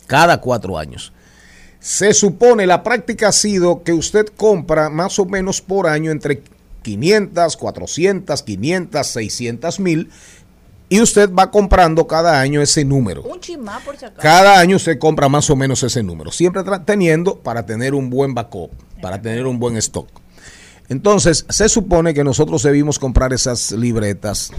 Cada 0.07 0.39
cuatro 0.39 0.77
años. 0.77 1.11
Se 1.81 2.13
supone, 2.13 2.65
la 2.65 2.83
práctica 2.83 3.27
ha 3.27 3.31
sido 3.33 3.83
que 3.83 3.91
usted 3.91 4.27
compra 4.27 4.89
más 4.89 5.19
o 5.19 5.25
menos 5.25 5.59
por 5.59 5.87
año 5.87 6.09
entre 6.09 6.41
500, 6.83 7.57
400, 7.57 8.41
500, 8.41 9.05
600 9.05 9.79
mil 9.81 10.09
y 10.87 11.01
usted 11.01 11.29
va 11.33 11.51
comprando 11.51 12.07
cada 12.07 12.39
año 12.39 12.61
ese 12.61 12.85
número. 12.85 13.23
Un 13.23 13.41
chismá 13.41 13.81
por 13.83 13.97
si 13.97 14.05
acaso. 14.05 14.21
Cada 14.21 14.57
año 14.57 14.79
se 14.79 14.97
compra 14.97 15.27
más 15.27 15.49
o 15.49 15.57
menos 15.57 15.83
ese 15.83 16.01
número, 16.01 16.31
siempre 16.31 16.63
teniendo 16.85 17.39
para 17.39 17.65
tener 17.65 17.93
un 17.93 18.09
buen 18.09 18.33
backup, 18.33 18.71
para 19.01 19.21
tener 19.21 19.47
un 19.47 19.59
buen 19.59 19.75
stock. 19.75 20.07
Entonces, 20.89 21.45
se 21.49 21.69
supone 21.69 22.13
que 22.13 22.23
nosotros 22.23 22.63
debimos 22.63 22.97
comprar 22.97 23.31
esas 23.31 23.71
libretas 23.71 24.51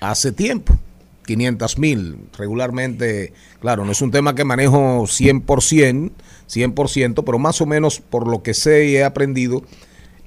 hace 0.00 0.32
tiempo, 0.32 0.78
500 1.26 1.78
mil 1.78 2.18
regularmente. 2.36 3.34
Claro, 3.60 3.84
no 3.84 3.92
es 3.92 4.00
un 4.00 4.10
tema 4.10 4.34
que 4.34 4.44
manejo 4.44 5.02
100%, 5.02 6.12
100%, 6.48 7.24
pero 7.24 7.38
más 7.38 7.60
o 7.60 7.66
menos 7.66 8.00
por 8.00 8.26
lo 8.26 8.42
que 8.42 8.54
sé 8.54 8.86
y 8.86 8.96
he 8.96 9.04
aprendido, 9.04 9.62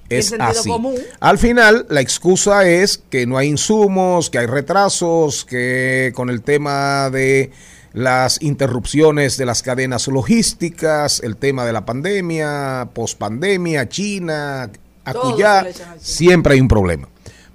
es 0.10 0.34
así. 0.40 0.70
común. 0.70 0.96
Al 1.20 1.40
final, 1.40 1.88
la 1.90 2.02
excusa 2.02 2.70
es 2.70 2.98
que 3.10 3.26
no 3.26 3.38
hay 3.38 3.48
insumos, 3.48 4.30
que 4.30 4.38
hay 4.38 4.46
retrasos, 4.46 5.46
que 5.46 6.12
con 6.14 6.30
el 6.30 6.44
tema 6.44 7.10
de 7.10 7.52
las 7.94 8.42
interrupciones 8.42 9.38
de 9.38 9.46
las 9.46 9.62
cadenas 9.62 10.08
logísticas, 10.08 11.22
el 11.24 11.38
tema 11.38 11.66
de 11.66 11.74
la 11.74 11.86
pandemia, 11.86 12.90
pospandemia, 12.94 13.88
China, 13.88 14.72
acullá, 15.06 15.66
siempre 16.00 16.54
hay 16.56 16.62
un 16.62 16.68
problema. 16.68 17.08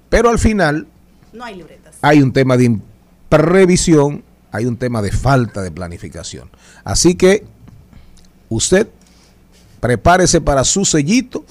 Pero 0.09 0.29
al 0.29 0.39
final 0.39 0.87
No 1.33 1.43
hay 1.45 1.55
libretas. 1.55 1.95
hay 2.01 2.21
un 2.21 2.31
tema 2.33 2.57
de 2.57 2.65
imprevisión, 2.65 4.23
hay 4.51 4.65
un 4.65 4.77
tema 4.77 5.01
de 5.01 5.11
falta 5.11 5.61
de 5.61 5.71
planificación. 5.71 6.49
Así 6.83 7.15
que 7.15 7.45
usted 8.49 8.87
prepárese 9.79 10.41
para 10.41 10.63
su 10.63 10.85
sellito, 10.85 11.45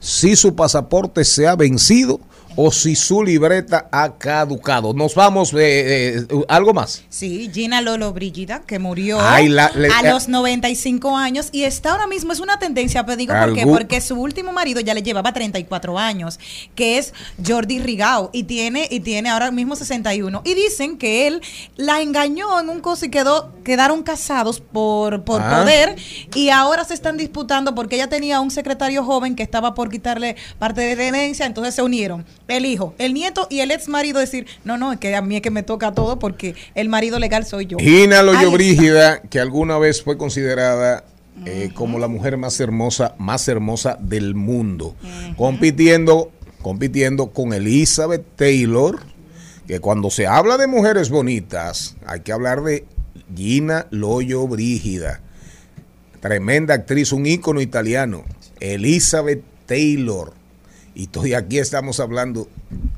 si 0.00 0.36
su 0.36 0.54
pasaporte 0.54 1.24
se 1.24 1.46
ha 1.48 1.56
vencido 1.56 2.20
o 2.60 2.72
si 2.72 2.96
su 2.96 3.22
libreta 3.22 3.88
ha 3.92 4.18
caducado. 4.18 4.92
Nos 4.92 5.14
vamos, 5.14 5.52
eh, 5.54 6.16
eh, 6.18 6.26
¿algo 6.48 6.74
más? 6.74 7.04
Sí, 7.08 7.48
Gina 7.54 7.80
Lolo 7.80 8.12
Brígida, 8.12 8.62
que 8.66 8.80
murió 8.80 9.20
Ay, 9.20 9.48
la- 9.48 9.70
le- 9.76 9.88
a 9.88 10.02
los 10.10 10.26
95 10.28 11.16
años 11.16 11.50
y 11.52 11.62
está 11.62 11.92
ahora 11.92 12.08
mismo, 12.08 12.32
es 12.32 12.40
una 12.40 12.58
tendencia, 12.58 13.06
pero 13.06 13.16
digo 13.16 13.32
por 13.32 13.54
qué, 13.54 13.64
porque 13.64 14.00
su 14.00 14.16
último 14.20 14.50
marido 14.52 14.80
ya 14.80 14.92
le 14.92 15.04
llevaba 15.04 15.32
34 15.32 15.98
años, 16.00 16.40
que 16.74 16.98
es 16.98 17.14
Jordi 17.46 17.78
Rigao, 17.78 18.30
y 18.32 18.42
tiene, 18.42 18.88
y 18.90 18.98
tiene 19.00 19.28
ahora 19.30 19.52
mismo 19.52 19.76
61. 19.76 20.42
Y 20.44 20.54
dicen 20.54 20.98
que 20.98 21.28
él 21.28 21.40
la 21.76 22.02
engañó 22.02 22.58
en 22.60 22.70
un 22.70 22.80
coso 22.80 23.06
y 23.06 23.10
quedó, 23.10 23.54
quedaron 23.62 24.02
casados 24.02 24.60
por, 24.60 25.22
por 25.22 25.42
Ah. 25.42 25.60
poder 25.60 25.94
y 26.34 26.48
ahora 26.48 26.84
se 26.84 26.94
están 26.94 27.16
disputando 27.16 27.76
porque 27.76 27.94
ella 27.94 28.08
tenía 28.08 28.40
un 28.40 28.50
secretario 28.50 29.04
joven 29.04 29.36
que 29.36 29.44
estaba 29.44 29.74
por 29.74 29.90
quitarle 29.90 30.34
parte 30.58 30.80
de 30.80 30.96
la 30.96 31.04
herencia, 31.04 31.46
entonces 31.46 31.76
se 31.76 31.82
unieron 31.82 32.26
el 32.48 32.64
hijo, 32.64 32.94
el 32.98 33.14
nieto 33.14 33.46
y 33.50 33.60
el 33.60 33.70
ex 33.70 33.88
marido 33.88 34.18
decir, 34.18 34.46
no, 34.64 34.78
no, 34.78 34.92
es 34.92 34.98
que 34.98 35.14
a 35.14 35.22
mí 35.22 35.36
es 35.36 35.42
que 35.42 35.50
me 35.50 35.62
toca 35.62 35.92
todo 35.92 36.18
porque 36.18 36.54
el 36.74 36.88
marido 36.88 37.18
legal 37.18 37.44
soy 37.44 37.66
yo. 37.66 37.78
Gina 37.78 38.22
Loyo. 38.22 38.50
Brígida, 38.50 39.20
que 39.20 39.38
alguna 39.38 39.78
vez 39.78 40.02
fue 40.02 40.16
considerada 40.16 41.04
eh, 41.44 41.70
como 41.74 41.98
la 41.98 42.08
mujer 42.08 42.36
más 42.36 42.58
hermosa, 42.58 43.14
más 43.18 43.46
hermosa 43.48 43.96
del 44.00 44.34
mundo, 44.34 44.96
compitiendo, 45.36 46.32
compitiendo 46.62 47.28
con 47.28 47.52
Elizabeth 47.52 48.24
Taylor, 48.36 49.00
que 49.66 49.80
cuando 49.80 50.10
se 50.10 50.26
habla 50.26 50.56
de 50.56 50.66
mujeres 50.66 51.10
bonitas, 51.10 51.96
hay 52.06 52.20
que 52.20 52.32
hablar 52.32 52.62
de 52.62 52.86
Gina 53.36 53.86
Loyo 53.90 54.48
Brígida, 54.48 55.20
tremenda 56.20 56.74
actriz, 56.74 57.12
un 57.12 57.26
ícono 57.26 57.60
italiano, 57.60 58.24
Elizabeth 58.60 59.44
Taylor. 59.66 60.37
Y 60.98 61.04
estoy 61.04 61.34
aquí 61.34 61.58
estamos 61.58 62.00
hablando 62.00 62.48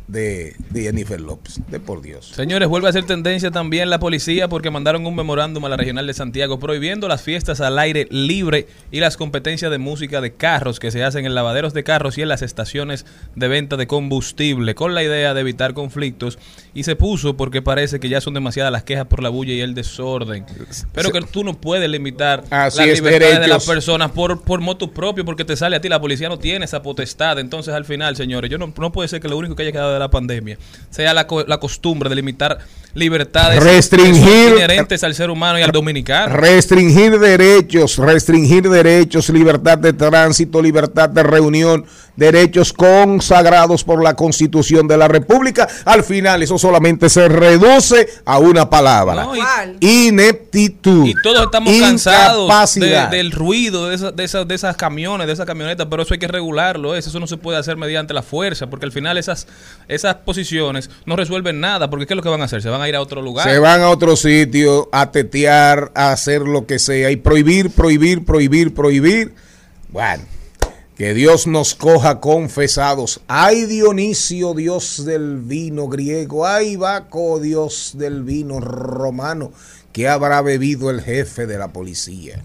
de, 0.09 0.57
de 0.71 0.83
Jennifer 0.85 1.21
López, 1.21 1.61
de 1.69 1.81
por 1.81 2.01
Dios. 2.01 2.33
Señores, 2.35 2.67
vuelve 2.67 2.89
a 2.89 2.93
ser 2.93 3.05
tendencia 3.05 3.51
también 3.51 3.91
la 3.91 4.01
policía 4.01 4.49
porque 4.49 4.71
mandaron 4.71 5.05
un 5.05 5.15
memorándum 5.15 5.67
a 5.67 5.69
la 5.69 5.77
regional 5.77 6.07
de 6.07 6.15
Santiago 6.15 6.59
prohibiendo 6.59 7.09
las 7.09 7.21
fiestas 7.21 7.61
al 7.61 7.79
aire 7.79 8.09
libre 8.11 8.69
y 8.91 9.01
las 9.01 9.19
competencias 9.19 9.71
de 9.71 9.77
música 9.77 10.23
de 10.23 10.33
carros 10.33 10.81
que 10.81 10.91
se 10.91 11.05
hacen 11.05 11.27
en 11.27 11.35
lavaderos 11.35 11.75
de 11.75 11.85
carros 11.85 12.17
y 12.17 12.23
en 12.23 12.29
las 12.29 12.41
estaciones 12.41 13.05
de 13.37 13.49
venta 13.49 13.77
de 13.77 13.87
combustible 13.87 14.75
con 14.75 14.95
la 14.95 15.03
idea 15.03 15.35
de 15.35 15.43
evitar 15.43 15.75
conflictos 15.75 16.39
y 16.73 16.85
se 16.85 16.95
puso 16.97 17.37
porque 17.37 17.63
parece 17.63 17.99
que 18.01 18.09
ya 18.09 18.21
son 18.21 18.35
demasiadas 18.35 18.71
las 18.71 18.85
quejas 18.85 19.07
por 19.07 19.23
la 19.23 19.29
bulla 19.29 19.53
y 19.53 19.61
el 19.61 19.75
desorden. 19.75 20.45
Pero 20.93 21.11
que 21.11 21.21
tú 21.23 21.43
no 21.45 21.55
puedes 21.55 21.89
limitar 21.91 22.45
Así 22.51 22.79
las 22.79 22.87
es, 22.89 23.03
libertades 23.03 23.41
de 23.41 23.49
las 23.49 23.67
personas 23.67 24.11
por, 24.13 24.43
por 24.43 24.61
motu 24.61 24.93
propio 24.93 25.25
porque 25.25 25.45
te 25.45 25.57
sale 25.57 25.77
a 25.77 25.81
ti. 25.81 25.89
La 25.89 26.01
policía 26.01 26.29
no 26.29 26.39
tiene 26.39 26.65
esa 26.65 26.83
potestad. 26.83 27.39
Entonces, 27.39 27.75
al 27.75 27.85
final, 27.85 28.15
señores, 28.17 28.51
yo 28.51 28.59
no, 28.59 28.73
no 28.77 28.93
puede 28.93 29.09
ser 29.09 29.21
que 29.21 29.29
lo 29.29 29.37
único 29.37 29.57
que 29.57 29.63
haya 29.65 29.73
quedado 29.73 29.93
de 29.93 29.99
la 29.99 30.11
pandemia 30.11 30.59
sea 30.91 31.13
la, 31.15 31.27
co- 31.27 31.45
la 31.45 31.59
costumbre 31.59 32.09
de 32.09 32.15
limitar 32.15 32.59
libertades 32.95 33.63
Restringir- 33.63 34.53
inherentes 34.57 35.05
al 35.05 35.15
ser 35.15 35.31
humano 35.31 35.59
y 35.59 35.63
al 35.63 35.71
dominicano. 35.73 36.35
Restringir 36.37 37.19
derechos, 37.19 37.97
restringir 37.99 38.69
derechos, 38.69 39.29
libertad 39.31 39.79
de 39.79 39.93
tránsito, 39.93 40.61
libertad 40.61 41.09
de 41.09 41.23
reunión, 41.23 41.85
derechos 42.17 42.73
consagrados 42.73 43.85
por 43.85 44.03
la 44.03 44.15
Constitución 44.15 44.89
de 44.89 44.97
la 44.97 45.09
República. 45.09 45.69
Al 45.85 46.03
final 46.03 46.43
eso 46.43 46.59
solamente 46.61 47.09
se 47.11 47.29
reduce 47.29 48.07
a 48.25 48.39
una 48.39 48.71
palabra. 48.71 49.25
No, 49.25 49.33
Ineptitud. 49.81 51.07
Y 51.07 51.15
todos 51.23 51.43
estamos 51.45 51.73
cansados 51.79 52.75
de- 52.75 53.07
del 53.11 53.33
ruido 53.33 53.89
de, 53.89 53.95
esas 53.97 54.15
de, 54.15 54.25
esas, 54.25 54.47
de 54.47 54.55
esas 54.55 54.77
camiones, 54.77 55.27
de 55.27 55.33
esas 55.33 55.47
camionetas, 55.47 55.87
pero 55.91 56.03
eso 56.03 56.15
hay 56.15 56.21
que 56.21 56.29
regularlo. 56.29 56.95
¿eh? 56.95 56.99
Eso 56.99 57.19
no 57.19 57.27
se 57.27 57.37
puede 57.37 57.59
hacer 57.59 57.77
mediante 57.77 58.15
la 58.15 58.23
fuerza, 58.23 58.69
porque 58.69 58.87
al 58.87 58.93
final 58.93 59.19
esas, 59.19 59.47
esas 59.89 60.17
posiciones 60.17 60.91
no 61.07 61.17
resuelven 61.17 61.61
nada, 61.61 61.91
porque 61.91 62.07
¿qué 62.07 62.15
es 62.15 62.17
lo 62.17 62.23
que 62.23 62.29
van 62.29 62.43
a 62.43 62.45
hacer? 62.45 62.63
Se 62.63 62.69
van 62.69 62.81
a 62.83 62.89
ir 62.89 62.97
a 62.97 63.01
otro 63.01 63.23
lugar. 63.23 63.49
Se 63.49 63.59
van 63.59 63.81
a 63.83 63.89
otro 63.91 64.17
sitio 64.17 64.89
a 64.93 65.11
tetear, 65.11 65.91
a 65.95 66.13
hacer 66.13 66.43
lo 66.43 66.67
que 66.67 66.79
sea 66.79 67.11
y 67.11 67.17
prohibir, 67.17 67.71
prohibir, 67.71 68.25
prohibir, 68.25 68.75
prohibir. 68.75 69.35
Bueno, 69.89 70.23
que 71.01 71.15
Dios 71.15 71.47
nos 71.47 71.75
coja 71.75 72.21
confesados. 72.21 73.23
Ay 73.27 73.65
Dionisio, 73.65 74.53
Dios 74.53 75.07
del 75.07 75.39
vino 75.39 75.89
griego. 75.89 76.47
Ay 76.47 76.77
Baco, 76.77 77.41
Dios 77.41 77.93
del 77.95 78.23
vino 78.23 78.61
romano. 78.61 79.51
que 79.95 80.09
habrá 80.09 80.43
bebido 80.43 80.91
el 80.91 81.01
jefe 81.01 81.47
de 81.47 81.57
la 81.57 81.69
policía? 81.69 82.45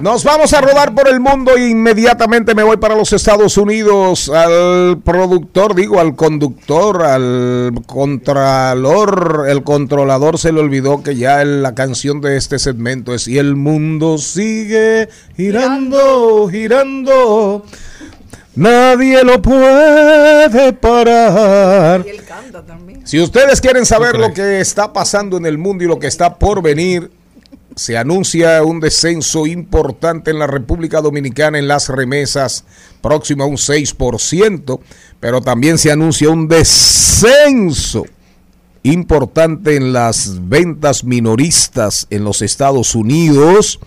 Nos 0.00 0.24
vamos 0.24 0.52
a 0.54 0.62
rodar 0.62 0.94
por 0.94 1.08
el 1.08 1.20
mundo 1.20 1.56
e 1.56 1.68
inmediatamente 1.68 2.54
me 2.54 2.62
voy 2.62 2.78
para 2.78 2.94
los 2.94 3.12
Estados 3.12 3.58
Unidos 3.58 4.30
al 4.30 4.98
productor, 5.04 5.74
digo, 5.74 6.00
al 6.00 6.16
conductor, 6.16 7.02
al 7.02 7.72
contralor, 7.86 9.44
el 9.48 9.62
controlador 9.62 10.38
se 10.38 10.52
le 10.52 10.60
olvidó 10.60 11.02
que 11.02 11.16
ya 11.16 11.42
el- 11.42 11.62
la 11.62 11.74
canción 11.74 12.22
de 12.22 12.38
este 12.38 12.58
segmento 12.58 13.12
es 13.14 13.28
y 13.28 13.36
el 13.36 13.56
mundo 13.56 14.16
sigue 14.16 15.10
girando, 15.36 16.48
girando. 16.50 17.66
Nadie 18.54 19.22
lo 19.22 19.42
puede 19.42 20.72
parar. 20.72 22.04
Y 22.06 22.08
él 22.10 22.24
canta 22.24 22.64
también. 22.64 23.06
Si 23.06 23.20
ustedes 23.20 23.60
quieren 23.60 23.84
saber 23.84 24.18
lo 24.18 24.32
que 24.32 24.60
está 24.60 24.92
pasando 24.94 25.36
en 25.36 25.44
el 25.44 25.58
mundo 25.58 25.84
y 25.84 25.86
lo 25.86 25.98
que 25.98 26.06
está 26.06 26.36
por 26.36 26.62
venir, 26.62 27.10
se 27.76 27.96
anuncia 27.96 28.62
un 28.62 28.80
descenso 28.80 29.46
importante 29.46 30.30
en 30.30 30.38
la 30.38 30.46
República 30.46 31.00
Dominicana 31.00 31.58
en 31.58 31.68
las 31.68 31.88
remesas, 31.88 32.64
próximo 33.00 33.44
a 33.44 33.46
un 33.46 33.56
6%, 33.56 34.80
pero 35.20 35.40
también 35.40 35.78
se 35.78 35.90
anuncia 35.90 36.30
un 36.30 36.48
descenso 36.48 38.04
importante 38.82 39.76
en 39.76 39.92
las 39.92 40.48
ventas 40.48 41.04
minoristas 41.04 42.06
en 42.10 42.24
los 42.24 42.42
Estados 42.42 42.94
Unidos. 42.94 43.78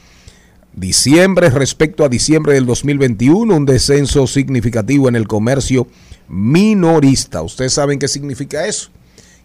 Diciembre 0.73 1.49
respecto 1.49 2.03
a 2.03 2.09
diciembre 2.09 2.53
del 2.53 2.65
2021, 2.65 3.55
un 3.55 3.65
descenso 3.65 4.25
significativo 4.27 5.07
en 5.07 5.15
el 5.15 5.27
comercio 5.27 5.87
minorista. 6.27 7.41
¿Ustedes 7.43 7.73
saben 7.73 7.99
qué 7.99 8.07
significa 8.07 8.65
eso? 8.65 8.89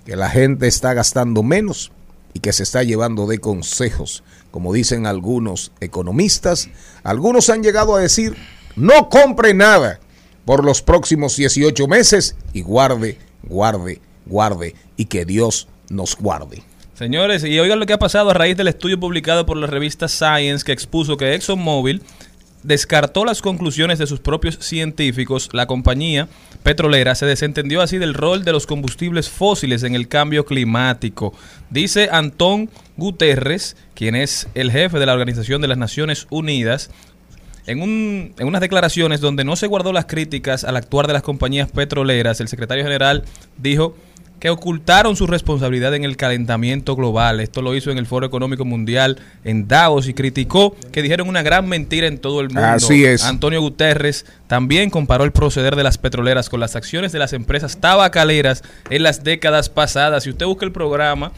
Que 0.06 0.16
la 0.16 0.30
gente 0.30 0.66
está 0.66 0.94
gastando 0.94 1.42
menos 1.42 1.92
y 2.34 2.40
que 2.40 2.52
se 2.52 2.62
está 2.62 2.82
llevando 2.82 3.26
de 3.26 3.38
consejos, 3.38 4.22
como 4.50 4.72
dicen 4.72 5.06
algunos 5.06 5.72
economistas. 5.80 6.68
Algunos 7.02 7.50
han 7.50 7.62
llegado 7.62 7.96
a 7.96 8.00
decir, 8.00 8.36
no 8.76 9.08
compre 9.08 9.54
nada, 9.54 10.00
por 10.48 10.64
los 10.64 10.80
próximos 10.80 11.36
18 11.36 11.86
meses 11.88 12.34
y 12.54 12.62
guarde, 12.62 13.18
guarde, 13.42 14.00
guarde 14.24 14.74
y 14.96 15.04
que 15.04 15.26
Dios 15.26 15.68
nos 15.90 16.16
guarde. 16.16 16.62
Señores, 16.94 17.44
y 17.44 17.58
oigan 17.60 17.78
lo 17.78 17.84
que 17.84 17.92
ha 17.92 17.98
pasado 17.98 18.30
a 18.30 18.34
raíz 18.34 18.56
del 18.56 18.68
estudio 18.68 18.98
publicado 18.98 19.44
por 19.44 19.58
la 19.58 19.66
revista 19.66 20.08
Science 20.08 20.64
que 20.64 20.72
expuso 20.72 21.18
que 21.18 21.34
ExxonMobil 21.34 22.02
descartó 22.62 23.24
las 23.24 23.40
conclusiones 23.42 23.98
de 23.98 24.06
sus 24.06 24.20
propios 24.20 24.56
científicos, 24.60 25.48
la 25.52 25.66
compañía 25.66 26.28
petrolera 26.62 27.14
se 27.14 27.24
desentendió 27.26 27.80
así 27.80 27.98
del 27.98 28.14
rol 28.14 28.44
de 28.44 28.52
los 28.52 28.66
combustibles 28.66 29.28
fósiles 29.30 29.82
en 29.84 29.94
el 29.94 30.08
cambio 30.08 30.44
climático. 30.44 31.32
Dice 31.70 32.08
Antón 32.10 32.68
Guterres, 32.96 33.76
quien 33.94 34.14
es 34.16 34.48
el 34.54 34.70
jefe 34.72 34.98
de 34.98 35.06
la 35.06 35.12
Organización 35.12 35.62
de 35.62 35.68
las 35.68 35.78
Naciones 35.78 36.26
Unidas, 36.30 36.90
en, 37.66 37.82
un- 37.82 38.34
en 38.38 38.46
unas 38.46 38.60
declaraciones 38.60 39.20
donde 39.20 39.44
no 39.44 39.54
se 39.54 39.66
guardó 39.66 39.92
las 39.92 40.06
críticas 40.06 40.64
al 40.64 40.76
actuar 40.76 41.06
de 41.06 41.12
las 41.12 41.22
compañías 41.22 41.70
petroleras, 41.70 42.40
el 42.40 42.48
secretario 42.48 42.82
general 42.84 43.24
dijo 43.56 43.94
que 44.40 44.50
ocultaron 44.50 45.16
su 45.16 45.26
responsabilidad 45.26 45.94
en 45.94 46.04
el 46.04 46.16
calentamiento 46.16 46.94
global. 46.94 47.40
Esto 47.40 47.62
lo 47.62 47.74
hizo 47.74 47.90
en 47.90 47.98
el 47.98 48.06
Foro 48.06 48.26
Económico 48.26 48.64
Mundial 48.64 49.18
en 49.44 49.66
Davos 49.68 50.08
y 50.08 50.14
criticó 50.14 50.76
que 50.92 51.02
dijeron 51.02 51.28
una 51.28 51.42
gran 51.42 51.68
mentira 51.68 52.06
en 52.06 52.18
todo 52.18 52.40
el 52.40 52.48
mundo. 52.48 52.64
Así 52.64 53.04
es. 53.04 53.24
Antonio 53.24 53.60
Guterres 53.60 54.26
también 54.46 54.90
comparó 54.90 55.24
el 55.24 55.32
proceder 55.32 55.76
de 55.76 55.82
las 55.82 55.98
petroleras 55.98 56.48
con 56.48 56.60
las 56.60 56.76
acciones 56.76 57.12
de 57.12 57.18
las 57.18 57.32
empresas 57.32 57.78
tabacaleras 57.78 58.62
en 58.90 59.02
las 59.02 59.24
décadas 59.24 59.68
pasadas. 59.68 60.24
Si 60.24 60.30
usted 60.30 60.46
busca 60.46 60.64
el 60.64 60.72
programa, 60.72 61.32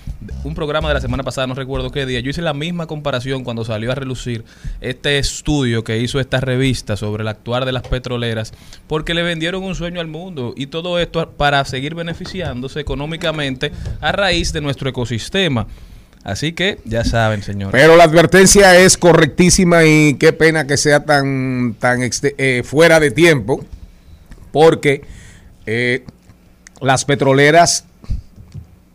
un 0.44 0.54
programa 0.54 0.88
de 0.88 0.94
la 0.94 1.00
semana 1.00 1.22
pasada, 1.22 1.46
no 1.46 1.54
recuerdo 1.54 1.90
qué 1.90 2.06
día, 2.06 2.20
yo 2.20 2.30
hice 2.30 2.42
la 2.42 2.54
misma 2.54 2.86
comparación 2.86 3.44
cuando 3.44 3.64
salió 3.64 3.90
a 3.90 3.94
relucir 3.94 4.44
este 4.80 5.18
estudio 5.18 5.84
que 5.84 5.98
hizo 5.98 6.20
esta 6.20 6.40
revista 6.40 6.96
sobre 6.96 7.22
el 7.22 7.28
actuar 7.28 7.64
de 7.64 7.72
las 7.72 7.82
petroleras, 7.82 8.52
porque 8.86 9.14
le 9.14 9.22
vendieron 9.22 9.62
un 9.62 9.74
sueño 9.74 10.00
al 10.00 10.06
mundo 10.06 10.54
y 10.56 10.66
todo 10.66 10.98
esto 10.98 11.30
para 11.32 11.64
seguir 11.64 11.94
beneficiándose 11.94 12.84
económicamente 12.90 13.70
a 14.00 14.12
raíz 14.12 14.52
de 14.52 14.60
nuestro 14.60 14.90
ecosistema. 14.90 15.66
Así 16.24 16.52
que 16.52 16.78
ya 16.84 17.02
saben, 17.04 17.42
señores. 17.42 17.72
Pero 17.72 17.96
la 17.96 18.04
advertencia 18.04 18.76
es 18.78 18.98
correctísima 18.98 19.84
y 19.84 20.14
qué 20.14 20.32
pena 20.34 20.66
que 20.66 20.76
sea 20.76 21.04
tan, 21.04 21.76
tan 21.78 22.00
exte- 22.00 22.34
eh, 22.36 22.62
fuera 22.64 23.00
de 23.00 23.10
tiempo, 23.10 23.64
porque 24.52 25.02
eh, 25.64 26.04
las 26.82 27.04
petroleras 27.06 27.84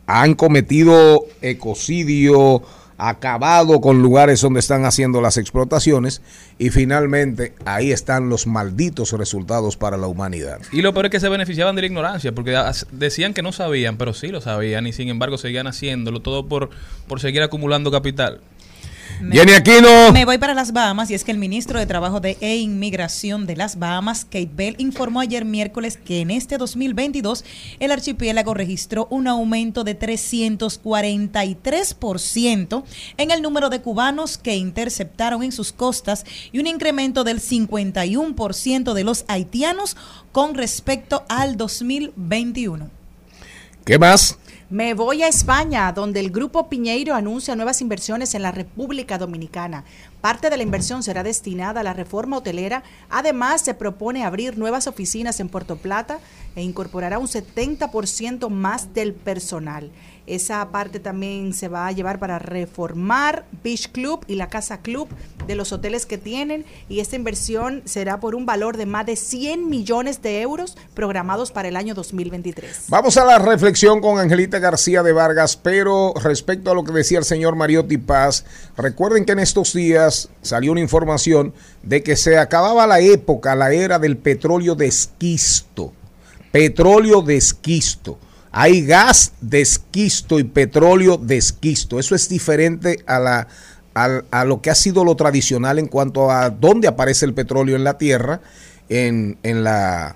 han 0.05 0.35
cometido 0.35 1.25
ecocidio, 1.41 2.61
acabado 2.97 3.81
con 3.81 4.01
lugares 4.01 4.41
donde 4.41 4.59
están 4.59 4.85
haciendo 4.85 5.21
las 5.21 5.37
explotaciones 5.37 6.21
y 6.57 6.69
finalmente 6.69 7.53
ahí 7.65 7.91
están 7.91 8.29
los 8.29 8.47
malditos 8.47 9.11
resultados 9.11 9.77
para 9.77 9.97
la 9.97 10.07
humanidad. 10.07 10.59
Y 10.71 10.81
lo 10.81 10.93
peor 10.93 11.07
es 11.07 11.11
que 11.11 11.19
se 11.19 11.29
beneficiaban 11.29 11.75
de 11.75 11.81
la 11.81 11.87
ignorancia, 11.87 12.33
porque 12.33 12.57
decían 12.91 13.33
que 13.33 13.41
no 13.41 13.51
sabían, 13.51 13.97
pero 13.97 14.13
sí 14.13 14.27
lo 14.27 14.41
sabían 14.41 14.87
y 14.87 14.93
sin 14.93 15.09
embargo 15.09 15.37
seguían 15.37 15.67
haciéndolo, 15.67 16.21
todo 16.21 16.47
por, 16.47 16.69
por 17.07 17.19
seguir 17.19 17.41
acumulando 17.41 17.91
capital. 17.91 18.39
Jenny 19.31 19.53
Aquino. 19.53 20.11
Me 20.11 20.25
voy 20.25 20.37
para 20.37 20.53
las 20.53 20.73
Bahamas 20.73 21.09
y 21.09 21.13
es 21.13 21.23
que 21.23 21.31
el 21.31 21.37
ministro 21.37 21.79
de 21.79 21.85
Trabajo 21.85 22.19
de 22.19 22.35
e 22.41 22.57
Inmigración 22.57 23.45
de 23.45 23.55
las 23.55 23.79
Bahamas, 23.79 24.25
Kate 24.25 24.49
Bell, 24.53 24.75
informó 24.77 25.21
ayer 25.21 25.45
miércoles 25.45 25.97
que 25.97 26.19
en 26.21 26.31
este 26.31 26.57
2022 26.57 27.45
el 27.79 27.91
archipiélago 27.91 28.53
registró 28.53 29.07
un 29.09 29.27
aumento 29.27 29.83
de 29.83 29.97
343% 29.97 32.83
en 33.17 33.31
el 33.31 33.41
número 33.41 33.69
de 33.69 33.81
cubanos 33.81 34.37
que 34.37 34.55
interceptaron 34.55 35.43
en 35.43 35.51
sus 35.51 35.71
costas 35.71 36.25
y 36.51 36.59
un 36.59 36.67
incremento 36.67 37.23
del 37.23 37.41
51% 37.41 38.93
de 38.93 39.03
los 39.03 39.25
haitianos 39.27 39.97
con 40.31 40.53
respecto 40.55 41.25
al 41.29 41.57
2021. 41.57 42.89
¿Qué 43.85 43.99
más? 43.99 44.39
Me 44.71 44.95
voy 44.95 45.21
a 45.21 45.27
España, 45.27 45.91
donde 45.91 46.19
el 46.19 46.31
Grupo 46.31 46.69
Piñeiro 46.69 47.13
anuncia 47.13 47.55
nuevas 47.55 47.81
inversiones 47.81 48.33
en 48.33 48.41
la 48.41 48.51
República 48.51 49.19
Dominicana. 49.19 49.83
Parte 50.25 50.49
de 50.49 50.57
la 50.57 50.63
inversión 50.63 51.03
será 51.03 51.21
destinada 51.21 51.81
a 51.81 51.83
la 51.83 51.93
reforma 51.93 52.37
hotelera. 52.37 52.81
Además, 53.11 53.61
se 53.61 53.75
propone 53.75 54.25
abrir 54.25 54.57
nuevas 54.57 54.87
oficinas 54.87 55.39
en 55.39 55.49
Puerto 55.49 55.75
Plata 55.75 56.17
e 56.55 56.63
incorporará 56.63 57.19
un 57.19 57.27
70% 57.27 58.49
más 58.49 58.91
del 58.95 59.13
personal. 59.13 59.91
Esa 60.27 60.67
parte 60.71 60.99
también 60.99 61.53
se 61.53 61.67
va 61.67 61.85
a 61.85 61.91
llevar 61.91 62.17
para 62.17 62.39
reformar 62.39 63.45
Beach 63.63 63.91
Club 63.91 64.25
y 64.27 64.35
la 64.35 64.47
Casa 64.47 64.79
Club 64.79 65.07
de 65.45 65.53
los 65.53 65.71
hoteles 65.71 66.07
que 66.07 66.17
tienen 66.17 66.65
y 66.89 66.99
esta 66.99 67.15
inversión 67.15 67.83
será 67.85 68.19
por 68.19 68.33
un 68.33 68.47
valor 68.47 68.75
de 68.77 68.87
más 68.87 69.05
de 69.05 69.17
100 69.17 69.69
millones 69.69 70.23
de 70.23 70.41
euros 70.41 70.75
programados 70.95 71.51
para 71.51 71.67
el 71.67 71.75
año 71.75 71.93
2023. 71.93 72.85
Vamos 72.87 73.17
a 73.17 73.25
la 73.25 73.37
reflexión 73.37 74.01
con 74.01 74.17
Angelita 74.17 74.57
García 74.57 75.03
de 75.03 75.13
Vargas, 75.13 75.57
pero 75.57 76.13
respecto 76.23 76.71
a 76.71 76.73
lo 76.73 76.83
que 76.83 76.91
decía 76.91 77.19
el 77.19 77.25
señor 77.25 77.55
Mariotti 77.55 77.99
Paz, 77.99 78.45
recuerden 78.75 79.25
que 79.25 79.33
en 79.33 79.39
estos 79.39 79.73
días 79.73 80.14
salió 80.41 80.71
una 80.71 80.81
información 80.81 81.53
de 81.83 82.03
que 82.03 82.15
se 82.15 82.37
acababa 82.37 82.87
la 82.87 82.99
época, 82.99 83.55
la 83.55 83.73
era 83.73 83.99
del 83.99 84.17
petróleo 84.17 84.75
de 84.75 84.87
esquisto. 84.87 85.93
Petróleo 86.51 87.21
de 87.21 87.37
esquisto. 87.37 88.17
Hay 88.51 88.85
gas 88.85 89.33
de 89.41 89.61
esquisto 89.61 90.39
y 90.39 90.43
petróleo 90.45 91.17
de 91.17 91.37
esquisto. 91.37 91.99
Eso 91.99 92.15
es 92.15 92.29
diferente 92.29 93.03
a, 93.05 93.19
la, 93.19 93.47
a, 93.93 94.45
lo 94.45 94.61
que 94.61 94.69
ha 94.69 94.75
sido 94.75 95.03
lo 95.03 95.15
tradicional 95.15 95.79
en 95.79 95.87
cuanto 95.87 96.31
a 96.31 96.49
dónde 96.49 96.87
aparece 96.87 97.25
el 97.25 97.33
petróleo 97.33 97.75
en 97.75 97.83
la 97.83 97.97
tierra, 97.97 98.41
en, 98.87 99.37
en 99.43 99.63
la 99.63 100.15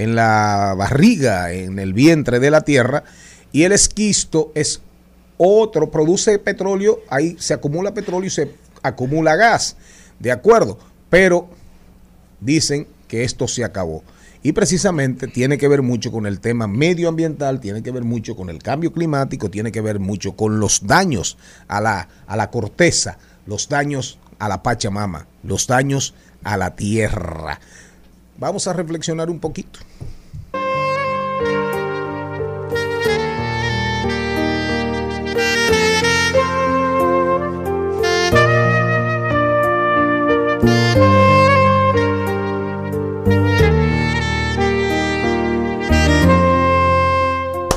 en 0.00 0.14
la 0.14 0.74
barriga, 0.78 1.52
en 1.52 1.78
el 1.78 1.92
vientre 1.92 2.40
de 2.40 2.50
la 2.50 2.62
tierra, 2.62 3.04
y 3.52 3.64
el 3.64 3.72
esquisto 3.72 4.50
es 4.54 4.80
otro, 5.36 5.90
produce 5.90 6.38
petróleo, 6.38 7.00
ahí 7.08 7.36
se 7.38 7.52
acumula 7.52 7.92
petróleo 7.92 8.26
y 8.26 8.30
se 8.30 8.50
acumula 8.82 9.36
gas, 9.36 9.76
de 10.18 10.32
acuerdo, 10.32 10.78
pero 11.08 11.48
dicen 12.40 12.86
que 13.08 13.24
esto 13.24 13.48
se 13.48 13.64
acabó. 13.64 14.02
Y 14.42 14.52
precisamente 14.52 15.26
tiene 15.26 15.58
que 15.58 15.68
ver 15.68 15.82
mucho 15.82 16.10
con 16.10 16.24
el 16.26 16.40
tema 16.40 16.66
medioambiental, 16.66 17.60
tiene 17.60 17.82
que 17.82 17.90
ver 17.90 18.04
mucho 18.04 18.34
con 18.36 18.48
el 18.48 18.62
cambio 18.62 18.92
climático, 18.92 19.50
tiene 19.50 19.70
que 19.70 19.82
ver 19.82 19.98
mucho 19.98 20.32
con 20.32 20.60
los 20.60 20.86
daños 20.86 21.36
a 21.68 21.80
la, 21.80 22.08
a 22.26 22.36
la 22.36 22.50
corteza, 22.50 23.18
los 23.46 23.68
daños 23.68 24.18
a 24.38 24.48
la 24.48 24.62
Pachamama, 24.62 25.26
los 25.42 25.66
daños 25.66 26.14
a 26.42 26.56
la 26.56 26.74
tierra. 26.74 27.60
Vamos 28.38 28.66
a 28.66 28.72
reflexionar 28.72 29.28
un 29.28 29.40
poquito. 29.40 29.80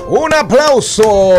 Un 0.09 0.33
aplauso. 0.33 1.35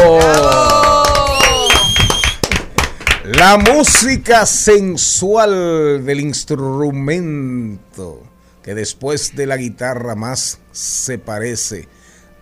La 3.24 3.56
música 3.56 4.46
sensual 4.46 6.04
del 6.04 6.20
instrumento 6.20 8.22
que 8.62 8.74
después 8.74 9.36
de 9.36 9.46
la 9.46 9.58
guitarra 9.58 10.14
más 10.14 10.58
se 10.72 11.18
parece 11.18 11.88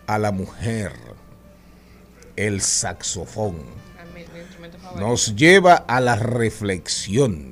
a 0.06 0.18
la 0.18 0.30
mujer, 0.30 0.92
el 2.36 2.60
saxofón, 2.60 3.56
nos 4.96 5.34
lleva 5.34 5.74
a 5.74 6.00
la 6.00 6.16
reflexión. 6.16 7.51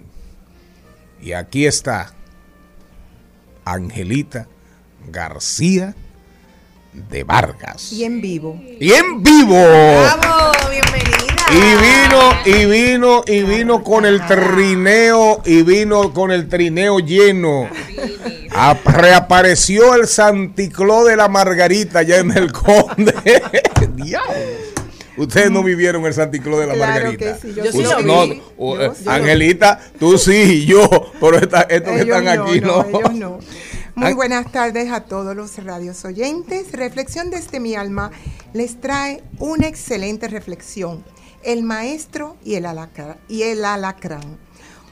Y 1.22 1.32
aquí 1.32 1.66
está 1.66 2.12
Angelita 3.64 4.46
García 5.08 5.94
de 6.92 7.24
Vargas. 7.24 7.92
Y 7.92 8.04
en 8.04 8.20
vivo. 8.20 8.60
Y 8.80 8.92
en 8.92 9.22
vivo. 9.22 9.62
¡Bravo! 9.62 10.52
¡Bienvenida! 10.70 11.20
Y 11.52 12.54
vino, 12.54 12.58
y 12.58 12.64
vino, 12.66 13.22
y 13.26 13.42
vino 13.42 13.82
con 13.82 14.06
el 14.06 14.24
trineo, 14.24 15.42
y 15.44 15.62
vino 15.62 16.12
con 16.12 16.30
el 16.30 16.48
trineo 16.48 17.00
lleno. 17.00 17.68
Reapareció 18.84 19.94
el 19.94 20.06
Santicló 20.06 21.04
de 21.04 21.16
la 21.16 21.28
Margarita 21.28 22.02
ya 22.02 22.18
en 22.18 22.30
el 22.30 22.52
Conde. 22.52 23.14
Diablo. 23.94 24.79
Ustedes 25.16 25.50
no 25.50 25.62
vivieron 25.62 26.04
el 26.06 26.14
Santicló 26.14 26.58
de 26.58 26.66
la 26.68 26.74
Claro 26.74 26.92
Margarita. 26.92 27.34
que 27.34 27.40
sí, 27.40 27.54
yo 27.54 27.64
Yo 27.64 27.72
sí 27.72 27.78
Usted- 27.78 27.96
lo 27.98 28.02
no, 28.02 28.26
vi. 28.28 28.42
o- 28.58 28.76
Yo- 28.76 28.82
eh, 28.84 28.92
yo 29.04 29.10
Angelita, 29.10 29.80
tú 29.98 30.16
sí 30.18 30.32
y 30.32 30.66
yo, 30.66 30.88
pero 31.20 31.36
esta- 31.38 31.62
estos 31.62 31.92
que 31.94 32.00
están 32.00 32.24
no, 32.24 32.30
aquí 32.44 32.60
no, 32.60 32.82
no. 32.84 32.98
ellos 33.00 33.14
no. 33.14 33.38
Muy 33.96 34.14
buenas 34.14 34.50
tardes 34.50 34.90
a 34.92 35.00
todos 35.04 35.34
los 35.36 35.62
radios 35.62 36.04
oyentes. 36.04 36.72
Reflexión 36.72 37.28
desde 37.30 37.60
mi 37.60 37.74
alma 37.74 38.10
les 38.54 38.80
trae 38.80 39.22
una 39.38 39.66
excelente 39.66 40.28
reflexión. 40.28 41.04
El 41.42 41.64
maestro 41.64 42.36
y 42.44 42.54
el, 42.54 42.64
alacra- 42.66 43.18
y 43.28 43.42
el 43.42 43.64
alacrán. 43.64 44.38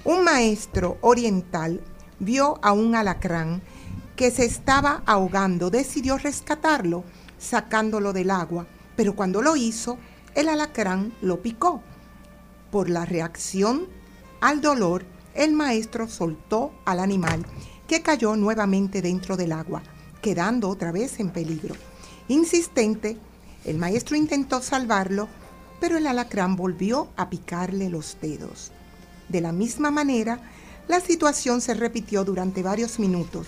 Un 0.04 0.24
maestro 0.24 0.98
oriental 1.00 1.80
vio 2.18 2.58
a 2.62 2.72
un 2.72 2.94
alacrán 2.96 3.62
que 4.16 4.30
se 4.30 4.44
estaba 4.44 5.02
ahogando, 5.06 5.70
decidió 5.70 6.18
rescatarlo, 6.18 7.04
sacándolo 7.38 8.12
del 8.12 8.30
agua, 8.30 8.66
pero 8.98 9.14
cuando 9.14 9.42
lo 9.42 9.54
hizo, 9.54 9.96
el 10.34 10.48
alacrán 10.48 11.12
lo 11.20 11.40
picó. 11.40 11.84
Por 12.72 12.90
la 12.90 13.04
reacción 13.04 13.86
al 14.40 14.60
dolor, 14.60 15.04
el 15.34 15.52
maestro 15.52 16.08
soltó 16.08 16.72
al 16.84 16.98
animal, 16.98 17.46
que 17.86 18.02
cayó 18.02 18.34
nuevamente 18.34 19.00
dentro 19.00 19.36
del 19.36 19.52
agua, 19.52 19.84
quedando 20.20 20.68
otra 20.68 20.90
vez 20.90 21.20
en 21.20 21.30
peligro. 21.30 21.76
Insistente, 22.26 23.16
el 23.64 23.78
maestro 23.78 24.16
intentó 24.16 24.60
salvarlo, 24.62 25.28
pero 25.78 25.96
el 25.96 26.08
alacrán 26.08 26.56
volvió 26.56 27.08
a 27.16 27.30
picarle 27.30 27.90
los 27.90 28.16
dedos. 28.20 28.72
De 29.28 29.40
la 29.40 29.52
misma 29.52 29.92
manera, 29.92 30.40
la 30.88 30.98
situación 30.98 31.60
se 31.60 31.74
repitió 31.74 32.24
durante 32.24 32.64
varios 32.64 32.98
minutos. 32.98 33.46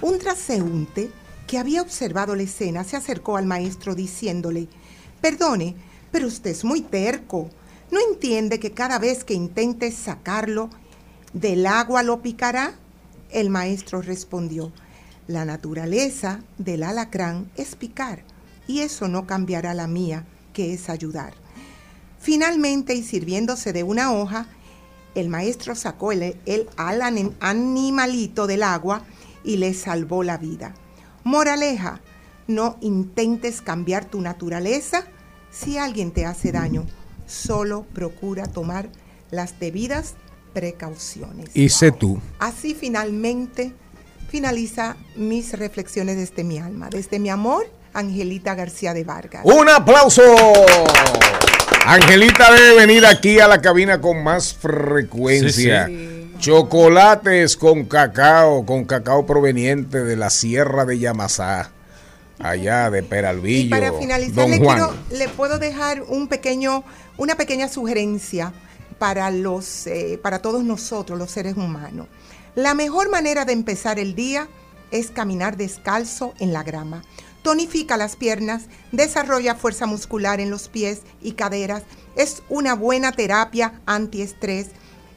Un 0.00 0.18
transeúnte 0.18 1.10
que 1.52 1.58
había 1.58 1.82
observado 1.82 2.34
la 2.34 2.44
escena 2.44 2.82
se 2.82 2.96
acercó 2.96 3.36
al 3.36 3.44
maestro 3.44 3.94
diciéndole, 3.94 4.68
Perdone, 5.20 5.76
pero 6.10 6.26
usted 6.26 6.50
es 6.50 6.64
muy 6.64 6.80
terco. 6.80 7.50
¿No 7.90 8.00
entiende 8.00 8.58
que 8.58 8.72
cada 8.72 8.98
vez 8.98 9.22
que 9.22 9.34
intentes 9.34 9.94
sacarlo 9.94 10.70
del 11.34 11.66
agua 11.66 12.02
lo 12.02 12.22
picará? 12.22 12.72
El 13.30 13.50
maestro 13.50 14.00
respondió, 14.00 14.72
La 15.28 15.44
naturaleza 15.44 16.40
del 16.56 16.84
alacrán 16.84 17.50
es 17.56 17.76
picar, 17.76 18.24
y 18.66 18.78
eso 18.78 19.06
no 19.06 19.26
cambiará 19.26 19.74
la 19.74 19.86
mía, 19.86 20.24
que 20.54 20.72
es 20.72 20.88
ayudar. 20.88 21.34
Finalmente, 22.18 22.94
y 22.94 23.02
sirviéndose 23.02 23.74
de 23.74 23.82
una 23.82 24.10
hoja, 24.10 24.46
el 25.14 25.28
maestro 25.28 25.74
sacó 25.74 26.12
el, 26.12 26.34
el 26.46 26.66
al 26.78 27.02
anim- 27.02 27.34
animalito 27.40 28.46
del 28.46 28.62
agua 28.62 29.02
y 29.44 29.58
le 29.58 29.74
salvó 29.74 30.22
la 30.22 30.38
vida. 30.38 30.72
Moraleja, 31.24 32.00
no 32.46 32.76
intentes 32.80 33.60
cambiar 33.60 34.04
tu 34.04 34.20
naturaleza 34.20 35.04
si 35.50 35.78
alguien 35.78 36.10
te 36.10 36.26
hace 36.26 36.52
daño. 36.52 36.86
Solo 37.26 37.86
procura 37.94 38.46
tomar 38.46 38.88
las 39.30 39.58
debidas 39.58 40.14
precauciones. 40.52 41.50
Y 41.54 41.68
sé 41.68 41.92
tú. 41.92 42.20
Así 42.38 42.74
finalmente 42.74 43.72
finaliza 44.28 44.96
mis 45.16 45.52
reflexiones 45.58 46.16
desde 46.16 46.44
mi 46.44 46.58
alma, 46.58 46.88
desde 46.90 47.18
mi 47.18 47.30
amor, 47.30 47.66
Angelita 47.94 48.54
García 48.54 48.94
de 48.94 49.04
Vargas. 49.04 49.44
Un 49.44 49.68
aplauso. 49.68 50.22
Angelita 51.84 52.52
debe 52.52 52.74
venir 52.76 53.04
aquí 53.04 53.40
a 53.40 53.48
la 53.48 53.60
cabina 53.60 54.00
con 54.00 54.22
más 54.22 54.54
frecuencia. 54.54 55.88
Chocolates 56.42 57.56
con 57.56 57.84
cacao, 57.84 58.66
con 58.66 58.84
cacao 58.84 59.24
proveniente 59.24 60.02
de 60.02 60.16
la 60.16 60.28
Sierra 60.28 60.84
de 60.84 60.98
Yamasá, 60.98 61.70
allá 62.40 62.90
de 62.90 63.04
Peralvillo. 63.04 63.66
Y 63.66 63.80
para 63.80 63.92
finalizar, 63.92 64.48
quiero- 64.50 64.92
le 65.12 65.28
puedo 65.28 65.60
dejar 65.60 66.02
un 66.02 66.26
pequeño, 66.26 66.82
una 67.16 67.36
pequeña 67.36 67.68
sugerencia 67.68 68.52
para, 68.98 69.30
los, 69.30 69.86
eh, 69.86 70.18
para 70.20 70.40
todos 70.40 70.64
nosotros, 70.64 71.16
los 71.16 71.30
seres 71.30 71.56
humanos. 71.56 72.08
La 72.56 72.74
mejor 72.74 73.08
manera 73.08 73.44
de 73.44 73.52
empezar 73.52 74.00
el 74.00 74.16
día 74.16 74.48
es 74.90 75.12
caminar 75.12 75.56
descalzo 75.56 76.34
en 76.40 76.52
la 76.52 76.64
grama. 76.64 77.04
Tonifica 77.44 77.96
las 77.96 78.16
piernas, 78.16 78.64
desarrolla 78.90 79.54
fuerza 79.54 79.86
muscular 79.86 80.40
en 80.40 80.50
los 80.50 80.68
pies 80.68 81.02
y 81.22 81.32
caderas. 81.34 81.84
Es 82.16 82.42
una 82.48 82.74
buena 82.74 83.12
terapia 83.12 83.80
antiestrés. 83.86 84.70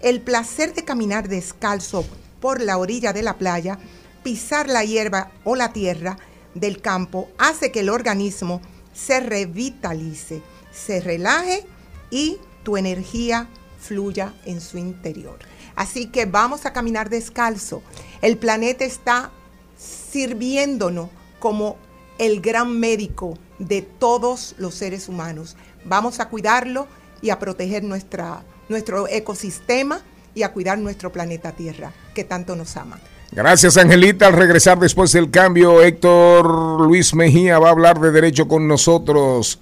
El 0.06 0.22
placer 0.22 0.76
de 0.76 0.84
caminar 0.84 1.30
descalzo 1.30 2.06
por 2.40 2.62
la 2.62 2.78
orilla 2.78 3.12
de 3.12 3.24
la 3.24 3.40
playa, 3.40 3.80
pisar 4.24 4.70
la 4.70 4.84
hierba 4.84 5.32
o 5.44 5.56
la 5.56 5.74
tierra 5.74 6.20
del 6.54 6.80
campo 6.80 7.28
hace 7.40 7.72
que 7.72 7.80
el 7.80 7.90
organismo 7.90 8.62
se 8.94 9.20
revitalice, 9.20 10.44
se 10.72 11.02
relaje 11.02 11.66
y 12.12 12.38
tu 12.62 12.78
energía 12.78 13.50
fluya 13.80 14.36
en 14.46 14.62
su 14.62 14.78
interior. 14.78 15.40
Así 15.76 16.06
que 16.06 16.28
vamos 16.28 16.68
a 16.68 16.72
caminar 16.72 17.10
descalzo. 17.10 17.82
El 18.22 18.38
planeta 18.38 18.86
está 18.86 19.32
sirviéndonos 19.76 21.10
como 21.40 21.78
el 22.20 22.42
gran 22.42 22.80
médico 22.80 23.40
de 23.58 23.82
todos 23.82 24.54
los 24.60 24.76
seres 24.76 25.10
humanos. 25.10 25.58
Vamos 25.84 26.20
a 26.20 26.30
cuidarlo 26.30 26.88
y 27.24 27.32
a 27.32 27.40
proteger 27.40 27.84
nuestra, 27.84 28.44
nuestro 28.70 29.08
ecosistema 29.08 30.02
y 30.34 30.44
a 30.44 30.52
cuidar 30.52 30.78
nuestro 30.78 31.12
planeta 31.12 31.52
Tierra, 31.54 31.92
que 32.14 32.24
tanto 32.24 32.56
nos 32.56 32.76
ama. 32.78 33.00
Gracias, 33.32 33.78
Angelita. 33.78 34.28
Al 34.28 34.34
regresar 34.34 34.80
después 34.80 35.12
del 35.12 35.32
cambio, 35.32 35.82
Héctor 35.82 36.82
Luis 36.82 37.14
Mejía 37.14 37.60
va 37.60 37.70
a 37.70 37.72
hablar 37.72 38.00
de 38.00 38.12
derecho 38.12 38.48
con 38.48 38.68
nosotros. 38.68 39.60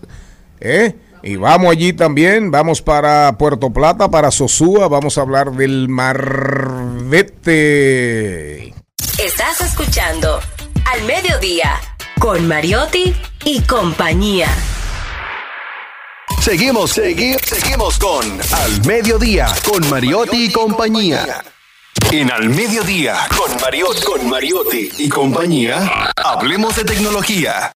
¿Eh? 0.60 0.96
Y 1.24 1.38
vamos 1.38 1.72
allí 1.72 1.94
también, 1.94 2.52
vamos 2.52 2.82
para 2.82 3.38
Puerto 3.38 3.70
Plata, 3.72 4.12
para 4.12 4.30
Sosúa, 4.30 4.90
vamos 4.90 5.18
a 5.18 5.22
hablar 5.22 5.54
del 5.54 5.88
Marbete. 5.88 7.44
Estás 9.18 9.62
escuchando 9.62 10.42
Al 10.92 11.04
Mediodía 11.06 11.80
con 12.20 12.46
Mariotti 12.46 13.16
y 13.46 13.62
compañía. 13.62 14.50
Seguimos, 16.44 16.98
segui- 16.98 17.38
seguimos 17.46 17.98
con 17.98 18.26
Al 18.52 18.86
Mediodía, 18.86 19.48
con 19.64 19.90
Mariotti 19.90 20.46
y 20.48 20.52
compañía. 20.52 21.42
En 22.12 22.30
Al 22.32 22.50
Mediodía, 22.50 23.16
con 23.38 23.50
Mariotti, 23.62 24.04
con 24.04 24.30
Mariotti 24.30 24.90
y 24.98 25.08
compañía, 25.10 26.12
hablemos 26.18 26.76
de 26.76 26.84
tecnología. 26.84 27.72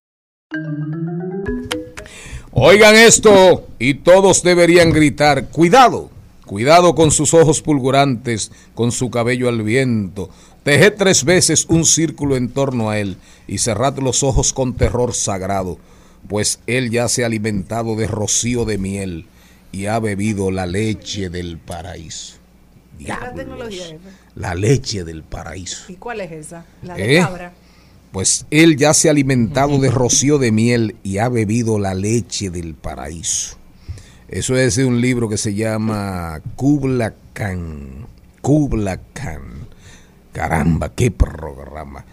Oigan 2.52 2.94
esto 2.94 3.66
y 3.78 3.94
todos 3.94 4.42
deberían 4.42 4.90
gritar, 4.92 5.48
cuidado, 5.48 6.10
cuidado 6.44 6.94
con 6.94 7.10
sus 7.10 7.32
ojos 7.32 7.62
pulgurantes, 7.62 8.52
con 8.74 8.92
su 8.92 9.10
cabello 9.10 9.48
al 9.48 9.62
viento. 9.62 10.28
Tejed 10.62 10.94
tres 10.98 11.24
veces 11.24 11.64
un 11.70 11.86
círculo 11.86 12.36
en 12.36 12.50
torno 12.50 12.90
a 12.90 12.98
él 12.98 13.16
y 13.46 13.58
cerrad 13.58 13.96
los 13.98 14.22
ojos 14.22 14.52
con 14.52 14.74
terror 14.74 15.14
sagrado, 15.14 15.78
pues 16.26 16.60
él 16.66 16.90
ya 16.90 17.08
se 17.08 17.22
ha 17.22 17.26
alimentado 17.26 17.96
de 17.96 18.06
rocío 18.06 18.64
de 18.64 18.78
miel 18.78 19.26
y 19.72 19.86
ha 19.86 19.98
bebido 19.98 20.50
la 20.50 20.66
leche 20.66 21.30
del 21.30 21.58
paraíso. 21.58 22.36
¿Qué 22.98 23.14
tecnología? 23.36 23.84
La 24.34 24.54
leche 24.54 25.04
del 25.04 25.22
paraíso. 25.22 25.90
¿Y 25.90 25.96
cuál 25.96 26.20
es 26.20 26.32
esa? 26.32 26.64
La 26.82 26.94
de 26.94 27.16
¿Eh? 27.16 27.20
cabra. 27.20 27.52
Pues 28.12 28.46
él 28.50 28.76
ya 28.76 28.94
se 28.94 29.08
ha 29.08 29.10
alimentado 29.10 29.78
de 29.78 29.90
rocío 29.90 30.38
de 30.38 30.50
miel 30.50 30.96
y 31.02 31.18
ha 31.18 31.28
bebido 31.28 31.78
la 31.78 31.94
leche 31.94 32.50
del 32.50 32.74
paraíso. 32.74 33.56
Eso 34.28 34.56
es 34.56 34.76
de 34.76 34.84
un 34.84 35.00
libro 35.00 35.28
que 35.28 35.36
se 35.36 35.54
llama 35.54 36.40
Kubla 36.56 37.14
Khan. 37.34 38.06
Kubla 38.40 39.00
Khan. 39.12 39.68
Caramba, 40.32 40.94
qué 40.94 41.10
programa. 41.10 42.04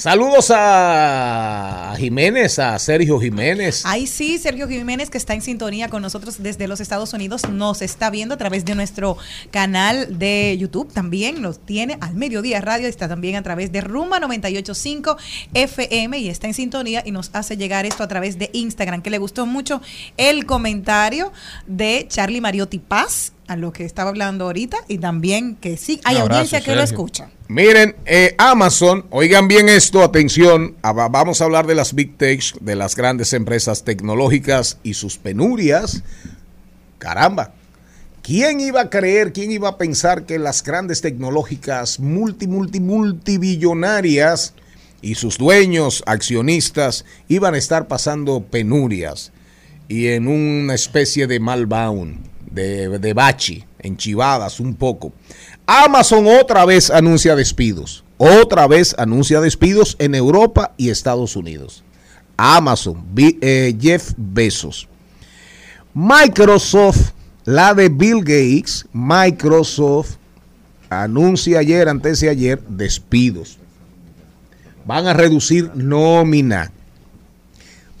Saludos 0.00 0.50
a 0.50 1.94
Jiménez, 1.98 2.58
a 2.58 2.78
Sergio 2.78 3.20
Jiménez. 3.20 3.84
Ahí 3.84 4.06
sí, 4.06 4.38
Sergio 4.38 4.66
Jiménez, 4.66 5.10
que 5.10 5.18
está 5.18 5.34
en 5.34 5.42
sintonía 5.42 5.90
con 5.90 6.00
nosotros 6.00 6.42
desde 6.42 6.66
los 6.68 6.80
Estados 6.80 7.12
Unidos, 7.12 7.46
nos 7.50 7.82
está 7.82 8.08
viendo 8.08 8.34
a 8.34 8.38
través 8.38 8.64
de 8.64 8.74
nuestro 8.74 9.18
canal 9.50 10.18
de 10.18 10.56
YouTube. 10.58 10.90
También 10.90 11.42
nos 11.42 11.58
tiene 11.58 11.98
al 12.00 12.14
Mediodía 12.14 12.62
Radio, 12.62 12.88
está 12.88 13.08
también 13.08 13.36
a 13.36 13.42
través 13.42 13.72
de 13.72 13.82
Rumba 13.82 14.20
985 14.20 15.18
FM 15.52 16.18
y 16.18 16.30
está 16.30 16.46
en 16.46 16.54
sintonía 16.54 17.02
y 17.04 17.10
nos 17.10 17.28
hace 17.34 17.58
llegar 17.58 17.84
esto 17.84 18.02
a 18.02 18.08
través 18.08 18.38
de 18.38 18.48
Instagram, 18.54 19.02
que 19.02 19.10
le 19.10 19.18
gustó 19.18 19.44
mucho 19.44 19.82
el 20.16 20.46
comentario 20.46 21.30
de 21.66 22.06
Charlie 22.08 22.40
Mariotti 22.40 22.78
Paz 22.78 23.34
a 23.50 23.56
lo 23.56 23.72
que 23.72 23.84
estaba 23.84 24.10
hablando 24.10 24.44
ahorita 24.44 24.76
y 24.86 24.98
también 24.98 25.56
que 25.56 25.76
sí, 25.76 26.00
hay 26.04 26.16
abrazo, 26.18 26.32
audiencia 26.34 26.60
que 26.60 26.76
lo 26.76 26.82
escucha. 26.82 27.30
Miren, 27.48 27.96
eh, 28.06 28.36
Amazon, 28.38 29.06
oigan 29.10 29.48
bien 29.48 29.68
esto, 29.68 30.04
atención, 30.04 30.76
ah, 30.82 30.92
va- 30.92 31.08
vamos 31.08 31.40
a 31.40 31.44
hablar 31.46 31.66
de 31.66 31.74
las 31.74 31.92
Big 31.94 32.16
Tech, 32.16 32.40
de 32.60 32.76
las 32.76 32.94
grandes 32.94 33.32
empresas 33.32 33.82
tecnológicas 33.82 34.78
y 34.84 34.94
sus 34.94 35.18
penurias. 35.18 36.04
Caramba, 36.98 37.52
¿quién 38.22 38.60
iba 38.60 38.82
a 38.82 38.88
creer, 38.90 39.32
quién 39.32 39.50
iba 39.50 39.68
a 39.70 39.78
pensar 39.78 40.26
que 40.26 40.38
las 40.38 40.62
grandes 40.62 41.00
tecnológicas 41.00 41.98
multi, 41.98 42.46
multi, 42.46 42.78
multibillonarias 42.78 44.54
y 45.02 45.16
sus 45.16 45.38
dueños, 45.38 46.04
accionistas, 46.06 47.04
iban 47.26 47.54
a 47.54 47.58
estar 47.58 47.88
pasando 47.88 48.44
penurias 48.44 49.32
y 49.88 50.06
en 50.08 50.28
una 50.28 50.74
especie 50.74 51.26
de 51.26 51.40
malbound, 51.40 52.29
de, 52.50 53.12
bachi, 53.14 53.64
enchivadas 53.78 54.60
un 54.60 54.74
poco. 54.74 55.12
Amazon 55.66 56.26
otra 56.26 56.64
vez 56.64 56.90
anuncia 56.90 57.36
despidos. 57.36 58.04
Otra 58.18 58.66
vez 58.66 58.94
anuncia 58.98 59.40
despidos 59.40 59.96
en 59.98 60.14
Europa 60.14 60.74
y 60.76 60.90
Estados 60.90 61.36
Unidos. 61.36 61.82
Amazon, 62.36 63.04
eh, 63.16 63.76
Jeff 63.80 64.12
Bezos. 64.16 64.88
Microsoft, 65.94 67.12
la 67.44 67.74
de 67.74 67.88
Bill 67.88 68.20
Gates, 68.20 68.86
Microsoft 68.92 70.16
anuncia 70.88 71.60
ayer, 71.60 71.88
antes 71.88 72.20
de 72.20 72.28
ayer, 72.28 72.60
despidos. 72.68 73.58
van 74.84 75.06
a 75.06 75.12
reducir 75.12 75.70
nómina. 75.74 76.72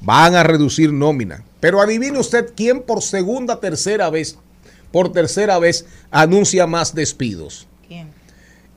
Van 0.00 0.34
a 0.34 0.42
reducir 0.42 0.92
nómina. 0.92 1.44
Pero 1.60 1.80
adivine 1.80 2.18
usted 2.18 2.52
quién 2.56 2.82
por 2.82 3.02
segunda, 3.02 3.60
tercera 3.60 4.10
vez, 4.10 4.38
por 4.90 5.12
tercera 5.12 5.58
vez 5.58 5.86
anuncia 6.10 6.66
más 6.66 6.94
despidos. 6.94 7.68
¿Quién? 7.86 8.08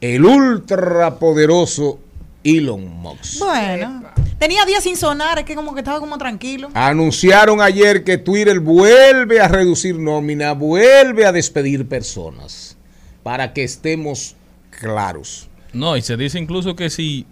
El 0.01 0.26
ultrapoderoso 0.26 1.99
Elon 2.43 2.85
Musk. 2.85 3.39
Bueno, 3.39 4.03
tenía 4.38 4.65
días 4.65 4.84
sin 4.84 4.97
sonar, 4.97 5.39
es 5.39 5.45
que 5.45 5.55
como 5.55 5.73
que 5.73 5.80
estaba 5.80 5.99
como 5.99 6.18
tranquilo. 6.18 6.69
Anunciaron 6.73 7.61
ayer 7.61 8.03
que 8.03 8.18
Twitter 8.18 8.60
vuelve 8.60 9.39
a 9.39 9.47
reducir 9.47 9.97
nómina, 9.97 10.51
vuelve 10.53 11.26
a 11.26 11.31
despedir 11.31 11.88
personas. 11.88 12.77
Para 13.23 13.53
que 13.53 13.64
estemos 13.64 14.35
claros. 14.69 15.47
No, 15.72 15.95
y 15.95 16.01
se 16.01 16.18
dice 16.18 16.38
incluso 16.38 16.76
que 16.76 16.89
si 16.89 17.26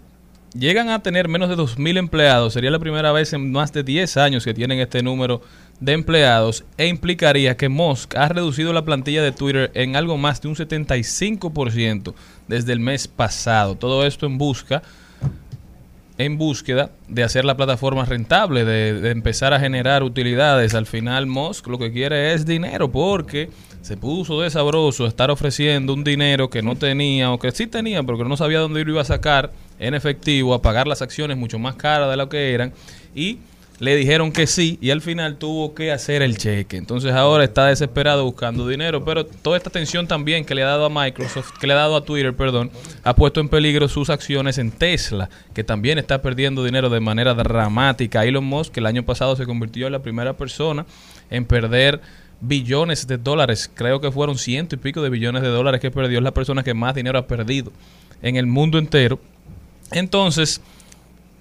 llegan 0.54 0.90
a 0.90 1.02
tener 1.02 1.28
menos 1.28 1.48
de 1.48 1.56
2.000 1.56 1.98
empleados, 1.98 2.52
sería 2.52 2.70
la 2.70 2.78
primera 2.78 3.12
vez 3.12 3.32
en 3.32 3.52
más 3.52 3.72
de 3.72 3.82
10 3.82 4.16
años 4.16 4.44
que 4.44 4.54
tienen 4.54 4.80
este 4.80 5.02
número 5.02 5.42
de 5.80 5.92
empleados 5.92 6.64
e 6.76 6.86
implicaría 6.86 7.56
que 7.56 7.68
Musk 7.68 8.14
ha 8.16 8.28
reducido 8.28 8.72
la 8.72 8.84
plantilla 8.84 9.22
de 9.22 9.32
Twitter 9.32 9.70
en 9.74 9.96
algo 9.96 10.16
más 10.16 10.40
de 10.40 10.48
un 10.48 10.54
75% 10.54 12.14
desde 12.46 12.72
el 12.72 12.80
mes 12.80 13.08
pasado. 13.08 13.74
Todo 13.74 14.06
esto 14.06 14.26
en 14.26 14.38
busca 14.38 14.82
en 16.18 16.38
búsqueda 16.38 16.90
de 17.08 17.24
hacer 17.24 17.44
la 17.44 17.56
plataforma 17.56 18.04
rentable, 18.04 18.64
de, 18.64 19.10
empezar 19.10 19.52
a 19.54 19.60
generar 19.60 20.02
utilidades. 20.02 20.74
Al 20.74 20.86
final 20.86 21.26
Musk 21.26 21.66
lo 21.66 21.78
que 21.78 21.92
quiere 21.92 22.32
es 22.34 22.46
dinero 22.46 22.90
porque 22.92 23.50
se 23.80 23.96
puso 23.96 24.40
de 24.40 24.50
sabroso 24.50 25.06
estar 25.06 25.30
ofreciendo 25.30 25.94
un 25.94 26.04
dinero 26.04 26.48
que 26.48 26.62
no 26.62 26.76
tenía 26.76 27.32
o 27.32 27.38
que 27.38 27.50
sí 27.50 27.66
tenía 27.66 28.02
pero 28.04 28.18
que 28.18 28.24
no 28.24 28.36
sabía 28.36 28.60
dónde 28.60 28.84
lo 28.84 28.92
iba 28.92 29.00
a 29.00 29.04
sacar 29.04 29.50
en 29.82 29.94
efectivo, 29.94 30.54
a 30.54 30.62
pagar 30.62 30.86
las 30.86 31.02
acciones 31.02 31.36
mucho 31.36 31.58
más 31.58 31.74
caras 31.74 32.10
de 32.10 32.16
lo 32.16 32.28
que 32.28 32.54
eran 32.54 32.72
y 33.14 33.38
le 33.78 33.96
dijeron 33.96 34.30
que 34.30 34.46
sí 34.46 34.78
y 34.80 34.90
al 34.90 35.00
final 35.00 35.38
tuvo 35.38 35.74
que 35.74 35.90
hacer 35.90 36.22
el 36.22 36.38
cheque. 36.38 36.76
Entonces 36.76 37.12
ahora 37.12 37.42
está 37.42 37.66
desesperado 37.66 38.24
buscando 38.24 38.68
dinero, 38.68 39.04
pero 39.04 39.26
toda 39.26 39.56
esta 39.56 39.70
tensión 39.70 40.06
también 40.06 40.44
que 40.44 40.54
le 40.54 40.62
ha 40.62 40.66
dado 40.66 40.84
a 40.84 40.88
Microsoft, 40.88 41.58
que 41.58 41.66
le 41.66 41.72
ha 41.72 41.76
dado 41.76 41.96
a 41.96 42.04
Twitter, 42.04 42.32
perdón, 42.32 42.70
ha 43.02 43.16
puesto 43.16 43.40
en 43.40 43.48
peligro 43.48 43.88
sus 43.88 44.08
acciones 44.08 44.58
en 44.58 44.70
Tesla, 44.70 45.28
que 45.52 45.64
también 45.64 45.98
está 45.98 46.22
perdiendo 46.22 46.62
dinero 46.62 46.90
de 46.90 47.00
manera 47.00 47.34
dramática. 47.34 48.24
Elon 48.24 48.44
Musk, 48.44 48.74
que 48.74 48.80
el 48.80 48.86
año 48.86 49.02
pasado 49.02 49.34
se 49.34 49.46
convirtió 49.46 49.86
en 49.86 49.92
la 49.92 50.02
primera 50.02 50.34
persona 50.34 50.86
en 51.28 51.44
perder 51.44 52.00
billones 52.40 53.08
de 53.08 53.18
dólares, 53.18 53.70
creo 53.74 54.00
que 54.00 54.12
fueron 54.12 54.38
ciento 54.38 54.76
y 54.76 54.78
pico 54.78 55.02
de 55.02 55.10
billones 55.10 55.42
de 55.42 55.48
dólares 55.48 55.80
que 55.80 55.90
perdió, 55.90 56.18
es 56.18 56.24
la 56.24 56.34
persona 56.34 56.62
que 56.62 56.74
más 56.74 56.94
dinero 56.94 57.18
ha 57.18 57.26
perdido 57.26 57.72
en 58.22 58.36
el 58.36 58.46
mundo 58.46 58.78
entero. 58.78 59.18
Entonces, 59.94 60.60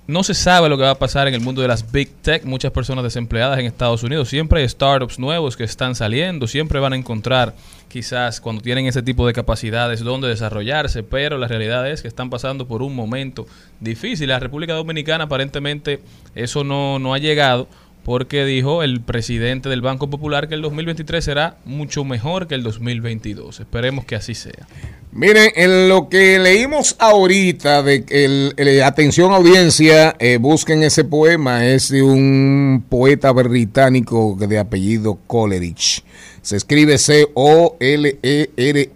no 0.07 0.23
se 0.23 0.33
sabe 0.33 0.67
lo 0.67 0.77
que 0.77 0.83
va 0.83 0.91
a 0.91 0.99
pasar 0.99 1.27
en 1.27 1.33
el 1.33 1.41
mundo 1.41 1.61
de 1.61 1.67
las 1.67 1.91
big 1.91 2.09
tech, 2.21 2.43
muchas 2.43 2.71
personas 2.71 3.03
desempleadas 3.03 3.59
en 3.59 3.65
Estados 3.65 4.03
Unidos, 4.03 4.27
siempre 4.27 4.61
hay 4.61 4.67
startups 4.67 5.19
nuevos 5.19 5.55
que 5.55 5.63
están 5.63 5.95
saliendo, 5.95 6.47
siempre 6.47 6.79
van 6.79 6.93
a 6.93 6.95
encontrar 6.97 7.55
quizás 7.87 8.41
cuando 8.41 8.61
tienen 8.61 8.87
ese 8.87 9.03
tipo 9.03 9.25
de 9.27 9.33
capacidades 9.33 10.01
donde 10.01 10.27
desarrollarse, 10.27 11.03
pero 11.03 11.37
la 11.37 11.47
realidad 11.47 11.89
es 11.89 12.01
que 12.01 12.07
están 12.07 12.29
pasando 12.29 12.67
por 12.67 12.81
un 12.81 12.95
momento 12.95 13.45
difícil. 13.79 14.29
La 14.29 14.39
República 14.39 14.73
Dominicana 14.73 15.25
aparentemente 15.25 16.01
eso 16.35 16.63
no, 16.63 16.99
no 16.99 17.13
ha 17.13 17.17
llegado 17.17 17.67
porque 18.03 18.45
dijo 18.45 18.81
el 18.83 19.01
presidente 19.01 19.69
del 19.69 19.81
Banco 19.81 20.09
Popular 20.09 20.47
que 20.49 20.55
el 20.55 20.61
2023 20.61 21.23
será 21.23 21.57
mucho 21.65 22.03
mejor 22.03 22.47
que 22.47 22.55
el 22.55 22.63
2022. 22.63 23.59
Esperemos 23.59 24.05
que 24.05 24.15
así 24.15 24.33
sea. 24.33 24.67
Miren, 25.11 25.51
en 25.55 25.89
lo 25.89 26.07
que 26.09 26.39
leímos 26.39 26.95
ahorita, 26.97 27.83
de 27.83 28.05
el, 28.09 28.53
el- 28.57 28.81
atención 28.83 29.33
audiencia, 29.33 30.15
eh, 30.19 30.37
busquen 30.39 30.83
ese 30.83 31.03
poema, 31.03 31.65
es 31.67 31.89
de 31.89 32.01
un 32.01 32.85
poeta 32.89 33.31
británico 33.33 34.37
de 34.39 34.57
apellido 34.57 35.19
Coleridge. 35.27 36.03
Se 36.41 36.55
escribe 36.57 36.97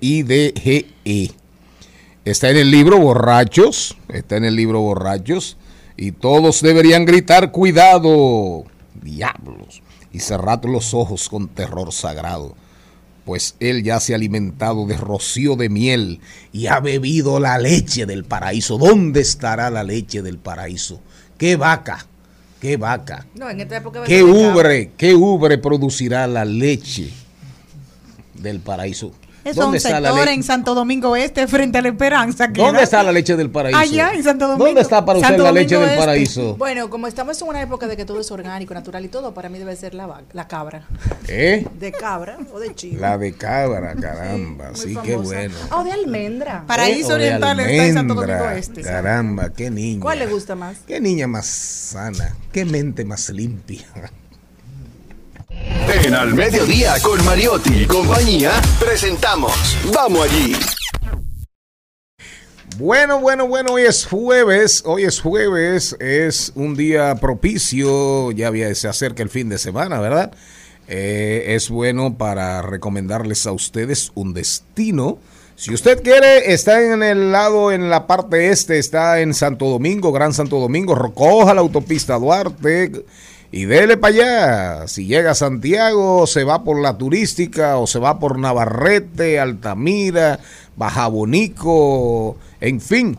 C-O-L-E-R-I-D-G-E. 0.05 1.31
Está 2.25 2.49
en 2.49 2.57
el 2.57 2.71
libro 2.71 2.97
Borrachos, 2.99 3.95
está 4.11 4.37
en 4.37 4.45
el 4.45 4.55
libro 4.55 4.79
Borrachos, 4.81 5.57
y 5.95 6.11
todos 6.11 6.61
deberían 6.61 7.05
gritar, 7.05 7.51
cuidado, 7.51 8.65
diablos, 9.01 9.81
y 10.11 10.19
cerrad 10.19 10.63
los 10.65 10.93
ojos 10.93 11.29
con 11.29 11.47
terror 11.47 11.91
sagrado 11.91 12.55
pues 13.25 13.55
él 13.59 13.83
ya 13.83 13.99
se 13.99 14.13
ha 14.13 14.17
alimentado 14.17 14.85
de 14.85 14.95
rocío 14.95 15.55
de 15.55 15.67
miel 15.67 16.21
y 16.53 16.67
ha 16.67 16.79
bebido 16.79 17.39
la 17.39 17.57
leche 17.57 18.05
del 18.05 18.23
paraíso. 18.23 18.77
¿Dónde 18.77 19.21
estará 19.21 19.71
la 19.71 19.83
leche 19.83 20.21
del 20.21 20.37
paraíso? 20.37 21.01
¿Qué 21.37 21.55
vaca? 21.55 22.05
¿Qué 22.61 22.77
vaca? 22.77 23.25
No, 23.35 23.49
en 23.49 23.59
esta 23.59 23.77
época 23.77 24.03
¿Qué 24.03 24.23
ubre? 24.23 24.91
¿Qué 24.95 25.15
ubre 25.15 25.57
producirá 25.57 26.27
la 26.27 26.45
leche 26.45 27.09
del 28.35 28.59
paraíso? 28.59 29.11
Es 29.45 29.57
un 29.57 29.79
sector 29.79 30.27
en 30.27 30.41
Santo 30.43 30.73
Domingo 30.73 31.15
Este 31.15 31.47
frente 31.47 31.77
a 31.77 31.81
la 31.83 31.89
Esperanza. 31.89 32.47
que 32.51 32.59
¿Dónde 32.61 32.79
era- 32.79 32.83
está 32.83 33.03
la 33.03 33.11
leche 33.11 33.35
del 33.37 33.51
paraíso? 33.51 33.77
Allá 33.79 34.11
en 34.13 34.23
Santo 34.23 34.47
Domingo. 34.47 34.65
¿Dónde 34.65 34.81
está 34.81 35.05
para 35.05 35.19
usted 35.19 35.29
Santo 35.29 35.43
la 35.43 35.51
leche 35.51 35.75
Domingo 35.75 35.91
del 35.91 35.99
Este. 35.99 36.05
paraíso? 36.05 36.55
Bueno, 36.57 36.89
como 36.89 37.05
estamos 37.07 37.39
en 37.41 37.47
una 37.47 37.61
época 37.61 37.87
de 37.87 37.95
que 37.95 38.05
todo 38.05 38.19
es 38.19 38.31
orgánico, 38.31 38.73
natural 38.73 39.05
y 39.05 39.07
todo, 39.07 39.33
para 39.35 39.47
mí 39.49 39.59
debe 39.59 39.75
ser 39.75 39.93
la, 39.93 40.07
vaca- 40.07 40.25
la 40.33 40.47
cabra. 40.47 40.87
¿Eh? 41.27 41.65
De 41.79 41.91
cabra 41.91 42.37
o 42.53 42.59
de 42.59 42.73
chivo. 42.73 42.99
La 42.99 43.17
de 43.19 43.33
cabra, 43.33 43.93
caramba. 43.93 44.71
Sí, 44.73 44.97
qué 45.03 45.15
bueno. 45.15 45.53
Ah, 45.69 45.77
o 45.79 45.83
de 45.83 45.91
almendra. 45.91 46.63
Paraíso 46.65 47.11
Eh, 47.11 47.13
o 47.13 47.17
de 47.19 47.25
Oriental 47.25 47.59
está 47.59 47.85
en 47.85 47.93
Santo 47.93 48.13
Domingo. 48.15 48.49
Este. 48.49 48.81
Caramba, 48.81 49.49
qué 49.53 49.69
niña. 49.69 50.01
¿Cuál 50.01 50.19
le 50.19 50.27
gusta 50.27 50.55
más? 50.55 50.77
Qué 50.87 50.99
niña 50.99 51.27
más 51.27 51.45
sana. 51.45 52.35
Qué 52.51 52.65
mente 52.65 53.05
más 53.05 53.29
limpia. 53.29 53.85
En 56.03 56.13
Al 56.13 56.33
Mediodía 56.33 56.95
con 57.01 57.23
Mariotti 57.25 57.83
y 57.83 57.85
compañía, 57.85 58.51
presentamos 58.79 59.53
Vamos 59.93 60.25
allí. 60.25 60.55
Bueno, 62.77 63.21
bueno, 63.21 63.47
bueno, 63.47 63.73
hoy 63.73 63.83
es 63.83 64.05
jueves, 64.05 64.83
hoy 64.85 65.05
es 65.05 65.21
jueves, 65.21 65.95
es 65.99 66.51
un 66.55 66.75
día 66.75 67.15
propicio, 67.15 68.31
ya 68.31 68.51
se 68.75 68.89
acerca 68.89 69.23
el 69.23 69.29
fin 69.29 69.47
de 69.47 69.57
semana, 69.57 70.01
¿verdad? 70.01 70.33
Eh, 70.89 71.55
es 71.55 71.69
bueno 71.69 72.17
para 72.17 72.61
recomendarles 72.61 73.47
a 73.47 73.53
ustedes 73.53 74.11
un 74.13 74.33
destino. 74.33 75.19
Si 75.55 75.73
usted 75.73 76.03
quiere, 76.03 76.51
está 76.53 76.81
en 76.81 77.01
el 77.01 77.31
lado, 77.31 77.71
en 77.71 77.89
la 77.89 78.07
parte 78.07 78.49
este, 78.49 78.77
está 78.77 79.21
en 79.21 79.33
Santo 79.33 79.67
Domingo, 79.67 80.11
Gran 80.11 80.33
Santo 80.33 80.59
Domingo, 80.59 81.13
coja 81.13 81.53
la 81.53 81.61
autopista 81.61 82.19
Duarte 82.19 82.91
y 83.55 83.63
dele 83.63 83.95
para 83.95 84.13
allá. 84.13 84.87
Si 84.89 85.05
llega 85.05 85.31
a 85.31 85.33
Santiago, 85.33 86.27
se 86.27 86.43
va 86.43 86.65
por 86.65 86.81
la 86.81 86.97
turística 86.97 87.77
o 87.77 87.87
se 87.87 87.99
va 87.99 88.19
por 88.19 88.37
Navarrete, 88.37 89.39
Altamira, 89.39 90.41
Bajabonico, 90.75 92.35
en 92.59 92.81
fin. 92.81 93.17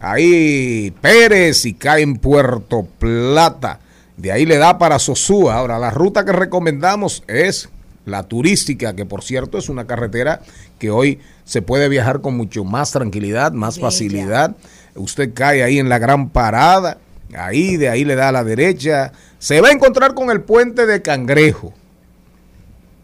Ahí 0.00 0.90
Pérez 1.02 1.66
y 1.66 1.74
cae 1.74 2.00
en 2.00 2.16
Puerto 2.16 2.88
Plata. 2.98 3.80
De 4.16 4.32
ahí 4.32 4.46
le 4.46 4.56
da 4.56 4.78
para 4.78 4.98
Sosúa. 4.98 5.56
Ahora, 5.56 5.78
la 5.78 5.90
ruta 5.90 6.24
que 6.24 6.32
recomendamos 6.32 7.22
es 7.26 7.68
la 8.06 8.22
turística, 8.22 8.96
que 8.96 9.04
por 9.04 9.22
cierto 9.22 9.58
es 9.58 9.68
una 9.68 9.86
carretera 9.86 10.40
que 10.78 10.90
hoy 10.90 11.20
se 11.44 11.60
puede 11.60 11.90
viajar 11.90 12.22
con 12.22 12.38
mucho 12.38 12.64
más 12.64 12.90
tranquilidad, 12.90 13.52
más 13.52 13.76
Bella. 13.76 13.88
facilidad. 13.88 14.56
Usted 14.94 15.34
cae 15.34 15.62
ahí 15.62 15.78
en 15.78 15.90
la 15.90 15.98
gran 15.98 16.30
parada, 16.30 16.96
ahí 17.36 17.76
de 17.76 17.90
ahí 17.90 18.06
le 18.06 18.14
da 18.14 18.30
a 18.30 18.32
la 18.32 18.44
derecha. 18.44 19.12
Se 19.44 19.60
va 19.60 19.68
a 19.68 19.72
encontrar 19.72 20.14
con 20.14 20.30
el 20.30 20.40
puente 20.40 20.86
de 20.86 21.02
Cangrejo, 21.02 21.74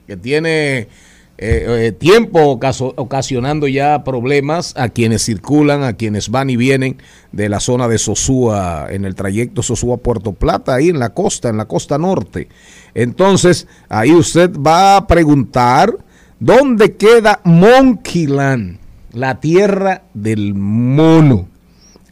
que 0.07 0.17
tiene 0.17 0.79
eh, 0.79 0.89
eh, 1.37 1.93
tiempo 1.93 2.59
ocasionando 2.97 3.69
ya 3.69 4.05
problemas 4.05 4.73
a 4.79 4.89
quienes 4.89 5.23
circulan, 5.23 5.83
a 5.83 5.99
quienes 5.99 6.31
van 6.31 6.49
y 6.49 6.57
vienen 6.57 6.97
de 7.31 7.51
la 7.51 7.61
zona 7.61 7.89
de 7.89 7.99
Sosúa, 7.99 8.87
en 8.89 9.05
el 9.05 9.17
trayecto 9.17 9.63
Sosúa-Puerto 9.63 10.33
Plata, 10.33 10.77
ahí 10.77 10.89
en 10.89 10.99
la 10.99 11.11
costa, 11.11 11.51
en 11.51 11.59
la 11.59 11.67
costa 11.67 11.99
norte. 11.99 12.49
Entonces, 12.95 13.69
ahí 13.91 14.15
usted 14.15 14.51
va 14.57 14.97
a 14.97 15.07
preguntar 15.07 15.95
dónde 16.39 16.97
queda 16.97 17.43
Monkeyland, 17.45 18.79
la 19.13 19.41
tierra 19.41 20.05
del 20.15 20.55
mono, 20.55 21.49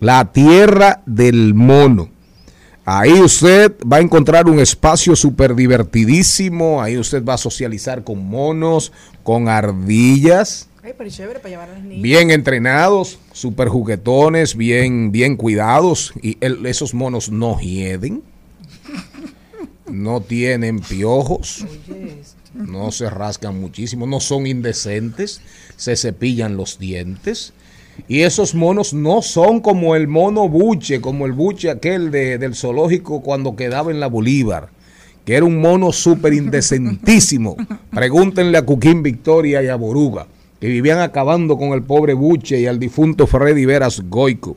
la 0.01 0.31
tierra 0.33 1.01
del 1.07 1.55
mono. 1.55 2.18
Ahí 2.91 3.13
usted 3.21 3.75
va 3.81 3.99
a 3.99 4.01
encontrar 4.01 4.49
un 4.49 4.61
espacio 4.61 5.15
súper 5.15 5.55
divertidísimo. 5.55 6.81
Ahí 6.81 6.97
usted 6.97 7.23
va 7.23 7.35
a 7.35 7.39
socializar 7.39 8.03
con 8.03 8.25
monos, 8.27 8.93
con 9.23 9.49
ardillas, 9.49 10.69
Ay, 10.83 10.95
pero 10.97 11.11
chévere 11.11 11.39
para 11.39 11.51
llevar 11.51 11.69
a 11.69 11.73
las 11.75 11.83
niñas. 11.83 12.01
bien 12.03 12.31
entrenados, 12.31 13.19
súper 13.33 13.69
juguetones, 13.69 14.57
bien, 14.57 15.13
bien 15.13 15.37
cuidados. 15.37 16.15
Y 16.23 16.39
el- 16.41 16.65
esos 16.65 16.95
monos 16.95 17.31
no 17.31 17.59
hieden, 17.61 18.23
no 19.91 20.23
tienen 20.23 20.81
piojos, 20.81 21.67
no 22.55 22.91
se 22.91 23.11
rascan 23.11 23.61
muchísimo, 23.61 24.07
no 24.07 24.19
son 24.21 24.47
indecentes, 24.47 25.43
se 25.77 25.95
cepillan 25.95 26.57
los 26.57 26.79
dientes. 26.79 27.53
Y 28.07 28.21
esos 28.23 28.55
monos 28.55 28.95
no 28.95 29.23
son 29.23 29.61
como 29.61 29.97
el 29.97 30.07
mono 30.09 30.49
buche, 30.49 31.01
como 31.01 31.27
el 31.27 31.33
buche 31.33 31.71
aquel 31.71 32.11
de- 32.11 32.39
del 32.39 32.55
zoológico 32.55 33.21
cuando 33.23 33.57
quedaba 33.57 33.91
en 33.91 34.01
la 34.01 34.07
Bolívar, 34.07 34.69
que 35.25 35.35
era 35.37 35.45
un 35.45 35.61
mono 35.61 35.93
súper 35.93 36.33
indecentísimo. 36.35 37.57
Pregúntenle 37.91 38.57
a 38.59 38.63
Cuquín 38.65 39.03
Victoria 39.03 39.63
y 39.63 39.69
a 39.69 39.77
Boruga, 39.77 40.27
que 40.61 40.69
vivían 40.69 41.01
acabando 41.01 41.57
con 41.59 41.71
el 41.71 41.83
pobre 41.83 42.15
buche 42.15 42.61
y 42.61 42.67
al 42.67 42.79
difunto 42.79 43.27
Freddy 43.27 43.65
Veras 43.67 44.01
Goico. 44.09 44.57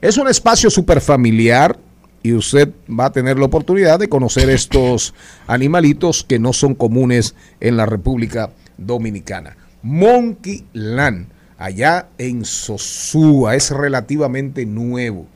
Es 0.00 0.18
un 0.18 0.28
espacio 0.28 0.70
súper 0.70 1.00
familiar 1.00 1.78
y 2.22 2.32
usted 2.34 2.70
va 2.88 3.06
a 3.06 3.12
tener 3.12 3.38
la 3.38 3.46
oportunidad 3.46 3.98
de 3.98 4.08
conocer 4.08 4.48
estos 4.50 5.14
animalitos 5.46 6.24
que 6.24 6.38
no 6.38 6.52
son 6.52 6.74
comunes 6.74 7.34
en 7.60 7.76
la 7.76 7.86
República 7.86 8.50
Dominicana. 8.78 9.56
Monkey 9.82 10.64
Land, 10.72 11.26
allá 11.64 12.08
en 12.18 12.44
Sosúa, 12.44 13.56
es 13.56 13.70
relativamente 13.70 14.66
nuevo. 14.66 15.26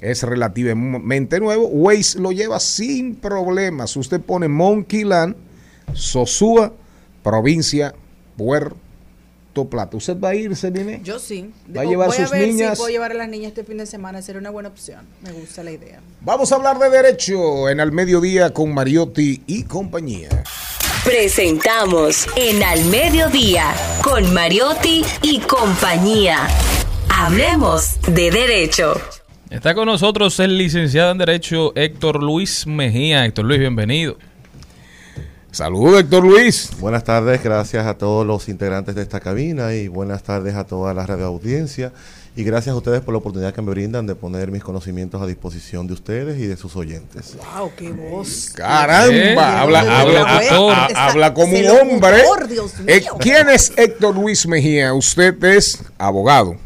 Es 0.00 0.22
relativamente 0.22 1.38
nuevo. 1.38 1.66
Waze 1.66 2.18
lo 2.18 2.32
lleva 2.32 2.58
sin 2.58 3.16
problemas. 3.16 3.94
Usted 3.96 4.20
pone 4.20 4.48
Monkey 4.48 5.04
Land, 5.04 5.36
Sosúa, 5.92 6.72
provincia 7.22 7.94
Puerto 8.38 9.68
Plata. 9.68 9.98
¿Usted 9.98 10.18
va 10.18 10.30
a 10.30 10.34
irse, 10.34 10.70
nene? 10.70 11.02
Yo 11.04 11.18
sí. 11.18 11.50
¿Va 11.76 11.82
a 11.82 11.84
llevar 11.84 12.08
Voy 12.08 12.16
sus 12.16 12.32
a 12.32 12.36
ver 12.36 12.48
niñas? 12.48 12.70
si 12.70 12.76
puedo 12.78 12.90
llevar 12.90 13.10
a 13.10 13.14
las 13.14 13.28
niñas 13.28 13.48
este 13.48 13.64
fin 13.64 13.76
de 13.76 13.84
semana. 13.84 14.22
Sería 14.22 14.40
una 14.40 14.50
buena 14.50 14.70
opción. 14.70 15.04
Me 15.22 15.32
gusta 15.32 15.62
la 15.62 15.72
idea. 15.72 16.00
Vamos 16.22 16.50
a 16.52 16.54
hablar 16.54 16.78
de 16.78 16.88
derecho 16.88 17.68
en 17.68 17.80
al 17.80 17.92
mediodía 17.92 18.54
con 18.54 18.72
Mariotti 18.72 19.42
y 19.46 19.64
compañía. 19.64 20.30
Presentamos 21.04 22.26
en 22.36 22.62
Al 22.62 22.84
Mediodía 22.84 23.72
con 24.04 24.34
Mariotti 24.34 25.02
y 25.22 25.38
compañía. 25.40 26.46
Hablemos 27.08 27.98
de 28.02 28.30
derecho. 28.30 28.92
Está 29.48 29.74
con 29.74 29.86
nosotros 29.86 30.38
el 30.40 30.58
licenciado 30.58 31.10
en 31.12 31.16
Derecho 31.16 31.72
Héctor 31.74 32.22
Luis 32.22 32.66
Mejía. 32.66 33.24
Héctor 33.24 33.46
Luis, 33.46 33.60
bienvenido. 33.60 34.18
Saludos, 35.52 36.00
Héctor 36.00 36.22
Luis. 36.22 36.70
Buenas 36.80 37.02
tardes, 37.02 37.42
gracias 37.42 37.86
a 37.86 37.96
todos 37.96 38.26
los 38.26 38.50
integrantes 38.50 38.94
de 38.94 39.00
esta 39.00 39.20
cabina 39.20 39.72
y 39.72 39.88
buenas 39.88 40.22
tardes 40.22 40.54
a 40.54 40.64
toda 40.64 40.92
la 40.92 41.06
radioaudiencia. 41.06 41.92
Y 42.36 42.44
gracias 42.44 42.72
a 42.72 42.76
ustedes 42.76 43.00
por 43.00 43.12
la 43.12 43.18
oportunidad 43.18 43.52
que 43.52 43.60
me 43.60 43.70
brindan 43.70 44.06
de 44.06 44.14
poner 44.14 44.50
mis 44.52 44.62
conocimientos 44.62 45.20
a 45.20 45.26
disposición 45.26 45.86
de 45.88 45.94
ustedes 45.94 46.38
y 46.38 46.46
de 46.46 46.56
sus 46.56 46.76
oyentes. 46.76 47.36
¡Wow! 47.56 47.72
¡Qué 47.76 47.90
voz! 47.90 48.50
Caramba, 48.54 49.12
¿Eh? 49.14 49.36
habla, 49.38 49.80
habla, 50.00 50.24
ha- 50.38 50.42
Está- 50.42 51.06
habla 51.08 51.34
como 51.34 51.52
un 51.56 51.66
hombre. 51.66 52.22
Dios 52.48 52.72
Eh, 52.86 53.00
mío. 53.00 53.16
¿Quién 53.18 53.48
es 53.50 53.72
Héctor 53.76 54.14
Luis 54.14 54.46
Mejía? 54.46 54.94
Usted 54.94 55.42
es 55.44 55.82
abogado. 55.98 56.56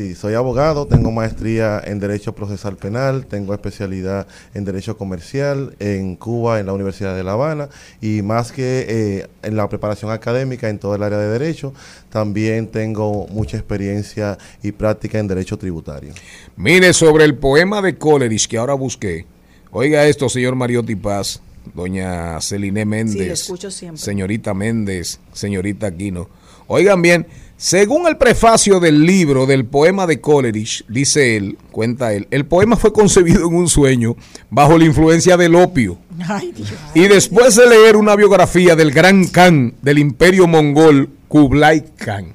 Sí, 0.00 0.14
soy 0.14 0.32
abogado, 0.32 0.86
tengo 0.86 1.10
maestría 1.10 1.78
en 1.84 2.00
Derecho 2.00 2.34
Procesal 2.34 2.78
Penal, 2.78 3.26
tengo 3.26 3.52
especialidad 3.52 4.26
en 4.54 4.64
Derecho 4.64 4.96
Comercial 4.96 5.76
en 5.78 6.16
Cuba, 6.16 6.58
en 6.58 6.64
la 6.64 6.72
Universidad 6.72 7.14
de 7.14 7.22
La 7.22 7.32
Habana, 7.32 7.68
y 8.00 8.22
más 8.22 8.50
que 8.50 8.86
eh, 8.88 9.26
en 9.42 9.56
la 9.56 9.68
preparación 9.68 10.10
académica 10.10 10.70
en 10.70 10.78
todo 10.78 10.94
el 10.94 11.02
área 11.02 11.18
de 11.18 11.28
Derecho, 11.28 11.74
también 12.08 12.68
tengo 12.68 13.26
mucha 13.28 13.58
experiencia 13.58 14.38
y 14.62 14.72
práctica 14.72 15.18
en 15.18 15.28
Derecho 15.28 15.58
Tributario. 15.58 16.14
Mire, 16.56 16.94
sobre 16.94 17.26
el 17.26 17.34
poema 17.34 17.82
de 17.82 17.98
Coleridge 17.98 18.48
que 18.48 18.56
ahora 18.56 18.72
busqué. 18.72 19.26
Oiga 19.70 20.06
esto, 20.06 20.30
señor 20.30 20.54
Mariotti 20.54 20.96
Paz, 20.96 21.42
doña 21.74 22.40
Celine 22.40 22.86
Méndez. 22.86 23.18
Sí, 23.18 23.26
lo 23.26 23.34
escucho 23.34 23.70
siempre. 23.70 24.00
Señorita 24.00 24.54
Méndez, 24.54 25.20
señorita 25.34 25.88
Aquino. 25.88 26.39
Oigan 26.72 27.02
bien, 27.02 27.26
según 27.56 28.06
el 28.06 28.16
prefacio 28.16 28.78
del 28.78 29.04
libro 29.04 29.44
del 29.44 29.64
poema 29.64 30.06
de 30.06 30.20
Coleridge, 30.20 30.84
dice 30.86 31.36
él, 31.36 31.58
cuenta 31.72 32.12
él, 32.12 32.28
el 32.30 32.46
poema 32.46 32.76
fue 32.76 32.92
concebido 32.92 33.48
en 33.48 33.56
un 33.56 33.68
sueño 33.68 34.14
bajo 34.50 34.78
la 34.78 34.84
influencia 34.84 35.36
del 35.36 35.56
opio. 35.56 35.98
Ay, 36.28 36.52
Dios. 36.54 36.72
Y 36.94 37.08
después 37.08 37.56
de 37.56 37.68
leer 37.68 37.96
una 37.96 38.14
biografía 38.14 38.76
del 38.76 38.92
gran 38.92 39.26
Khan 39.26 39.74
del 39.82 39.98
imperio 39.98 40.46
mongol, 40.46 41.10
Kublai 41.26 41.86
Khan. 41.96 42.34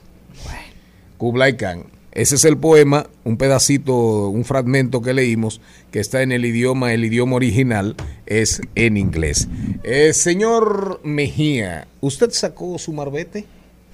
Kublai 1.17 1.55
Khan. 1.55 1.85
Ese 2.11 2.35
es 2.35 2.43
el 2.43 2.57
poema, 2.57 3.07
un 3.23 3.37
pedacito, 3.37 4.27
un 4.27 4.43
fragmento 4.43 5.01
que 5.01 5.13
leímos, 5.13 5.61
que 5.91 6.01
está 6.01 6.23
en 6.23 6.33
el 6.33 6.43
idioma, 6.43 6.93
el 6.93 7.05
idioma 7.05 7.37
original 7.37 7.95
es 8.25 8.59
en 8.75 8.97
inglés. 8.97 9.47
Eh, 9.83 10.11
señor 10.11 10.99
Mejía, 11.05 11.87
¿usted 12.01 12.31
sacó 12.31 12.77
su 12.77 12.91
marbete? 12.91 13.45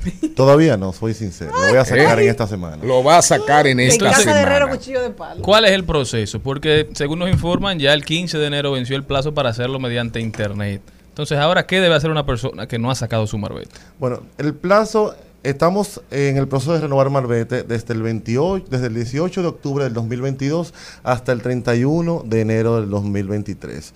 Todavía 0.36 0.78
no, 0.78 0.94
soy 0.94 1.14
sincero, 1.14 1.52
lo 1.52 1.68
voy 1.70 1.78
a 1.78 1.86
sacar 1.86 2.20
en 2.20 2.30
esta 2.30 2.48
semana. 2.48 2.84
Lo 2.84 3.04
va 3.04 3.18
a 3.18 3.22
sacar 3.22 3.68
en 3.68 3.80
esta 3.80 4.06
casa 4.06 4.18
de 4.18 4.24
semana. 4.24 4.42
herrero, 4.42 4.70
cuchillo 4.70 5.02
de 5.02 5.12
palo. 5.12 5.42
¿Cuál 5.42 5.66
es 5.66 5.72
el 5.72 5.84
proceso? 5.84 6.40
Porque 6.40 6.90
según 6.94 7.20
nos 7.20 7.30
informan, 7.30 7.80
ya 7.80 7.94
el 7.94 8.04
15 8.04 8.38
de 8.38 8.48
enero 8.48 8.72
venció 8.72 8.96
el 8.96 9.04
plazo 9.04 9.34
para 9.34 9.50
hacerlo 9.50 9.80
mediante 9.80 10.20
internet. 10.20 10.82
Entonces, 11.10 11.38
ahora, 11.38 11.66
¿qué 11.66 11.82
debe 11.82 11.94
hacer 11.96 12.10
una 12.10 12.26
persona 12.26 12.68
que 12.68 12.80
no 12.80 12.90
ha 12.90 12.96
sacado 12.96 13.28
su 13.28 13.38
marbete? 13.38 13.70
Bueno, 14.00 14.22
el 14.38 14.54
plazo, 14.54 15.14
estamos 15.44 16.02
en 16.10 16.38
el 16.38 16.48
proceso 16.48 16.74
de 16.74 16.80
renovar 16.80 17.10
Marbete 17.10 17.64
desde 17.64 17.94
el 17.94 18.02
28, 18.02 18.68
desde 18.70 18.88
el 18.88 18.96
18 18.96 19.42
de 19.42 19.48
octubre 19.48 19.84
del 19.84 19.94
2022 19.94 20.74
hasta 21.04 21.34
el 21.34 21.42
31 21.42 22.24
de 22.26 22.42
enero 22.42 22.80
del 22.80 22.90
2023. 22.90 23.94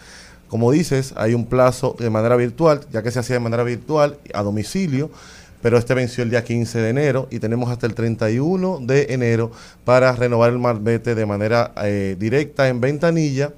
Como 0.49 0.71
dices, 0.71 1.13
hay 1.15 1.33
un 1.33 1.45
plazo 1.45 1.95
de 1.97 2.09
manera 2.09 2.35
virtual, 2.35 2.81
ya 2.91 3.01
que 3.01 3.11
se 3.11 3.19
hacía 3.19 3.37
de 3.37 3.39
manera 3.39 3.63
virtual 3.63 4.17
a 4.33 4.43
domicilio, 4.43 5.09
pero 5.65 5.79
este 5.79 5.95
venció 5.95 6.23
el 6.23 6.29
día 6.29 6.43
15 6.43 6.77
de 6.77 6.89
enero 6.89 7.27
y 7.31 7.39
tenemos 7.39 7.71
hasta 7.71 7.87
el 7.87 7.95
31 7.95 8.81
de 8.81 9.07
enero 9.09 9.51
para 9.83 10.11
renovar 10.11 10.51
el 10.51 10.59
Marbete 10.59 11.15
de 11.15 11.25
manera 11.25 11.71
eh, 11.83 12.15
directa 12.19 12.67
en 12.67 12.79
ventanilla 12.79 13.51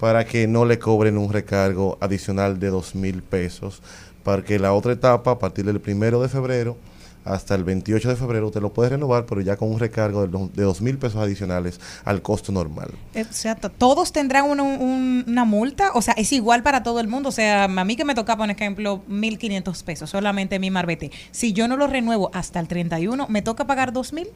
para 0.00 0.24
que 0.24 0.48
no 0.48 0.64
le 0.64 0.80
cobren 0.80 1.16
un 1.16 1.32
recargo 1.32 1.98
adicional 2.00 2.58
de 2.58 2.66
dos 2.66 2.96
mil 2.96 3.22
pesos, 3.22 3.80
para 4.24 4.42
que 4.42 4.58
la 4.58 4.72
otra 4.72 4.92
etapa, 4.92 5.30
a 5.30 5.38
partir 5.38 5.64
del 5.64 5.78
primero 5.78 6.20
de 6.20 6.28
febrero 6.28 6.76
hasta 7.24 7.54
el 7.54 7.64
28 7.64 8.08
de 8.08 8.16
febrero, 8.16 8.46
usted 8.48 8.60
lo 8.60 8.72
puede 8.72 8.90
renovar, 8.90 9.26
pero 9.26 9.40
ya 9.40 9.56
con 9.56 9.70
un 9.70 9.78
recargo 9.78 10.26
de 10.26 10.62
dos- 10.62 10.80
mil 10.80 10.98
pesos 10.98 11.22
adicionales 11.22 11.80
al 12.04 12.22
costo 12.22 12.50
normal. 12.52 12.90
Eh, 13.14 13.24
O 13.28 13.32
sea, 13.32 13.54
to- 13.54 13.70
todos 13.70 14.12
tendrán 14.12 14.44
un- 14.50 15.24
una 15.26 15.44
multa, 15.44 15.90
o 15.94 16.02
sea, 16.02 16.14
es 16.14 16.32
igual 16.32 16.62
para 16.62 16.82
todo 16.82 17.00
el 17.00 17.08
mundo. 17.08 17.28
O 17.28 17.32
sea, 17.32 17.64
a 17.64 17.84
mí 17.84 17.96
que 17.96 18.04
me 18.04 18.14
toca, 18.14 18.36
por 18.36 18.50
ejemplo, 18.50 19.02
1.500 19.08 19.82
pesos, 19.82 20.10
solamente 20.10 20.58
mi 20.58 20.70
marbete. 20.70 21.10
Si 21.30 21.52
yo 21.52 21.68
no 21.68 21.76
lo 21.76 21.86
renuevo 21.86 22.30
hasta 22.34 22.58
el 22.60 22.68
31, 22.68 23.26
¿me 23.28 23.42
toca 23.42 23.66
pagar 23.66 23.92
2.000? 23.92 24.28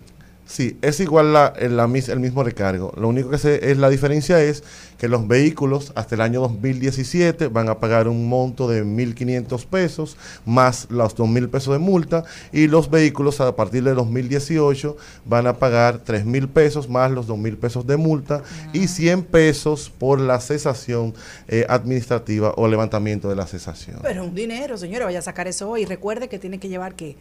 Sí, 0.49 0.79
es 0.81 1.01
igual 1.01 1.33
la, 1.33 1.53
mis- 1.89 2.09
el 2.09 2.21
mismo 2.21 2.45
recargo. 2.45 2.93
Lo 2.97 3.09
único 3.09 3.31
que 3.31 3.39
se, 3.39 3.73
es 3.73 3.79
la 3.79 3.89
diferencia 3.91 4.41
es 4.41 4.63
que 4.97 5.09
los 5.09 5.27
vehículos 5.27 5.91
hasta 5.97 6.15
el 6.15 6.21
año 6.21 6.41
2017 6.41 7.49
van 7.49 7.69
a 7.69 7.81
pagar 7.81 8.07
un 8.07 8.29
monto 8.29 8.69
de 8.69 8.85
1.500 8.85 9.67
pesos 9.67 10.17
más 10.45 10.87
los 10.89 11.17
2.000 11.17 11.49
pesos 11.51 11.73
de 11.75 11.79
multa 11.81 12.23
y 12.53 12.69
los 12.69 12.89
vehículos 12.91 13.41
a 13.41 13.57
partir 13.57 13.83
de 13.83 13.93
2018 13.95 14.97
van 15.25 15.49
a 15.49 15.55
pagar 15.59 16.05
3.000 16.05 16.49
pesos 16.49 16.89
más 16.89 17.11
los 17.11 17.27
2.000 17.27 17.57
pesos 17.59 17.87
de 17.87 17.97
multa 17.97 18.43
y 18.73 18.87
100 18.87 19.25
pesos 19.25 19.91
por 19.99 20.21
la 20.21 20.39
cesación 20.41 21.13
eh, 21.49 21.67
administrativa 21.69 22.53
o 22.57 22.69
levantamiento 22.69 23.29
de 23.29 23.35
la 23.37 23.47
cesación. 23.49 23.99
Pero 24.03 24.25
un 24.25 24.35
dinero, 24.35 24.79
señora, 24.79 25.07
vaya 25.07 25.19
a 25.19 25.23
sacar 25.23 25.49
eso 25.49 25.69
hoy. 25.69 25.85
Recuerde 25.87 26.29
que 26.29 26.39
tiene 26.39 26.59
que 26.61 26.69
llevar 26.69 26.95
que 26.95 27.17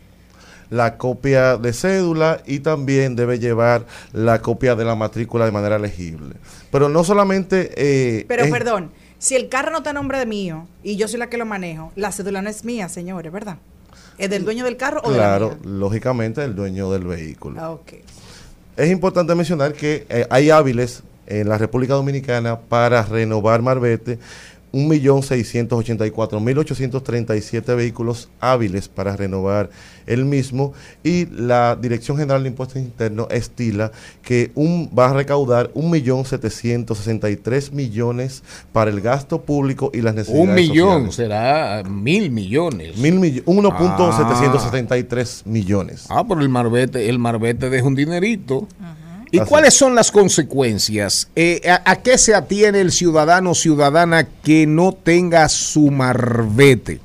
la 0.69 0.97
copia 0.97 1.57
de 1.57 1.73
cédula 1.73 2.41
y 2.45 2.59
también 2.59 3.15
debe 3.15 3.39
llevar 3.39 3.85
la 4.13 4.41
copia 4.41 4.75
de 4.75 4.85
la 4.85 4.95
matrícula 4.95 5.45
de 5.45 5.51
manera 5.51 5.79
legible. 5.79 6.35
Pero 6.71 6.89
no 6.89 7.03
solamente... 7.03 7.71
eh, 7.75 8.25
Pero 8.27 8.43
es- 8.45 8.51
perdón, 8.51 8.91
si 9.19 9.35
el 9.35 9.49
carro 9.49 9.71
no 9.71 9.77
está 9.79 9.91
a 9.91 9.93
nombre 9.93 10.19
de 10.19 10.25
mío 10.25 10.67
y 10.83 10.95
yo 10.97 11.07
soy 11.07 11.19
la 11.19 11.27
que 11.29 11.37
lo 11.37 11.45
manejo, 11.45 11.91
la 11.95 12.11
cédula 12.11 12.41
no 12.41 12.49
es 12.49 12.63
mía, 12.65 12.89
señores, 12.89 13.31
¿verdad? 13.31 13.57
¿Es 14.17 14.29
del 14.29 14.45
dueño 14.45 14.63
del 14.65 14.77
carro 14.77 15.01
o 15.03 15.11
de 15.11 15.17
la 15.17 15.23
Claro, 15.23 15.49
mía? 15.49 15.57
lógicamente 15.63 16.43
el 16.43 16.55
dueño 16.55 16.91
del 16.91 17.03
vehículo. 17.05 17.59
Ah, 17.61 17.71
ok. 17.71 17.93
Es 18.77 18.89
importante 18.91 19.33
mencionar 19.35 19.73
que 19.73 20.05
eh, 20.09 20.25
hay 20.29 20.49
hábiles 20.49 21.03
en 21.27 21.49
la 21.49 21.57
República 21.57 21.93
Dominicana 21.95 22.59
para 22.59 23.01
renovar 23.03 23.61
Marbete. 23.61 24.19
1.684.837 24.76 27.76
vehículos 27.76 28.30
hábiles 28.39 28.88
para 28.89 29.15
renovar 29.15 29.69
el 30.06 30.26
mismo 30.26 30.73
y 31.03 31.26
la 31.27 31.76
Dirección 31.81 32.18
General 32.18 32.43
de 32.43 32.49
Impuestos 32.49 32.80
Internos 32.81 33.27
estila 33.31 33.91
que 34.22 34.52
un, 34.56 34.89
va 34.97 35.10
a 35.10 35.14
recaudar 35.14 35.72
1.763 35.73 37.72
millones 37.72 38.43
para 38.72 38.91
el 38.91 39.02
gasto 39.02 39.41
público 39.41 39.89
y 39.93 40.02
las 40.02 40.14
necesidades 40.15 40.47
Un 40.49 40.56
millón, 40.56 41.06
sociales. 41.07 41.15
será 41.15 41.84
mil 41.89 42.30
millones. 42.31 42.97
Mil 42.97 43.19
mill- 43.19 43.43
1.773 43.45 45.45
millones. 45.45 46.06
Ah, 46.10 46.23
pero 46.27 46.41
el 46.41 46.49
marbete, 46.49 47.07
el 47.10 47.18
marbete 47.19 47.69
deja 47.69 47.85
un 47.88 47.95
dinerito. 47.95 48.68
¿Y 49.35 49.39
cuáles 49.47 49.73
son 49.73 49.95
las 49.95 50.11
consecuencias? 50.11 51.29
Eh, 51.35 51.61
a, 51.69 51.89
a 51.91 51.95
qué 52.01 52.17
se 52.17 52.33
atiene 52.35 52.81
el 52.81 52.91
ciudadano 52.91 53.51
o 53.51 53.55
ciudadana 53.55 54.27
que 54.43 54.65
no 54.67 54.91
tenga 54.93 55.47
su 55.49 55.91
marbete? 55.91 56.99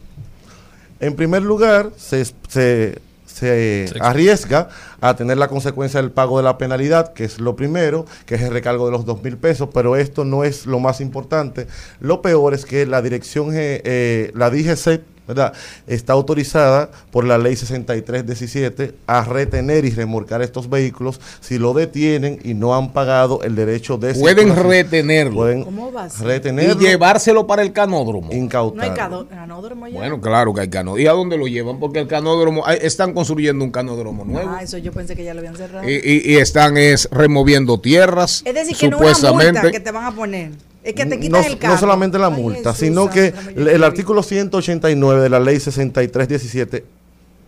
En 1.00 1.16
primer 1.16 1.42
lugar, 1.42 1.90
se, 1.96 2.24
se- 2.24 2.32
se 2.48 2.98
se 3.26 3.92
arriesga 4.00 4.68
a 5.00 5.16
tener 5.16 5.38
la 5.38 5.48
consecuencia 5.48 6.02
del 6.02 6.10
pago 6.10 6.36
de 6.36 6.42
la 6.44 6.58
penalidad, 6.58 7.14
que 7.14 7.24
es 7.24 7.38
lo 7.40 7.56
primero, 7.56 8.04
que 8.26 8.34
es 8.34 8.42
el 8.42 8.50
recargo 8.52 8.84
de 8.84 8.92
los 8.92 9.06
dos 9.06 9.22
mil 9.22 9.38
pesos, 9.38 9.70
pero 9.72 9.96
esto 9.96 10.26
no 10.26 10.44
es 10.44 10.66
lo 10.66 10.78
más 10.78 11.00
importante. 11.00 11.66
Lo 12.00 12.20
peor 12.20 12.52
es 12.52 12.66
que 12.66 12.84
la 12.84 13.00
dirección, 13.00 13.54
eh, 13.54 13.80
eh, 13.84 14.30
la 14.34 14.50
DGC, 14.50 15.00
¿verdad? 15.30 15.52
Está 15.86 16.12
autorizada 16.12 16.90
por 17.10 17.24
la 17.24 17.38
ley 17.38 17.56
6317 17.56 18.94
a 19.06 19.24
retener 19.24 19.84
y 19.84 19.90
remolcar 19.90 20.42
estos 20.42 20.68
vehículos 20.68 21.20
si 21.40 21.58
lo 21.58 21.72
detienen 21.72 22.38
y 22.44 22.54
no 22.54 22.74
han 22.74 22.92
pagado 22.92 23.42
el 23.42 23.54
derecho 23.54 23.96
de 23.96 24.14
Pueden 24.14 24.54
retenerlo. 24.56 25.36
Pueden 25.36 25.64
¿Cómo 25.64 25.92
va 25.92 26.04
a 26.04 26.10
ser? 26.10 26.22
Y 26.26 26.28
retenerlo, 26.30 26.78
llevárselo 26.80 27.46
para 27.46 27.62
el 27.62 27.72
canódromo. 27.72 28.26
No 28.28 28.32
hay 28.32 28.38
incautarlo. 28.38 29.28
canódromo 29.28 29.88
ya. 29.88 29.98
Bueno, 29.98 30.20
claro 30.20 30.52
que 30.54 30.60
hay 30.62 30.68
canódromo. 30.68 30.98
¿Y 30.98 31.06
a 31.06 31.12
dónde 31.12 31.36
lo 31.36 31.46
llevan? 31.46 31.78
Porque 31.78 32.00
el 32.00 32.06
canódromo, 32.08 32.66
están 32.68 33.12
construyendo 33.14 33.64
un 33.64 33.70
canódromo 33.70 34.24
nuevo. 34.24 34.50
Ah, 34.52 34.62
eso 34.62 34.78
yo 34.78 34.92
pensé 34.92 35.14
que 35.16 35.24
ya 35.24 35.32
lo 35.34 35.40
habían 35.40 35.56
cerrado. 35.56 35.88
Y, 35.88 35.94
y- 35.94 36.32
y 36.34 36.36
están 36.36 36.76
es 36.76 37.08
removiendo 37.10 37.80
tierras. 37.80 38.42
es 38.44 38.54
decir, 38.54 38.76
que 38.76 38.88
no 38.88 38.96
es 38.96 39.00
una 39.02 39.14
supuestamente. 39.14 39.52
multa 39.60 39.70
que 39.72 39.80
te 39.80 39.90
van 39.90 40.04
a 40.04 40.12
poner. 40.12 40.50
Es 40.82 40.94
que 40.94 41.04
te 41.04 41.28
no, 41.28 41.38
el 41.38 41.58
carro. 41.58 41.74
no 41.74 41.80
solamente 41.80 42.18
la 42.18 42.28
Ay, 42.28 42.42
multa, 42.42 42.72
Jesús 42.72 42.88
sino 42.88 43.10
que 43.10 43.34
el, 43.54 43.84
artículo 43.84 44.22
189 44.22 45.22
de 45.22 45.28
la 45.28 45.38
ley 45.38 45.60
6317 45.60 46.84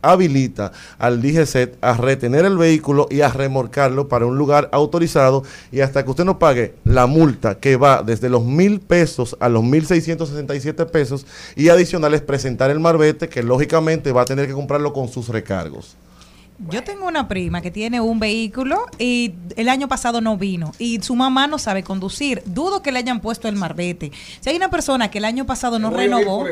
habilita 0.03 0.73
al 0.99 1.23
DGCET 1.23 1.77
a 1.81 1.95
retener 1.95 2.45
el 2.45 2.59
vehículo 2.59 3.07
y 3.11 3.21
a 3.21 3.29
remolcarlo 3.29 4.09
para 4.09 4.27
un 4.27 4.37
lugar 4.37 4.69
autorizado 4.73 5.45
y 5.71 5.81
hasta 5.81 6.05
que 6.05 6.11
usted 6.11 6.25
no 6.25 6.39
pague 6.39 6.75
la 6.85 7.07
multa 7.07 7.55
que 7.55 7.77
va 7.77 8.03
desde 8.03 8.29
los 8.29 8.45
mil 8.45 8.81
pesos 8.81 9.37
a 9.41 9.49
los 9.49 9.63
mil 9.63 9.87
seiscientos 9.87 10.29
sesenta 10.29 10.55
y 10.55 10.61
siete 10.61 10.85
pesos 10.87 11.25
y 11.57 11.69
adicionales 11.69 12.21
presentar 12.21 12.71
el 12.71 12.81
marbete 12.81 13.29
que 13.29 13.43
lógicamente 13.43 14.13
va 14.13 14.23
a 14.23 14.27
tener 14.27 14.47
que 14.47 14.53
comprarlo 14.53 14.93
con 14.93 15.09
sus 15.09 15.29
recargos. 15.29 15.97
Yo 16.71 16.85
tengo 16.85 17.07
una 17.07 17.29
prima 17.29 17.61
que 17.61 17.71
tiene 17.71 18.01
un 18.01 18.21
vehículo 18.21 18.87
y 18.99 19.35
el 19.57 19.69
año 19.69 19.89
pasado 19.89 20.21
no 20.21 20.37
vino 20.37 20.73
y 20.79 21.01
su 21.03 21.15
mamá 21.17 21.47
no 21.47 21.59
sabe 21.59 21.83
conducir. 21.83 22.43
Dudo 22.47 22.83
que 22.83 22.93
le 22.93 22.99
hayan 23.01 23.21
puesto 23.21 23.49
el 23.49 23.57
marbete. 23.57 24.13
Si 24.41 24.49
hay 24.51 24.57
una 24.57 24.71
persona 24.71 25.11
que 25.11 25.19
el 25.19 25.25
año 25.25 25.45
pasado 25.47 25.79
no 25.79 25.91
renovó, 25.91 26.47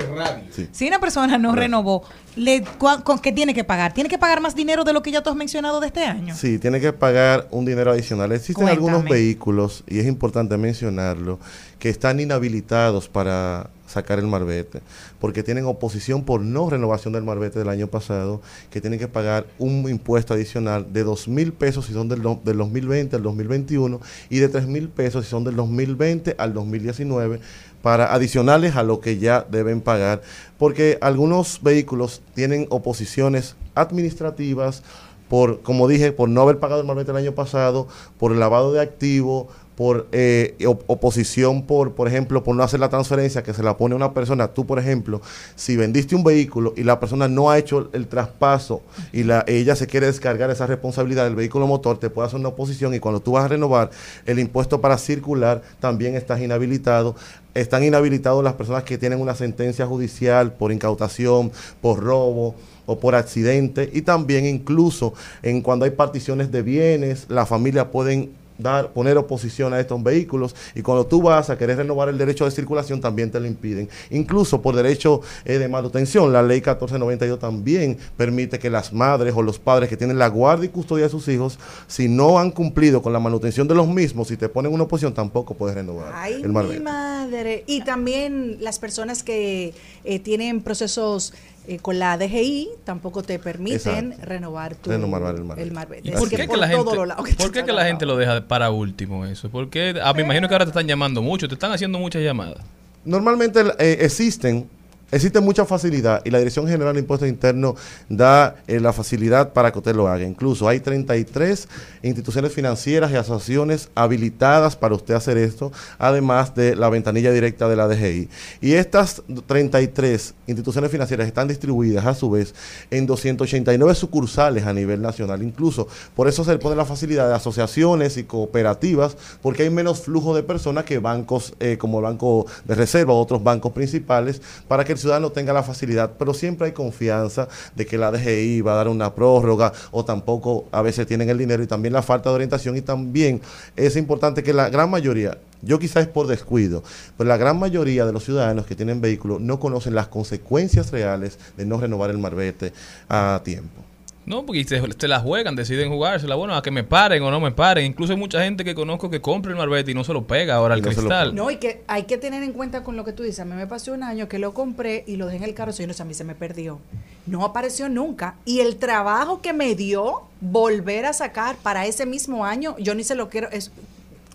Sí. 0.51 0.69
si 0.73 0.89
una 0.89 0.99
persona 0.99 1.39
no 1.39 1.55
renovó, 1.55 2.03
le, 2.37 2.65
cua- 2.78 3.03
con, 3.03 3.19
¿qué 3.19 3.32
tiene 3.32 3.55
que 3.55 3.65
pagar? 3.65 3.93
¿Tiene 3.93 4.09
que 4.09 4.19
pagar 4.19 4.41
más 4.41 4.55
dinero 4.55 4.85
de 4.85 4.93
lo 4.93 5.03
que 5.03 5.11
ya 5.11 5.23
tú 5.23 5.31
has 5.31 5.37
mencionado 5.37 5.81
de 5.81 5.87
este 5.89 6.05
año? 6.05 6.35
Sí, 6.37 6.59
tiene 6.59 6.81
que 6.81 6.93
pagar 6.93 7.47
un 7.51 7.65
dinero 7.65 7.91
adicional. 7.93 8.32
Existen 8.32 8.65
Cuéntame. 8.65 8.87
algunos 8.89 9.11
vehículos, 9.11 9.85
y 9.89 9.99
es 10.01 10.07
importante 10.07 10.57
mencionarlo, 10.57 11.39
que 11.78 11.89
están 11.89 12.20
inhabilitados 12.20 13.09
para 13.09 13.70
sacar 13.91 14.19
el 14.21 14.27
marbete, 14.27 14.81
porque 15.19 15.43
tienen 15.43 15.67
oposición 15.67 16.25
por 16.25 16.41
no 16.41 16.71
renovación 16.71 17.12
del 17.12 17.25
marbete 17.25 17.59
del 17.59 17.69
año 17.69 17.89
pasado, 17.89 18.41
que 18.71 18.81
tienen 18.81 19.01
que 19.01 19.09
pagar 19.09 19.47
un 19.59 19.89
impuesto 19.91 20.35
adicional 20.35 20.93
de 20.93 21.03
dos 21.03 21.27
mil 21.27 21.53
pesos 21.53 21.87
si 21.87 21.93
son 21.93 22.09
del, 22.09 22.23
del 22.45 22.57
2020 22.57 23.17
al 23.17 23.23
2021 23.23 24.01
y 24.31 24.39
de 24.39 24.49
tres 24.49 24.67
mil 24.67 24.89
pesos 24.89 25.25
si 25.25 25.31
son 25.31 25.45
del 25.45 25.57
2020 25.57 26.37
al 26.39 26.55
2019 26.55 27.41
para 27.83 28.15
adicionales 28.15 28.77
a 28.77 28.83
lo 28.83 29.01
que 29.01 29.19
ya 29.19 29.45
deben 29.51 29.81
pagar, 29.81 30.23
porque 30.59 30.99
algunos 31.01 31.61
vehículos 31.62 32.23
tienen 32.35 32.67
oposiciones 32.71 33.57
administrativas 33.75 34.83
por, 35.29 35.62
como 35.62 35.87
dije, 35.87 36.11
por 36.11 36.29
no 36.29 36.43
haber 36.43 36.59
pagado 36.59 36.81
el 36.81 36.87
marbete 36.87 37.12
el 37.12 37.17
año 37.17 37.33
pasado, 37.33 37.87
por 38.19 38.33
el 38.33 38.41
lavado 38.41 38.73
de 38.73 38.81
activo, 38.81 39.49
por 39.81 40.09
eh, 40.12 40.57
op- 40.66 40.82
oposición 40.89 41.62
por, 41.62 41.94
por 41.94 42.07
ejemplo, 42.07 42.44
por 42.44 42.55
no 42.55 42.62
hacer 42.62 42.81
la 42.81 42.90
transferencia 42.90 43.43
que 43.43 43.55
se 43.55 43.62
la 43.62 43.78
pone 43.78 43.94
una 43.94 44.12
persona. 44.12 44.48
Tú, 44.48 44.66
por 44.66 44.78
ejemplo, 44.78 45.23
si 45.57 45.74
vendiste 45.74 46.15
un 46.15 46.23
vehículo 46.23 46.74
y 46.77 46.82
la 46.85 47.01
persona 47.01 47.28
no 47.28 47.48
ha 47.48 47.57
hecho 47.57 47.89
el 47.94 48.07
traspaso 48.07 48.82
y 49.11 49.23
la, 49.23 49.43
ella 49.48 49.74
se 49.74 49.86
quiere 49.86 50.05
descargar 50.05 50.51
esa 50.51 50.66
responsabilidad 50.66 51.24
del 51.24 51.35
vehículo 51.35 51.66
motor, 51.66 51.97
te 51.97 52.11
puede 52.11 52.28
hacer 52.28 52.39
una 52.39 52.51
oposición 52.51 52.93
y 52.93 52.98
cuando 52.98 53.20
tú 53.20 53.32
vas 53.32 53.47
a 53.47 53.48
renovar 53.48 53.89
el 54.27 54.39
impuesto 54.39 54.82
para 54.82 54.98
circular, 54.98 55.62
también 55.81 56.15
estás 56.15 56.43
inhabilitado. 56.43 57.16
Están 57.55 57.82
inhabilitados 57.82 58.44
las 58.44 58.52
personas 58.52 58.82
que 58.82 58.98
tienen 58.98 59.19
una 59.19 59.35
sentencia 59.35 59.86
judicial 59.86 60.52
por 60.52 60.73
incautación, 60.73 61.52
por 61.81 62.01
robo, 62.01 62.55
o 62.86 62.98
por 62.98 63.15
accidente 63.15 63.89
y 63.93 64.02
también 64.02 64.47
incluso 64.47 65.15
en 65.43 65.62
cuando 65.62 65.85
hay 65.85 65.93
particiones 65.93 66.51
de 66.51 66.62
bienes, 66.62 67.27
la 67.28 67.47
familia 67.47 67.93
pueden 67.93 68.32
dar, 68.62 68.93
poner 68.93 69.16
oposición 69.19 69.73
a 69.74 69.81
estos 69.81 70.03
vehículos 70.03 70.55
y 70.74 70.82
cuando 70.82 71.07
tú 71.07 71.23
vas 71.23 71.51
a 71.51 71.59
querer 71.59 71.78
renovar 71.78 72.09
el 72.09 72.19
derecho 72.19 72.45
de 72.45 72.51
circulación 72.51 73.01
también 73.01 73.31
te 73.31 73.41
lo 73.41 73.47
impiden. 73.47 73.89
Incluso 74.11 74.62
por 74.62 74.74
derecho 74.74 75.20
eh, 75.45 75.59
de 75.59 75.69
manutención, 75.69 76.32
la 76.32 76.43
ley 76.43 76.59
1492 76.59 77.39
también 77.39 77.99
permite 78.16 78.59
que 78.59 78.70
las 78.70 78.93
madres 78.93 79.35
o 79.37 79.43
los 79.43 79.59
padres 79.59 79.89
que 79.89 79.97
tienen 79.97 80.19
la 80.19 80.28
guardia 80.28 80.66
y 80.66 80.69
custodia 80.69 81.05
de 81.05 81.11
sus 81.11 81.27
hijos, 81.28 81.59
si 81.87 82.09
no 82.09 82.39
han 82.39 82.51
cumplido 82.51 83.03
con 83.03 83.12
la 83.12 83.20
manutención 83.20 83.69
de 83.69 83.74
los 83.74 83.89
mismos, 83.89 84.28
si 84.28 84.37
te 84.37 84.49
ponen 84.49 84.73
una 84.73 84.85
oposición 84.85 85.15
tampoco 85.15 85.55
puedes 85.55 85.74
renovar 85.74 86.12
Ay, 86.15 86.43
el 86.43 86.49
mi 86.49 86.81
madre. 86.81 87.65
Y 87.66 87.82
también 87.82 88.59
las 88.61 88.78
personas 88.78 89.23
que 89.23 89.74
eh, 90.05 90.19
tienen 90.19 90.61
procesos 90.61 91.32
eh, 91.71 91.79
con 91.79 91.99
la 91.99 92.19
DGI 92.19 92.69
tampoco 92.85 93.23
te 93.23 93.39
permiten 93.39 94.07
Exacto. 94.13 94.27
renovar 94.27 94.75
tu 94.75 94.91
Renovar 94.91 95.35
el 95.37 95.45
marbete. 95.45 95.71
marbete. 95.71 96.09
¿Y 96.09 96.13
Es 96.13 96.19
por 96.19 96.29
que 96.29 96.37
qué, 96.37 96.43
que 96.43 96.49
por 96.49 96.59
la 96.59 96.71
todos 96.71 96.85
gente, 96.85 96.97
los 96.97 97.09
lados 97.09 97.25
que 97.27 97.33
¿por 97.35 97.47
te 97.47 97.53
qué 97.53 97.53
que 97.53 97.61
están 97.61 97.77
la 97.77 97.85
gente 97.85 98.07
lo 98.07 98.17
deja 98.17 98.47
para 98.49 98.71
último 98.71 99.25
eso? 99.25 99.49
Porque 99.51 99.95
ah, 100.03 100.13
me 100.13 100.23
imagino 100.23 100.49
que 100.49 100.55
ahora 100.55 100.65
te 100.65 100.71
están 100.71 100.87
llamando 100.89 101.23
mucho, 101.23 101.47
te 101.49 101.55
están 101.55 101.71
haciendo 101.73 101.99
muchas 101.99 102.23
llamadas. 102.23 102.59
Normalmente 103.05 103.61
eh, 103.79 103.99
existen, 104.01 104.69
existe 105.12 105.41
mucha 105.41 105.65
facilidad 105.65 106.23
y 106.24 106.31
la 106.31 106.39
Dirección 106.39 106.66
General 106.66 106.95
de 106.95 107.01
Impuestos 107.01 107.28
Internos 107.28 107.74
da 108.09 108.57
eh, 108.66 108.81
la 108.81 108.93
facilidad 108.93 109.53
para 109.53 109.73
que 109.73 109.78
usted 109.78 109.95
lo 109.95 110.09
haga. 110.09 110.24
Incluso 110.24 110.69
hay 110.69 110.81
33 110.81 111.69
instituciones 112.03 112.53
financieras 112.53 113.11
y 113.12 113.16
asociaciones 113.16 113.89
habilitadas 113.95 114.77
para 114.77 114.95
usted 114.95 115.15
hacer 115.15 115.39
esto, 115.39 115.73
además 115.99 116.55
de 116.55 116.77
la 116.77 116.89
ventanilla 116.89 117.32
directa 117.32 117.69
de 117.69 117.77
la 117.77 117.89
DGI. 117.89 118.28
Y 118.61 118.73
estas 118.73 119.23
33 119.47 120.35
instituciones 120.47 120.91
financieras 120.91 121.27
están 121.27 121.49
distribuidas 121.49 122.07
a 122.07 122.15
su 122.15 122.31
vez 122.31 122.55
en 122.91 123.07
289 123.07 123.95
sucursales 123.95 124.65
a 124.65 124.73
nivel 124.73 125.03
nacional. 125.03 125.43
Incluso 125.43 125.89
por 126.15 126.28
eso 126.28 126.45
se 126.45 126.53
le 126.53 126.59
pone 126.59 126.77
la 126.77 126.85
facilidad 126.85 127.28
de 127.28 127.35
asociaciones 127.35 128.16
y 128.16 128.24
cooperativas, 128.24 129.16
porque 129.43 129.65
hay 129.65 129.70
menos 129.70 130.01
flujo 130.01 130.35
de 130.35 130.43
personas 130.43 130.85
que 130.85 130.99
bancos 130.99 131.55
eh, 131.61 131.77
como 131.78 131.99
el 131.99 132.05
Banco 132.05 132.47
de 132.65 132.74
Reserva 132.74 133.12
o 133.12 133.20
otros 133.20 133.43
bancos 133.43 133.73
principales, 133.73 134.41
para 134.69 134.85
que 134.85 134.93
el 134.93 134.99
ciudadano 135.01 135.31
tenga 135.31 135.53
la 135.53 135.63
facilidad. 135.63 136.13
Pero 136.19 136.35
siempre 136.35 136.67
hay 136.67 136.73
confianza 136.73 137.49
de 137.75 137.87
que 137.87 137.99
la 137.99 138.13
DGI 138.13 138.61
va 138.61 138.75
a 138.75 138.77
dar 138.77 138.89
una 138.89 139.15
prórroga 139.15 139.73
o 139.91 140.05
tampoco 140.05 140.67
a 140.71 140.83
veces 140.83 141.07
tienen 141.07 141.29
el 141.31 141.39
dinero 141.39 141.63
y 141.63 141.67
también 141.67 141.93
la 141.93 142.03
falta 142.03 142.31
de 142.31 142.37
orientación 142.37 142.77
y 142.77 142.83
también 142.83 143.41
es 143.77 143.97
importante 143.97 144.43
que 144.43 144.53
la 144.53 144.69
gran 144.69 144.91
mayoría 144.91 145.37
yo 145.63 145.79
quizás 145.79 146.05
es 146.05 146.09
por 146.09 146.27
descuido, 146.27 146.83
pero 147.19 147.29
la 147.29 147.37
gran 147.37 147.59
mayoría 147.59 148.07
de 148.07 148.13
los 148.13 148.25
ciudadanos 148.25 148.67
que 148.67 148.75
tienen 148.75 149.01
vehículos 149.01 149.41
no 149.41 149.61
conocen 149.61 149.95
las 149.95 150.09
consecuencias 150.09 150.91
reales 150.91 151.39
de 151.57 151.67
no 151.67 151.79
renovar 151.79 152.11
el 152.11 152.19
marbete 152.19 152.73
a 153.09 153.43
tiempo. 153.45 153.90
No, 154.31 154.47
porque 154.47 154.65
te, 154.65 154.81
te 154.81 155.09
la 155.09 155.19
juegan, 155.19 155.57
deciden 155.57 155.90
jugársela. 155.90 156.36
Bueno, 156.36 156.55
a 156.55 156.62
que 156.62 156.70
me 156.70 156.85
paren 156.85 157.20
o 157.24 157.32
no 157.32 157.40
me 157.40 157.51
paren. 157.51 157.85
Incluso 157.85 158.12
hay 158.12 158.19
mucha 158.19 158.40
gente 158.44 158.65
que 158.65 158.77
conozco 158.77 159.11
que 159.11 159.20
compra 159.20 159.51
el 159.51 159.59
marbete 159.59 159.90
y 159.90 159.94
no 159.94 160.05
se 160.05 160.12
lo 160.12 160.24
pega 160.24 160.55
ahora 160.55 160.74
al 160.74 160.82
no 160.82 160.89
se 160.93 160.94
lo 160.94 161.09
cristal. 161.09 161.35
No, 161.35 161.51
y 161.51 161.57
que 161.57 161.82
hay 161.89 162.05
que 162.05 162.16
tener 162.16 162.44
en 162.44 162.52
cuenta 162.52 162.85
con 162.85 162.97
lo 162.97 163.05
que 163.05 163.12
tú 163.12 163.24
dices. 163.24 163.40
A 163.40 163.44
mí 163.44 163.55
me 163.57 163.66
pasó 163.66 163.93
un 163.93 164.05
año 164.05 164.28
que 164.28 164.39
lo 164.39 164.55
compré 164.55 165.02
y 165.09 165.16
lo 165.16 165.27
dejé 165.27 165.39
en 165.39 165.43
el 165.43 165.55
carro, 165.55 165.73
yo 165.73 165.85
no 165.85 165.93
sé, 165.94 166.02
a 166.02 166.05
mí 166.05 166.15
se 166.15 166.23
me 166.23 166.36
perdió. 166.36 166.78
No 167.27 167.44
apareció 167.44 167.89
nunca. 167.89 168.36
Y 168.44 168.61
el 168.61 168.77
trabajo 168.77 169.43
que 169.43 169.52
me 169.52 169.74
dio 169.74 170.23
volver 170.40 171.07
a 171.07 171.12
sacar 171.12 171.57
para 171.57 171.86
ese 171.86 172.07
mismo 172.07 172.44
año, 172.44 172.77
yo 172.78 172.94
ni 172.94 173.02
se 173.02 173.16
lo 173.16 173.28
quiero. 173.31 173.51
Es, 173.51 173.73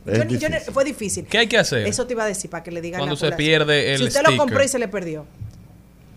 yo 0.05 0.25
yo 0.25 0.49
fue 0.73 0.83
difícil. 0.83 1.25
¿Qué 1.25 1.37
hay 1.37 1.47
que 1.47 1.57
hacer? 1.57 1.87
Eso 1.87 2.05
te 2.05 2.11
iba 2.15 2.25
a 2.25 2.27
decir 2.27 2.49
para 2.49 2.63
que 2.65 2.71
le 2.71 2.81
digan 2.81 2.99
la 2.99 3.03
Cuando 3.03 3.15
se 3.15 3.27
población. 3.27 3.37
pierde 3.37 3.93
el 3.93 3.99
Si 3.99 4.03
usted 4.03 4.19
sticker. 4.19 4.33
lo 4.33 4.37
compró 4.37 4.61
y 4.61 4.67
se 4.67 4.77
le 4.77 4.89
perdió. 4.89 5.25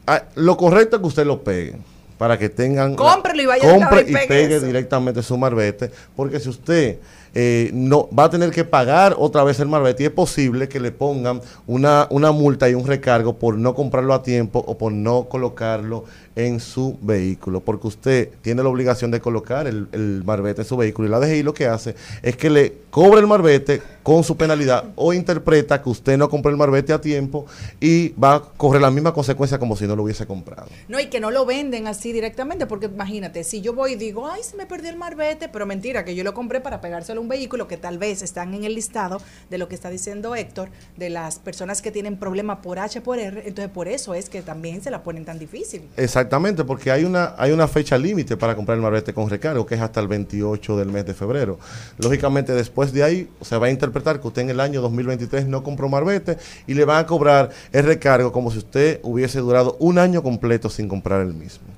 Ah, 0.08 0.24
lo 0.34 0.56
correcto 0.56 0.96
es 0.96 1.00
que 1.00 1.06
usted 1.06 1.24
lo 1.24 1.44
pegue 1.44 1.76
para 2.18 2.36
que 2.38 2.48
tengan 2.48 2.94
Cómprelo 2.94 3.42
y 3.42 3.46
vaya 3.46 3.72
compre 3.72 4.04
y 4.06 4.10
y 4.10 4.12
pegue 4.12 4.26
pegue 4.26 4.56
eso. 4.56 4.66
directamente 4.66 5.22
su 5.22 5.38
marbete 5.38 5.90
porque 6.16 6.40
si 6.40 6.48
usted 6.48 6.98
eh, 7.40 7.70
no 7.72 8.08
va 8.10 8.24
a 8.24 8.30
tener 8.30 8.50
que 8.50 8.64
pagar 8.64 9.14
otra 9.16 9.44
vez 9.44 9.60
el 9.60 9.68
marbete 9.68 10.02
y 10.02 10.06
es 10.06 10.12
posible 10.12 10.68
que 10.68 10.80
le 10.80 10.90
pongan 10.90 11.40
una, 11.68 12.08
una 12.10 12.32
multa 12.32 12.68
y 12.68 12.74
un 12.74 12.84
recargo 12.84 13.38
por 13.38 13.56
no 13.56 13.76
comprarlo 13.76 14.12
a 14.12 14.24
tiempo 14.24 14.64
o 14.66 14.76
por 14.76 14.90
no 14.90 15.28
colocarlo 15.28 16.04
en 16.34 16.58
su 16.58 16.98
vehículo 17.00 17.60
porque 17.60 17.86
usted 17.86 18.30
tiene 18.42 18.64
la 18.64 18.68
obligación 18.68 19.12
de 19.12 19.20
colocar 19.20 19.68
el, 19.68 19.86
el 19.92 20.24
marbete 20.24 20.62
en 20.62 20.66
su 20.66 20.76
vehículo 20.76 21.06
y 21.06 21.10
la 21.12 21.20
DGI 21.20 21.44
lo 21.44 21.54
que 21.54 21.66
hace 21.66 21.94
es 22.22 22.36
que 22.36 22.50
le 22.50 22.74
cobra 22.90 23.20
el 23.20 23.28
marbete 23.28 23.80
con 24.08 24.24
su 24.24 24.38
penalidad 24.38 24.84
o 24.96 25.12
interpreta 25.12 25.82
que 25.82 25.90
usted 25.90 26.16
no 26.16 26.30
compró 26.30 26.50
el 26.50 26.56
marbete 26.56 26.94
a 26.94 27.00
tiempo 27.00 27.44
y 27.78 28.08
va 28.10 28.36
a 28.36 28.40
correr 28.40 28.80
la 28.80 28.90
misma 28.90 29.12
consecuencia 29.12 29.58
como 29.58 29.76
si 29.76 29.86
no 29.86 29.94
lo 29.94 30.04
hubiese 30.04 30.26
comprado. 30.26 30.68
No, 30.88 30.98
y 30.98 31.08
que 31.08 31.20
no 31.20 31.30
lo 31.30 31.44
venden 31.44 31.86
así 31.86 32.12
directamente, 32.12 32.66
porque 32.66 32.86
imagínate, 32.86 33.44
si 33.44 33.60
yo 33.60 33.74
voy 33.74 33.92
y 33.92 33.96
digo, 33.96 34.26
ay, 34.26 34.42
se 34.42 34.56
me 34.56 34.64
perdió 34.64 34.88
el 34.88 34.96
marbete, 34.96 35.50
pero 35.50 35.66
mentira, 35.66 36.06
que 36.06 36.14
yo 36.14 36.24
lo 36.24 36.32
compré 36.32 36.62
para 36.62 36.80
pegárselo 36.80 37.20
un 37.20 37.27
vehículo 37.28 37.68
que 37.68 37.76
tal 37.76 37.98
vez 37.98 38.22
están 38.22 38.54
en 38.54 38.64
el 38.64 38.74
listado 38.74 39.20
de 39.50 39.58
lo 39.58 39.68
que 39.68 39.74
está 39.74 39.90
diciendo 39.90 40.34
Héctor, 40.34 40.70
de 40.96 41.10
las 41.10 41.38
personas 41.38 41.82
que 41.82 41.90
tienen 41.90 42.16
problemas 42.16 42.58
por 42.58 42.78
H 42.78 43.00
por 43.00 43.18
R, 43.18 43.42
entonces 43.46 43.72
por 43.72 43.88
eso 43.88 44.14
es 44.14 44.28
que 44.28 44.42
también 44.42 44.82
se 44.82 44.90
la 44.90 45.02
ponen 45.02 45.24
tan 45.24 45.38
difícil. 45.38 45.88
Exactamente, 45.96 46.64
porque 46.64 46.90
hay 46.90 47.04
una, 47.04 47.34
hay 47.38 47.52
una 47.52 47.68
fecha 47.68 47.98
límite 47.98 48.36
para 48.36 48.56
comprar 48.56 48.76
el 48.76 48.82
marbete 48.82 49.12
con 49.12 49.28
recargo, 49.28 49.66
que 49.66 49.74
es 49.74 49.80
hasta 49.80 50.00
el 50.00 50.08
28 50.08 50.76
del 50.76 50.88
mes 50.88 51.06
de 51.06 51.14
febrero. 51.14 51.58
Lógicamente, 51.98 52.52
después 52.52 52.92
de 52.92 53.02
ahí 53.02 53.28
se 53.40 53.56
va 53.56 53.66
a 53.66 53.70
interpretar 53.70 54.20
que 54.20 54.26
usted 54.28 54.42
en 54.42 54.50
el 54.50 54.60
año 54.60 54.80
2023 54.80 55.46
no 55.46 55.62
compró 55.62 55.88
marbete 55.88 56.38
y 56.66 56.74
le 56.74 56.84
van 56.84 57.04
a 57.04 57.06
cobrar 57.06 57.50
el 57.72 57.84
recargo 57.84 58.32
como 58.32 58.50
si 58.50 58.58
usted 58.58 59.00
hubiese 59.02 59.40
durado 59.40 59.76
un 59.80 59.98
año 59.98 60.22
completo 60.22 60.70
sin 60.70 60.88
comprar 60.88 61.22
el 61.22 61.34
mismo. 61.34 61.77